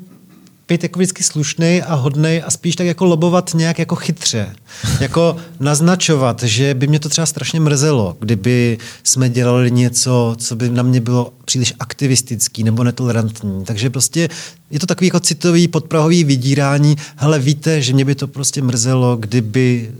být 0.67 0.83
jako 0.83 0.99
vždycky 0.99 1.23
slušný 1.23 1.81
a 1.81 1.93
hodný 1.95 2.41
a 2.41 2.51
spíš 2.51 2.75
tak 2.75 2.87
jako 2.87 3.05
lobovat 3.05 3.51
nějak 3.53 3.79
jako 3.79 3.95
chytře. 3.95 4.55
Jako 4.99 5.35
naznačovat, 5.59 6.43
že 6.43 6.73
by 6.73 6.87
mě 6.87 6.99
to 6.99 7.09
třeba 7.09 7.25
strašně 7.25 7.59
mrzelo, 7.59 8.17
kdyby 8.19 8.77
jsme 9.03 9.29
dělali 9.29 9.71
něco, 9.71 10.35
co 10.37 10.55
by 10.55 10.69
na 10.69 10.83
mě 10.83 11.01
bylo 11.01 11.33
příliš 11.45 11.73
aktivistický 11.79 12.63
nebo 12.63 12.83
netolerantní. 12.83 13.65
Takže 13.65 13.89
prostě 13.89 14.29
je 14.71 14.79
to 14.79 14.85
takový 14.85 15.07
jako 15.07 15.19
citový 15.19 15.67
podprahový 15.67 16.23
vydírání. 16.23 16.95
Hele, 17.15 17.39
víte, 17.39 17.81
že 17.81 17.93
mě 17.93 18.05
by 18.05 18.15
to 18.15 18.27
prostě 18.27 18.61
mrzelo, 18.61 19.17
kdyby 19.17 19.91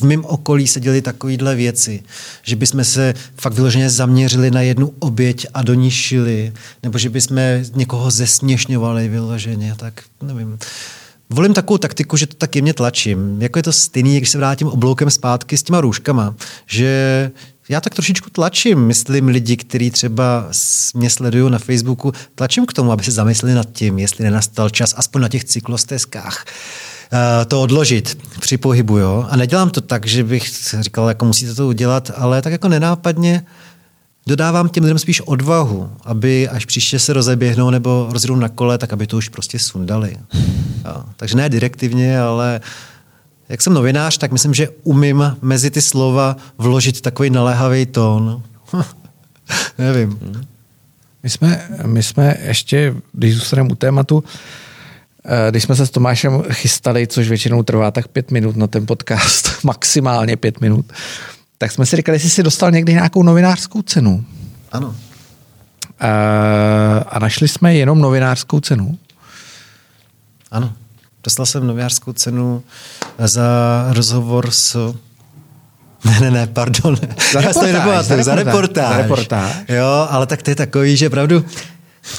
v 0.00 0.02
mém 0.02 0.24
okolí 0.24 0.66
se 0.66 0.80
děly 0.80 1.02
takovéhle 1.02 1.54
věci, 1.54 2.02
že 2.42 2.56
bychom 2.56 2.84
se 2.84 3.14
fakt 3.40 3.54
vyloženě 3.54 3.90
zaměřili 3.90 4.50
na 4.50 4.60
jednu 4.60 4.94
oběť 4.98 5.46
a 5.54 5.62
do 5.62 5.74
ní 5.74 5.90
šili, 5.90 6.52
nebo 6.82 6.98
že 6.98 7.10
bychom 7.10 7.38
někoho 7.74 8.10
zesměšňovali 8.10 9.08
vyloženě, 9.08 9.74
tak 9.76 10.02
nevím. 10.22 10.58
Volím 11.30 11.54
takovou 11.54 11.78
taktiku, 11.78 12.16
že 12.16 12.26
to 12.26 12.34
tak 12.34 12.56
jemně 12.56 12.74
tlačím. 12.74 13.42
Jako 13.42 13.58
je 13.58 13.62
to 13.62 13.72
stejný, 13.72 14.16
když 14.16 14.30
se 14.30 14.38
vrátím 14.38 14.68
obloukem 14.68 15.10
zpátky 15.10 15.58
s 15.58 15.62
těma 15.62 15.80
růžkama, 15.80 16.34
že 16.66 17.30
já 17.68 17.80
tak 17.80 17.94
trošičku 17.94 18.30
tlačím, 18.30 18.86
myslím 18.86 19.28
lidi, 19.28 19.56
kteří 19.56 19.90
třeba 19.90 20.48
mě 20.94 21.10
sledují 21.10 21.50
na 21.52 21.58
Facebooku, 21.58 22.12
tlačím 22.34 22.66
k 22.66 22.72
tomu, 22.72 22.92
aby 22.92 23.04
se 23.04 23.10
zamysleli 23.10 23.54
nad 23.54 23.72
tím, 23.72 23.98
jestli 23.98 24.24
nenastal 24.24 24.70
čas, 24.70 24.94
aspoň 24.96 25.22
na 25.22 25.28
těch 25.28 25.44
cyklostezkách, 25.44 26.44
Eh, 27.12 27.44
to 27.44 27.62
odložit 27.62 28.18
při 28.40 28.56
pohybu. 28.56 28.98
Jo? 28.98 29.26
A 29.30 29.36
nedělám 29.36 29.70
to 29.70 29.80
tak, 29.80 30.06
že 30.06 30.24
bych 30.24 30.74
říkal, 30.80 31.08
jako 31.08 31.24
musíte 31.24 31.54
to 31.54 31.68
udělat, 31.68 32.10
ale 32.16 32.42
tak 32.42 32.52
jako 32.52 32.68
nenápadně 32.68 33.42
dodávám 34.26 34.68
těm 34.68 34.84
lidem 34.84 34.98
spíš 34.98 35.20
odvahu, 35.20 35.90
aby 36.04 36.48
až 36.48 36.64
příště 36.64 36.98
se 36.98 37.12
rozeběhnou 37.12 37.70
nebo 37.70 38.08
rozjedou 38.10 38.36
na 38.36 38.48
kole, 38.48 38.78
tak 38.78 38.92
aby 38.92 39.06
to 39.06 39.16
už 39.16 39.28
prostě 39.28 39.58
sundali. 39.58 40.16
Jo? 40.84 41.04
Takže 41.16 41.36
ne 41.36 41.48
direktivně, 41.48 42.20
ale 42.20 42.60
jak 43.48 43.62
jsem 43.62 43.72
novinář, 43.72 44.18
tak 44.18 44.32
myslím, 44.32 44.54
že 44.54 44.68
umím 44.82 45.36
mezi 45.42 45.70
ty 45.70 45.82
slova 45.82 46.36
vložit 46.58 47.00
takový 47.00 47.30
naléhavý 47.30 47.86
tón. 47.86 48.42
Nevím. 49.78 50.18
My 51.22 51.30
jsme, 51.30 51.68
my 51.86 52.02
jsme 52.02 52.36
ještě, 52.42 52.94
když 53.12 53.34
zůstaneme 53.34 53.68
u 53.72 53.74
tématu, 53.74 54.24
Eh, 55.30 55.50
když 55.50 55.62
jsme 55.62 55.76
se 55.76 55.86
s 55.86 55.90
Tomášem 55.90 56.42
chystali, 56.52 57.06
což 57.06 57.28
většinou 57.28 57.62
trvá 57.62 57.90
tak 57.90 58.08
pět 58.08 58.30
minut 58.30 58.56
na 58.56 58.66
ten 58.66 58.86
podcast, 58.86 59.50
maximálně 59.64 60.36
pět 60.36 60.60
minut, 60.60 60.92
tak 61.58 61.72
jsme 61.72 61.86
si 61.86 61.96
říkali, 61.96 62.16
jestli 62.16 62.30
jsi 62.30 62.42
dostal 62.42 62.70
někdy 62.70 62.92
nějakou 62.92 63.22
novinářskou 63.22 63.82
cenu. 63.82 64.24
Ano. 64.72 64.96
Eh, 66.00 67.04
a 67.08 67.18
našli 67.18 67.48
jsme 67.48 67.74
jenom 67.74 67.98
novinářskou 67.98 68.60
cenu. 68.60 68.98
Ano. 70.50 70.72
Dostal 71.24 71.46
jsem 71.46 71.66
novinářskou 71.66 72.12
cenu 72.12 72.62
za 73.18 73.86
rozhovor 73.90 74.50
s 74.50 74.94
ne, 76.04 76.20
ne, 76.20 76.30
ne, 76.30 76.46
pardon. 76.46 76.96
Za 77.32 77.40
reportáž. 77.40 78.04
Za 78.06 78.14
reportáž. 78.14 78.24
Za 78.24 78.34
reportáž. 78.34 78.88
Za 78.88 78.96
reportáž. 78.96 79.56
Jo, 79.68 80.06
ale 80.10 80.26
tak 80.26 80.42
to 80.42 80.50
je 80.50 80.54
takový, 80.54 80.96
že 80.96 81.10
pravdu 81.10 81.44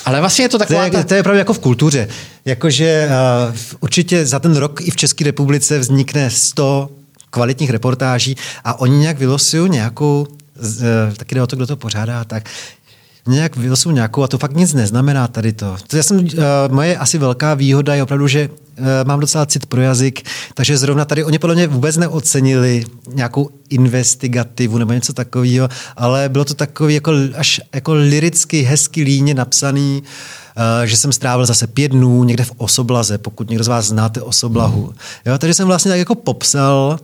ale 0.05 0.19
vlastně 0.19 0.45
je 0.45 0.49
to 0.49 0.57
taková... 0.57 0.79
To 0.79 0.85
je, 0.85 0.91
ta... 0.91 1.03
to 1.03 1.13
je 1.13 1.23
právě 1.23 1.39
jako 1.39 1.53
v 1.53 1.59
kultuře. 1.59 2.07
Jakože 2.45 3.09
uh, 3.49 3.55
určitě 3.79 4.25
za 4.25 4.39
ten 4.39 4.55
rok 4.55 4.81
i 4.81 4.91
v 4.91 4.95
České 4.95 5.23
republice 5.23 5.79
vznikne 5.79 6.29
100 6.29 6.89
kvalitních 7.29 7.69
reportáží 7.69 8.35
a 8.63 8.79
oni 8.79 8.97
nějak 8.97 9.19
vylosují 9.19 9.69
nějakou, 9.69 10.27
eh, 10.81 11.15
taky 11.15 11.35
jde 11.35 11.41
o 11.41 11.47
to, 11.47 11.55
kdo 11.55 11.67
to 11.67 11.75
pořádá, 11.75 12.23
tak 12.23 12.49
nějak 13.27 13.57
vylosují 13.57 13.95
nějakou 13.95 14.23
a 14.23 14.27
to 14.27 14.37
fakt 14.37 14.55
nic 14.55 14.73
neznamená 14.73 15.27
tady 15.27 15.53
to. 15.53 15.75
to 15.87 15.97
já 15.97 16.03
jsem, 16.03 16.17
uh, 16.17 16.25
moje 16.67 16.97
asi 16.97 17.17
velká 17.17 17.53
výhoda 17.53 17.95
je 17.95 18.03
opravdu, 18.03 18.27
že 18.27 18.49
uh, 18.49 18.85
mám 19.05 19.19
docela 19.19 19.45
cit 19.45 19.65
pro 19.65 19.81
jazyk, 19.81 20.21
takže 20.53 20.77
zrovna 20.77 21.05
tady 21.05 21.23
oni 21.23 21.39
podle 21.39 21.55
mě 21.55 21.67
vůbec 21.67 21.97
neocenili 21.97 22.85
nějakou 23.13 23.49
investigativu 23.69 24.77
nebo 24.77 24.93
něco 24.93 25.13
takového, 25.13 25.69
ale 25.97 26.29
bylo 26.29 26.45
to 26.45 26.53
takový 26.53 26.93
jako, 26.93 27.11
až 27.35 27.61
jako 27.73 27.93
liricky 27.93 28.61
hezky 28.61 29.03
líně 29.03 29.33
napsaný, 29.33 30.03
uh, 30.03 30.85
že 30.85 30.97
jsem 30.97 31.11
strávil 31.11 31.45
zase 31.45 31.67
pět 31.67 31.91
dnů 31.91 32.23
někde 32.23 32.43
v 32.43 32.51
Osoblaze, 32.57 33.17
pokud 33.17 33.49
někdo 33.49 33.63
z 33.63 33.67
vás 33.67 33.85
znáte 33.85 34.21
Osoblahu. 34.21 34.93
Jo, 35.25 35.37
takže 35.37 35.53
jsem 35.53 35.67
vlastně 35.67 35.89
tak 35.89 35.99
jako 35.99 36.15
popsal, 36.15 36.99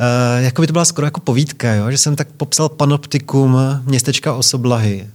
Uh, 0.00 0.44
jako 0.44 0.62
by 0.62 0.66
to 0.66 0.72
byla 0.72 0.84
skoro 0.84 1.06
jako 1.06 1.20
povídka, 1.20 1.74
jo? 1.74 1.90
že 1.90 1.98
jsem 1.98 2.16
tak 2.16 2.28
popsal 2.36 2.68
panoptikum 2.68 3.56
městečka 3.84 4.32
Osoblahy 4.32 5.06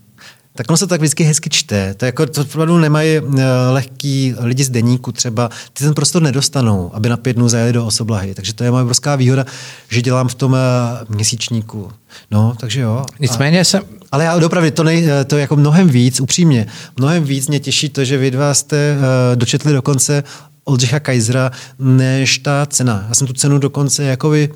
tak 0.56 0.70
ono 0.70 0.78
se 0.78 0.88
tak 0.88 1.02
vždycky 1.02 1.24
hezky 1.24 1.50
čte. 1.50 1.94
To, 1.94 2.06
jako, 2.06 2.26
to 2.26 2.42
opravdu 2.42 2.78
nemají 2.78 3.20
uh, 3.20 3.40
lehký 3.70 4.36
lidi 4.40 4.64
z 4.64 4.70
deníku 4.70 5.12
třeba, 5.12 5.50
ty 5.74 5.84
ten 5.84 5.94
prostor 5.94 6.22
nedostanou, 6.22 6.92
aby 6.94 7.10
na 7.10 7.18
pět 7.18 7.34
dnů 7.34 7.50
zajeli 7.50 7.74
do 7.74 7.86
Osoblahy. 7.86 8.34
Takže 8.36 8.54
to 8.54 8.64
je 8.64 8.72
moje 8.72 8.84
obrovská 8.84 9.16
výhoda, 9.16 9.46
že 9.90 10.02
dělám 10.02 10.28
v 10.28 10.36
tom 10.36 10.52
uh, 10.52 11.16
měsíčníku. 11.16 11.92
No, 12.32 12.56
takže 12.60 12.82
jo. 12.82 13.06
Nicméně 13.20 13.60
a, 13.60 13.64
jsem... 13.64 13.82
Ale 14.12 14.24
já 14.24 14.36
opravdu, 14.46 14.72
to, 14.72 14.84
nej, 14.84 15.10
eh, 15.10 15.26
to 15.26 15.36
je 15.36 15.42
jako 15.42 15.56
mnohem 15.56 15.90
víc, 15.90 16.20
upřímně, 16.20 16.68
mnohem 16.98 17.24
víc 17.24 17.48
mě 17.48 17.60
těší 17.60 17.90
to, 17.90 18.06
že 18.06 18.18
vy 18.18 18.32
dva 18.32 18.54
jste 18.54 18.98
uh, 18.98 19.36
dočetli 19.36 19.74
dokonce 19.74 20.24
Oldřicha 20.64 21.00
Kajzera, 21.00 21.52
než 21.80 22.38
ta 22.38 22.66
cena. 22.66 23.06
Já 23.10 23.16
jsem 23.16 23.28
tu 23.28 23.34
cenu 23.34 23.58
dokonce 23.58 24.04
jakoby 24.04 24.50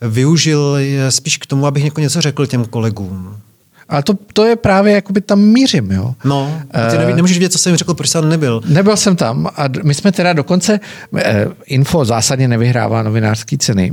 využil 0.00 0.76
spíš 1.08 1.36
k 1.36 1.46
tomu, 1.46 1.66
abych 1.66 1.96
něco 1.96 2.20
řekl 2.20 2.46
těm 2.46 2.64
kolegům. 2.64 3.36
Ale 3.88 4.02
to, 4.02 4.14
to 4.32 4.44
je 4.44 4.56
právě, 4.56 4.94
jakoby 4.94 5.20
tam 5.20 5.40
mířím, 5.40 5.90
jo. 5.90 6.14
No, 6.24 6.60
a 6.70 6.90
ty 6.90 6.98
neví, 6.98 7.14
nemůžeš 7.14 7.38
vědět, 7.38 7.52
co 7.52 7.58
jsem 7.58 7.76
řekl, 7.76 7.94
proč 7.94 8.10
jsem 8.10 8.28
nebyl. 8.28 8.60
Nebyl 8.66 8.96
jsem 8.96 9.16
tam 9.16 9.46
a 9.56 9.64
my 9.82 9.94
jsme 9.94 10.12
teda 10.12 10.32
dokonce, 10.32 10.80
eh, 11.16 11.46
Info 11.66 12.04
zásadně 12.04 12.48
nevyhrává 12.48 13.02
novinářské 13.02 13.56
ceny. 13.58 13.92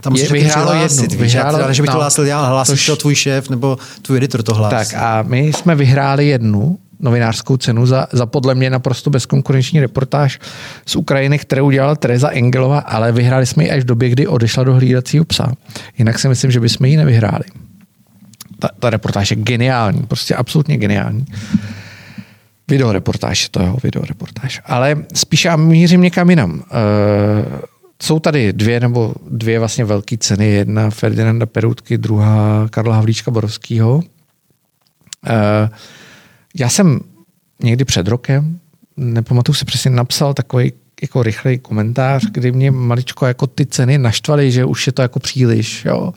Tam 0.00 0.16
je 0.16 0.28
vyhrálo 0.28 0.72
jednu. 0.72 1.18
Vyhrálo, 1.18 1.68
než 1.68 1.80
bych 1.80 1.88
no, 1.88 1.92
to 1.92 1.98
hlásil 1.98 2.26
já, 2.26 2.46
hlásí 2.46 2.86
to 2.86 2.96
tvůj 2.96 3.14
šéf 3.14 3.50
nebo 3.50 3.78
tvůj 4.02 4.18
editor 4.18 4.42
to 4.42 4.54
hlásí. 4.54 4.90
Tak 4.90 5.02
a 5.02 5.22
my 5.22 5.40
jsme 5.40 5.74
vyhráli 5.74 6.26
jednu 6.26 6.78
novinářskou 7.00 7.56
cenu 7.56 7.86
za, 7.86 8.06
za 8.12 8.26
podle 8.26 8.54
mě 8.54 8.70
naprosto 8.70 9.10
bezkonkurenční 9.10 9.80
reportáž 9.80 10.38
z 10.86 10.96
Ukrajiny, 10.96 11.38
kterou 11.38 11.66
udělala 11.66 11.94
Teresa 11.94 12.30
Engelova, 12.30 12.78
ale 12.78 13.12
vyhráli 13.12 13.46
jsme 13.46 13.64
ji 13.64 13.70
až 13.70 13.82
v 13.82 13.86
době, 13.86 14.08
kdy 14.08 14.26
odešla 14.26 14.64
do 14.64 14.74
hlídacího 14.74 15.24
psa. 15.24 15.52
Jinak 15.98 16.18
si 16.18 16.28
myslím, 16.28 16.50
že 16.50 16.60
bychom 16.60 16.86
ji 16.86 16.96
nevyhráli 16.96 17.44
ta, 18.58 18.68
ta 18.78 18.90
reportáž 18.90 19.30
je 19.30 19.36
geniální, 19.36 20.02
prostě 20.02 20.34
absolutně 20.34 20.76
geniální. 20.76 21.26
Videoreportáž, 22.68 23.48
to 23.48 23.62
jeho 23.62 23.76
videoreportáž. 23.82 24.62
Ale 24.64 24.96
spíš 25.14 25.44
já 25.44 25.56
mířím 25.56 26.00
někam 26.00 26.30
jinam. 26.30 26.52
Uh, 26.52 26.62
jsou 28.02 28.20
tady 28.20 28.52
dvě 28.52 28.80
nebo 28.80 29.14
dvě 29.30 29.58
vlastně 29.58 29.84
velké 29.84 30.18
ceny. 30.18 30.50
Jedna 30.50 30.90
Ferdinanda 30.90 31.46
Perutky, 31.46 31.98
druhá 31.98 32.68
Karla 32.70 32.94
Havlíčka 32.94 33.30
Borovského. 33.30 33.96
Uh, 33.96 34.02
já 36.58 36.68
jsem 36.68 37.00
někdy 37.62 37.84
před 37.84 38.08
rokem, 38.08 38.58
nepamatuju 38.96 39.54
si 39.54 39.64
přesně, 39.64 39.90
napsal 39.90 40.34
takový 40.34 40.72
jako 41.02 41.22
rychlej 41.22 41.58
komentář, 41.58 42.26
kdy 42.30 42.52
mě 42.52 42.70
maličko 42.70 43.26
jako 43.26 43.46
ty 43.46 43.66
ceny 43.66 43.98
naštvaly, 43.98 44.52
že 44.52 44.64
už 44.64 44.86
je 44.86 44.92
to 44.92 45.02
jako 45.02 45.20
příliš, 45.20 45.84
jo 45.84 46.12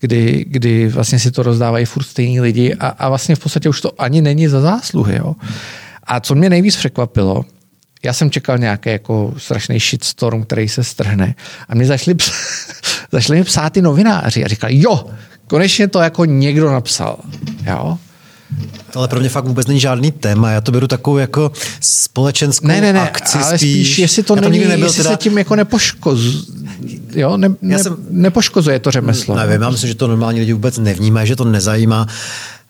kdy, 0.00 0.44
kdy 0.48 0.88
vlastně 0.88 1.18
si 1.18 1.30
to 1.30 1.42
rozdávají 1.42 1.84
furt 1.84 2.04
stejní 2.04 2.40
lidi 2.40 2.74
a, 2.74 2.86
a 2.86 3.08
vlastně 3.08 3.36
v 3.36 3.38
podstatě 3.38 3.68
už 3.68 3.80
to 3.80 4.02
ani 4.02 4.22
není 4.22 4.48
za 4.48 4.60
zásluhy. 4.60 5.16
Jo. 5.16 5.34
A 6.02 6.20
co 6.20 6.34
mě 6.34 6.50
nejvíc 6.50 6.76
překvapilo, 6.76 7.44
já 8.04 8.12
jsem 8.12 8.30
čekal 8.30 8.58
nějaký 8.58 8.90
jako 8.90 9.34
strašný 9.36 9.78
shitstorm, 9.78 10.42
který 10.42 10.68
se 10.68 10.84
strhne. 10.84 11.34
A 11.68 11.74
mě 11.74 11.86
zašli, 11.86 12.14
zašli 13.12 13.36
mi 13.36 13.44
psát 13.44 13.72
ty 13.72 13.82
novináři 13.82 14.44
a 14.44 14.48
říkali, 14.48 14.80
jo, 14.80 15.06
konečně 15.46 15.88
to 15.88 16.00
jako 16.00 16.24
někdo 16.24 16.72
napsal. 16.72 17.18
Jo? 17.66 17.98
Ale 18.94 19.08
pro 19.08 19.20
mě 19.20 19.28
fakt 19.28 19.44
vůbec 19.44 19.66
není 19.66 19.80
žádný 19.80 20.12
téma. 20.12 20.50
Já 20.50 20.60
to 20.60 20.72
beru 20.72 20.86
takovou 20.86 21.18
jako 21.18 21.52
společenskou 21.80 22.66
ne, 22.66 22.80
ne, 22.80 22.92
ne, 22.92 23.00
akci 23.00 23.38
ale 23.38 23.58
spíš. 23.58 23.86
spíš 23.86 23.98
jestli 23.98 24.22
to 24.22 24.36
není, 24.36 24.58
nebyl 24.58 24.86
jestli 24.86 25.02
teda... 25.02 25.10
se 25.10 25.16
tím 25.16 25.38
jako 25.38 25.56
nepoškoz, 25.56 26.20
jo, 27.14 27.36
ne, 27.36 27.48
ne, 27.62 27.78
jsem, 27.78 27.96
nepoškozuje 28.10 28.78
to 28.78 28.90
řemeslo. 28.90 29.36
Nevím, 29.36 29.62
já 29.62 29.70
myslím, 29.70 29.88
že 29.88 29.94
to 29.94 30.06
normální 30.06 30.40
lidi 30.40 30.52
vůbec 30.52 30.78
nevnímají, 30.78 31.28
že 31.28 31.36
to 31.36 31.44
nezajímá. 31.44 32.06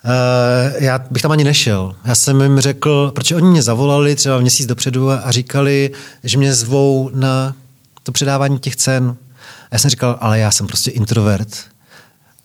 Uh, 0.05 0.83
já 0.83 1.01
bych 1.11 1.22
tam 1.22 1.31
ani 1.31 1.45
nešel. 1.45 1.95
Já 2.05 2.14
jsem 2.14 2.41
jim 2.41 2.61
řekl, 2.61 3.12
proč 3.14 3.33
oni 3.33 3.51
mě 3.51 3.62
zavolali 3.62 4.16
třeba 4.16 4.41
měsíc 4.41 4.66
dopředu 4.66 5.11
a 5.11 5.31
říkali, 5.31 5.91
že 6.24 6.39
mě 6.39 6.55
zvou 6.55 7.11
na 7.14 7.55
to 8.03 8.12
předávání 8.12 8.59
těch 8.59 8.77
cen. 8.77 9.16
A 9.62 9.68
já 9.72 9.79
jsem 9.79 9.91
říkal, 9.91 10.18
ale 10.20 10.39
já 10.39 10.51
jsem 10.51 10.66
prostě 10.66 10.91
introvert 10.91 11.49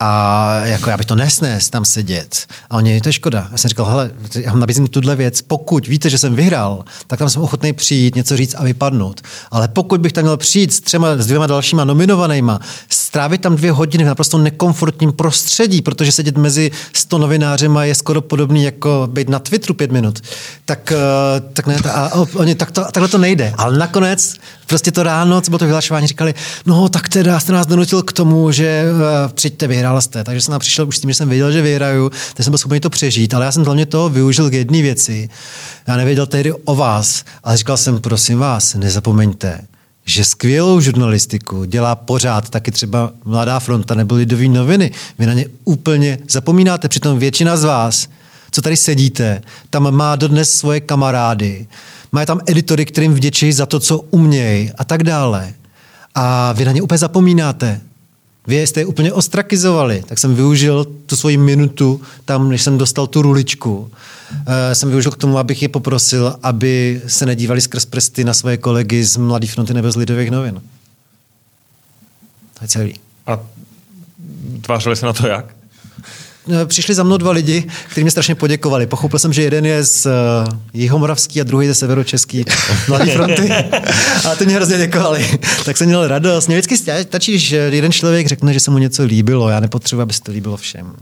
a 0.03 0.61
jako 0.63 0.89
já 0.89 0.97
bych 0.97 1.05
to 1.05 1.15
nesnes 1.15 1.69
tam 1.69 1.85
sedět. 1.85 2.45
A 2.69 2.77
oni, 2.77 3.01
to 3.01 3.09
je 3.09 3.13
škoda. 3.13 3.47
Já 3.51 3.57
jsem 3.57 3.69
říkal, 3.69 3.85
hele, 3.85 4.11
já 4.35 4.55
nabízím 4.55 4.87
tuhle 4.87 5.15
věc, 5.15 5.41
pokud 5.41 5.87
víte, 5.87 6.09
že 6.09 6.17
jsem 6.17 6.35
vyhrál, 6.35 6.83
tak 7.07 7.19
tam 7.19 7.29
jsem 7.29 7.41
ochotný 7.41 7.73
přijít, 7.73 8.15
něco 8.15 8.37
říct 8.37 8.55
a 8.57 8.63
vypadnout. 8.63 9.21
Ale 9.51 9.67
pokud 9.67 10.01
bych 10.01 10.13
tam 10.13 10.23
měl 10.23 10.37
přijít 10.37 10.73
s 10.73 10.81
třema, 10.81 11.17
s 11.17 11.25
dvěma 11.25 11.47
dalšíma 11.47 11.83
nominovanýma, 11.83 12.59
strávit 12.89 13.41
tam 13.41 13.55
dvě 13.55 13.71
hodiny 13.71 14.03
v 14.03 14.07
naprosto 14.07 14.37
nekomfortním 14.37 15.11
prostředí, 15.11 15.81
protože 15.81 16.11
sedět 16.11 16.37
mezi 16.37 16.71
sto 16.93 17.17
novinářema 17.17 17.85
je 17.85 17.95
skoro 17.95 18.21
podobný 18.21 18.63
jako 18.63 19.09
být 19.11 19.29
na 19.29 19.39
Twitteru 19.39 19.73
pět 19.73 19.91
minut, 19.91 20.19
tak, 20.65 20.91
eh, 20.91 21.41
tak 21.53 21.67
ne, 21.67 21.77
a, 21.91 22.11
oni, 22.35 22.55
tak 22.55 22.71
to, 22.71 22.81
takhle 22.81 23.07
to 23.07 23.17
nejde. 23.17 23.53
Ale 23.57 23.77
nakonec 23.77 24.35
prostě 24.67 24.91
to 24.91 25.03
ráno, 25.03 25.41
co 25.41 25.51
bylo 25.51 25.59
to 25.59 25.65
vyhlašování, 25.65 26.07
říkali, 26.07 26.33
no 26.65 26.89
tak 26.89 27.09
teda 27.09 27.39
jste 27.39 27.51
nás 27.51 27.67
donutil 27.67 28.03
k 28.03 28.13
tomu, 28.13 28.51
že 28.51 28.83
uh, 28.91 29.31
přijďte, 29.31 29.67
vyhrál 29.67 29.90
jste. 29.99 30.23
Takže 30.23 30.41
jsem 30.41 30.59
přišel 30.59 30.87
už 30.87 30.97
s 30.97 31.01
tím, 31.01 31.09
že 31.09 31.13
jsem 31.13 31.29
věděl, 31.29 31.51
že 31.51 31.61
vyhraju, 31.61 32.09
tak 32.09 32.43
jsem 32.43 32.51
byl 32.51 32.57
schopný 32.57 32.79
to 32.79 32.89
přežít, 32.89 33.33
ale 33.33 33.45
já 33.45 33.51
jsem 33.51 33.65
hlavně 33.65 33.85
toho 33.85 34.09
využil 34.09 34.49
k 34.49 34.53
jedné 34.53 34.81
věci. 34.81 35.29
Já 35.87 35.97
nevěděl 35.97 36.25
tedy 36.25 36.53
o 36.53 36.75
vás, 36.75 37.23
ale 37.43 37.57
říkal 37.57 37.77
jsem, 37.77 38.01
prosím 38.01 38.39
vás, 38.39 38.75
nezapomeňte, 38.75 39.61
že 40.05 40.25
skvělou 40.25 40.79
žurnalistiku 40.79 41.63
dělá 41.63 41.95
pořád 41.95 42.49
taky 42.49 42.71
třeba 42.71 43.11
Mladá 43.25 43.59
fronta 43.59 43.95
nebo 43.95 44.15
Lidové 44.15 44.47
noviny. 44.47 44.91
Vy 45.19 45.25
na 45.25 45.33
ně 45.33 45.45
úplně 45.63 46.17
zapomínáte, 46.29 46.89
přitom 46.89 47.19
většina 47.19 47.57
z 47.57 47.63
vás, 47.63 48.07
co 48.51 48.61
tady 48.61 48.77
sedíte, 48.77 49.41
tam 49.69 49.91
má 49.91 50.15
dodnes 50.15 50.53
svoje 50.53 50.79
kamarády, 50.79 51.67
má 52.11 52.25
tam 52.25 52.39
editory, 52.45 52.85
kterým 52.85 53.13
vděčí 53.13 53.53
za 53.53 53.65
to, 53.65 53.79
co 53.79 53.97
umějí 53.97 54.71
a 54.77 54.83
tak 54.83 55.03
dále. 55.03 55.53
A 56.15 56.51
vy 56.51 56.65
na 56.65 56.71
ně 56.71 56.81
úplně 56.81 56.97
zapomínáte. 56.97 57.81
Vy 58.47 58.67
jste 58.67 58.79
je 58.79 58.85
úplně 58.85 59.13
ostrakizovali, 59.13 60.03
tak 60.07 60.19
jsem 60.19 60.35
využil 60.35 60.85
tu 61.05 61.15
svoji 61.15 61.37
minutu 61.37 62.01
tam, 62.25 62.49
než 62.49 62.61
jsem 62.61 62.77
dostal 62.77 63.07
tu 63.07 63.21
ruličku. 63.21 63.77
Uh, 63.77 63.91
jsem 64.73 64.89
využil 64.89 65.11
k 65.11 65.17
tomu, 65.17 65.37
abych 65.37 65.61
je 65.61 65.69
poprosil, 65.69 66.35
aby 66.43 67.01
se 67.07 67.25
nedívali 67.25 67.61
skrz 67.61 67.85
prsty 67.85 68.23
na 68.23 68.33
svoje 68.33 68.57
kolegy 68.57 69.03
z 69.03 69.17
Mladé 69.17 69.47
fronty 69.47 69.73
nebo 69.73 69.91
z 69.91 69.95
Lidových 69.95 70.31
novin. 70.31 70.61
To 72.53 72.63
je 72.63 72.67
celý. 72.67 72.95
A 73.27 73.39
tvářili 74.61 74.95
se 74.95 75.05
na 75.05 75.13
to 75.13 75.27
jak? 75.27 75.60
Eh, 76.49 76.65
přišli 76.65 76.93
za 76.93 77.03
mnou 77.03 77.17
dva 77.17 77.31
lidi, 77.31 77.67
kteří 77.89 78.03
mi 78.03 78.11
strašně 78.11 78.35
poděkovali. 78.35 78.87
Pochopil 78.87 79.19
jsem, 79.19 79.33
že 79.33 79.41
jeden 79.41 79.65
je 79.65 79.83
z 79.83 80.05
uh, 80.05 80.11
Jihomoravský 80.73 81.41
a 81.41 81.43
druhý 81.43 81.67
ze 81.67 81.75
Severočeský 81.75 82.45
Mladý 82.87 83.11
fronty. 83.11 83.53
A 84.29 84.35
ty 84.35 84.45
mě 84.45 84.55
hrozně 84.55 84.77
děkovali. 84.77 85.39
tak 85.65 85.77
jsem 85.77 85.87
měl 85.87 86.07
radost. 86.07 86.47
Mě 86.47 86.57
vždycky 86.57 86.77
stačí, 87.03 87.39
že 87.39 87.57
jeden 87.57 87.91
člověk 87.91 88.27
řekne, 88.27 88.53
že 88.53 88.59
se 88.59 88.71
mu 88.71 88.77
něco 88.77 89.03
líbilo. 89.03 89.49
Já 89.49 89.59
nepotřebuji, 89.59 90.01
aby 90.01 90.13
se 90.13 90.21
to 90.21 90.31
líbilo 90.31 90.57
všem. 90.57 90.95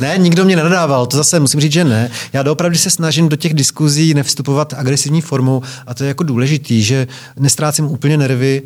Ne, 0.00 0.18
nikdo 0.18 0.44
mě 0.44 0.56
nenadával, 0.56 1.06
to 1.06 1.16
zase 1.16 1.40
musím 1.40 1.60
říct, 1.60 1.72
že 1.72 1.84
ne. 1.84 2.10
Já 2.32 2.42
doopravdy 2.42 2.78
se 2.78 2.90
snažím 2.90 3.28
do 3.28 3.36
těch 3.36 3.54
diskuzí 3.54 4.14
nevstupovat 4.14 4.74
agresivní 4.76 5.20
formou 5.20 5.62
a 5.86 5.94
to 5.94 6.04
je 6.04 6.08
jako 6.08 6.24
důležitý, 6.24 6.82
že 6.82 7.06
nestrácím 7.36 7.84
úplně 7.84 8.16
nervy, 8.16 8.62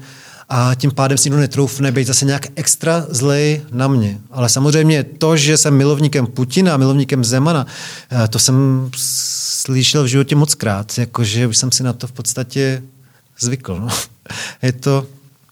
a 0.55 0.75
tím 0.75 0.91
pádem 0.91 1.19
si 1.19 1.29
nikdo 1.29 1.41
netroufne 1.41 1.93
být 1.93 2.07
zase 2.07 2.25
nějak 2.25 2.47
extra 2.57 3.07
zlej 3.09 3.63
na 3.71 3.89
mě. 3.89 4.19
Ale 4.31 4.49
samozřejmě 4.49 5.03
to, 5.05 5.37
že 5.37 5.57
jsem 5.57 5.77
milovníkem 5.77 6.27
Putina, 6.27 6.77
milovníkem 6.77 7.25
Zemana, 7.25 7.67
eh, 8.11 8.29
to 8.29 8.39
jsem 8.39 8.91
slyšel 8.97 10.05
v 10.05 10.07
životě 10.07 10.37
moc 10.37 10.55
krát, 10.55 10.99
jakože 10.99 11.47
už 11.47 11.57
jsem 11.57 11.73
si 11.73 11.83
na 11.83 11.93
to 11.93 12.07
v 12.07 12.13
podstatě 12.13 12.83
zvykl. 13.41 13.81
No. 13.81 13.89
Je 14.63 14.73
to, 14.73 15.07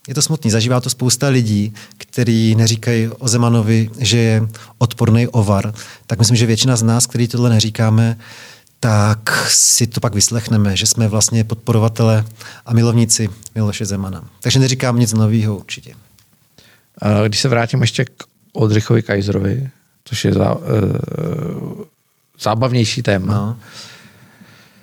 je 0.09 0.15
to 0.15 0.23
smutný. 0.23 0.51
Zažívá 0.51 0.81
to 0.81 0.91
spousta 0.91 1.29
lidí, 1.29 1.75
kteří 1.99 2.55
neříkají 2.55 3.09
o 3.09 3.29
Zemanovi, 3.29 3.91
že 3.99 4.19
je 4.19 4.49
odporný 4.79 5.29
ovar. 5.29 5.75
Tak 6.07 6.19
myslím, 6.19 6.37
že 6.37 6.47
většina 6.47 6.77
z 6.77 6.83
nás, 6.83 7.07
kteří 7.07 7.29
tohle 7.29 7.51
neříkáme, 7.51 8.19
tak 8.81 9.47
si 9.49 9.87
to 9.87 10.01
pak 10.01 10.15
vyslechneme, 10.15 10.77
že 10.77 10.87
jsme 10.87 11.09
vlastně 11.09 11.45
podporovatele 11.45 12.25
a 12.67 12.75
milovníci 12.75 13.29
Miloše 13.55 13.87
Zemana. 13.87 14.25
Takže 14.41 14.59
neříkám 14.59 14.99
nic 14.99 15.13
nového 15.13 15.57
určitě. 15.57 15.95
Když 17.27 17.41
se 17.41 17.49
vrátím 17.49 17.81
ještě 17.81 18.05
k 18.05 18.25
Oldřichovi 18.53 19.03
Kajzerovi, 19.03 19.71
což 20.05 20.25
je 20.25 20.33
zá, 20.33 20.55
uh, 20.55 20.63
zábavnější 22.41 23.03
téma. 23.03 23.35
No. 23.35 23.59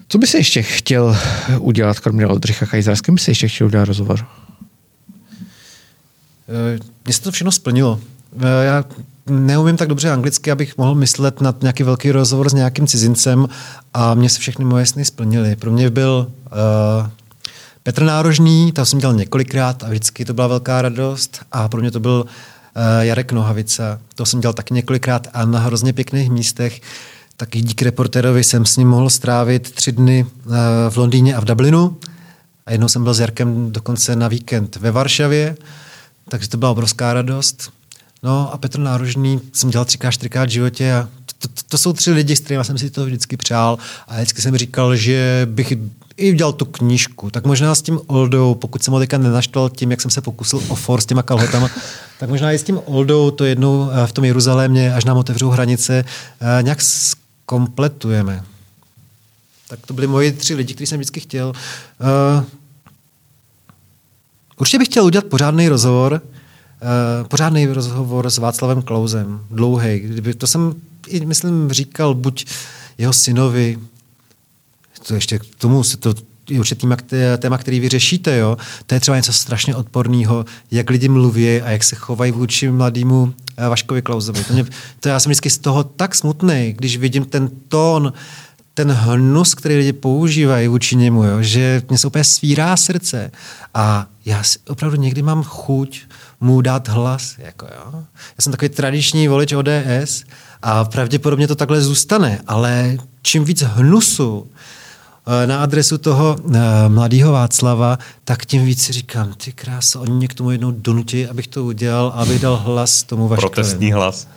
Co 0.08 0.18
by 0.18 0.28
se 0.28 0.38
ještě 0.38 0.62
chtěl 0.62 1.18
udělat, 1.60 2.00
kromě 2.00 2.28
Oldřicha 2.28 2.66
Kajzera? 2.66 2.96
S 2.96 3.02
kým 3.02 3.16
by 3.16 3.22
se 3.22 3.32
ještě 3.32 3.48
chtěl 3.48 3.68
udělat 3.68 3.86
rozhovor? 3.86 4.28
Mně 7.06 7.14
se 7.14 7.22
to 7.22 7.32
všechno 7.32 7.52
splnilo. 7.52 8.00
Já 8.64 8.86
neumím 9.30 9.78
tak 9.78 9.88
dobře 9.88 10.12
anglicky, 10.12 10.52
abych 10.52 10.78
mohl 10.78 10.96
myslet 10.96 11.42
na 11.42 11.56
nějaký 11.62 11.84
velký 11.84 12.12
rozhovor 12.12 12.50
s 12.50 12.54
nějakým 12.54 12.88
cizincem 12.88 13.48
a 13.94 14.14
mě 14.14 14.30
se 14.30 14.40
všechny 14.40 14.66
moje 14.66 14.86
sny 14.86 15.06
splnily. 15.06 15.56
Pro 15.56 15.72
mě 15.72 15.90
byl 15.90 16.28
uh, 16.52 17.08
Petr 17.84 18.04
Nárožný, 18.04 18.72
to 18.72 18.86
jsem 18.86 19.00
dělal 19.00 19.16
několikrát 19.16 19.84
a 19.84 19.90
vždycky 19.90 20.26
to 20.26 20.34
byla 20.34 20.48
velká 20.48 20.82
radost 20.82 21.40
a 21.52 21.70
pro 21.70 21.82
mě 21.82 21.92
to 21.92 22.00
byl 22.00 22.26
uh, 22.26 22.82
Jarek 23.02 23.32
Nohavica, 23.32 24.00
to 24.16 24.26
jsem 24.26 24.42
dělal 24.42 24.54
taky 24.54 24.74
několikrát 24.74 25.28
a 25.34 25.46
na 25.46 25.60
hrozně 25.60 25.94
pěkných 25.94 26.30
místech. 26.30 26.82
Taky 27.38 27.62
díky 27.62 27.86
reportérovi 27.86 28.44
jsem 28.44 28.66
s 28.66 28.78
ním 28.78 28.90
mohl 28.90 29.10
strávit 29.10 29.72
tři 29.72 29.92
dny 29.92 30.26
uh, 30.46 30.54
v 30.90 30.98
Londýně 30.98 31.36
a 31.36 31.42
v 31.42 31.46
Dublinu 31.46 31.98
a 32.66 32.72
jednou 32.72 32.88
jsem 32.88 33.04
byl 33.04 33.14
s 33.14 33.20
Jarkem 33.20 33.72
dokonce 33.72 34.16
na 34.16 34.28
víkend 34.28 34.76
ve 34.76 34.92
Varšavě, 34.92 35.58
takže 36.30 36.50
to 36.50 36.58
byla 36.58 36.72
obrovská 36.72 37.14
radost. 37.14 37.72
No 38.24 38.54
a 38.54 38.58
Petr 38.58 38.80
Nárožný 38.80 39.40
jsem 39.54 39.70
dělal 39.70 39.86
třikrát, 39.86 40.12
čtyřikrát 40.12 40.46
v 40.46 40.52
životě 40.52 40.94
a 40.94 41.10
to, 41.40 41.48
to, 41.48 41.62
to, 41.70 41.78
jsou 41.78 41.94
tři 41.94 42.12
lidi, 42.12 42.36
s 42.36 42.40
kterými 42.40 42.66
jsem 42.66 42.78
si 42.78 42.90
to 42.90 43.06
vždycky 43.06 43.38
přál 43.38 43.78
a 44.08 44.16
vždycky 44.16 44.42
jsem 44.42 44.58
říkal, 44.58 44.96
že 44.96 45.48
bych 45.52 45.74
i 46.18 46.32
udělal 46.32 46.54
tu 46.54 46.66
knížku, 46.66 47.32
tak 47.32 47.46
možná 47.46 47.76
s 47.76 47.82
tím 47.82 48.00
Oldou, 48.08 48.56
pokud 48.56 48.84
jsem 48.84 48.94
ho 48.94 49.00
teďka 49.00 49.18
nenaštval 49.18 49.70
tím, 49.70 49.92
jak 49.92 50.02
jsem 50.02 50.12
se 50.12 50.22
pokusil 50.22 50.62
o 50.68 50.76
for 50.76 51.02
s 51.02 51.06
těma 51.06 51.24
kalhotama, 51.24 51.70
tak 52.20 52.30
možná 52.30 52.52
i 52.52 52.58
s 52.58 52.64
tím 52.64 52.80
Oldou 52.86 53.32
to 53.32 53.46
jednou 53.46 53.90
eh, 53.92 54.08
v 54.08 54.12
tom 54.12 54.26
Jeruzalémě, 54.26 54.94
až 54.94 55.06
nám 55.06 55.18
otevřou 55.18 55.50
hranice, 55.50 56.06
eh, 56.42 56.64
nějak 56.64 56.80
kompletujeme. 57.46 58.44
Tak 59.68 59.80
to 59.86 59.94
byli 59.94 60.08
moji 60.08 60.32
tři 60.32 60.56
lidi, 60.56 60.74
kteří 60.74 60.88
jsem 60.88 60.98
vždycky 60.98 61.20
chtěl. 61.20 61.54
Uh, 62.38 62.44
určitě 64.58 64.80
bych 64.80 64.88
chtěl 64.88 65.06
udělat 65.06 65.26
pořádný 65.26 65.70
rozhovor, 65.70 66.22
uh, 66.82 67.28
pořádný 67.28 67.66
rozhovor 67.66 68.30
s 68.30 68.38
Václavem 68.38 68.82
Klausem, 68.82 69.40
dlouhý. 69.52 70.00
Kdyby, 70.00 70.34
to 70.34 70.48
jsem, 70.48 70.76
myslím, 71.26 71.72
říkal 71.72 72.14
buď 72.14 72.46
jeho 72.98 73.14
synovi, 73.14 73.78
to 75.08 75.16
ještě 75.16 75.40
k 75.40 75.46
tomu 75.58 75.84
se 75.84 75.98
to 75.98 76.14
je 76.50 76.60
určitě 76.60 76.88
téma, 77.38 77.58
který 77.58 77.80
vy 77.80 77.90
řešíte, 77.90 78.38
jo. 78.38 78.58
To 78.86 78.96
je 78.96 79.00
třeba 79.00 79.18
něco 79.18 79.34
strašně 79.34 79.76
odporného, 79.76 80.46
jak 80.72 80.90
lidi 80.90 81.10
mluví 81.10 81.62
a 81.62 81.70
jak 81.70 81.84
se 81.84 81.96
chovají 81.96 82.32
vůči 82.32 82.72
mladému 82.72 83.34
eh, 83.58 83.68
Vaškovi 83.70 84.02
Klausovi. 84.02 84.44
To, 84.44 84.54
mě, 84.54 84.66
to 85.00 85.10
já 85.10 85.20
jsem 85.20 85.30
vždycky 85.30 85.50
z 85.50 85.58
toho 85.58 85.84
tak 85.84 86.16
smutný, 86.16 86.74
když 86.78 86.98
vidím 86.98 87.26
ten 87.26 87.50
tón, 87.68 88.14
ten 88.78 88.92
hnus, 88.92 89.56
který 89.56 89.78
lidi 89.78 89.94
používají 89.94 90.68
vůči 90.68 90.96
němu, 90.96 91.24
jo, 91.24 91.42
že 91.42 91.82
mě 91.90 91.98
se 91.98 92.08
úplně 92.08 92.24
svírá 92.24 92.78
srdce. 92.78 93.32
A 93.74 94.06
já 94.26 94.44
si 94.44 94.60
opravdu 94.70 94.98
někdy 94.98 95.22
mám 95.22 95.44
chuť 95.44 96.02
mu 96.40 96.62
dát 96.62 96.88
hlas. 96.88 97.36
Jako 97.38 97.66
jo. 97.66 97.92
Já 98.12 98.42
jsem 98.42 98.52
takový 98.52 98.70
tradiční 98.70 99.28
volič 99.28 99.54
ODS 99.54 100.24
a 100.62 100.86
pravděpodobně 100.86 101.48
to 101.48 101.56
takhle 101.56 101.82
zůstane, 101.82 102.42
ale 102.48 102.98
čím 103.22 103.44
víc 103.44 103.62
hnusu 103.62 104.48
Eh, 105.28 105.48
na 105.48 105.60
adresu 105.60 105.98
toho 105.98 106.36
uh, 106.44 106.56
mladého 106.88 107.32
Václava, 107.32 107.98
tak 108.24 108.46
tím 108.46 108.66
víc 108.66 108.82
si 108.82 108.94
říkám, 108.94 109.34
ty 109.34 109.52
krása, 109.52 110.00
oni 110.00 110.12
mě 110.12 110.28
k 110.28 110.34
tomu 110.34 110.52
jednou 110.52 110.72
donutí, 110.72 111.28
abych 111.28 111.48
to 111.48 111.64
udělal, 111.64 112.14
aby 112.16 112.40
dal 112.40 112.58
hlas 112.58 113.04
tomu 113.04 113.28
Vaškovi. 113.28 113.50
Protestní 113.50 113.92
hlas. 113.92 114.28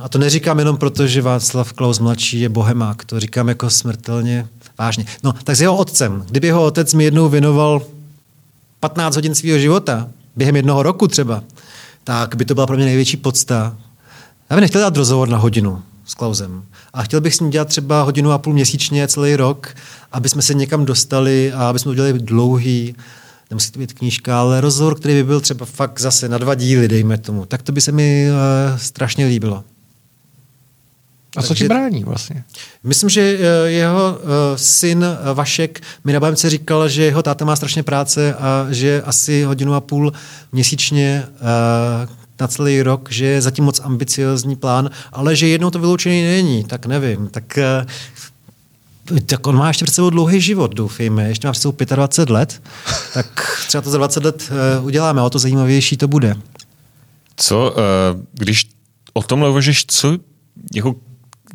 A 0.00 0.08
to 0.08 0.18
neříkám 0.18 0.58
jenom 0.58 0.76
proto, 0.76 1.06
že 1.06 1.22
Václav 1.22 1.72
Klaus 1.72 1.98
mladší 1.98 2.40
je 2.40 2.48
bohemák, 2.48 3.04
to 3.04 3.20
říkám 3.20 3.48
jako 3.48 3.70
smrtelně 3.70 4.48
vážně. 4.78 5.04
No, 5.22 5.32
tak 5.32 5.56
s 5.56 5.60
jeho 5.60 5.76
otcem. 5.76 6.24
Kdyby 6.30 6.46
jeho 6.46 6.64
otec 6.64 6.94
mi 6.94 7.04
jednou 7.04 7.28
věnoval 7.28 7.82
15 8.80 9.14
hodin 9.14 9.34
svého 9.34 9.58
života, 9.58 10.08
během 10.36 10.56
jednoho 10.56 10.82
roku 10.82 11.08
třeba, 11.08 11.42
tak 12.04 12.34
by 12.34 12.44
to 12.44 12.54
byla 12.54 12.66
pro 12.66 12.76
mě 12.76 12.84
největší 12.84 13.16
podsta. 13.16 13.76
Já 14.50 14.56
bych 14.56 14.60
nechtěl 14.60 14.80
dát 14.80 14.96
rozhovor 14.96 15.28
na 15.28 15.38
hodinu 15.38 15.82
s 16.04 16.14
Klausem. 16.14 16.62
A 16.92 17.02
chtěl 17.02 17.20
bych 17.20 17.34
s 17.34 17.40
ním 17.40 17.50
dělat 17.50 17.68
třeba 17.68 18.02
hodinu 18.02 18.32
a 18.32 18.38
půl 18.38 18.52
měsíčně 18.52 19.08
celý 19.08 19.36
rok, 19.36 19.74
aby 20.12 20.28
jsme 20.28 20.42
se 20.42 20.54
někam 20.54 20.84
dostali 20.84 21.52
a 21.52 21.68
aby 21.68 21.78
jsme 21.78 21.90
udělali 21.90 22.12
dlouhý, 22.12 22.94
nemusí 23.50 23.72
to 23.72 23.78
být 23.78 23.92
knížka, 23.92 24.40
ale 24.40 24.60
rozhovor, 24.60 24.94
který 24.94 25.14
by 25.14 25.24
byl 25.24 25.40
třeba 25.40 25.66
fakt 25.66 26.00
zase 26.00 26.28
na 26.28 26.38
dva 26.38 26.54
díly, 26.54 26.88
dejme 26.88 27.18
tomu. 27.18 27.46
Tak 27.46 27.62
to 27.62 27.72
by 27.72 27.80
se 27.80 27.92
mi 27.92 28.26
uh, 28.30 28.78
strašně 28.78 29.26
líbilo. 29.26 29.64
A 31.36 31.42
co 31.42 31.54
ti 31.54 31.68
brání 31.68 32.04
vlastně? 32.04 32.44
Myslím, 32.84 33.10
že 33.10 33.20
eh, 33.40 33.70
jeho 33.70 34.18
uh, 34.22 34.28
syn 34.56 35.04
Vašek 35.34 35.80
mi 36.04 36.12
na 36.12 36.20
bájemce 36.20 36.50
říkal, 36.50 36.88
že 36.88 37.04
jeho 37.04 37.22
táta 37.22 37.44
má 37.44 37.56
strašně 37.56 37.82
práce 37.82 38.34
a 38.34 38.66
že 38.70 39.02
asi 39.02 39.42
hodinu 39.42 39.74
a 39.74 39.80
půl 39.80 40.12
měsíčně 40.52 41.24
na 42.40 42.48
celý 42.48 42.82
rok, 42.82 43.12
že 43.12 43.24
je 43.24 43.42
zatím 43.42 43.64
moc 43.64 43.80
ambiciozní 43.80 44.56
plán, 44.56 44.90
ale 45.12 45.36
že 45.36 45.48
jednou 45.48 45.70
to 45.70 45.78
vyloučený 45.78 46.22
není, 46.22 46.64
tak 46.64 46.86
nevím. 46.86 47.28
Tak 47.28 47.58
eh, 47.58 47.86
tak 49.26 49.46
on 49.46 49.56
má 49.56 49.68
ještě 49.68 49.84
před 49.84 49.94
sebou 49.94 50.10
dlouhý 50.10 50.40
život, 50.40 50.74
doufejme. 50.74 51.28
Ještě 51.28 51.48
má 51.48 51.52
před 51.52 51.60
sebou 51.60 51.76
25 51.94 52.32
let, 52.32 52.62
tak 53.14 53.26
třeba 53.66 53.82
to 53.82 53.90
za 53.90 53.98
20 53.98 54.24
let 54.24 54.50
uděláme, 54.82 55.22
o 55.22 55.30
to 55.30 55.38
zajímavější 55.38 55.96
to 55.96 56.08
bude. 56.08 56.36
Co, 57.36 57.74
když 58.32 58.68
o 59.12 59.22
tomhle 59.22 59.50
uvažuješ, 59.50 59.84
co, 59.86 60.18
jako, 60.74 60.94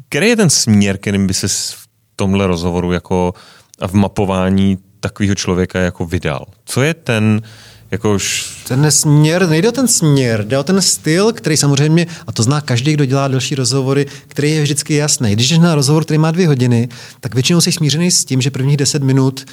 který 0.09 0.27
je 0.27 0.35
ten 0.35 0.49
směr, 0.49 0.97
kterým 0.97 1.27
by 1.27 1.33
se 1.33 1.47
v 1.47 1.87
tomhle 2.15 2.47
rozhovoru 2.47 2.91
jako 2.91 3.33
a 3.79 3.87
v 3.87 3.93
mapování 3.93 4.77
takového 4.99 5.35
člověka 5.35 5.79
jako 5.79 6.05
vydal? 6.05 6.45
Co 6.65 6.81
je 6.81 6.93
ten, 6.93 7.41
uh, 7.43 7.49
jako 7.91 8.15
už... 8.15 8.51
Ten 8.67 8.91
směr, 8.91 9.49
nejde 9.49 9.69
o 9.69 9.71
ten 9.71 9.87
směr, 9.87 10.45
jde 10.47 10.57
o 10.57 10.63
ten 10.63 10.81
styl, 10.81 11.33
který 11.33 11.57
samozřejmě, 11.57 12.07
a 12.27 12.31
to 12.31 12.43
zná 12.43 12.61
každý, 12.61 12.93
kdo 12.93 13.05
dělá 13.05 13.27
další 13.27 13.55
rozhovory, 13.55 14.05
který 14.27 14.51
je 14.51 14.61
vždycky 14.61 14.95
jasný. 14.95 15.33
Když 15.33 15.49
jdeš 15.49 15.59
na 15.59 15.75
rozhovor, 15.75 16.05
který 16.05 16.17
má 16.17 16.31
dvě 16.31 16.47
hodiny, 16.47 16.89
tak 17.19 17.33
většinou 17.33 17.61
jsi 17.61 17.71
smířený 17.71 18.11
s 18.11 18.25
tím, 18.25 18.41
že 18.41 18.51
prvních 18.51 18.77
deset 18.77 19.03
minut 19.03 19.45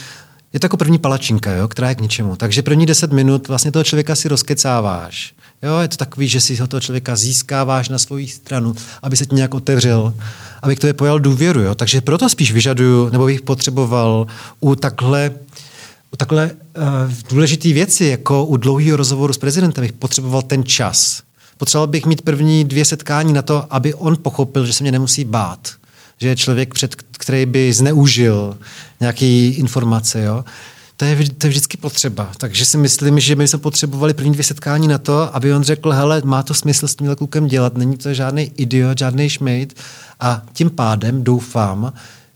je 0.52 0.60
to 0.60 0.64
jako 0.64 0.76
první 0.76 0.98
palačinka, 0.98 1.52
jo, 1.52 1.68
která 1.68 1.88
je 1.88 1.94
k 1.94 2.00
ničemu. 2.00 2.36
Takže 2.36 2.62
první 2.62 2.86
deset 2.86 3.12
minut 3.12 3.48
vlastně 3.48 3.72
toho 3.72 3.84
člověka 3.84 4.14
si 4.14 4.28
rozkecáváš. 4.28 5.34
Jo, 5.62 5.78
je 5.78 5.88
to 5.88 5.96
takový, 5.96 6.28
že 6.28 6.40
si 6.40 6.56
toho 6.56 6.80
člověka 6.80 7.16
získáváš 7.16 7.88
na 7.88 7.98
svoji 7.98 8.28
stranu, 8.28 8.74
aby 9.02 9.16
se 9.16 9.26
ti 9.26 9.34
nějak 9.34 9.54
otevřel, 9.54 10.14
aby 10.62 10.76
k 10.76 10.80
tobě 10.80 10.94
pojal 10.94 11.18
důvěru. 11.18 11.60
Jo. 11.60 11.74
Takže 11.74 12.00
proto 12.00 12.28
spíš 12.28 12.52
vyžaduju, 12.52 13.08
nebo 13.08 13.26
bych 13.26 13.42
potřeboval 13.42 14.26
u 14.60 14.74
takhle 14.74 15.30
u 16.12 16.16
takhle 16.16 16.50
uh, 16.50 17.12
důležité 17.30 17.72
věci, 17.72 18.04
jako 18.04 18.44
u 18.44 18.56
dlouhého 18.56 18.96
rozhovoru 18.96 19.32
s 19.32 19.38
prezidentem, 19.38 19.84
bych 19.84 19.92
potřeboval 19.92 20.42
ten 20.42 20.64
čas. 20.64 21.22
Potřeboval 21.56 21.86
bych 21.86 22.06
mít 22.06 22.22
první 22.22 22.64
dvě 22.64 22.84
setkání 22.84 23.32
na 23.32 23.42
to, 23.42 23.66
aby 23.70 23.94
on 23.94 24.16
pochopil, 24.22 24.66
že 24.66 24.72
se 24.72 24.84
mě 24.84 24.92
nemusí 24.92 25.24
bát. 25.24 25.72
Že 26.18 26.28
je 26.28 26.36
člověk, 26.36 26.74
před, 26.74 26.94
který 26.94 27.46
by 27.46 27.72
zneužil 27.72 28.56
nějaké 29.00 29.26
informace. 29.46 30.22
Jo? 30.22 30.44
To 31.02 31.06
je, 31.06 31.16
to 31.16 31.46
je 31.46 31.50
vždycky 31.50 31.76
potřeba. 31.76 32.32
Takže 32.36 32.64
si 32.64 32.78
myslím, 32.78 33.20
že 33.20 33.36
my 33.36 33.48
jsme 33.48 33.58
potřebovali 33.58 34.14
první 34.14 34.32
dvě 34.32 34.44
setkání 34.44 34.88
na 34.88 34.98
to, 34.98 35.36
aby 35.36 35.54
on 35.54 35.62
řekl, 35.62 35.90
hele, 35.90 36.22
má 36.24 36.42
to 36.42 36.54
smysl 36.54 36.88
s 36.88 36.94
tímhle 36.94 37.16
klukem 37.16 37.46
dělat, 37.46 37.76
není 37.76 37.96
to 37.96 38.14
žádný 38.14 38.52
idiot, 38.56 38.98
žádný 38.98 39.30
šmejt. 39.30 39.80
A 40.20 40.42
tím 40.52 40.70
pádem 40.70 41.24
doufám, 41.24 41.92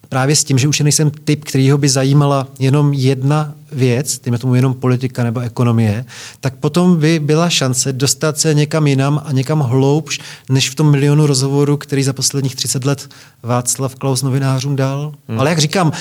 právě 0.09 0.37
s 0.37 0.45
tím, 0.45 0.59
že 0.59 0.69
už 0.69 0.81
nejsem 0.81 1.11
typ, 1.11 1.45
kterýho 1.45 1.79
by 1.79 1.89
zajímala 1.89 2.49
jenom 2.59 2.93
jedna 2.93 3.55
věc, 3.73 4.19
tím 4.19 4.39
tomu 4.39 4.55
jenom 4.55 4.75
politika 4.75 5.25
nebo 5.25 5.41
ekonomie, 5.41 6.05
tak 6.41 6.55
potom 6.57 6.97
by 6.97 7.19
byla 7.19 7.51
šance 7.51 7.93
dostat 7.93 8.39
se 8.39 8.55
někam 8.55 8.87
jinam 8.87 9.23
a 9.25 9.33
někam 9.33 9.61
hloubš, 9.61 10.21
než 10.49 10.71
v 10.71 10.75
tom 10.75 10.91
milionu 10.91 11.27
rozhovorů, 11.27 11.77
který 11.77 12.03
za 12.03 12.13
posledních 12.13 12.57
30 12.57 12.85
let 12.85 13.09
Václav 13.43 13.95
Klaus 13.95 14.23
novinářům 14.23 14.77
dal. 14.77 15.13
Hmm. 15.29 15.41
Ale 15.41 15.51
jak 15.51 15.59
říkám, 15.59 15.93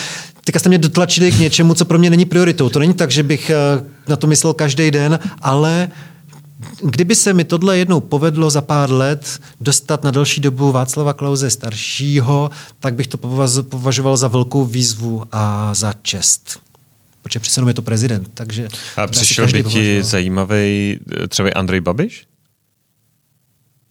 teďka 0.44 0.60
jste 0.60 0.70
mě 0.70 0.78
dotlačili 0.78 1.32
k 1.32 1.40
něčemu, 1.40 1.74
co 1.74 1.86
pro 1.86 2.00
mě 2.00 2.10
není 2.10 2.26
prioritou. 2.26 2.70
To 2.70 2.80
není 2.80 2.94
tak, 2.94 3.12
že 3.12 3.24
bych 3.24 3.50
eh, 3.50 3.56
na 4.08 4.16
to 4.16 4.28
myslel 4.28 4.54
každý 4.54 4.92
den, 4.92 5.20
ale 5.42 5.90
kdyby 6.84 7.16
se 7.16 7.34
mi 7.34 7.44
tohle 7.44 7.78
jednou 7.78 8.00
povedlo 8.00 8.50
za 8.50 8.62
pár 8.62 8.92
let 8.92 9.40
dostat 9.62 10.04
na 10.04 10.12
další 10.12 10.42
dobu 10.42 10.72
Václava 10.72 11.14
Klauze 11.14 11.50
staršího, 11.50 12.50
tak 12.80 12.94
bych 12.94 13.08
to 13.08 13.18
považoval 13.64 14.18
za 14.18 14.28
velkou 14.28 14.66
výzvu 14.66 15.24
a 15.32 15.74
za 15.74 15.94
čest. 16.02 16.60
Protože 17.22 17.40
přece 17.40 17.62
je 17.68 17.74
to 17.74 17.82
prezident. 17.82 18.32
Takže 18.34 18.68
a 18.98 19.08
přišel 19.08 19.48
by 19.48 19.64
ti 19.64 20.04
zajímavý 20.04 21.00
eh, 21.24 21.28
třeba 21.28 21.50
Andrej 21.56 21.82
Babiš? 21.82 22.26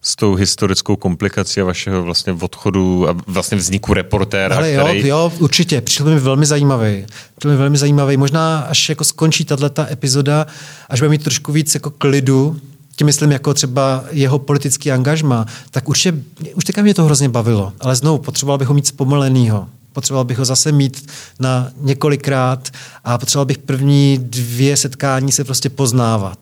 S 0.05 0.15
tou 0.15 0.35
historickou 0.35 0.95
komplikací 0.95 1.61
a 1.61 1.63
vašeho 1.63 2.03
vlastně 2.03 2.33
odchodu 2.33 3.09
a 3.09 3.15
vlastně 3.27 3.57
vzniku 3.57 3.93
reportéra, 3.93 4.55
Ale 4.55 4.71
jo, 4.71 4.83
který... 4.83 5.07
jo, 5.07 5.33
určitě, 5.39 5.81
přišel 5.81 6.05
mi 6.05 6.19
velmi 6.19 6.45
zajímavý. 6.45 7.05
Přišel 7.37 7.51
mi 7.51 7.57
velmi 7.57 7.77
zajímavý. 7.77 8.17
Možná 8.17 8.59
až 8.59 8.89
jako 8.89 9.03
skončí 9.03 9.45
tato 9.45 9.81
epizoda, 9.91 10.47
až 10.89 10.99
bude 10.99 11.09
mít 11.09 11.23
trošku 11.23 11.51
víc 11.51 11.73
jako 11.73 11.89
klidu, 11.89 12.59
tím 12.95 13.05
myslím 13.05 13.31
jako 13.31 13.53
třeba 13.53 14.03
jeho 14.11 14.39
politický 14.39 14.91
angažma, 14.91 15.45
tak 15.71 15.89
určitě, 15.89 16.13
už 16.55 16.63
teďka 16.63 16.81
mě 16.81 16.93
to 16.93 17.03
hrozně 17.03 17.29
bavilo, 17.29 17.73
ale 17.79 17.95
znovu 17.95 18.17
potřeboval 18.17 18.57
bych 18.57 18.67
ho 18.67 18.73
mít 18.73 18.87
zpomalenýho. 18.87 19.67
Potřeboval 19.93 20.25
bych 20.25 20.37
ho 20.37 20.45
zase 20.45 20.71
mít 20.71 21.11
na 21.39 21.69
několikrát 21.81 22.69
a 23.03 23.17
potřeboval 23.17 23.45
bych 23.45 23.57
první 23.57 24.17
dvě 24.21 24.77
setkání 24.77 25.31
se 25.31 25.43
prostě 25.43 25.69
poznávat. 25.69 26.37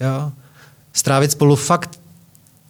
Jo? 0.00 0.32
Strávit 0.92 1.32
spolu 1.32 1.56
fakt 1.56 2.03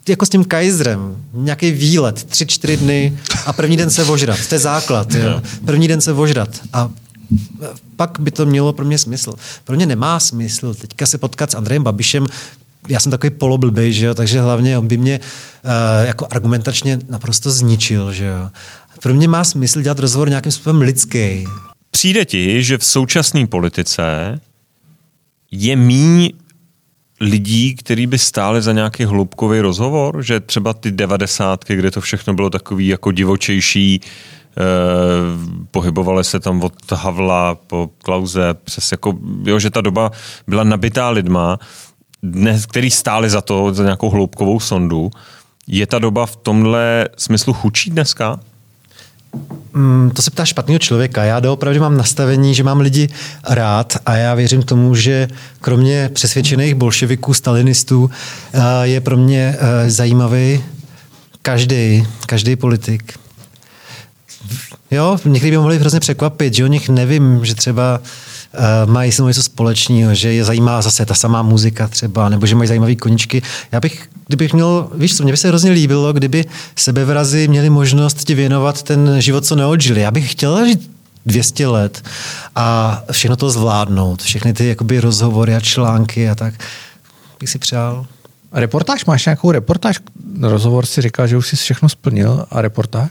jako 0.09 0.27
s 0.27 0.29
tím 0.29 0.45
Kaiserem, 0.45 1.17
nějaký 1.33 1.71
výlet, 1.71 2.25
tři, 2.25 2.47
čtyři 2.47 2.77
dny 2.77 3.19
a 3.47 3.53
první 3.53 3.77
den 3.77 3.91
se 3.91 4.05
vožrat. 4.05 4.39
To 4.49 4.55
je 4.55 4.59
základ. 4.59 5.15
Jo? 5.15 5.43
První 5.65 5.89
den 5.89 6.01
se 6.01 6.13
vožrat. 6.13 6.49
A 6.73 6.91
pak 7.97 8.19
by 8.21 8.31
to 8.31 8.47
mělo 8.47 8.73
pro 8.73 8.85
mě 8.85 8.99
smysl. 8.99 9.33
Pro 9.65 9.77
mě 9.77 9.87
nemá 9.87 10.21
smysl 10.21 10.75
teďka 10.75 11.07
se 11.07 11.19
potkat 11.19 11.51
s 11.51 11.55
Andrejem 11.55 11.83
Babišem, 11.83 12.27
já 12.89 13.01
jsem 13.01 13.11
takový 13.11 13.31
poloblbej, 13.31 13.93
že 13.93 14.07
jo, 14.07 14.15
takže 14.15 14.41
hlavně 14.41 14.79
on 14.79 14.89
by 14.89 14.97
mě 14.97 15.21
uh, 15.21 16.07
jako 16.07 16.27
argumentačně 16.31 16.99
naprosto 17.09 17.51
zničil, 17.51 18.13
že 18.13 18.25
jo. 18.25 18.51
Pro 19.03 19.15
mě 19.15 19.29
má 19.29 19.45
smysl 19.45 19.83
dělat 19.83 19.99
rozhovor 19.99 20.29
nějakým 20.29 20.53
způsobem 20.53 20.81
lidský. 20.81 21.47
Přijde 21.91 22.25
ti, 22.25 22.63
že 22.63 22.79
v 22.79 22.85
současné 22.85 23.47
politice 23.47 24.41
je 25.51 25.77
míň 25.77 26.31
lidí, 27.21 27.75
kteří 27.75 28.07
by 28.07 28.19
stáli 28.19 28.63
za 28.63 28.73
nějaký 28.73 29.05
hloubkový 29.05 29.61
rozhovor, 29.61 30.23
že 30.23 30.41
třeba 30.41 30.75
ty 30.75 30.91
devadesátky, 30.91 31.77
kde 31.77 31.91
to 31.91 32.01
všechno 32.01 32.35
bylo 32.35 32.51
takový 32.51 32.87
jako 32.87 33.13
divočejší, 33.13 34.01
eh, 34.01 34.61
pohybovali 35.71 36.25
se 36.25 36.41
tam 36.41 36.63
od 36.63 36.93
Havla 36.93 37.55
po 37.55 37.91
Klauze, 38.03 38.55
přes 38.55 38.93
jako, 38.93 39.19
jo, 39.45 39.59
že 39.59 39.71
ta 39.71 39.81
doba 39.81 40.11
byla 40.47 40.65
nabitá 40.65 41.11
lidma, 41.11 41.59
dnes, 42.23 42.67
který 42.67 42.91
stáli 42.91 43.31
za 43.31 43.41
to, 43.41 43.75
za 43.75 43.85
nějakou 43.85 44.11
hloubkovou 44.11 44.61
sondu. 44.61 45.11
Je 45.67 45.87
ta 45.87 45.99
doba 45.99 46.27
v 46.27 46.37
tomhle 46.37 47.09
smyslu 47.17 47.53
chučí 47.53 47.91
dneska? 47.91 48.41
Mm, 49.75 50.11
to 50.11 50.23
se 50.23 50.31
ptá 50.31 50.45
špatného 50.45 50.79
člověka. 50.79 51.25
Já 51.25 51.41
doopravdy 51.41 51.81
mám 51.81 51.97
nastavení, 51.97 52.55
že 52.55 52.65
mám 52.65 52.81
lidi 52.81 53.09
rád 53.49 53.97
a 54.07 54.17
já 54.17 54.35
věřím 54.35 54.63
tomu, 54.63 54.95
že 54.95 55.29
kromě 55.61 56.11
přesvědčených 56.13 56.75
bolševiků, 56.75 57.35
stalinistů 57.35 58.11
eh, 58.53 58.61
je 58.83 59.01
pro 59.01 59.17
mě 59.17 59.57
eh, 59.59 59.91
zajímavý 59.91 60.65
každý, 61.43 62.07
každý 62.27 62.57
politik. 62.57 63.24
Jo, 64.91 65.19
někdy 65.25 65.51
by 65.51 65.59
mohli 65.59 65.79
hrozně 65.79 66.01
překvapit, 66.01 66.55
že 66.55 66.65
o 66.65 66.67
nich 66.67 66.89
nevím, 66.89 67.45
že 67.45 67.55
třeba 67.55 68.01
uh, 68.55 68.93
mají 68.93 69.13
se 69.13 69.23
něco 69.23 69.43
společného, 69.43 70.15
že 70.15 70.33
je 70.33 70.45
zajímá 70.45 70.83
zase 70.83 71.07
ta 71.07 71.15
samá 71.15 71.43
muzika 71.43 71.89
třeba, 71.89 72.29
nebo 72.29 72.47
že 72.47 72.55
mají 72.55 72.69
zajímavé 72.69 72.95
koničky. 72.95 73.43
Já 73.73 73.81
bych, 73.81 74.09
kdybych 74.27 74.53
měl, 74.53 74.89
víš 74.95 75.17
co, 75.17 75.23
mě 75.23 75.33
by 75.33 75.37
se 75.37 75.49
hrozně 75.49 75.71
líbilo, 75.71 76.13
kdyby 76.13 76.45
sebevrazy 76.77 77.49
měli 77.49 77.71
možnost 77.71 78.25
ti 78.25 78.35
věnovat 78.35 78.83
ten 78.83 79.17
život, 79.19 79.47
co 79.47 79.57
neodžili. 79.57 80.01
Já 80.01 80.11
bych 80.11 80.33
chtěl 80.33 80.67
žít 80.67 80.91
200 81.27 81.67
let 81.67 82.03
a 82.55 83.03
všechno 83.13 83.37
to 83.37 83.51
zvládnout, 83.51 84.23
všechny 84.23 84.53
ty 84.53 84.69
jakoby 84.69 85.01
rozhovory 85.01 85.55
a 85.55 85.61
články 85.61 86.31
a 86.31 86.35
tak 86.35 86.55
bych 87.41 87.51
si 87.51 87.59
přál. 87.59 88.07
A 88.53 88.61
reportáž? 88.61 89.05
Máš 89.05 89.27
nějakou 89.27 89.51
reportáž? 89.51 90.01
Rozhovor 90.41 90.87
si 90.87 91.03
říkal, 91.03 91.27
že 91.27 91.37
už 91.37 91.49
jsi 91.49 91.57
všechno 91.57 91.89
splnil 91.89 92.47
a 92.51 92.63
reportáž? 92.63 93.11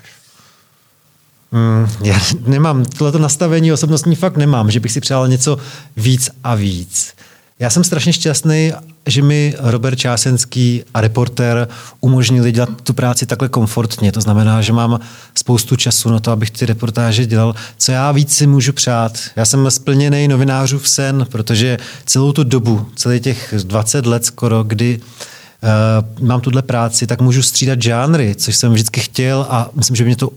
Mm, 1.54 1.88
já 2.04 2.20
nemám 2.46 2.86
tohleto 2.86 3.20
nastavení 3.20 3.74
osobnostní 3.74 4.16
fakt 4.16 4.38
nemám, 4.38 4.72
že 4.72 4.80
bych 4.80 4.92
si 4.92 5.02
přál 5.02 5.28
něco 5.28 5.58
víc 5.98 6.30
a 6.44 6.56
víc. 6.56 7.14
Já 7.60 7.70
jsem 7.70 7.84
strašně 7.84 8.14
šťastný, 8.14 8.72
že 9.08 9.22
mi 9.22 9.56
Robert 9.60 9.96
Čásenský 9.96 10.84
a 10.94 11.02
reporter 11.02 11.68
umožnili 12.02 12.52
dělat 12.52 12.70
tu 12.84 12.94
práci 12.94 13.26
takhle 13.26 13.50
komfortně. 13.50 14.12
To 14.12 14.22
znamená, 14.22 14.62
že 14.62 14.74
mám 14.74 15.00
spoustu 15.36 15.76
času 15.76 16.10
na 16.10 16.20
to, 16.20 16.32
abych 16.32 16.52
ty 16.52 16.66
reportáže 16.66 17.26
dělal. 17.26 17.56
Co 17.78 17.92
já 17.92 18.12
víc 18.12 18.34
si 18.34 18.48
můžu 18.48 18.74
přát? 18.74 19.18
Já 19.36 19.46
jsem 19.46 19.72
splněný 19.72 20.28
novinářů 20.28 20.80
v 20.80 20.90
sen, 20.90 21.28
protože 21.32 21.78
celou 22.06 22.34
tu 22.34 22.44
dobu, 22.44 22.86
celý 22.96 23.20
těch 23.20 23.54
20 23.64 24.06
let 24.06 24.26
skoro, 24.26 24.64
kdy 24.64 25.00
uh, 25.00 26.28
mám 26.28 26.42
tuhle 26.42 26.62
práci, 26.62 27.08
tak 27.08 27.22
můžu 27.22 27.42
střídat 27.42 27.82
žánry, 27.82 28.36
což 28.36 28.56
jsem 28.56 28.74
vždycky 28.74 29.00
chtěl 29.00 29.46
a 29.50 29.70
myslím, 29.76 29.96
že 29.96 30.04
mě 30.04 30.16
to 30.16 30.30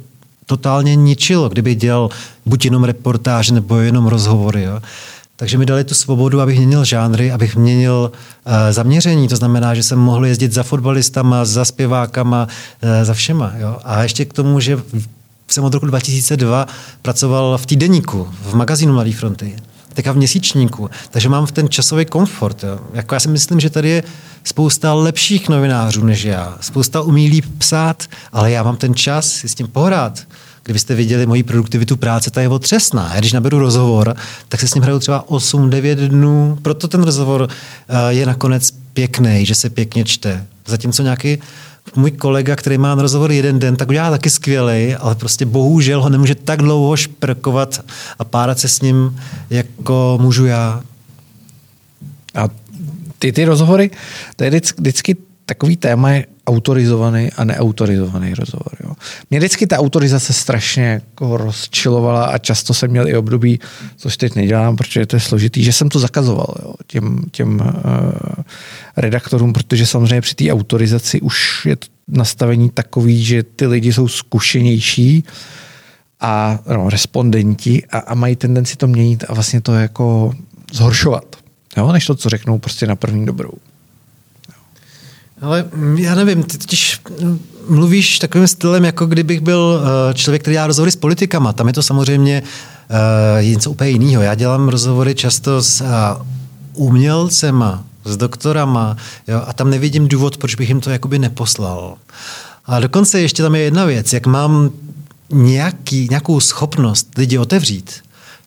totálně 0.47 0.97
ničilo, 0.97 1.49
kdyby 1.49 1.75
dělal 1.75 2.09
buď 2.47 2.65
jenom 2.65 2.85
reportáže 2.85 3.55
nebo 3.55 3.79
jenom 3.79 4.07
rozhovory. 4.07 4.63
Jo. 4.63 4.81
Takže 5.37 5.59
mi 5.59 5.67
dali 5.67 5.85
tu 5.85 5.95
svobodu, 5.95 6.41
abych 6.41 6.57
měnil 6.59 6.85
žánry, 6.85 7.33
abych 7.33 7.57
měnil 7.57 8.13
uh, 8.13 8.53
zaměření. 8.71 9.29
To 9.29 9.37
znamená, 9.37 9.75
že 9.75 9.83
jsem 9.83 9.99
mohl 9.99 10.27
jezdit 10.27 10.53
za 10.53 10.63
fotbalistama, 10.63 11.45
za 11.45 11.65
zpěvákama, 11.65 12.49
uh, 12.83 13.05
za 13.05 13.15
všema. 13.15 13.53
Jo. 13.57 13.77
A 13.85 14.03
ještě 14.03 14.25
k 14.25 14.33
tomu, 14.33 14.61
že 14.61 14.79
jsem 15.49 15.65
od 15.65 15.75
roku 15.75 15.87
2002 15.87 16.67
pracoval 17.03 17.59
v 17.59 17.67
týdeníku, 17.67 18.29
v 18.43 18.55
magazínu 18.55 18.93
Mladé 18.93 19.13
fronty 19.13 19.57
teďka 19.97 20.13
v 20.13 20.17
měsíčníku. 20.17 20.91
Takže 21.11 21.29
mám 21.29 21.47
v 21.47 21.53
ten 21.53 21.69
časový 21.69 22.05
komfort. 22.05 22.65
Jo. 22.65 22.79
Jako 22.93 23.15
já 23.15 23.21
si 23.21 23.29
myslím, 23.29 23.61
že 23.61 23.71
tady 23.71 23.89
je 23.89 24.03
spousta 24.45 24.93
lepších 24.93 25.49
novinářů 25.49 26.05
než 26.05 26.25
já. 26.25 26.57
Spousta 26.61 27.01
umí 27.01 27.29
líp 27.29 27.45
psát, 27.59 28.05
ale 28.33 28.51
já 28.51 28.63
mám 28.63 28.77
ten 28.77 28.95
čas 28.95 29.29
si 29.29 29.49
s 29.49 29.55
tím 29.55 29.69
pohrát. 29.69 30.23
Kdybyste 30.63 30.95
viděli 30.95 31.27
moji 31.27 31.43
produktivitu 31.43 31.97
práce, 31.97 32.31
ta 32.31 32.41
je 32.41 32.49
otřesná. 32.49 33.11
Já 33.15 33.21
když 33.21 33.33
naberu 33.33 33.59
rozhovor, 33.59 34.17
tak 34.49 34.61
se 34.61 34.69
s 34.69 34.75
ním 34.75 34.83
hraju 34.83 34.99
třeba 34.99 35.25
8-9 35.25 35.95
dnů, 35.95 36.59
proto 36.63 36.89
ten 36.89 37.03
rozhovor 37.03 37.49
eh, 37.49 38.13
je 38.13 38.27
nakonec 38.27 38.71
pěkný, 38.93 39.47
že 39.47 39.55
se 39.55 39.71
pěkně 39.71 40.05
čte. 40.05 40.47
Zatímco 40.67 41.03
nějaký 41.03 41.39
můj 41.95 42.11
kolega, 42.11 42.57
který 42.57 42.79
má 42.79 42.95
na 42.95 43.03
rozhovor 43.03 43.33
jeden 43.33 43.59
den, 43.59 43.77
tak 43.77 43.89
udělá 43.89 44.11
taky 44.11 44.31
skvělej, 44.31 44.97
ale 45.01 45.15
prostě 45.15 45.47
bohužel 45.47 46.03
ho 46.03 46.09
nemůže 46.09 46.35
tak 46.35 46.63
dlouho 46.63 46.97
šprkovat 46.97 47.85
a 48.19 48.25
párat 48.25 48.59
se 48.59 48.69
s 48.69 48.81
ním, 48.81 49.21
jako 49.51 50.19
můžu 50.23 50.47
já. 50.47 50.83
A 52.35 52.49
ty, 53.19 53.33
ty 53.33 53.45
rozhovory, 53.45 53.91
to 54.37 54.45
je 54.45 54.51
vždycky, 54.51 54.81
vždycky 54.81 55.17
takový 55.47 55.77
téma 55.77 56.11
autorizovaný 56.47 57.33
a 57.37 57.45
neautorizovaný 57.45 58.35
rozhovor. 58.35 58.73
Jo. 58.85 58.93
Mě 59.31 59.39
vždycky 59.39 59.67
ta 59.67 59.79
autorizace 59.79 60.33
strašně 60.33 60.85
jako 60.85 61.37
rozčilovala 61.37 62.25
a 62.25 62.39
často 62.39 62.75
jsem 62.75 62.91
měl 62.91 63.09
i 63.09 63.17
období, 63.17 63.61
což 63.97 64.17
teď 64.17 64.35
nedělám, 64.35 64.77
protože 64.77 65.07
to 65.07 65.17
je 65.17 65.21
složitý, 65.21 65.65
že 65.65 65.73
jsem 65.73 65.89
to 65.89 65.99
zakazoval 65.99 66.55
jo, 66.63 66.75
těm, 66.87 67.25
těm 67.31 67.61
uh, 67.61 68.43
redaktorům, 68.97 69.53
protože 69.53 69.87
samozřejmě 69.87 70.21
při 70.21 70.35
té 70.35 70.53
autorizaci 70.53 71.21
už 71.21 71.67
je 71.67 71.77
to 71.77 71.87
nastavení 72.09 72.71
takový, 72.71 73.25
že 73.25 73.43
ty 73.43 73.67
lidi 73.67 73.93
jsou 73.93 74.09
zkušenější 74.09 75.25
a 76.21 76.59
no, 76.69 76.91
respondenti 76.91 77.85
a, 77.91 77.99
a 77.99 78.15
mají 78.15 78.37
tendenci 78.37 78.77
to 78.77 78.87
měnit 78.87 79.25
a 79.29 79.35
vlastně 79.35 79.61
to 79.61 79.75
jako 79.75 80.35
zhoršovat, 80.73 81.37
jo, 81.77 81.93
než 81.93 82.07
to, 82.07 82.15
co 82.15 82.29
řeknou 82.29 82.59
prostě 82.59 82.87
na 82.87 82.97
první 82.97 83.27
dobrou. 83.27 83.53
Ale 85.41 85.65
já 85.97 86.15
nevím, 86.15 86.43
ty 86.43 86.59
totiž 86.59 87.01
mluvíš 87.69 88.19
takovým 88.19 88.49
stylem, 88.49 88.85
jako 88.85 89.07
kdybych 89.07 89.41
byl 89.41 89.83
eh, 89.83 90.15
člověk, 90.15 90.43
který 90.43 90.55
dělá 90.55 90.67
rozhovory 90.67 90.91
s 90.91 90.97
politikama. 90.97 91.53
Tam 91.53 91.67
je 91.67 91.73
to 91.73 91.83
samozřejmě 91.83 92.43
uh, 92.43 93.45
něco 93.45 93.71
úplně 93.71 93.91
jiného. 93.91 94.23
Já 94.23 94.35
dělám 94.35 94.69
rozhovory 94.69 95.15
často 95.15 95.63
s 95.63 95.81
uh, 95.81 95.87
umělcema, 96.75 97.85
s 98.05 98.17
doktorama 98.17 98.97
jo, 99.29 99.43
a 99.47 99.53
tam 99.53 99.71
nevidím 99.71 100.09
důvod, 100.09 100.37
proč 100.37 100.55
bych 100.55 100.69
jim 100.69 100.81
to 100.81 100.91
jakoby 100.91 101.19
neposlal. 101.19 101.97
A 102.67 102.81
dokonce 102.81 103.21
ještě 103.21 103.43
tam 103.43 103.55
je 103.55 103.63
jedna 103.63 103.85
věc, 103.85 104.13
jak 104.13 104.27
mám 104.27 104.71
nějaký, 105.33 106.07
nějakou 106.11 106.41
schopnost 106.41 107.09
lidi 107.17 107.39
otevřít, 107.39 107.91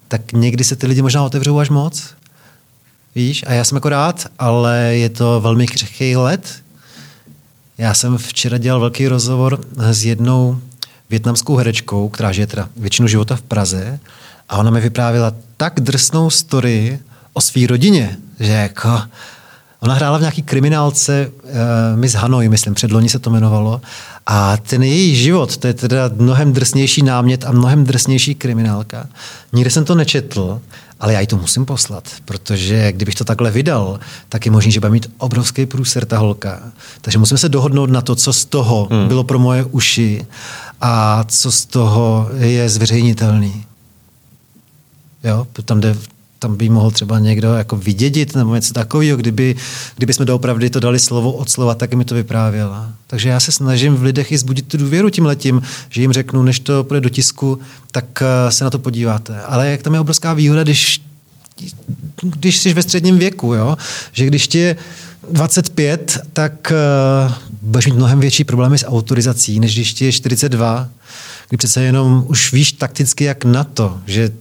tak 0.07 0.34
někdy 0.34 0.64
se 0.64 0.76
ty 0.76 0.88
lidi 0.88 1.02
možná 1.02 1.24
otevřou 1.24 1.60
až 1.60 1.70
moc. 1.70 2.03
Víš, 3.16 3.44
a 3.48 3.53
já 3.53 3.64
jsem 3.64 3.76
jako 3.76 3.90
rád, 3.90 4.26
ale 4.40 4.78
je 4.78 5.10
to 5.10 5.41
velmi 5.41 5.68
křehký 5.68 6.16
let, 6.16 6.53
já 7.80 7.93
jsem 7.93 8.18
včera 8.18 8.57
dělal 8.57 8.80
velký 8.80 9.07
rozhovor 9.07 9.60
s 9.77 10.06
jednou 10.06 10.60
větnamskou 11.10 11.56
herečkou, 11.56 12.10
která 12.10 12.31
žije 12.31 12.47
teda 12.47 12.69
většinu 12.77 13.07
života 13.07 13.35
v 13.35 13.41
Praze 13.41 13.99
a 14.49 14.57
ona 14.57 14.72
mi 14.72 14.81
vyprávěla 14.81 15.34
tak 15.57 15.80
drsnou 15.80 16.30
story 16.30 16.99
o 17.34 17.41
své 17.41 17.68
rodině, 17.68 18.18
že 18.39 18.51
jako 18.51 19.01
Ona 19.80 19.93
hrála 19.93 20.18
v 20.18 20.22
nějaký 20.22 20.41
kriminálce 20.41 21.31
uh, 21.31 21.49
Miss 21.95 22.15
Hanoi, 22.15 22.49
myslím, 22.49 22.73
předloni 22.73 23.10
se 23.10 23.19
to 23.19 23.30
jmenovalo. 23.30 23.81
A 24.26 24.57
ten 24.57 24.84
její 24.84 25.15
život, 25.15 25.57
to 25.57 25.68
je 25.68 25.73
teda 25.73 26.11
mnohem 26.15 26.53
drsnější 26.53 27.03
námět 27.03 27.45
a 27.45 27.51
mnohem 27.51 27.84
drsnější 27.84 28.35
kriminálka. 28.35 29.07
Nikde 29.53 29.72
jsem 29.72 29.85
to 29.85 29.95
nečetl, 29.95 30.61
ale 31.00 31.14
já 31.14 31.20
ji 31.20 31.28
to 31.28 31.38
musím 31.38 31.66
poslat, 31.66 32.04
protože 32.26 32.92
kdybych 32.92 33.16
to 33.16 33.24
takhle 33.24 33.52
vydal, 33.52 34.00
tak 34.30 34.46
je 34.46 34.52
možný, 34.52 34.72
že 34.72 34.80
bude 34.80 34.90
mít 34.90 35.12
obrovský 35.18 35.66
průser 35.66 36.06
ta 36.06 36.18
holka. 36.18 36.60
Takže 37.02 37.20
musíme 37.20 37.38
se 37.38 37.50
dohodnout 37.50 37.90
na 37.90 38.02
to, 38.02 38.16
co 38.16 38.34
z 38.34 38.46
toho 38.46 38.88
hmm. 38.92 39.08
bylo 39.08 39.24
pro 39.24 39.40
moje 39.40 39.64
uši 39.64 40.26
a 40.82 41.24
co 41.24 41.52
z 41.52 41.66
toho 41.66 42.30
je 42.38 42.70
zveřejnitelný. 42.70 43.66
Jo, 45.24 45.48
tam 45.66 45.82
jde 45.82 45.96
tam 46.40 46.56
by 46.56 46.70
mohl 46.70 46.91
třeba 46.91 47.20
někdo 47.20 47.53
jako 47.53 47.76
vydědit 47.76 48.36
nebo 48.36 48.56
něco 48.56 48.74
takového, 48.74 49.18
kdyby, 49.18 49.56
kdyby 49.98 50.14
jsme 50.14 50.26
doopravdy 50.26 50.70
to 50.70 50.80
dali 50.80 50.99
slovo 50.99 51.32
od 51.32 51.49
slova, 51.49 51.76
tak 51.76 51.94
mi 51.94 52.06
to 52.06 52.16
vyprávěla. 52.16 52.91
Takže 53.07 53.30
já 53.30 53.40
se 53.40 53.52
snažím 53.52 53.95
v 53.95 54.03
lidech 54.03 54.32
i 54.32 54.38
zbudit 54.38 54.68
tu 54.68 54.78
důvěru 54.78 55.10
tím 55.10 55.26
letím, 55.26 55.61
že 55.90 56.02
jim 56.02 56.11
řeknu, 56.11 56.44
než 56.44 56.60
to 56.60 56.84
půjde 56.84 57.02
do 57.02 57.10
tisku, 57.10 57.60
tak 57.91 58.06
eh, 58.22 58.52
se 58.52 58.64
na 58.64 58.70
to 58.70 58.80
podíváte. 58.80 59.41
Ale 59.41 59.72
jak 59.72 59.82
tam 59.82 59.94
je 59.94 59.99
obrovská 59.99 60.34
výhoda, 60.34 60.64
když, 60.64 61.02
když 62.22 62.57
jsi 62.57 62.74
ve 62.74 62.82
středním 62.82 63.18
věku, 63.18 63.53
jo? 63.53 63.78
že 64.11 64.26
když 64.26 64.48
ti 64.48 64.57
je 64.57 64.76
25, 65.32 66.20
tak 66.34 66.74
uh, 67.28 67.34
budeš 67.61 67.86
mít 67.86 67.95
mnohem 67.95 68.20
větší 68.20 68.44
problémy 68.44 68.78
s 68.78 68.88
autorizací, 68.88 69.60
než 69.60 69.74
když 69.74 69.94
ti 69.94 70.06
je 70.06 70.11
42, 70.11 70.90
kdy 71.49 71.57
přece 71.57 71.84
jenom 71.84 72.24
už 72.28 72.53
víš 72.53 72.72
takticky 72.72 73.24
jak 73.24 73.45
na 73.45 73.64
to, 73.64 73.99
že 74.06 74.32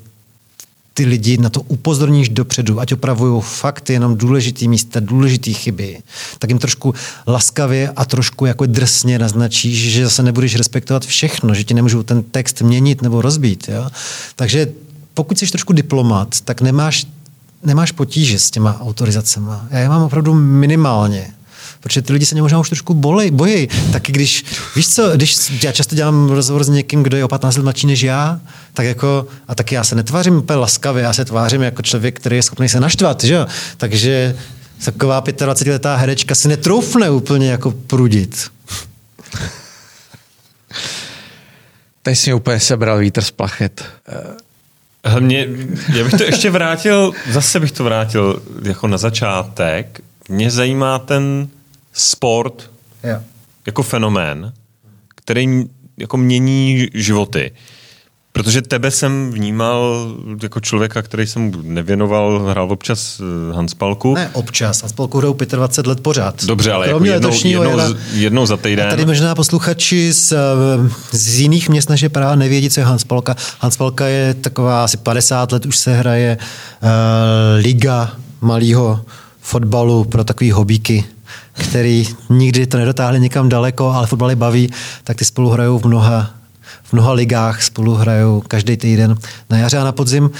ty 0.99 1.05
lidi 1.05 1.39
na 1.39 1.51
to 1.51 1.61
upozorníš 1.61 2.29
dopředu, 2.29 2.81
ať 2.81 2.93
opravují 2.93 3.43
fakt 3.43 3.91
jenom 3.91 4.17
důležitý 4.17 4.69
místa, 4.69 5.01
důležitý 5.01 5.55
chyby, 5.55 5.99
tak 6.39 6.51
jim 6.51 6.59
trošku 6.59 6.95
laskavě 7.27 7.93
a 7.97 8.05
trošku 8.05 8.47
jako 8.47 8.67
drsně 8.67 9.19
naznačíš, 9.19 9.93
že 9.93 10.05
zase 10.05 10.23
nebudeš 10.23 10.57
respektovat 10.57 11.07
všechno, 11.07 11.55
že 11.55 11.65
ti 11.65 11.75
nemůžou 11.75 12.03
ten 12.03 12.23
text 12.23 12.63
měnit 12.63 13.03
nebo 13.03 13.23
rozbít. 13.23 13.69
Jo? 13.69 13.91
Takže 14.37 14.69
pokud 15.15 15.39
jsi 15.39 15.47
trošku 15.47 15.73
diplomat, 15.73 16.41
tak 16.41 16.61
nemáš, 16.61 17.07
nemáš 17.63 17.93
potíže 17.93 18.39
s 18.39 18.51
těma 18.51 18.81
autorizacemi. 18.81 19.51
Já 19.71 19.79
je 19.79 19.89
mám 19.89 20.03
opravdu 20.03 20.35
minimálně 20.35 21.35
protože 21.81 22.03
ty 22.03 22.13
lidi 22.13 22.27
se 22.27 22.35
mě 22.35 22.43
možná 22.43 22.59
už 22.59 22.69
trošku 22.69 22.95
bolej, 22.95 23.31
bojí. 23.31 23.69
Taky 23.93 24.13
když, 24.13 24.45
víš 24.77 24.89
co, 24.89 25.11
když 25.17 25.63
já 25.63 25.73
často 25.73 25.95
dělám 25.95 26.31
rozhovor 26.31 26.65
s 26.65 26.69
někým, 26.69 27.03
kdo 27.03 27.17
je 27.17 27.25
o 27.25 27.29
15 27.29 27.57
let 27.57 27.63
mladší 27.63 27.87
než 27.87 28.03
já, 28.03 28.41
tak 28.75 28.87
jako, 28.87 29.27
a 29.49 29.55
taky 29.55 29.75
já 29.75 29.85
se 29.85 29.95
netvářím 29.95 30.37
úplně 30.37 30.57
laskavě, 30.57 31.03
já 31.03 31.13
se 31.13 31.25
tvářím 31.25 31.63
jako 31.63 31.83
člověk, 31.83 32.21
který 32.21 32.37
je 32.37 32.43
schopný 32.43 32.69
se 32.69 32.81
naštvat, 32.81 33.25
že 33.25 33.35
jo? 33.35 33.47
Takže 33.77 34.37
taková 34.85 35.23
25-letá 35.23 35.97
herečka 35.97 36.35
si 36.35 36.49
netroufne 36.49 37.11
úplně 37.11 37.51
jako 37.51 37.71
prudit. 37.71 38.51
Teď 42.03 42.19
si 42.19 42.33
úplně 42.33 42.61
sebral 42.61 42.99
vítr 42.99 43.23
z 43.23 43.31
plachet. 43.31 43.85
Mě, 45.21 45.47
já 45.97 46.05
bych 46.05 46.15
to 46.15 46.23
ještě 46.23 46.51
vrátil, 46.51 47.13
zase 47.31 47.61
bych 47.61 47.73
to 47.73 47.85
vrátil 47.85 48.43
jako 48.63 48.87
na 48.89 48.99
začátek. 48.99 50.01
Mě 50.29 50.51
zajímá 50.51 50.99
ten 50.99 51.49
sport 52.01 52.71
yeah. 53.05 53.23
jako 53.67 53.83
fenomén, 53.83 54.53
který 55.15 55.65
jako 55.99 56.17
mění 56.17 56.89
životy. 56.95 57.53
Protože 58.33 58.63
tebe 58.63 58.91
jsem 58.91 59.31
vnímal 59.31 60.09
jako 60.43 60.61
člověka, 60.61 61.03
který 61.03 61.27
jsem 61.27 61.53
nevěnoval, 61.63 62.41
hrál 62.41 62.73
občas 62.73 63.21
eh, 63.21 63.55
Hanspalku. 63.55 64.15
Ne 64.15 64.31
občas, 64.33 64.83
Hanspalku 64.83 65.19
hrajou 65.19 65.37
25 65.57 65.89
let 65.89 66.01
pořád. 66.01 66.45
Dobře, 66.45 66.73
ale 66.73 66.89
jako 66.89 67.05
jednou, 67.05 67.31
jednou, 67.45 67.95
jednou 68.13 68.47
za 68.47 68.57
týden. 68.57 68.87
A 68.87 68.91
tady 68.91 69.07
možná 69.07 69.35
posluchači 69.35 70.13
z, 70.13 70.33
eh, 70.33 70.37
z 71.13 71.39
jiných 71.39 71.69
měst 71.69 71.91
je 72.03 72.09
Praha 72.09 72.35
nevědí, 72.35 72.71
co 72.71 72.81
je 72.81 72.85
Hanspalka. 72.87 73.37
Hanspalka 73.61 74.07
je 74.07 74.35
taková 74.35 74.85
asi 74.85 74.97
50 74.97 75.53
let, 75.53 75.67
už 75.67 75.77
se 75.77 75.95
hraje 75.95 76.39
uh, 76.83 76.89
liga 77.57 78.13
malého 78.41 79.01
fotbalu 79.41 80.05
pro 80.05 80.25
takový 80.25 80.51
hobíky 80.51 81.05
který 81.59 82.05
nikdy 82.31 82.67
to 82.67 82.79
nedotáhli 82.79 83.21
někam 83.21 83.49
daleko, 83.49 83.91
ale 83.91 84.07
fotbal 84.07 84.31
je 84.31 84.37
baví, 84.37 84.71
tak 85.05 85.17
ty 85.17 85.25
spolu 85.25 85.51
hrajou 85.51 85.79
v 85.79 85.85
mnoha, 85.85 86.31
v 86.83 86.93
mnoha 86.93 87.13
ligách, 87.13 87.63
spolu 87.63 87.95
hrajou 87.95 88.43
každý 88.49 88.77
týden 88.77 89.15
na 89.51 89.59
jaře 89.59 89.79
a 89.79 89.85
na 89.85 89.93
podzim 89.93 90.31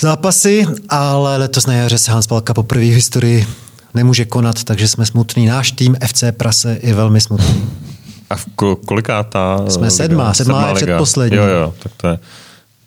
zápasy, 0.00 0.66
ale 0.88 1.36
letos 1.36 1.66
na 1.66 1.74
jaře 1.74 1.98
se 1.98 2.12
Hans 2.12 2.26
Palka 2.26 2.54
poprvé 2.54 2.84
v 2.84 2.94
historii 2.94 3.46
nemůže 3.94 4.24
konat, 4.24 4.64
takže 4.64 4.88
jsme 4.88 5.06
smutný. 5.06 5.46
Náš 5.46 5.72
tým 5.72 5.96
FC 6.06 6.24
Prase 6.30 6.78
je 6.82 6.94
velmi 6.94 7.20
smutný. 7.20 7.68
A 8.30 8.36
v 8.36 8.46
kolikátá? 8.86 9.64
Jsme 9.68 9.90
sedmá, 9.90 10.34
sedmá, 10.34 10.34
sedmá 10.34 10.68
je 10.68 10.74
předposlední. 10.74 11.36
Jo, 11.36 11.44
jo, 11.44 11.74
tak 11.82 11.92
to 11.96 12.08
je 12.08 12.18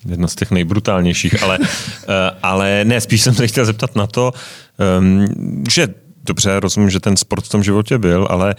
jedna 0.06 0.28
z 0.28 0.36
těch 0.36 0.52
nejbrutálnějších, 0.52 1.44
ale, 1.44 1.58
eh, 2.08 2.32
ale 2.44 2.86
ne, 2.86 3.02
spíš 3.02 3.22
jsem 3.22 3.36
se 3.36 3.48
chtěl 3.48 3.66
zeptat 3.66 3.96
na 3.96 4.08
to, 4.08 4.34
ehm, 4.80 5.28
že 5.70 5.88
dobře, 6.28 6.60
rozumím, 6.60 6.90
že 6.90 7.00
ten 7.00 7.18
sport 7.18 7.46
v 7.46 7.50
tom 7.50 7.64
životě 7.64 7.98
byl, 7.98 8.28
ale 8.30 8.56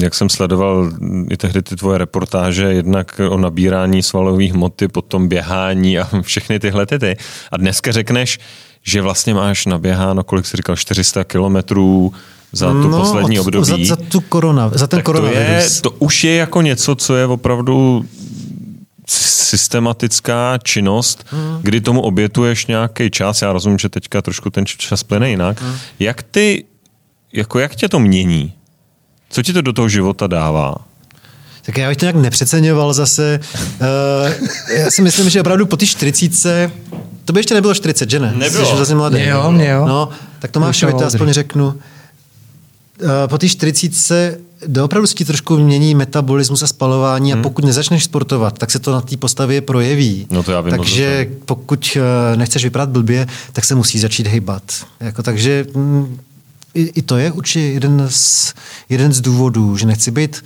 jak 0.00 0.14
jsem 0.14 0.28
sledoval 0.28 0.90
i 1.30 1.36
tehdy 1.36 1.62
ty 1.62 1.76
tvoje 1.76 1.98
reportáže, 1.98 2.64
jednak 2.64 3.20
o 3.30 3.38
nabírání 3.38 4.02
svalových 4.02 4.52
hmoty, 4.52 4.88
potom 4.88 5.28
běhání 5.28 5.98
a 5.98 6.08
všechny 6.22 6.60
tyhle 6.60 6.86
ty. 6.86 7.16
A 7.52 7.56
dneska 7.56 7.92
řekneš, 7.92 8.38
že 8.82 9.02
vlastně 9.02 9.34
máš 9.34 9.66
naběháno, 9.66 10.24
kolik 10.24 10.46
jsi 10.46 10.56
říkal, 10.56 10.76
400 10.76 11.24
kilometrů 11.24 12.12
za 12.52 12.70
tu 12.70 12.88
no, 12.88 12.98
poslední 12.98 13.40
od, 13.40 13.46
období. 13.46 13.86
Za, 13.86 13.96
za, 13.96 14.02
tu 14.08 14.20
korona, 14.20 14.70
za 14.74 14.86
ten 14.86 15.02
koronavirus. 15.02 15.80
To, 15.80 15.88
je, 15.88 15.90
to 15.90 15.90
už 15.90 16.24
je 16.24 16.34
jako 16.34 16.62
něco, 16.62 16.94
co 16.94 17.16
je 17.16 17.26
opravdu 17.26 18.04
systematická 19.06 20.58
činnost, 20.62 21.24
hmm. 21.30 21.58
kdy 21.62 21.80
tomu 21.80 22.00
obětuješ 22.00 22.66
nějaký 22.66 23.10
čas. 23.10 23.42
Já 23.42 23.52
rozumím, 23.52 23.78
že 23.78 23.88
teďka 23.88 24.22
trošku 24.22 24.50
ten 24.50 24.66
čas 24.66 25.02
plyne 25.02 25.30
jinak. 25.30 25.62
Hmm. 25.62 25.76
Jak 25.98 26.22
ty 26.22 26.64
jako 27.34 27.58
jak 27.58 27.74
tě 27.74 27.88
to 27.88 27.98
mění? 27.98 28.52
Co 29.30 29.42
ti 29.42 29.52
to 29.52 29.62
do 29.62 29.72
toho 29.72 29.88
života 29.88 30.26
dává? 30.26 30.74
Tak 31.62 31.78
já 31.78 31.88
bych 31.88 31.96
to 31.96 32.04
nějak 32.04 32.16
nepřeceňoval 32.16 32.92
zase. 32.92 33.40
Uh, 33.54 34.46
já 34.76 34.90
si 34.90 35.02
myslím, 35.02 35.30
že 35.30 35.40
opravdu 35.40 35.66
po 35.66 35.76
té 35.76 35.86
40 35.86 36.70
to 37.24 37.32
by 37.32 37.40
ještě 37.40 37.54
nebylo 37.54 37.74
40, 37.74 38.10
že 38.10 38.20
ne? 38.20 38.32
Nebylo. 38.36 38.70
Jsi 38.70 38.76
zase 38.76 38.94
mladý. 38.94 39.16
Mě 39.16 39.28
jo, 39.28 39.52
mě 39.52 39.68
jo. 39.68 39.86
No, 39.86 40.08
tak 40.38 40.50
Tomášovi 40.50 40.92
to 40.92 41.06
aspoň 41.06 41.32
řeknu. 41.32 41.66
Uh, 41.66 43.10
po 43.26 43.38
té 43.38 43.48
40 43.48 44.38
doopravdu 44.66 45.06
se 45.06 45.14
ti 45.14 45.24
trošku 45.24 45.58
mění 45.58 45.94
metabolismus 45.94 46.62
a 46.62 46.66
spalování 46.66 47.32
hmm. 47.32 47.40
a 47.40 47.42
pokud 47.42 47.64
nezačneš 47.64 48.04
sportovat, 48.04 48.58
tak 48.58 48.70
se 48.70 48.78
to 48.78 48.92
na 48.92 49.00
té 49.00 49.16
postavě 49.16 49.60
projeví. 49.60 50.26
No 50.30 50.42
to 50.42 50.52
já 50.52 50.60
vím, 50.60 50.70
takže 50.70 51.28
pokud 51.44 51.96
uh, 51.96 52.36
nechceš 52.38 52.64
vypadat 52.64 52.88
blbě, 52.88 53.26
tak 53.52 53.64
se 53.64 53.74
musí 53.74 53.98
začít 53.98 54.26
hejbat. 54.26 54.62
Jako, 55.00 55.22
takže 55.22 55.66
mm, 55.74 56.18
i, 56.74 56.82
i 56.94 57.02
to 57.02 57.18
je 57.18 57.32
určitě 57.32 57.60
jeden 57.60 58.06
z, 58.10 58.54
jeden 58.88 59.12
z 59.12 59.20
důvodů, 59.20 59.76
že 59.76 59.86
nechci 59.86 60.10
být 60.10 60.44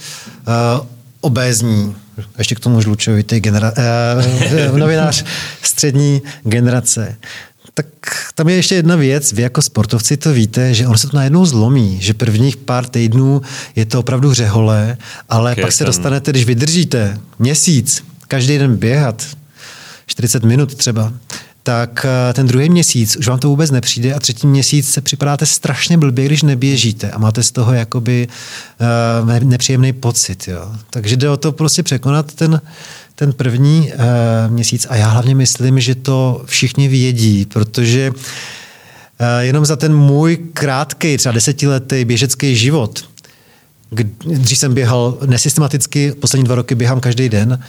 uh, 0.48 0.86
obézní, 1.20 1.96
ještě 2.38 2.54
k 2.54 2.60
tomu 2.60 2.80
žlučovitý 2.80 3.36
genera- 3.36 3.72
uh, 4.70 4.78
novinář 4.78 5.24
střední 5.62 6.22
generace. 6.44 7.16
Tak 7.74 7.86
tam 8.34 8.48
je 8.48 8.56
ještě 8.56 8.74
jedna 8.74 8.96
věc, 8.96 9.32
vy 9.32 9.42
jako 9.42 9.62
sportovci 9.62 10.16
to 10.16 10.32
víte, 10.32 10.74
že 10.74 10.86
on 10.86 10.98
se 10.98 11.08
to 11.08 11.16
najednou 11.16 11.46
zlomí, 11.46 11.98
že 12.00 12.14
prvních 12.14 12.56
pár 12.56 12.86
týdnů 12.86 13.42
je 13.76 13.84
to 13.84 14.00
opravdu 14.00 14.34
řehole, 14.34 14.96
ale 15.28 15.52
okay, 15.52 15.62
pak 15.62 15.72
se 15.72 15.78
ten... 15.78 15.86
dostanete, 15.86 16.30
když 16.30 16.44
vydržíte 16.44 17.18
měsíc, 17.38 18.04
každý 18.28 18.58
den 18.58 18.76
běhat, 18.76 19.26
40 20.06 20.44
minut 20.44 20.74
třeba, 20.74 21.12
tak 21.68 22.06
eh, 22.08 22.32
ten 22.32 22.46
druhý 22.46 22.70
měsíc 22.70 23.16
už 23.16 23.28
vám 23.28 23.38
to 23.38 23.48
vůbec 23.48 23.70
nepřijde 23.70 24.14
a 24.14 24.20
třetí 24.20 24.46
měsíc 24.46 24.90
se 24.90 25.00
připadáte 25.00 25.46
strašně 25.46 25.98
blbě, 25.98 26.26
když 26.26 26.42
neběžíte 26.42 27.10
a 27.10 27.18
máte 27.18 27.42
z 27.42 27.50
toho 27.50 27.72
jakoby 27.72 28.28
uh, 29.20 29.48
nepříjemný 29.48 29.92
pocit. 29.92 30.48
Jo. 30.48 30.72
Takže 30.90 31.16
jde 31.16 31.30
o 31.30 31.36
to 31.36 31.52
prostě 31.52 31.82
překonat 31.82 32.34
ten, 32.34 32.60
ten 33.14 33.32
první 33.32 33.92
uh, 33.92 34.52
měsíc 34.52 34.86
a 34.90 34.96
já 34.96 35.08
hlavně 35.08 35.34
myslím, 35.34 35.80
že 35.80 35.94
to 35.94 36.42
všichni 36.44 36.88
vědí, 36.88 37.46
protože 37.46 38.10
uh, 38.10 38.16
jenom 39.40 39.66
za 39.66 39.76
ten 39.76 39.96
můj 39.96 40.36
krátký, 40.52 41.16
třeba 41.16 41.32
desetiletý 41.32 42.04
běžecký 42.04 42.56
život, 42.56 43.04
když 43.90 44.58
jsem 44.58 44.74
běhal 44.74 45.18
nesystematicky, 45.26 46.12
poslední 46.12 46.44
dva 46.44 46.54
roky 46.54 46.74
běhám 46.74 47.00
každý 47.00 47.28
den, 47.28 47.62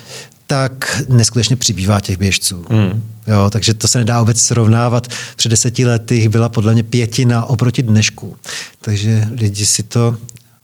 tak 0.47 1.01
neskutečně 1.09 1.55
přibývá 1.55 1.99
těch 1.99 2.17
běžců. 2.17 2.65
Hmm. 2.69 3.03
Jo, 3.27 3.49
takže 3.49 3.73
to 3.73 3.87
se 3.87 3.97
nedá 3.97 4.19
vůbec 4.19 4.41
srovnávat. 4.41 5.07
Před 5.35 5.49
deseti 5.49 5.85
lety 5.85 6.15
jich 6.15 6.29
byla 6.29 6.49
podle 6.49 6.73
mě 6.73 6.83
pětina 6.83 7.45
oproti 7.45 7.83
dnešku. 7.83 8.37
Takže 8.81 9.27
lidi 9.31 9.65
si 9.65 9.83
to 9.83 10.17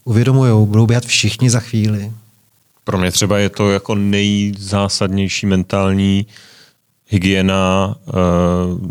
uvědomují, 0.04 0.66
budou 0.66 0.86
běhat 0.86 1.04
všichni 1.04 1.50
za 1.50 1.60
chvíli. 1.60 2.12
Pro 2.84 2.98
mě 2.98 3.12
třeba 3.12 3.38
je 3.38 3.48
to 3.48 3.70
jako 3.70 3.94
nejzásadnější 3.94 5.46
mentální 5.46 6.26
hygiena 7.08 7.96
uh, 8.06 8.88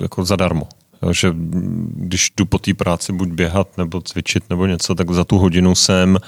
jako 0.00 0.24
zadarmo. 0.24 0.68
Jo, 1.02 1.12
že 1.12 1.34
když 1.94 2.32
jdu 2.36 2.44
po 2.44 2.58
té 2.58 2.74
práci 2.74 3.12
buď 3.12 3.28
běhat 3.28 3.78
nebo 3.78 4.00
cvičit 4.00 4.44
nebo 4.50 4.66
něco, 4.66 4.94
tak 4.94 5.10
za 5.10 5.24
tu 5.24 5.38
hodinu 5.38 5.74
jsem 5.74 6.18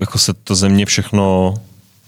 jako 0.00 0.18
se 0.18 0.32
to 0.34 0.54
ze 0.54 0.68
mě 0.68 0.86
všechno 0.86 1.54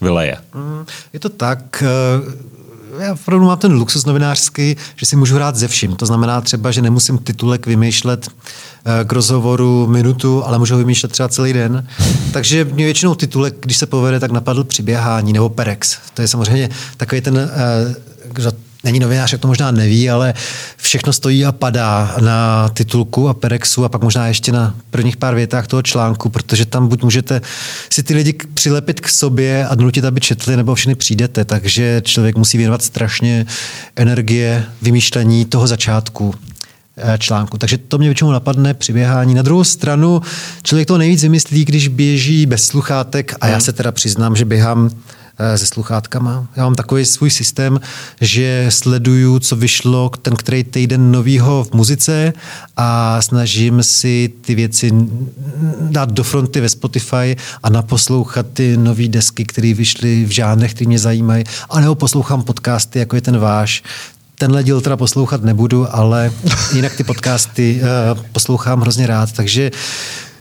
vyleje. 0.01 0.37
Mm, 0.55 0.87
je 1.13 1.21
to 1.21 1.29
tak. 1.29 1.83
Eh, 1.83 3.05
já 3.05 3.13
opravdu 3.13 3.47
mám 3.47 3.59
ten 3.59 3.73
luxus 3.73 4.05
novinářský, 4.05 4.77
že 4.97 5.07
si 5.07 5.17
můžu 5.17 5.35
hrát 5.35 5.57
ze 5.57 5.69
vším. 5.69 5.97
To 5.97 6.07
znamená 6.07 6.41
třeba, 6.41 6.71
že 6.71 6.83
nemusím 6.83 7.19
titulek 7.19 7.67
vymýšlet 7.67 8.29
eh, 8.29 9.05
k 9.05 9.13
rozhovoru 9.13 9.87
minutu, 9.87 10.45
ale 10.45 10.59
můžu 10.59 10.75
ho 10.75 10.79
vymýšlet 10.79 11.13
třeba 11.13 11.29
celý 11.29 11.53
den. 11.53 11.89
Takže 12.33 12.65
mě 12.65 12.85
většinou 12.85 13.15
titulek, 13.15 13.55
když 13.61 13.77
se 13.77 13.87
povede, 13.87 14.21
tak 14.21 14.31
napadl 14.31 14.65
při 14.65 14.83
běhání 14.83 15.33
nebo 15.33 15.49
Perex. 15.49 15.99
To 16.15 16.23
je 16.23 16.29
samozřejmě 16.29 16.71
takový 16.97 17.21
ten, 17.21 17.39
eh, 17.39 17.95
není 18.85 19.01
novinář, 19.01 19.33
jak 19.33 19.41
to 19.41 19.49
možná 19.49 19.71
neví, 19.71 20.11
ale 20.11 20.35
všechno 20.77 21.13
stojí 21.13 21.45
a 21.45 21.53
padá 21.53 22.17
na 22.21 22.69
titulku 22.69 23.29
a 23.29 23.35
perexu 23.35 23.85
a 23.85 23.89
pak 23.89 24.03
možná 24.03 24.27
ještě 24.27 24.53
na 24.53 24.75
prvních 24.91 25.17
pár 25.17 25.35
větách 25.35 25.67
toho 25.67 25.83
článku, 25.83 26.29
protože 26.29 26.67
tam 26.67 26.89
buď 26.89 27.03
můžete 27.03 27.41
si 27.93 28.03
ty 28.03 28.15
lidi 28.15 28.35
přilepit 28.55 29.01
k 29.01 29.09
sobě 29.09 29.67
a 29.67 29.75
nutit, 29.75 30.05
aby 30.05 30.21
četli, 30.21 30.57
nebo 30.57 30.75
všechny 30.75 30.95
přijdete, 30.95 31.45
takže 31.45 32.03
člověk 32.05 32.37
musí 32.37 32.59
věnovat 32.59 32.83
strašně 32.83 33.47
energie 33.97 34.65
vymýšlení 34.83 35.45
toho 35.45 35.67
začátku 35.67 36.35
eh, 36.97 37.19
článku. 37.19 37.59
Takže 37.59 37.79
to 37.79 37.99
mě 37.99 38.09
většinou 38.09 38.31
napadne 38.31 38.75
při 38.75 38.93
běhání. 38.93 39.35
Na 39.35 39.43
druhou 39.43 39.65
stranu 39.65 40.23
člověk 40.63 40.89
to 40.89 40.99
nejvíc 40.99 41.23
vymyslí, 41.23 41.65
když 41.65 41.89
běží 41.89 42.47
bez 42.47 42.67
sluchátek 42.67 43.35
a 43.41 43.47
já 43.49 43.61
se 43.61 43.73
teda 43.73 43.93
přiznám, 43.93 44.37
že 44.37 44.45
běhám 44.45 44.91
se 45.57 45.67
sluchátkama. 45.67 46.47
Já 46.57 46.65
mám 46.65 46.75
takový 46.75 47.05
svůj 47.05 47.31
systém, 47.31 47.81
že 48.21 48.67
sleduju, 48.69 49.39
co 49.39 49.57
vyšlo 49.57 50.11
ten 50.23 50.37
který 50.37 50.65
týden 50.65 51.13
novýho 51.13 51.65
v 51.65 51.73
muzice 51.73 52.33
a 52.77 53.23
snažím 53.23 53.83
si 53.83 54.33
ty 54.41 54.55
věci 54.55 54.93
dát 55.81 56.13
do 56.13 56.25
fronty 56.25 56.61
ve 56.61 56.69
Spotify 56.69 57.37
a 57.63 57.71
naposlouchat 57.71 58.47
ty 58.53 58.77
nové 58.77 59.09
desky, 59.09 59.45
které 59.45 59.75
vyšly 59.75 60.25
v 60.25 60.31
žánrech, 60.31 60.75
které 60.75 60.89
mě 60.89 60.99
zajímají. 60.99 61.45
A 61.71 61.81
nebo 61.81 61.95
poslouchám 61.95 62.43
podcasty, 62.43 62.99
jako 62.99 63.17
je 63.17 63.23
ten 63.23 63.39
váš, 63.39 63.83
tenhle 64.39 64.65
díl 64.65 64.81
teda 64.81 64.97
poslouchat 64.97 65.43
nebudu, 65.43 65.87
ale 65.91 66.33
jinak 66.75 66.97
ty 66.97 67.05
podcasty 67.05 67.81
uh, 67.81 68.23
poslouchám 68.33 68.81
hrozně 68.81 69.07
rád, 69.07 69.33
takže 69.33 69.71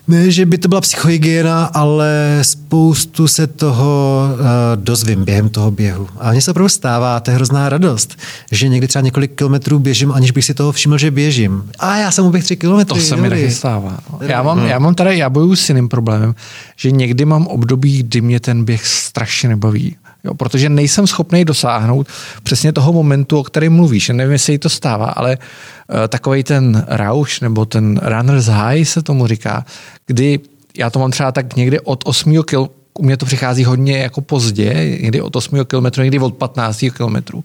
ne, 0.08 0.32
že 0.32 0.46
by 0.46 0.58
to 0.58 0.68
byla 0.68 0.82
psychohygiena, 0.82 1.66
ale 1.66 2.40
spoustu 2.42 3.28
se 3.28 3.48
toho 3.48 4.28
uh, 4.34 4.40
dozvím 4.76 5.26
během 5.26 5.50
toho 5.50 5.72
běhu. 5.72 6.08
A 6.20 6.32
mně 6.32 6.42
se 6.42 6.52
opravdu 6.52 6.70
stává, 6.70 7.20
to 7.20 7.32
je 7.32 7.36
hrozná 7.36 7.70
radost, 7.70 8.18
že 8.52 8.70
někdy 8.70 8.88
třeba 8.88 9.02
několik 9.02 9.36
kilometrů 9.36 9.80
běžím, 9.80 10.12
aniž 10.12 10.32
bych 10.32 10.46
si 10.46 10.54
toho 10.54 10.72
všiml, 10.72 10.98
že 10.98 11.12
běžím. 11.12 11.64
A 11.80 11.98
já 11.98 12.12
jsem 12.12 12.26
uběh 12.26 12.44
tři 12.44 12.56
kilometry. 12.56 13.00
To 13.00 13.06
se 13.06 13.16
mi 13.16 13.30
taky 13.30 13.52
stává. 13.52 13.98
No. 14.12 14.20
Já 14.22 14.44
mám, 14.44 14.66
já 14.66 14.80
mám 14.80 14.96
tady, 14.96 15.18
já 15.18 15.30
bojuju 15.30 15.56
s 15.56 15.70
jiným 15.70 15.90
problémem, 15.90 16.36
že 16.76 16.92
někdy 16.92 17.26
mám 17.26 17.48
období, 17.48 18.04
kdy 18.04 18.22
mě 18.22 18.40
ten 18.40 18.66
běh 18.66 18.88
strašně 18.88 19.50
nebaví. 19.50 19.96
Jo, 20.24 20.34
protože 20.34 20.70
nejsem 20.70 21.08
schopný 21.08 21.46
dosáhnout 21.46 22.08
přesně 22.44 22.74
toho 22.74 22.94
momentu, 22.94 23.40
o 23.40 23.44
kterém 23.44 23.74
mluvíš. 23.74 24.10
Nevím, 24.10 24.32
jestli 24.32 24.58
to 24.58 24.70
stává, 24.70 25.06
ale 25.06 25.38
uh, 25.38 25.96
takový 26.08 26.44
ten 26.44 26.86
rauš 26.88 27.40
nebo 27.40 27.66
ten 27.66 28.02
runner's 28.04 28.46
high 28.46 28.86
se 28.86 29.02
tomu 29.02 29.28
říká, 29.28 29.66
kdy 30.06 30.40
já 30.78 30.90
to 30.90 31.00
mám 31.00 31.12
třeba 31.12 31.32
tak 31.32 31.56
někdy 31.56 31.80
od 31.80 32.04
8 32.06 32.44
kil, 32.44 32.70
u 32.94 33.04
mě 33.06 33.18
to 33.18 33.26
přichází 33.26 33.64
hodně 33.64 33.98
jako 33.98 34.22
pozdě, 34.22 34.98
někdy 35.02 35.22
od 35.22 35.36
8 35.36 35.66
km, 35.66 36.02
někdy 36.02 36.20
od 36.20 36.34
15 36.34 36.86
km, 36.94 37.42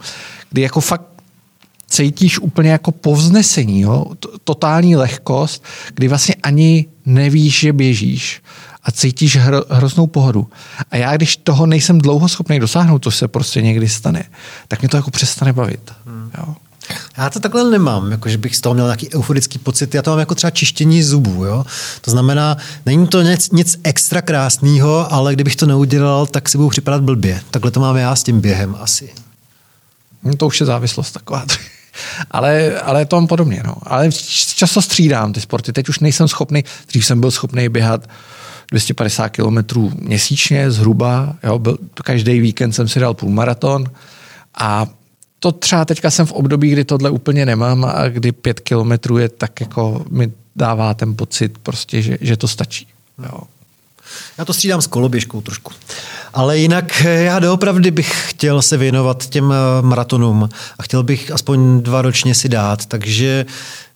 kdy 0.51 0.63
jako 0.63 0.81
fakt 0.81 1.07
cítíš 1.89 2.39
úplně 2.39 2.71
jako 2.71 2.93
povznesení, 2.93 3.81
jo? 3.81 4.07
totální 4.45 4.97
lehkost, 4.97 5.65
kdy 5.95 6.09
vlastně 6.09 6.35
ani 6.43 6.87
nevíš, 7.07 7.61
že 7.61 7.73
běžíš 7.73 8.43
a 8.89 8.91
cítíš 8.91 9.37
hro, 9.37 9.65
hroznou 9.71 10.07
pohodu. 10.07 10.47
A 10.91 10.97
já, 10.97 11.17
když 11.17 11.37
toho 11.37 11.67
nejsem 11.67 11.99
dlouho 11.99 12.29
schopný 12.29 12.61
dosáhnout, 12.61 12.99
to 12.99 13.11
se 13.11 13.29
prostě 13.29 13.63
někdy 13.63 13.89
stane, 13.89 14.25
tak 14.69 14.81
mě 14.81 14.89
to 14.89 14.97
jako 14.97 15.11
přestane 15.11 15.53
bavit. 15.53 15.93
Hmm. 16.07 16.31
Jo. 16.39 16.55
Já 17.19 17.31
to 17.31 17.41
takhle 17.41 17.71
nemám, 17.71 18.11
jako 18.11 18.29
že 18.29 18.39
bych 18.39 18.57
z 18.57 18.61
toho 18.61 18.75
měl 18.75 18.87
nějaký 18.87 19.15
euforický 19.15 19.59
pocit. 19.59 19.95
Já 19.95 20.03
to 20.03 20.11
mám 20.11 20.19
jako 20.19 20.35
třeba 20.35 20.51
čištění 20.51 21.03
zubů. 21.03 21.45
Jo? 21.45 21.65
To 22.01 22.11
znamená, 22.11 22.57
není 22.87 23.07
to 23.07 23.23
nic, 23.23 23.51
nic 23.51 23.81
extra 23.85 24.23
krásného, 24.23 25.13
ale 25.13 25.35
kdybych 25.35 25.57
to 25.57 25.67
neudělal, 25.67 26.27
tak 26.27 26.49
si 26.49 26.59
budu 26.59 26.71
připadat 26.71 27.03
blbě. 27.03 27.41
Takhle 27.51 27.71
to 27.71 27.81
mám 27.81 27.97
já 27.97 28.17
s 28.17 28.23
tím 28.23 28.41
během 28.41 28.77
asi. 28.81 29.13
No 30.23 30.37
to 30.37 30.47
už 30.47 30.61
je 30.61 30.67
závislost 30.67 31.13
taková. 31.13 31.45
ale, 32.31 32.81
ale 32.81 33.07
to 33.07 33.17
mám 33.17 33.27
podobně. 33.27 33.63
No. 33.65 33.75
Ale 33.83 34.11
často 34.55 34.83
střídám 34.83 35.33
ty 35.33 35.41
sporty. 35.41 35.73
Teď 35.73 35.89
už 35.89 35.99
nejsem 35.99 36.29
schopný, 36.29 36.65
dřív 36.89 37.07
jsem 37.07 37.21
byl 37.21 37.31
schopný 37.31 37.69
běhat 37.69 38.09
250 38.71 39.29
kilometrů 39.29 39.93
měsíčně 39.95 40.71
zhruba. 40.71 41.37
Jo, 41.43 41.59
byl, 41.59 41.79
každý 42.05 42.41
víkend 42.41 42.73
jsem 42.73 42.89
si 42.89 43.01
dal 43.01 43.15
půlmaraton 43.15 43.85
a 44.55 44.87
to 45.41 45.53
třeba 45.53 45.85
teďka 45.85 46.11
jsem 46.11 46.27
v 46.27 46.33
období, 46.33 46.71
kdy 46.71 46.85
tohle 46.85 47.11
úplně 47.11 47.47
nemám 47.47 47.85
a 47.85 48.09
kdy 48.09 48.33
pět 48.33 48.61
kilometrů 48.61 49.19
je 49.19 49.29
tak 49.29 49.61
jako 49.61 50.05
mi 50.11 50.33
dává 50.57 50.95
ten 50.95 51.17
pocit 51.17 51.59
prostě, 51.59 52.03
že, 52.03 52.19
že 52.21 52.37
to 52.37 52.49
stačí. 52.49 52.87
Jo. 53.33 53.41
Já 54.39 54.45
to 54.45 54.53
střídám 54.53 54.83
s 54.83 54.87
koloběžkou 54.87 55.41
trošku. 55.41 55.73
Ale 56.35 56.59
jinak 56.59 57.03
eh, 57.05 57.23
já 57.23 57.39
doopravdy 57.39 57.91
bych 57.91 58.31
chtěl 58.31 58.63
se 58.63 58.77
věnovat 58.77 59.27
těm 59.27 59.53
eh, 59.53 59.83
maratonům 59.83 60.49
a 60.79 60.83
chtěl 60.83 61.03
bych 61.03 61.31
aspoň 61.31 61.83
dva 61.83 62.03
ročně 62.03 62.35
si 62.35 62.49
dát, 62.49 62.87
takže 62.87 63.47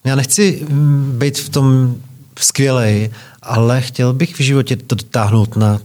já 0.05 0.17
nechci 0.17 0.67
mm, 0.69 1.15
být 1.19 1.39
v 1.39 1.49
tom 1.49 1.97
skvělej, 2.39 3.11
ale 3.43 3.81
chtěl 3.81 4.13
bych 4.13 4.35
v 4.35 4.41
životě 4.41 4.77
to 4.77 4.95
dotáhnout 4.95 5.57
na 5.57 5.81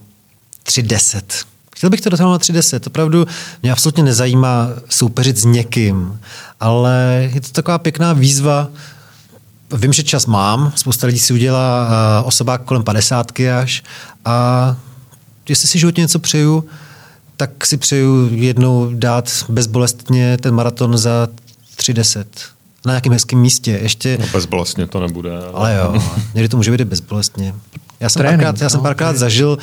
3.10. 0.66 1.46
Chtěl 1.76 1.90
bych 1.90 2.02
to 2.02 2.10
dotáhnout 2.10 2.32
na 2.32 2.38
3.10. 2.38 2.80
Opravdu 2.88 3.28
mě 3.62 3.72
absolutně 3.72 4.04
nezajímá 4.04 4.68
soupeřit 4.90 5.38
s 5.38 5.46
někým, 5.46 6.20
ale 6.60 7.30
je 7.34 7.42
to 7.42 7.50
taková 7.52 7.78
pěkná 7.78 8.14
výzva. 8.14 8.68
Vím, 9.78 9.94
že 9.94 10.04
čas 10.04 10.26
mám, 10.26 10.72
spousta 10.76 11.08
lidí 11.08 11.20
si 11.20 11.34
udělá 11.34 11.88
uh, 12.22 12.28
osobák 12.28 12.62
kolem 12.62 12.84
50 12.84 13.32
až 13.60 13.84
a 14.26 14.76
jestli 15.50 15.68
si 15.68 15.80
životně 15.80 16.02
něco 16.02 16.20
přeju, 16.20 16.66
tak 17.38 17.66
si 17.66 17.78
přeju 17.78 18.30
jednou 18.32 18.90
dát 18.94 19.46
bezbolestně 19.50 20.38
ten 20.38 20.56
maraton 20.56 20.98
za 20.98 21.28
3.10 21.78 22.26
na 22.88 22.94
nějakém 22.94 23.14
hezkém 23.14 23.40
místě. 23.40 23.80
Ještě... 23.82 24.18
No 24.22 24.26
bezbolestně 24.34 24.88
to 24.88 25.00
nebude. 25.00 25.38
Ale, 25.38 25.52
ale 25.54 25.76
jo, 25.76 26.04
někdy 26.34 26.50
to 26.50 26.58
může 26.58 26.72
být 26.72 26.84
bezbolestně. 26.84 27.54
Já 28.00 28.10
jsem 28.10 28.20
Trénink, 28.20 28.44
párkrát, 28.44 28.62
já 28.62 28.70
jsem 28.70 28.78
no, 28.78 28.84
párkrát 28.84 29.10
okay. 29.10 29.20
zažil, 29.20 29.58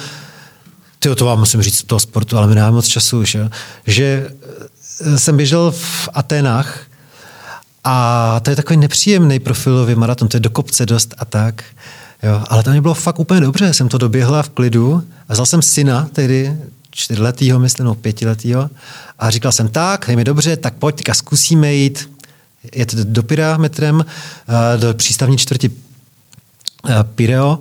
tyjo, 0.99 1.15
to 1.15 1.25
vám 1.25 1.39
musím 1.39 1.63
říct 1.63 1.83
toho 1.83 2.01
sportu, 2.01 2.39
ale 2.39 2.47
mi 2.47 2.55
nemám 2.55 2.75
moc 2.75 2.87
času 2.87 3.21
už, 3.21 3.35
jo, 3.35 3.49
že 3.87 4.31
eh, 5.01 5.19
jsem 5.19 5.37
běžel 5.37 5.71
v 5.71 6.09
Aténách 6.15 6.81
a 7.85 8.41
to 8.43 8.51
je 8.51 8.57
takový 8.57 8.77
nepříjemný 8.77 9.39
profilový 9.39 9.95
maraton, 9.95 10.29
to 10.29 10.37
je 10.37 10.41
do 10.41 10.51
kopce 10.51 10.87
dost 10.87 11.15
a 11.19 11.25
tak. 11.25 11.65
Jo, 12.23 12.43
ale 12.49 12.63
to 12.63 12.71
mi 12.71 12.81
bylo 12.81 12.95
fakt 12.95 13.19
úplně 13.19 13.41
dobře, 13.41 13.75
jsem 13.75 13.89
to 13.89 13.99
doběhla 13.99 14.43
v 14.43 14.49
klidu 14.49 15.03
a 15.29 15.33
vzal 15.33 15.47
jsem 15.47 15.63
syna, 15.63 16.09
tedy 16.13 16.57
čtyřletýho, 16.91 17.59
myslím, 17.59 17.87
no 17.87 17.95
pětiletýho, 17.95 18.71
a 19.19 19.31
říkal 19.31 19.53
jsem 19.53 19.69
tak, 19.69 20.09
je 20.09 20.17
mi 20.17 20.25
dobře, 20.25 20.57
tak 20.57 20.75
pojď, 20.75 20.97
teďka 20.97 21.15
zkusíme 21.15 21.75
jít 21.75 22.11
jet 22.75 22.95
do 22.95 23.23
Pira 23.23 23.57
metrem, 23.57 24.05
eh, 24.05 24.79
do 24.79 24.95
přístavní 24.95 25.39
čtvrti 25.39 25.71
eh, 26.89 26.95
Pireo 27.15 27.59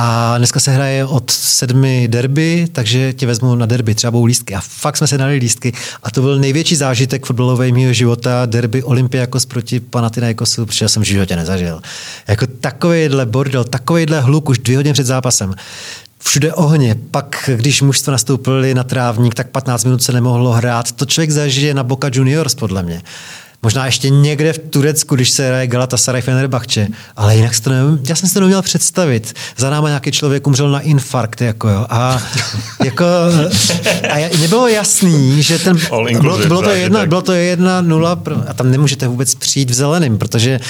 a 0.00 0.38
dneska 0.38 0.60
se 0.60 0.70
hraje 0.70 1.04
od 1.04 1.30
sedmi 1.30 2.08
derby, 2.08 2.66
takže 2.72 3.12
tě 3.12 3.26
vezmu 3.26 3.54
na 3.54 3.66
derby, 3.66 3.94
třeba 3.94 4.10
budou 4.10 4.24
lístky. 4.24 4.54
A 4.54 4.60
fakt 4.60 4.96
jsme 4.96 5.06
se 5.06 5.18
dali 5.18 5.36
lístky. 5.36 5.72
A 6.02 6.10
to 6.10 6.22
byl 6.22 6.38
největší 6.38 6.76
zážitek 6.76 7.26
fotbalového 7.26 7.74
mého 7.74 7.92
života, 7.92 8.46
derby 8.46 8.82
Olympiakos 8.82 9.46
proti 9.46 9.80
Panathinaikosu, 9.80 10.66
protože 10.66 10.88
jsem 10.88 11.02
v 11.02 11.06
životě 11.06 11.36
nezažil. 11.36 11.80
Jako 12.28 12.46
takovýhle 12.46 13.26
bordel, 13.26 13.64
takovýhle 13.64 14.20
hluk 14.20 14.48
už 14.48 14.58
dvě 14.58 14.76
hodiny 14.76 14.92
před 14.92 15.06
zápasem 15.06 15.54
všude 16.18 16.54
ohně. 16.54 16.96
Pak, 17.10 17.50
když 17.56 17.82
mužstvo 17.82 18.10
nastoupili 18.10 18.74
na 18.74 18.84
trávník, 18.84 19.34
tak 19.34 19.48
15 19.48 19.84
minut 19.84 20.02
se 20.02 20.12
nemohlo 20.12 20.52
hrát. 20.52 20.92
To 20.92 21.06
člověk 21.06 21.30
zažije 21.30 21.74
na 21.74 21.82
Boca 21.82 22.10
Juniors, 22.12 22.54
podle 22.54 22.82
mě. 22.82 23.02
Možná 23.62 23.86
ještě 23.86 24.10
někde 24.10 24.52
v 24.52 24.58
Turecku, 24.58 25.14
když 25.14 25.30
se 25.30 25.48
hraje 25.48 25.66
Galatasaray 25.66 26.22
Fenerbahce, 26.22 26.86
ale 27.16 27.36
jinak 27.36 27.60
to 27.60 27.70
nevím, 27.70 28.00
já 28.08 28.16
jsem 28.16 28.28
si 28.28 28.34
to 28.34 28.40
neměl 28.40 28.62
představit. 28.62 29.34
Za 29.56 29.70
náma 29.70 29.88
nějaký 29.88 30.12
člověk 30.12 30.46
umřel 30.46 30.70
na 30.70 30.80
infarkt, 30.80 31.40
jako 31.40 31.68
jo. 31.68 31.86
A, 31.90 32.22
jako, 32.84 33.04
a 34.10 34.30
nebylo 34.40 34.68
jasný, 34.68 35.42
že 35.42 35.58
ten, 35.58 35.76
bylo, 36.20 36.38
bylo, 36.38 36.62
to 36.62 36.70
jedna, 36.70 37.06
bylo 37.06 37.22
to 37.22 37.32
jedna 37.32 37.80
nula 37.80 38.20
a 38.48 38.54
tam 38.54 38.70
nemůžete 38.70 39.08
vůbec 39.08 39.34
přijít 39.34 39.70
v 39.70 39.74
zeleným, 39.74 40.18
protože 40.18 40.60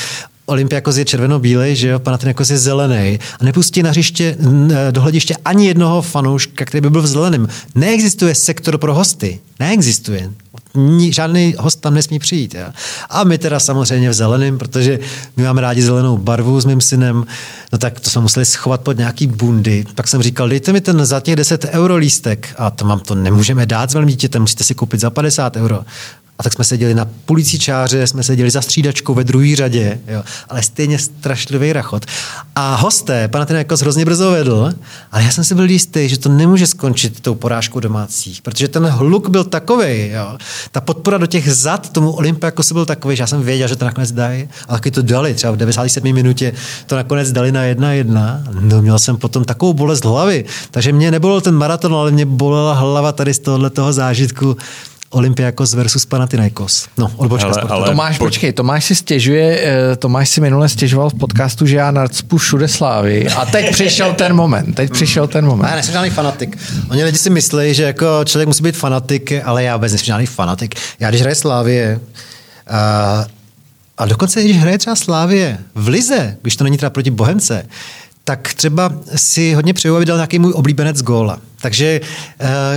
Olympiakos 0.48 0.96
je 0.96 1.04
červeno-bílej, 1.04 1.76
že 1.76 1.88
jo, 1.88 1.98
Panathinaikos 1.98 2.50
je 2.50 2.58
zelený 2.58 3.18
a 3.40 3.44
nepustí 3.44 3.82
na 3.82 3.90
hřiště, 3.90 4.36
do 4.90 5.00
hlediště 5.00 5.34
ani 5.44 5.66
jednoho 5.66 6.02
fanouška, 6.02 6.64
který 6.64 6.80
by 6.80 6.90
byl 6.90 7.02
v 7.02 7.06
zeleném. 7.06 7.48
Neexistuje 7.74 8.34
sektor 8.34 8.78
pro 8.78 8.94
hosty. 8.94 9.38
Neexistuje 9.60 10.30
žádný 11.10 11.54
host 11.58 11.80
tam 11.80 11.94
nesmí 11.94 12.18
přijít. 12.18 12.54
Ja. 12.54 12.72
A 13.10 13.24
my 13.24 13.38
teda 13.38 13.60
samozřejmě 13.60 14.10
v 14.10 14.12
zeleném, 14.12 14.58
protože 14.58 14.98
my 15.36 15.44
máme 15.44 15.60
rádi 15.60 15.82
zelenou 15.82 16.16
barvu 16.16 16.60
s 16.60 16.64
mým 16.64 16.80
synem, 16.80 17.26
no 17.72 17.78
tak 17.78 18.00
to 18.00 18.10
jsme 18.10 18.22
museli 18.22 18.46
schovat 18.46 18.80
pod 18.80 18.98
nějaký 18.98 19.26
bundy. 19.26 19.84
Pak 19.94 20.08
jsem 20.08 20.22
říkal, 20.22 20.48
dejte 20.48 20.72
mi 20.72 20.80
ten 20.80 21.06
za 21.06 21.20
těch 21.20 21.36
10 21.36 21.64
euro 21.64 21.96
lístek 21.96 22.48
a 22.58 22.70
to 22.70 22.84
vám 22.84 23.00
to 23.00 23.14
nemůžeme 23.14 23.66
dát 23.66 23.90
s 23.90 23.94
velmi 23.94 24.10
dítětem, 24.10 24.42
musíte 24.42 24.64
si 24.64 24.74
koupit 24.74 25.00
za 25.00 25.10
50 25.10 25.56
euro. 25.56 25.80
A 26.38 26.42
tak 26.42 26.52
jsme 26.52 26.64
seděli 26.64 26.94
na 26.94 27.08
půlící 27.24 27.58
čáře, 27.58 28.06
jsme 28.06 28.22
seděli 28.22 28.50
za 28.50 28.62
střídačkou 28.62 29.14
ve 29.14 29.24
druhé 29.24 29.56
řadě, 29.56 30.00
jo. 30.08 30.22
ale 30.48 30.62
stejně 30.62 30.98
strašlivý 30.98 31.72
rachot. 31.72 32.06
A 32.54 32.74
hosté, 32.74 33.28
pana 33.28 33.46
jako 33.50 33.74
hrozně 33.80 34.04
brzo 34.04 34.30
vedl, 34.30 34.72
ale 35.12 35.22
já 35.22 35.30
jsem 35.30 35.44
si 35.44 35.54
byl 35.54 35.70
jistý, 35.70 36.08
že 36.08 36.18
to 36.18 36.28
nemůže 36.28 36.66
skončit 36.66 37.20
tou 37.20 37.34
porážkou 37.34 37.80
domácích, 37.80 38.42
protože 38.42 38.68
ten 38.68 38.86
hluk 38.86 39.28
byl 39.28 39.44
takový, 39.44 40.10
ta 40.70 40.80
podpora 40.80 41.18
do 41.18 41.26
těch 41.26 41.52
zad 41.52 41.92
tomu 41.92 42.10
Olympiakosu 42.10 42.74
byl 42.74 42.86
takový, 42.86 43.16
že 43.16 43.22
já 43.22 43.26
jsem 43.26 43.42
věděl, 43.42 43.68
že 43.68 43.76
to 43.76 43.84
nakonec 43.84 44.12
dají, 44.12 44.48
a 44.68 44.72
taky 44.72 44.90
to 44.90 45.02
dali, 45.02 45.34
třeba 45.34 45.52
v 45.52 45.56
97. 45.56 46.12
minutě 46.14 46.52
to 46.86 46.96
nakonec 46.96 47.32
dali 47.32 47.52
na 47.52 47.62
jedna 47.62 47.92
jedna. 47.92 48.42
No, 48.60 48.82
měl 48.82 48.98
jsem 48.98 49.16
potom 49.16 49.44
takovou 49.44 49.72
bolest 49.72 50.04
hlavy, 50.04 50.44
takže 50.70 50.92
mě 50.92 51.10
nebylo 51.10 51.40
ten 51.40 51.54
maraton, 51.54 51.94
ale 51.94 52.10
mě 52.10 52.26
bolela 52.26 52.74
hlava 52.74 53.12
tady 53.12 53.34
z 53.34 53.38
tohohle 53.38 53.70
toho 53.70 53.92
zážitku 53.92 54.56
Olympiakos 55.10 55.74
versus 55.74 56.06
Panathinaikos. 56.06 56.86
No, 56.98 57.12
odbočka 57.16 57.48
ale, 57.48 57.62
ale 57.70 57.86
Tomáš, 57.86 58.18
po... 58.18 58.24
počkej, 58.24 58.52
Tomáš 58.52 58.84
si 58.84 58.94
stěžuje, 58.94 59.60
eh, 59.64 59.96
Tomáš 59.96 60.28
si 60.28 60.40
minule 60.40 60.68
stěžoval 60.68 61.10
v 61.10 61.14
podcastu, 61.14 61.66
že 61.66 61.76
já 61.76 61.90
nacpu 61.90 62.38
všude 62.38 62.68
slávy 62.68 63.28
a 63.28 63.46
teď 63.46 63.72
přišel 63.72 64.14
ten 64.14 64.32
moment, 64.32 64.74
teď 64.74 64.92
přišel 64.92 65.26
ten 65.26 65.46
moment. 65.46 65.66
Ne, 65.68 65.74
nejsem 65.74 65.92
žádný 65.92 66.10
fanatik. 66.10 66.58
Oni 66.90 67.04
lidi 67.04 67.18
si 67.18 67.30
myslí, 67.30 67.74
že 67.74 67.82
jako 67.82 68.06
člověk 68.24 68.46
musí 68.46 68.62
být 68.62 68.76
fanatik, 68.76 69.32
ale 69.44 69.64
já 69.64 69.76
vůbec 69.76 69.92
nejsem 69.92 70.06
žádný 70.06 70.26
fanatik. 70.26 70.74
Já 71.00 71.08
když 71.08 71.20
hraje 71.20 71.34
Slávě, 71.34 72.00
a, 72.70 73.26
a 73.98 74.06
dokonce 74.06 74.42
když 74.44 74.56
hraje 74.56 74.78
třeba 74.78 74.96
Slávě 74.96 75.58
v 75.74 75.88
Lize, 75.88 76.36
když 76.42 76.56
to 76.56 76.64
není 76.64 76.78
teda 76.78 76.90
proti 76.90 77.10
Bohemce, 77.10 77.66
tak 78.24 78.54
třeba 78.54 78.92
si 79.16 79.54
hodně 79.54 79.74
přeju, 79.74 79.96
aby 79.96 80.04
dal 80.04 80.16
nějaký 80.16 80.38
můj 80.38 80.52
oblíbenec 80.52 81.02
góla. 81.02 81.38
Takže 81.60 82.00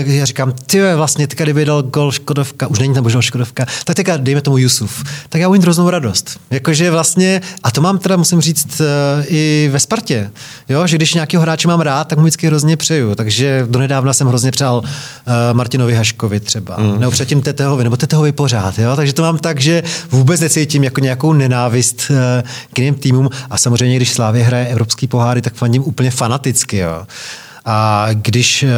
uh, 0.03 0.09
já 0.09 0.25
říkám, 0.25 0.53
ty 0.65 0.93
vlastně, 0.95 1.27
teďka 1.27 1.43
kdyby 1.43 1.65
dal 1.65 1.81
gol 1.81 2.11
Škodovka, 2.11 2.67
už 2.67 2.79
není 2.79 2.93
tam 2.93 3.03
bohužel 3.03 3.21
Škodovka, 3.21 3.65
tak 3.85 3.95
teďka 3.95 4.17
dejme 4.17 4.41
tomu 4.41 4.57
Jusuf. 4.57 5.03
Tak 5.29 5.41
já 5.41 5.47
umím 5.47 5.61
hroznou 5.61 5.89
radost. 5.89 6.39
Jakože 6.49 6.91
vlastně, 6.91 7.41
a 7.63 7.71
to 7.71 7.81
mám 7.81 7.97
teda, 7.97 8.17
musím 8.17 8.41
říct, 8.41 8.81
uh, 8.81 8.85
i 9.27 9.69
ve 9.71 9.79
Spartě, 9.79 10.31
jo? 10.69 10.87
že 10.87 10.97
když 10.97 11.13
nějakého 11.13 11.41
hráče 11.41 11.67
mám 11.67 11.81
rád, 11.81 12.07
tak 12.07 12.17
mu 12.17 12.23
vždycky 12.23 12.47
hrozně 12.47 12.77
přeju. 12.77 13.15
Takže 13.15 13.65
donedávna 13.69 14.13
jsem 14.13 14.27
hrozně 14.27 14.51
přál 14.51 14.77
uh, 14.77 14.83
Martinovi 15.53 15.95
Haškovi 15.95 16.39
třeba, 16.39 16.77
mm. 16.79 16.99
nebo 16.99 17.11
předtím 17.11 17.41
Tetehovi, 17.41 17.83
nebo 17.83 17.97
Tetehovi 17.97 18.31
pořád. 18.31 18.79
Jo? 18.79 18.95
Takže 18.95 19.13
to 19.13 19.21
mám 19.21 19.37
tak, 19.37 19.59
že 19.59 19.83
vůbec 20.11 20.41
necítím 20.41 20.83
jako 20.83 20.99
nějakou 20.99 21.33
nenávist 21.33 22.03
uh, 22.09 22.15
k 22.73 22.79
jiným 22.79 22.95
týmům 22.95 23.29
a 23.49 23.57
samozřejmě, 23.57 23.95
když 23.95 24.11
Slávě 24.11 24.43
hraje 24.43 24.67
evropský 24.67 25.07
poháry, 25.07 25.41
tak 25.41 25.53
fandím 25.53 25.83
úplně 25.83 26.11
fanaticky. 26.11 26.77
Jo? 26.77 27.05
A 27.65 28.07
když, 28.13 28.63
eh, 28.63 28.69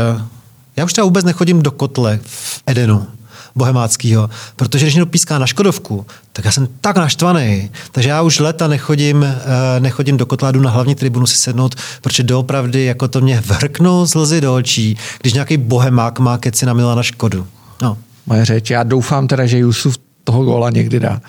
já 0.76 0.86
už 0.86 0.94
třeba 0.94 1.06
vůbec 1.06 1.26
nechodím 1.26 1.62
do 1.62 1.72
kotle 1.72 2.20
v 2.26 2.64
Edenu, 2.66 3.08
bohemáckého, 3.56 4.30
protože 4.56 4.86
když 4.86 4.96
někdo 4.96 5.06
píská 5.06 5.40
na 5.40 5.48
Škodovku, 5.48 6.06
tak 6.34 6.46
já 6.46 6.52
jsem 6.52 6.68
tak 6.82 6.98
naštvaný, 6.98 7.72
takže 7.92 8.10
já 8.10 8.22
už 8.22 8.40
leta 8.40 8.68
nechodím, 8.68 9.24
eh, 9.24 9.80
nechodím 9.80 10.18
do 10.18 10.26
kotládu 10.26 10.62
na 10.62 10.70
hlavní 10.70 10.96
tribunu 10.96 11.26
si 11.26 11.38
sednout, 11.38 11.76
protože 12.02 12.24
doopravdy 12.24 12.86
jako 12.86 13.08
to 13.08 13.22
mě 13.22 13.44
vrknou 13.46 14.08
slzy 14.08 14.42
do 14.42 14.56
očí, 14.56 14.98
když 15.22 15.34
nějaký 15.34 15.58
bohemák 15.58 16.20
má 16.20 16.38
keci 16.38 16.66
na 16.66 16.74
Milana 16.74 17.04
Škodu. 17.04 17.48
No. 17.82 17.98
Moje 18.26 18.46
řeč, 18.46 18.70
já 18.70 18.84
doufám 18.84 19.28
teda, 19.28 19.46
že 19.46 19.58
Jusuf 19.58 19.98
toho 20.24 20.44
góla 20.44 20.70
někdy 20.70 21.00
dá. 21.00 21.22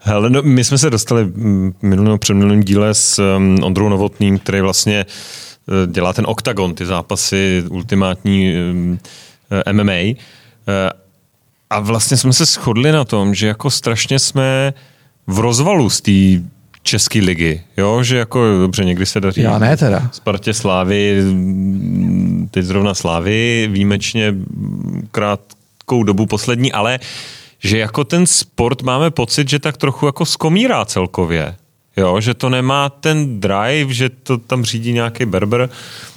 Hele, 0.00 0.30
no, 0.30 0.42
my 0.42 0.64
jsme 0.64 0.78
se 0.78 0.90
dostali 0.90 1.32
minulého 1.82 2.18
předminulém 2.18 2.62
díle 2.62 2.94
s 2.94 3.36
um, 3.36 3.58
Ondrou 3.62 3.88
Novotným, 3.88 4.38
který 4.38 4.60
vlastně 4.60 5.04
uh, 5.04 5.49
dělá 5.86 6.12
ten 6.12 6.24
oktagon, 6.28 6.74
ty 6.74 6.86
zápasy 6.86 7.64
ultimátní 7.70 8.54
eh, 9.66 9.72
MMA. 9.72 9.92
Eh, 9.92 10.16
a 11.70 11.80
vlastně 11.80 12.16
jsme 12.16 12.32
se 12.32 12.44
shodli 12.44 12.92
na 12.92 13.04
tom, 13.04 13.34
že 13.34 13.46
jako 13.46 13.70
strašně 13.70 14.18
jsme 14.18 14.74
v 15.26 15.38
rozvalu 15.38 15.90
z 15.90 16.00
té 16.00 16.48
české 16.82 17.18
ligy, 17.18 17.62
jo, 17.76 18.02
že 18.02 18.16
jako 18.16 18.58
dobře, 18.60 18.84
někdy 18.84 19.06
se 19.06 19.20
daří. 19.20 19.40
Já 19.40 19.58
ne 19.58 19.76
teda. 19.76 20.08
Spartě 20.12 20.54
Slávy, 20.54 21.22
teď 22.50 22.64
zrovna 22.64 22.94
Slávy, 22.94 23.68
výjimečně 23.72 24.34
krátkou 25.10 26.02
dobu 26.02 26.26
poslední, 26.26 26.72
ale 26.72 26.98
že 27.58 27.78
jako 27.78 28.04
ten 28.04 28.26
sport 28.26 28.82
máme 28.82 29.10
pocit, 29.10 29.48
že 29.48 29.58
tak 29.58 29.76
trochu 29.76 30.06
jako 30.06 30.26
skomírá 30.26 30.84
celkově. 30.84 31.56
Jo, 31.96 32.20
že 32.20 32.34
to 32.34 32.48
nemá 32.48 32.88
ten 32.88 33.40
drive, 33.40 33.94
že 33.94 34.10
to 34.22 34.38
tam 34.38 34.64
řídí 34.64 34.92
nějaký 34.92 35.24
berber. 35.24 35.68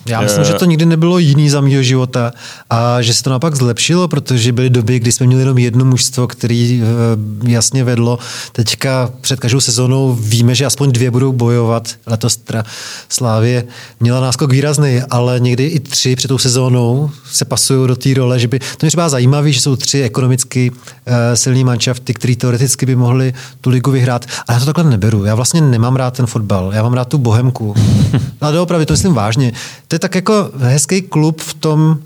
Já 0.05 0.21
myslím, 0.21 0.43
že 0.43 0.53
to 0.53 0.65
nikdy 0.65 0.85
nebylo 0.85 1.17
jiný 1.17 1.49
za 1.49 1.61
mého 1.61 1.83
života 1.83 2.31
a 2.69 3.01
že 3.01 3.13
se 3.13 3.23
to 3.23 3.29
naopak 3.29 3.55
zlepšilo, 3.55 4.07
protože 4.07 4.51
byly 4.51 4.69
doby, 4.69 4.99
kdy 4.99 5.11
jsme 5.11 5.25
měli 5.25 5.41
jenom 5.41 5.57
jedno 5.57 5.85
mužstvo, 5.85 6.27
který 6.27 6.81
uh, 6.81 7.49
jasně 7.49 7.83
vedlo. 7.83 8.19
Teďka 8.51 9.09
před 9.21 9.39
každou 9.39 9.59
sezónou 9.59 10.17
víme, 10.21 10.55
že 10.55 10.65
aspoň 10.65 10.91
dvě 10.91 11.11
budou 11.11 11.31
bojovat. 11.31 11.89
Letos 12.07 12.37
tra 12.37 12.63
Slávě 13.09 13.63
měla 13.99 14.21
náskok 14.21 14.51
výrazný, 14.51 15.01
ale 15.09 15.39
někdy 15.39 15.65
i 15.65 15.79
tři 15.79 16.15
před 16.15 16.27
tou 16.27 16.37
sezónou 16.37 17.09
se 17.31 17.45
pasují 17.45 17.87
do 17.87 17.95
té 17.95 18.13
role, 18.13 18.39
že 18.39 18.47
by 18.47 18.59
to 18.59 18.65
mě 18.81 18.87
třeba 18.87 19.09
zajímavé, 19.09 19.51
že 19.51 19.61
jsou 19.61 19.75
tři 19.75 20.01
ekonomicky 20.01 20.71
uh, 20.71 21.13
silní 21.33 21.63
manšafty, 21.63 22.13
který 22.13 22.35
teoreticky 22.35 22.85
by 22.85 22.95
mohli 22.95 23.33
tu 23.61 23.69
ligu 23.69 23.91
vyhrát. 23.91 24.25
A 24.47 24.53
já 24.53 24.59
to 24.59 24.65
takhle 24.65 24.83
neberu. 24.83 25.25
Já 25.25 25.35
vlastně 25.35 25.62
nemám 25.71 25.95
rád 25.95 26.17
ten 26.17 26.25
fotbal, 26.25 26.71
já 26.73 26.83
mám 26.83 26.93
rád 26.93 27.07
tu 27.07 27.17
bohemku. 27.17 27.75
Ale 28.41 28.59
opravdu 28.59 28.85
to 28.85 28.93
myslím 28.93 29.13
vážně. 29.13 29.51
To 29.87 29.95
je 29.95 29.99
tak 29.99 30.15
jako 30.15 30.51
hezký 30.57 31.01
klub 31.01 31.41
v 31.41 31.53
tom, 31.53 31.97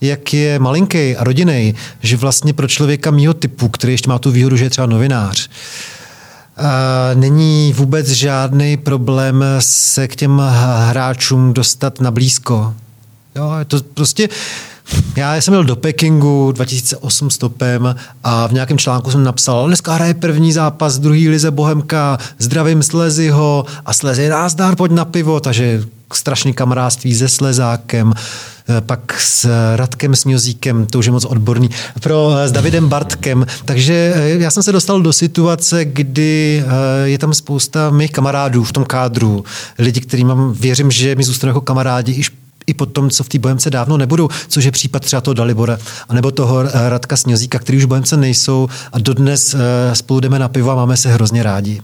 jak 0.00 0.34
je 0.34 0.58
malinký 0.58 1.16
a 1.16 1.24
rodinej, 1.24 1.74
že 2.02 2.16
vlastně 2.16 2.52
pro 2.52 2.68
člověka 2.68 3.10
mýho 3.10 3.34
typu, 3.34 3.68
který 3.68 3.92
ještě 3.92 4.08
má 4.08 4.18
tu 4.18 4.30
výhodu, 4.30 4.56
že 4.56 4.64
je 4.64 4.70
třeba 4.70 4.86
novinář, 4.86 5.48
není 7.14 7.72
vůbec 7.72 8.08
žádný 8.08 8.76
problém 8.76 9.44
se 9.58 10.08
k 10.08 10.16
těm 10.16 10.42
hráčům 10.76 11.52
dostat 11.52 12.00
na 12.00 12.10
blízko. 12.10 12.74
Jo, 13.36 13.54
je 13.58 13.64
to 13.64 13.80
prostě, 13.94 14.28
já 15.16 15.36
jsem 15.36 15.52
byl 15.52 15.64
do 15.64 15.76
Pekingu 15.76 16.52
2008 16.52 17.30
stopem 17.30 17.94
a 18.24 18.46
v 18.46 18.52
nějakém 18.52 18.78
článku 18.78 19.10
jsem 19.10 19.24
napsal, 19.24 19.66
dneska 19.66 19.94
hraje 19.94 20.14
první 20.14 20.52
zápas 20.52 20.98
druhý 20.98 21.28
lize 21.28 21.50
Bohemka, 21.50 22.18
zdravím 22.38 22.82
Sleziho 22.82 23.64
a 23.86 23.92
Slezi, 23.92 24.28
názdar, 24.28 24.76
pojď 24.76 24.92
na 24.92 25.04
pivo, 25.04 25.40
takže 25.40 25.82
strašný 26.12 26.52
kamarádství 26.52 27.14
se 27.14 27.28
Slezákem, 27.28 28.12
eh, 28.68 28.80
pak 28.80 29.20
s 29.20 29.48
Radkem 29.76 30.16
Smězíkem, 30.16 30.86
to 30.86 30.98
už 30.98 31.06
je 31.06 31.12
moc 31.12 31.24
odborný, 31.24 31.70
pro, 32.00 32.34
eh, 32.36 32.48
s 32.48 32.52
Davidem 32.52 32.88
Bartkem. 32.88 33.46
Takže 33.64 34.12
eh, 34.14 34.28
já 34.28 34.50
jsem 34.50 34.62
se 34.62 34.72
dostal 34.72 35.00
do 35.00 35.12
situace, 35.12 35.84
kdy 35.84 36.64
je 37.04 37.18
tam 37.18 37.34
spousta 37.34 37.90
mých 37.90 38.12
kamarádů 38.12 38.64
v 38.64 38.72
tom 38.72 38.84
kádru, 38.84 39.44
lidi, 39.78 40.00
kterým 40.00 40.32
věřím, 40.60 40.90
že 40.90 41.14
mi 41.14 41.24
zůstanou 41.24 41.50
jako 41.50 41.60
kamarádi 41.60 42.12
i 42.12 42.22
i 42.68 42.74
po 42.74 42.86
tom, 42.86 43.10
co 43.10 43.24
v 43.24 43.28
té 43.28 43.38
Bohemce 43.38 43.70
dávno 43.70 43.96
nebudou, 43.96 44.28
což 44.48 44.64
je 44.64 44.70
případ 44.70 45.04
třeba 45.04 45.20
toho 45.20 45.34
Dalibora, 45.34 45.78
anebo 46.08 46.30
toho 46.30 46.60
eh, 46.60 46.88
Radka 46.88 47.16
Snězíka, 47.16 47.58
který 47.58 47.78
už 47.78 47.84
Bohemce 47.84 48.16
nejsou 48.16 48.68
a 48.92 48.98
dodnes 48.98 49.54
eh, 49.54 49.94
spolu 49.94 50.20
jdeme 50.20 50.38
na 50.38 50.48
pivo 50.48 50.70
a 50.70 50.74
máme 50.74 50.96
se 50.96 51.12
hrozně 51.12 51.42
rádi. 51.42 51.82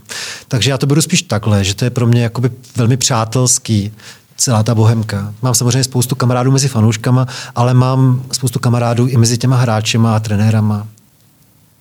Takže 0.49 0.71
já 0.71 0.79
to 0.79 0.87
budu 0.87 1.03
spíš 1.03 1.23
takhle, 1.23 1.65
že 1.65 1.75
to 1.75 1.85
je 1.85 1.91
pro 1.91 2.07
mě 2.07 2.23
jakoby 2.23 2.51
velmi 2.77 2.97
přátelský 2.97 3.93
celá 4.37 4.63
ta 4.63 4.75
bohemka. 4.75 5.35
Mám 5.43 5.55
samozřejmě 5.55 5.85
spoustu 5.85 6.15
kamarádů 6.15 6.51
mezi 6.51 6.69
fanouškama, 6.69 7.27
ale 7.55 7.75
mám 7.75 8.23
spoustu 8.33 8.59
kamarádů 8.59 9.07
i 9.07 9.17
mezi 9.17 9.39
těma 9.39 9.57
hráčema 9.57 10.17
a 10.17 10.21
trenérama. 10.21 10.87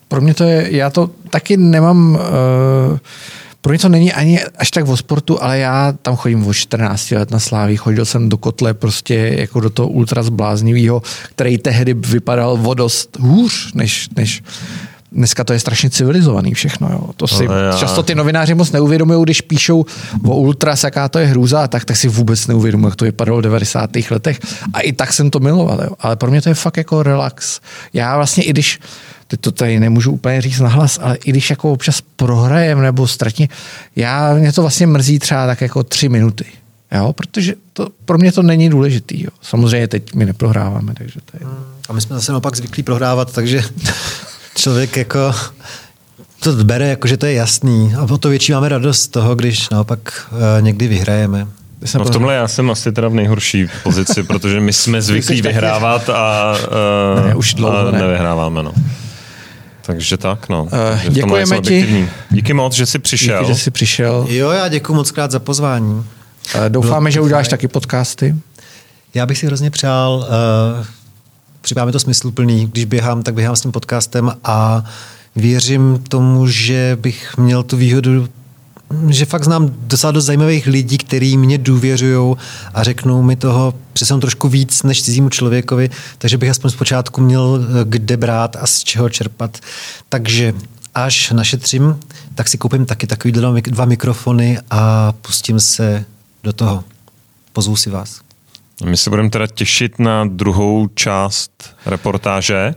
Pro 0.07 0.21
mě 0.21 0.33
to 0.33 0.43
je, 0.43 0.75
já 0.75 0.89
to 0.89 1.09
taky 1.29 1.57
nemám 1.57 2.15
uh 2.15 2.97
pro 3.63 3.71
mě 3.71 3.79
to 3.79 3.89
není 3.89 4.13
ani 4.13 4.39
až 4.57 4.71
tak 4.71 4.87
o 4.87 4.97
sportu, 4.97 5.43
ale 5.43 5.59
já 5.59 5.93
tam 6.01 6.15
chodím 6.15 6.47
o 6.47 6.53
14 6.53 7.11
let 7.11 7.31
na 7.31 7.39
Sláví, 7.39 7.77
chodil 7.77 8.05
jsem 8.05 8.29
do 8.29 8.37
kotle 8.37 8.73
prostě 8.73 9.35
jako 9.37 9.59
do 9.59 9.69
toho 9.69 9.87
ultra 9.87 10.23
zbláznivého, 10.23 11.01
který 11.29 11.57
tehdy 11.57 11.93
vypadal 11.93 12.59
o 12.63 12.73
dost 12.73 13.17
hůř, 13.19 13.73
než, 13.73 14.09
než 14.15 14.43
dneska 15.11 15.43
to 15.43 15.53
je 15.53 15.59
strašně 15.59 15.89
civilizovaný 15.89 16.53
všechno. 16.53 16.89
Jo. 16.91 17.09
To 17.17 17.27
si 17.27 17.43
já... 17.43 17.77
často 17.77 18.03
ty 18.03 18.15
novináři 18.15 18.53
moc 18.53 18.71
neuvědomují, 18.71 19.23
když 19.23 19.41
píšou 19.41 19.85
o 20.25 20.35
ultras, 20.35 20.83
jaká 20.83 21.09
to 21.09 21.19
je 21.19 21.27
hrůza, 21.27 21.67
tak, 21.67 21.85
tak 21.85 21.97
si 21.97 22.07
vůbec 22.07 22.47
neuvědomují, 22.47 22.91
jak 22.91 22.95
to 22.95 23.05
vypadalo 23.05 23.37
v 23.37 23.41
90. 23.41 23.89
letech. 24.11 24.39
A 24.73 24.79
i 24.79 24.93
tak 24.93 25.13
jsem 25.13 25.29
to 25.29 25.39
miloval. 25.39 25.79
Jo. 25.83 25.89
Ale 25.99 26.15
pro 26.15 26.31
mě 26.31 26.41
to 26.41 26.49
je 26.49 26.55
fakt 26.55 26.77
jako 26.77 27.03
relax. 27.03 27.59
Já 27.93 28.15
vlastně 28.15 28.43
i 28.43 28.49
když 28.49 28.79
teď 29.27 29.39
to 29.39 29.51
tady 29.51 29.79
nemůžu 29.79 30.11
úplně 30.11 30.41
říct 30.41 30.59
nahlas, 30.59 30.99
ale 31.01 31.15
i 31.15 31.29
když 31.29 31.49
jako 31.49 31.71
občas 31.71 32.01
prohrajem 32.15 32.81
nebo 32.81 33.07
ztratně, 33.07 33.49
já, 33.95 34.33
mě 34.33 34.53
to 34.53 34.61
vlastně 34.61 34.87
mrzí 34.87 35.19
třeba 35.19 35.47
tak 35.47 35.61
jako 35.61 35.83
tři 35.83 36.09
minuty. 36.09 36.45
Jo, 36.91 37.13
protože 37.13 37.55
to, 37.73 37.87
pro 38.05 38.17
mě 38.17 38.31
to 38.31 38.43
není 38.43 38.69
důležitý. 38.69 39.23
Jo. 39.23 39.29
Samozřejmě 39.41 39.87
teď 39.87 40.13
my 40.13 40.25
neprohráváme, 40.25 40.93
takže 40.93 41.19
to 41.31 41.37
je... 41.39 41.47
A 41.89 41.93
my 41.93 42.01
jsme 42.01 42.15
zase 42.15 42.31
naopak 42.31 42.55
zvyklí 42.55 42.83
prohrávat, 42.83 43.33
takže 43.33 43.61
člověk 44.55 44.97
jako 44.97 45.33
to 46.39 46.63
bere, 46.63 46.87
jako 46.87 47.07
že 47.07 47.17
to 47.17 47.25
je 47.25 47.33
jasný. 47.33 47.93
A 47.97 48.01
o 48.01 48.17
to 48.17 48.29
větší 48.29 48.51
máme 48.51 48.69
radost 48.69 49.01
z 49.01 49.07
toho, 49.07 49.35
když 49.35 49.69
naopak 49.69 50.29
uh, 50.31 50.39
někdy 50.61 50.87
vyhrajeme. 50.87 51.47
No 51.97 52.05
v 52.05 52.09
tomhle 52.09 52.35
já 52.35 52.47
jsem 52.47 52.71
asi 52.71 52.91
teda 52.91 53.07
v 53.07 53.13
nejhorší 53.13 53.67
pozici, 53.83 54.23
protože 54.23 54.59
my 54.59 54.73
jsme 54.73 55.01
zvyklí 55.01 55.41
vyhrávat 55.41 56.09
a, 56.09 56.55
uh, 57.17 57.25
ne, 57.27 57.35
už 57.35 57.53
dlouho, 57.53 57.87
a 57.87 57.91
ne. 57.91 57.99
nevyhráváme. 57.99 58.63
No. 58.63 58.73
Takže 59.85 60.17
tak, 60.17 60.49
no. 60.49 60.63
Uh, 60.63 60.69
děkujeme 61.09 61.59
ti. 61.59 62.09
Díky 62.29 62.53
moc, 62.53 62.73
že 62.73 62.85
jsi 62.85 62.99
přišel. 62.99 63.41
Díky, 63.41 63.53
že 63.53 63.59
jsi 63.59 63.71
přišel. 63.71 64.25
Jo, 64.29 64.49
já 64.49 64.67
děkuji 64.67 64.93
moc 64.93 65.11
krát 65.11 65.31
za 65.31 65.39
pozvání. 65.39 65.93
Uh, 65.93 66.05
doufáme, 66.69 67.11
že 67.11 67.21
uděláš 67.21 67.47
taky 67.47 67.67
podcasty. 67.67 68.35
Já 69.13 69.25
bych 69.25 69.37
si 69.37 69.45
hrozně 69.45 69.71
přál, 69.71 70.27
uh, 70.79 70.85
připadá 71.61 71.85
mi 71.85 71.91
to 71.91 71.99
smysluplný, 71.99 72.65
když 72.65 72.85
běhám, 72.85 73.23
tak 73.23 73.33
běhám 73.33 73.55
s 73.55 73.61
tím 73.61 73.71
podcastem 73.71 74.31
a 74.43 74.85
věřím 75.35 76.03
tomu, 76.09 76.47
že 76.47 76.97
bych 77.01 77.37
měl 77.37 77.63
tu 77.63 77.77
výhodu 77.77 78.27
že 79.09 79.25
fakt 79.25 79.43
znám 79.43 79.75
docela 79.77 80.11
dost 80.11 80.25
zajímavých 80.25 80.67
lidí, 80.67 80.97
kteří 80.97 81.37
mě 81.37 81.57
důvěřují 81.57 82.35
a 82.73 82.83
řeknou 82.83 83.21
mi 83.21 83.35
toho 83.35 83.73
přesně 83.93 84.17
trošku 84.17 84.49
víc 84.49 84.83
než 84.83 85.03
cizímu 85.03 85.29
člověkovi, 85.29 85.89
takže 86.17 86.37
bych 86.37 86.49
aspoň 86.49 86.71
zpočátku 86.71 87.21
měl 87.21 87.59
eh, 87.61 87.85
kde 87.85 88.17
brát 88.17 88.55
a 88.55 88.67
z 88.67 88.83
čeho 88.83 89.09
čerpat. 89.09 89.57
Takže 90.09 90.53
až 90.95 91.31
našetřím, 91.31 91.99
tak 92.35 92.47
si 92.47 92.57
koupím 92.57 92.85
taky 92.85 93.07
takový 93.07 93.31
dva 93.61 93.85
mikrofony 93.85 94.59
a 94.69 95.11
pustím 95.11 95.59
se 95.59 96.05
do 96.43 96.53
toho. 96.53 96.83
Pozvu 97.53 97.75
si 97.75 97.89
vás. 97.89 98.21
My 98.85 98.97
se 98.97 99.09
budeme 99.09 99.29
teda 99.29 99.47
těšit 99.47 99.99
na 99.99 100.25
druhou 100.25 100.87
část 100.87 101.75
reportáže. 101.85 102.75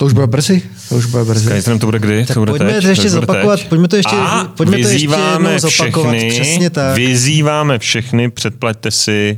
To 0.00 0.06
už 0.06 0.12
bude 0.12 0.26
brzy. 0.26 0.62
To 0.88 0.94
už 0.94 1.06
bude 1.06 1.24
brzy. 1.24 1.48
Kajtrem 1.50 1.78
to 1.78 1.86
bude 1.86 1.98
kdy? 1.98 2.26
Tak 2.26 2.34
to 2.34 2.40
bude 2.40 2.52
pojďme 2.52 2.72
teď? 2.72 2.82
to 2.82 2.88
ještě 2.88 3.10
zopakovat. 3.10 3.60
Teď? 3.60 3.68
Pojďme 3.68 3.88
to 3.88 3.96
ještě, 3.96 4.16
A 4.16 4.44
pojďme 4.56 4.78
to 4.78 4.88
ještě 4.88 5.06
jednou 5.06 5.58
zopakovat. 5.58 6.14
Všechny, 6.14 6.30
Přesně 6.30 6.70
tak. 6.70 6.96
Vyzýváme 6.96 7.78
všechny, 7.78 8.30
předplaťte 8.30 8.90
si 8.90 9.36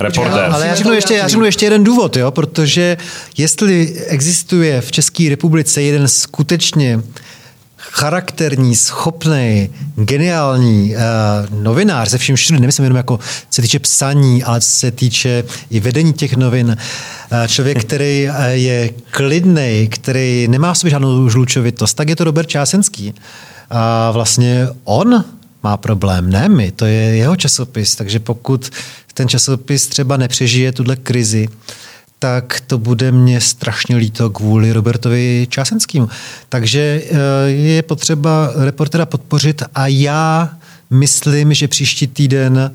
Reportér. 0.00 0.44
Ale 0.50 0.66
já 0.66 0.74
řeknu, 0.74 0.92
ještě, 0.92 1.14
já 1.14 1.28
řeknu 1.28 1.44
ještě 1.44 1.66
jeden 1.66 1.84
důvod, 1.84 2.16
jo, 2.16 2.30
protože 2.30 2.96
jestli 3.36 3.94
existuje 4.06 4.80
v 4.80 4.92
České 4.92 5.28
republice 5.28 5.82
jeden 5.82 6.08
skutečně 6.08 7.00
charakterní, 7.98 8.76
schopný, 8.76 9.70
geniální 9.96 10.94
uh, 10.94 11.62
novinář 11.62 12.08
se 12.08 12.18
vším 12.18 12.36
všude, 12.36 12.60
nemyslím 12.60 12.84
jenom 12.84 12.96
jako 12.96 13.18
se 13.50 13.62
týče 13.62 13.78
psaní, 13.78 14.44
ale 14.44 14.60
se 14.60 14.90
týče 14.90 15.44
i 15.70 15.80
vedení 15.80 16.12
těch 16.12 16.36
novin. 16.36 16.66
Uh, 16.66 17.46
člověk, 17.46 17.84
který 17.84 18.28
uh, 18.28 18.44
je 18.44 18.90
klidný, 19.10 19.88
který 19.90 20.48
nemá 20.48 20.74
v 20.74 20.78
sobě 20.78 20.90
žádnou 20.90 21.28
žlučovitost, 21.28 21.96
tak 21.96 22.08
je 22.08 22.16
to 22.16 22.24
Robert 22.24 22.48
Čásenský. 22.48 23.14
A 23.70 24.10
vlastně 24.10 24.68
on 24.84 25.24
má 25.62 25.76
problém, 25.76 26.30
ne 26.30 26.48
my, 26.48 26.72
to 26.72 26.86
je 26.86 27.16
jeho 27.16 27.36
časopis, 27.36 27.96
takže 27.96 28.18
pokud 28.18 28.70
ten 29.14 29.28
časopis 29.28 29.86
třeba 29.86 30.16
nepřežije 30.16 30.72
tuhle 30.72 30.96
krizi, 30.96 31.48
tak 32.26 32.60
to 32.60 32.78
bude 32.78 33.12
mě 33.12 33.40
strašně 33.40 33.96
líto 33.96 34.30
kvůli 34.30 34.72
Robertovi 34.72 35.46
Čásenskému. 35.50 36.08
Takže 36.48 37.02
eh, 37.04 37.16
je 37.50 37.82
potřeba 37.82 38.52
reportera 38.56 39.06
podpořit 39.06 39.62
a 39.74 39.86
já 39.86 40.50
myslím, 40.90 41.54
že 41.54 41.68
příští 41.68 42.06
týden 42.06 42.72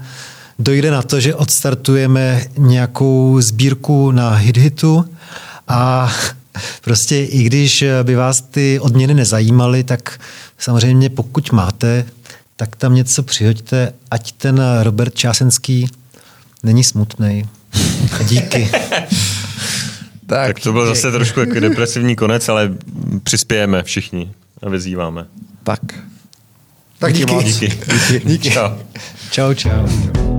dojde 0.59 0.91
na 0.91 1.01
to, 1.01 1.19
že 1.19 1.35
odstartujeme 1.35 2.45
nějakou 2.57 3.41
sbírku 3.41 4.11
na 4.11 4.39
hit-hitu 4.39 5.05
a 5.67 6.11
prostě 6.81 7.25
i 7.25 7.43
když 7.43 7.83
by 8.03 8.15
vás 8.15 8.41
ty 8.41 8.79
odměny 8.79 9.13
nezajímaly, 9.13 9.83
tak 9.83 10.19
samozřejmě 10.57 11.09
pokud 11.09 11.51
máte, 11.51 12.05
tak 12.55 12.75
tam 12.75 12.95
něco 12.95 13.23
přihoďte, 13.23 13.93
ať 14.11 14.31
ten 14.31 14.61
Robert 14.81 15.15
Čásenský 15.15 15.87
není 16.63 16.83
smutný. 16.83 17.45
Díky. 18.27 18.71
tak, 20.31 20.47
tak 20.47 20.59
to 20.59 20.73
byl 20.73 20.85
zase 20.85 21.11
trošku 21.11 21.39
jako 21.39 21.59
depresivní 21.59 22.15
konec, 22.15 22.49
ale 22.49 22.73
přispějeme 23.23 23.83
všichni 23.83 24.31
a 24.61 24.69
vyzýváme. 24.69 25.25
Tak. 25.63 25.79
Tak 26.99 27.13
díky. 27.13 27.43
Díky. 27.43 27.67
díky. 27.67 28.21
díky. 28.25 28.51
Čau. 28.51 28.69
Čau, 29.31 29.53
čau. 29.53 30.30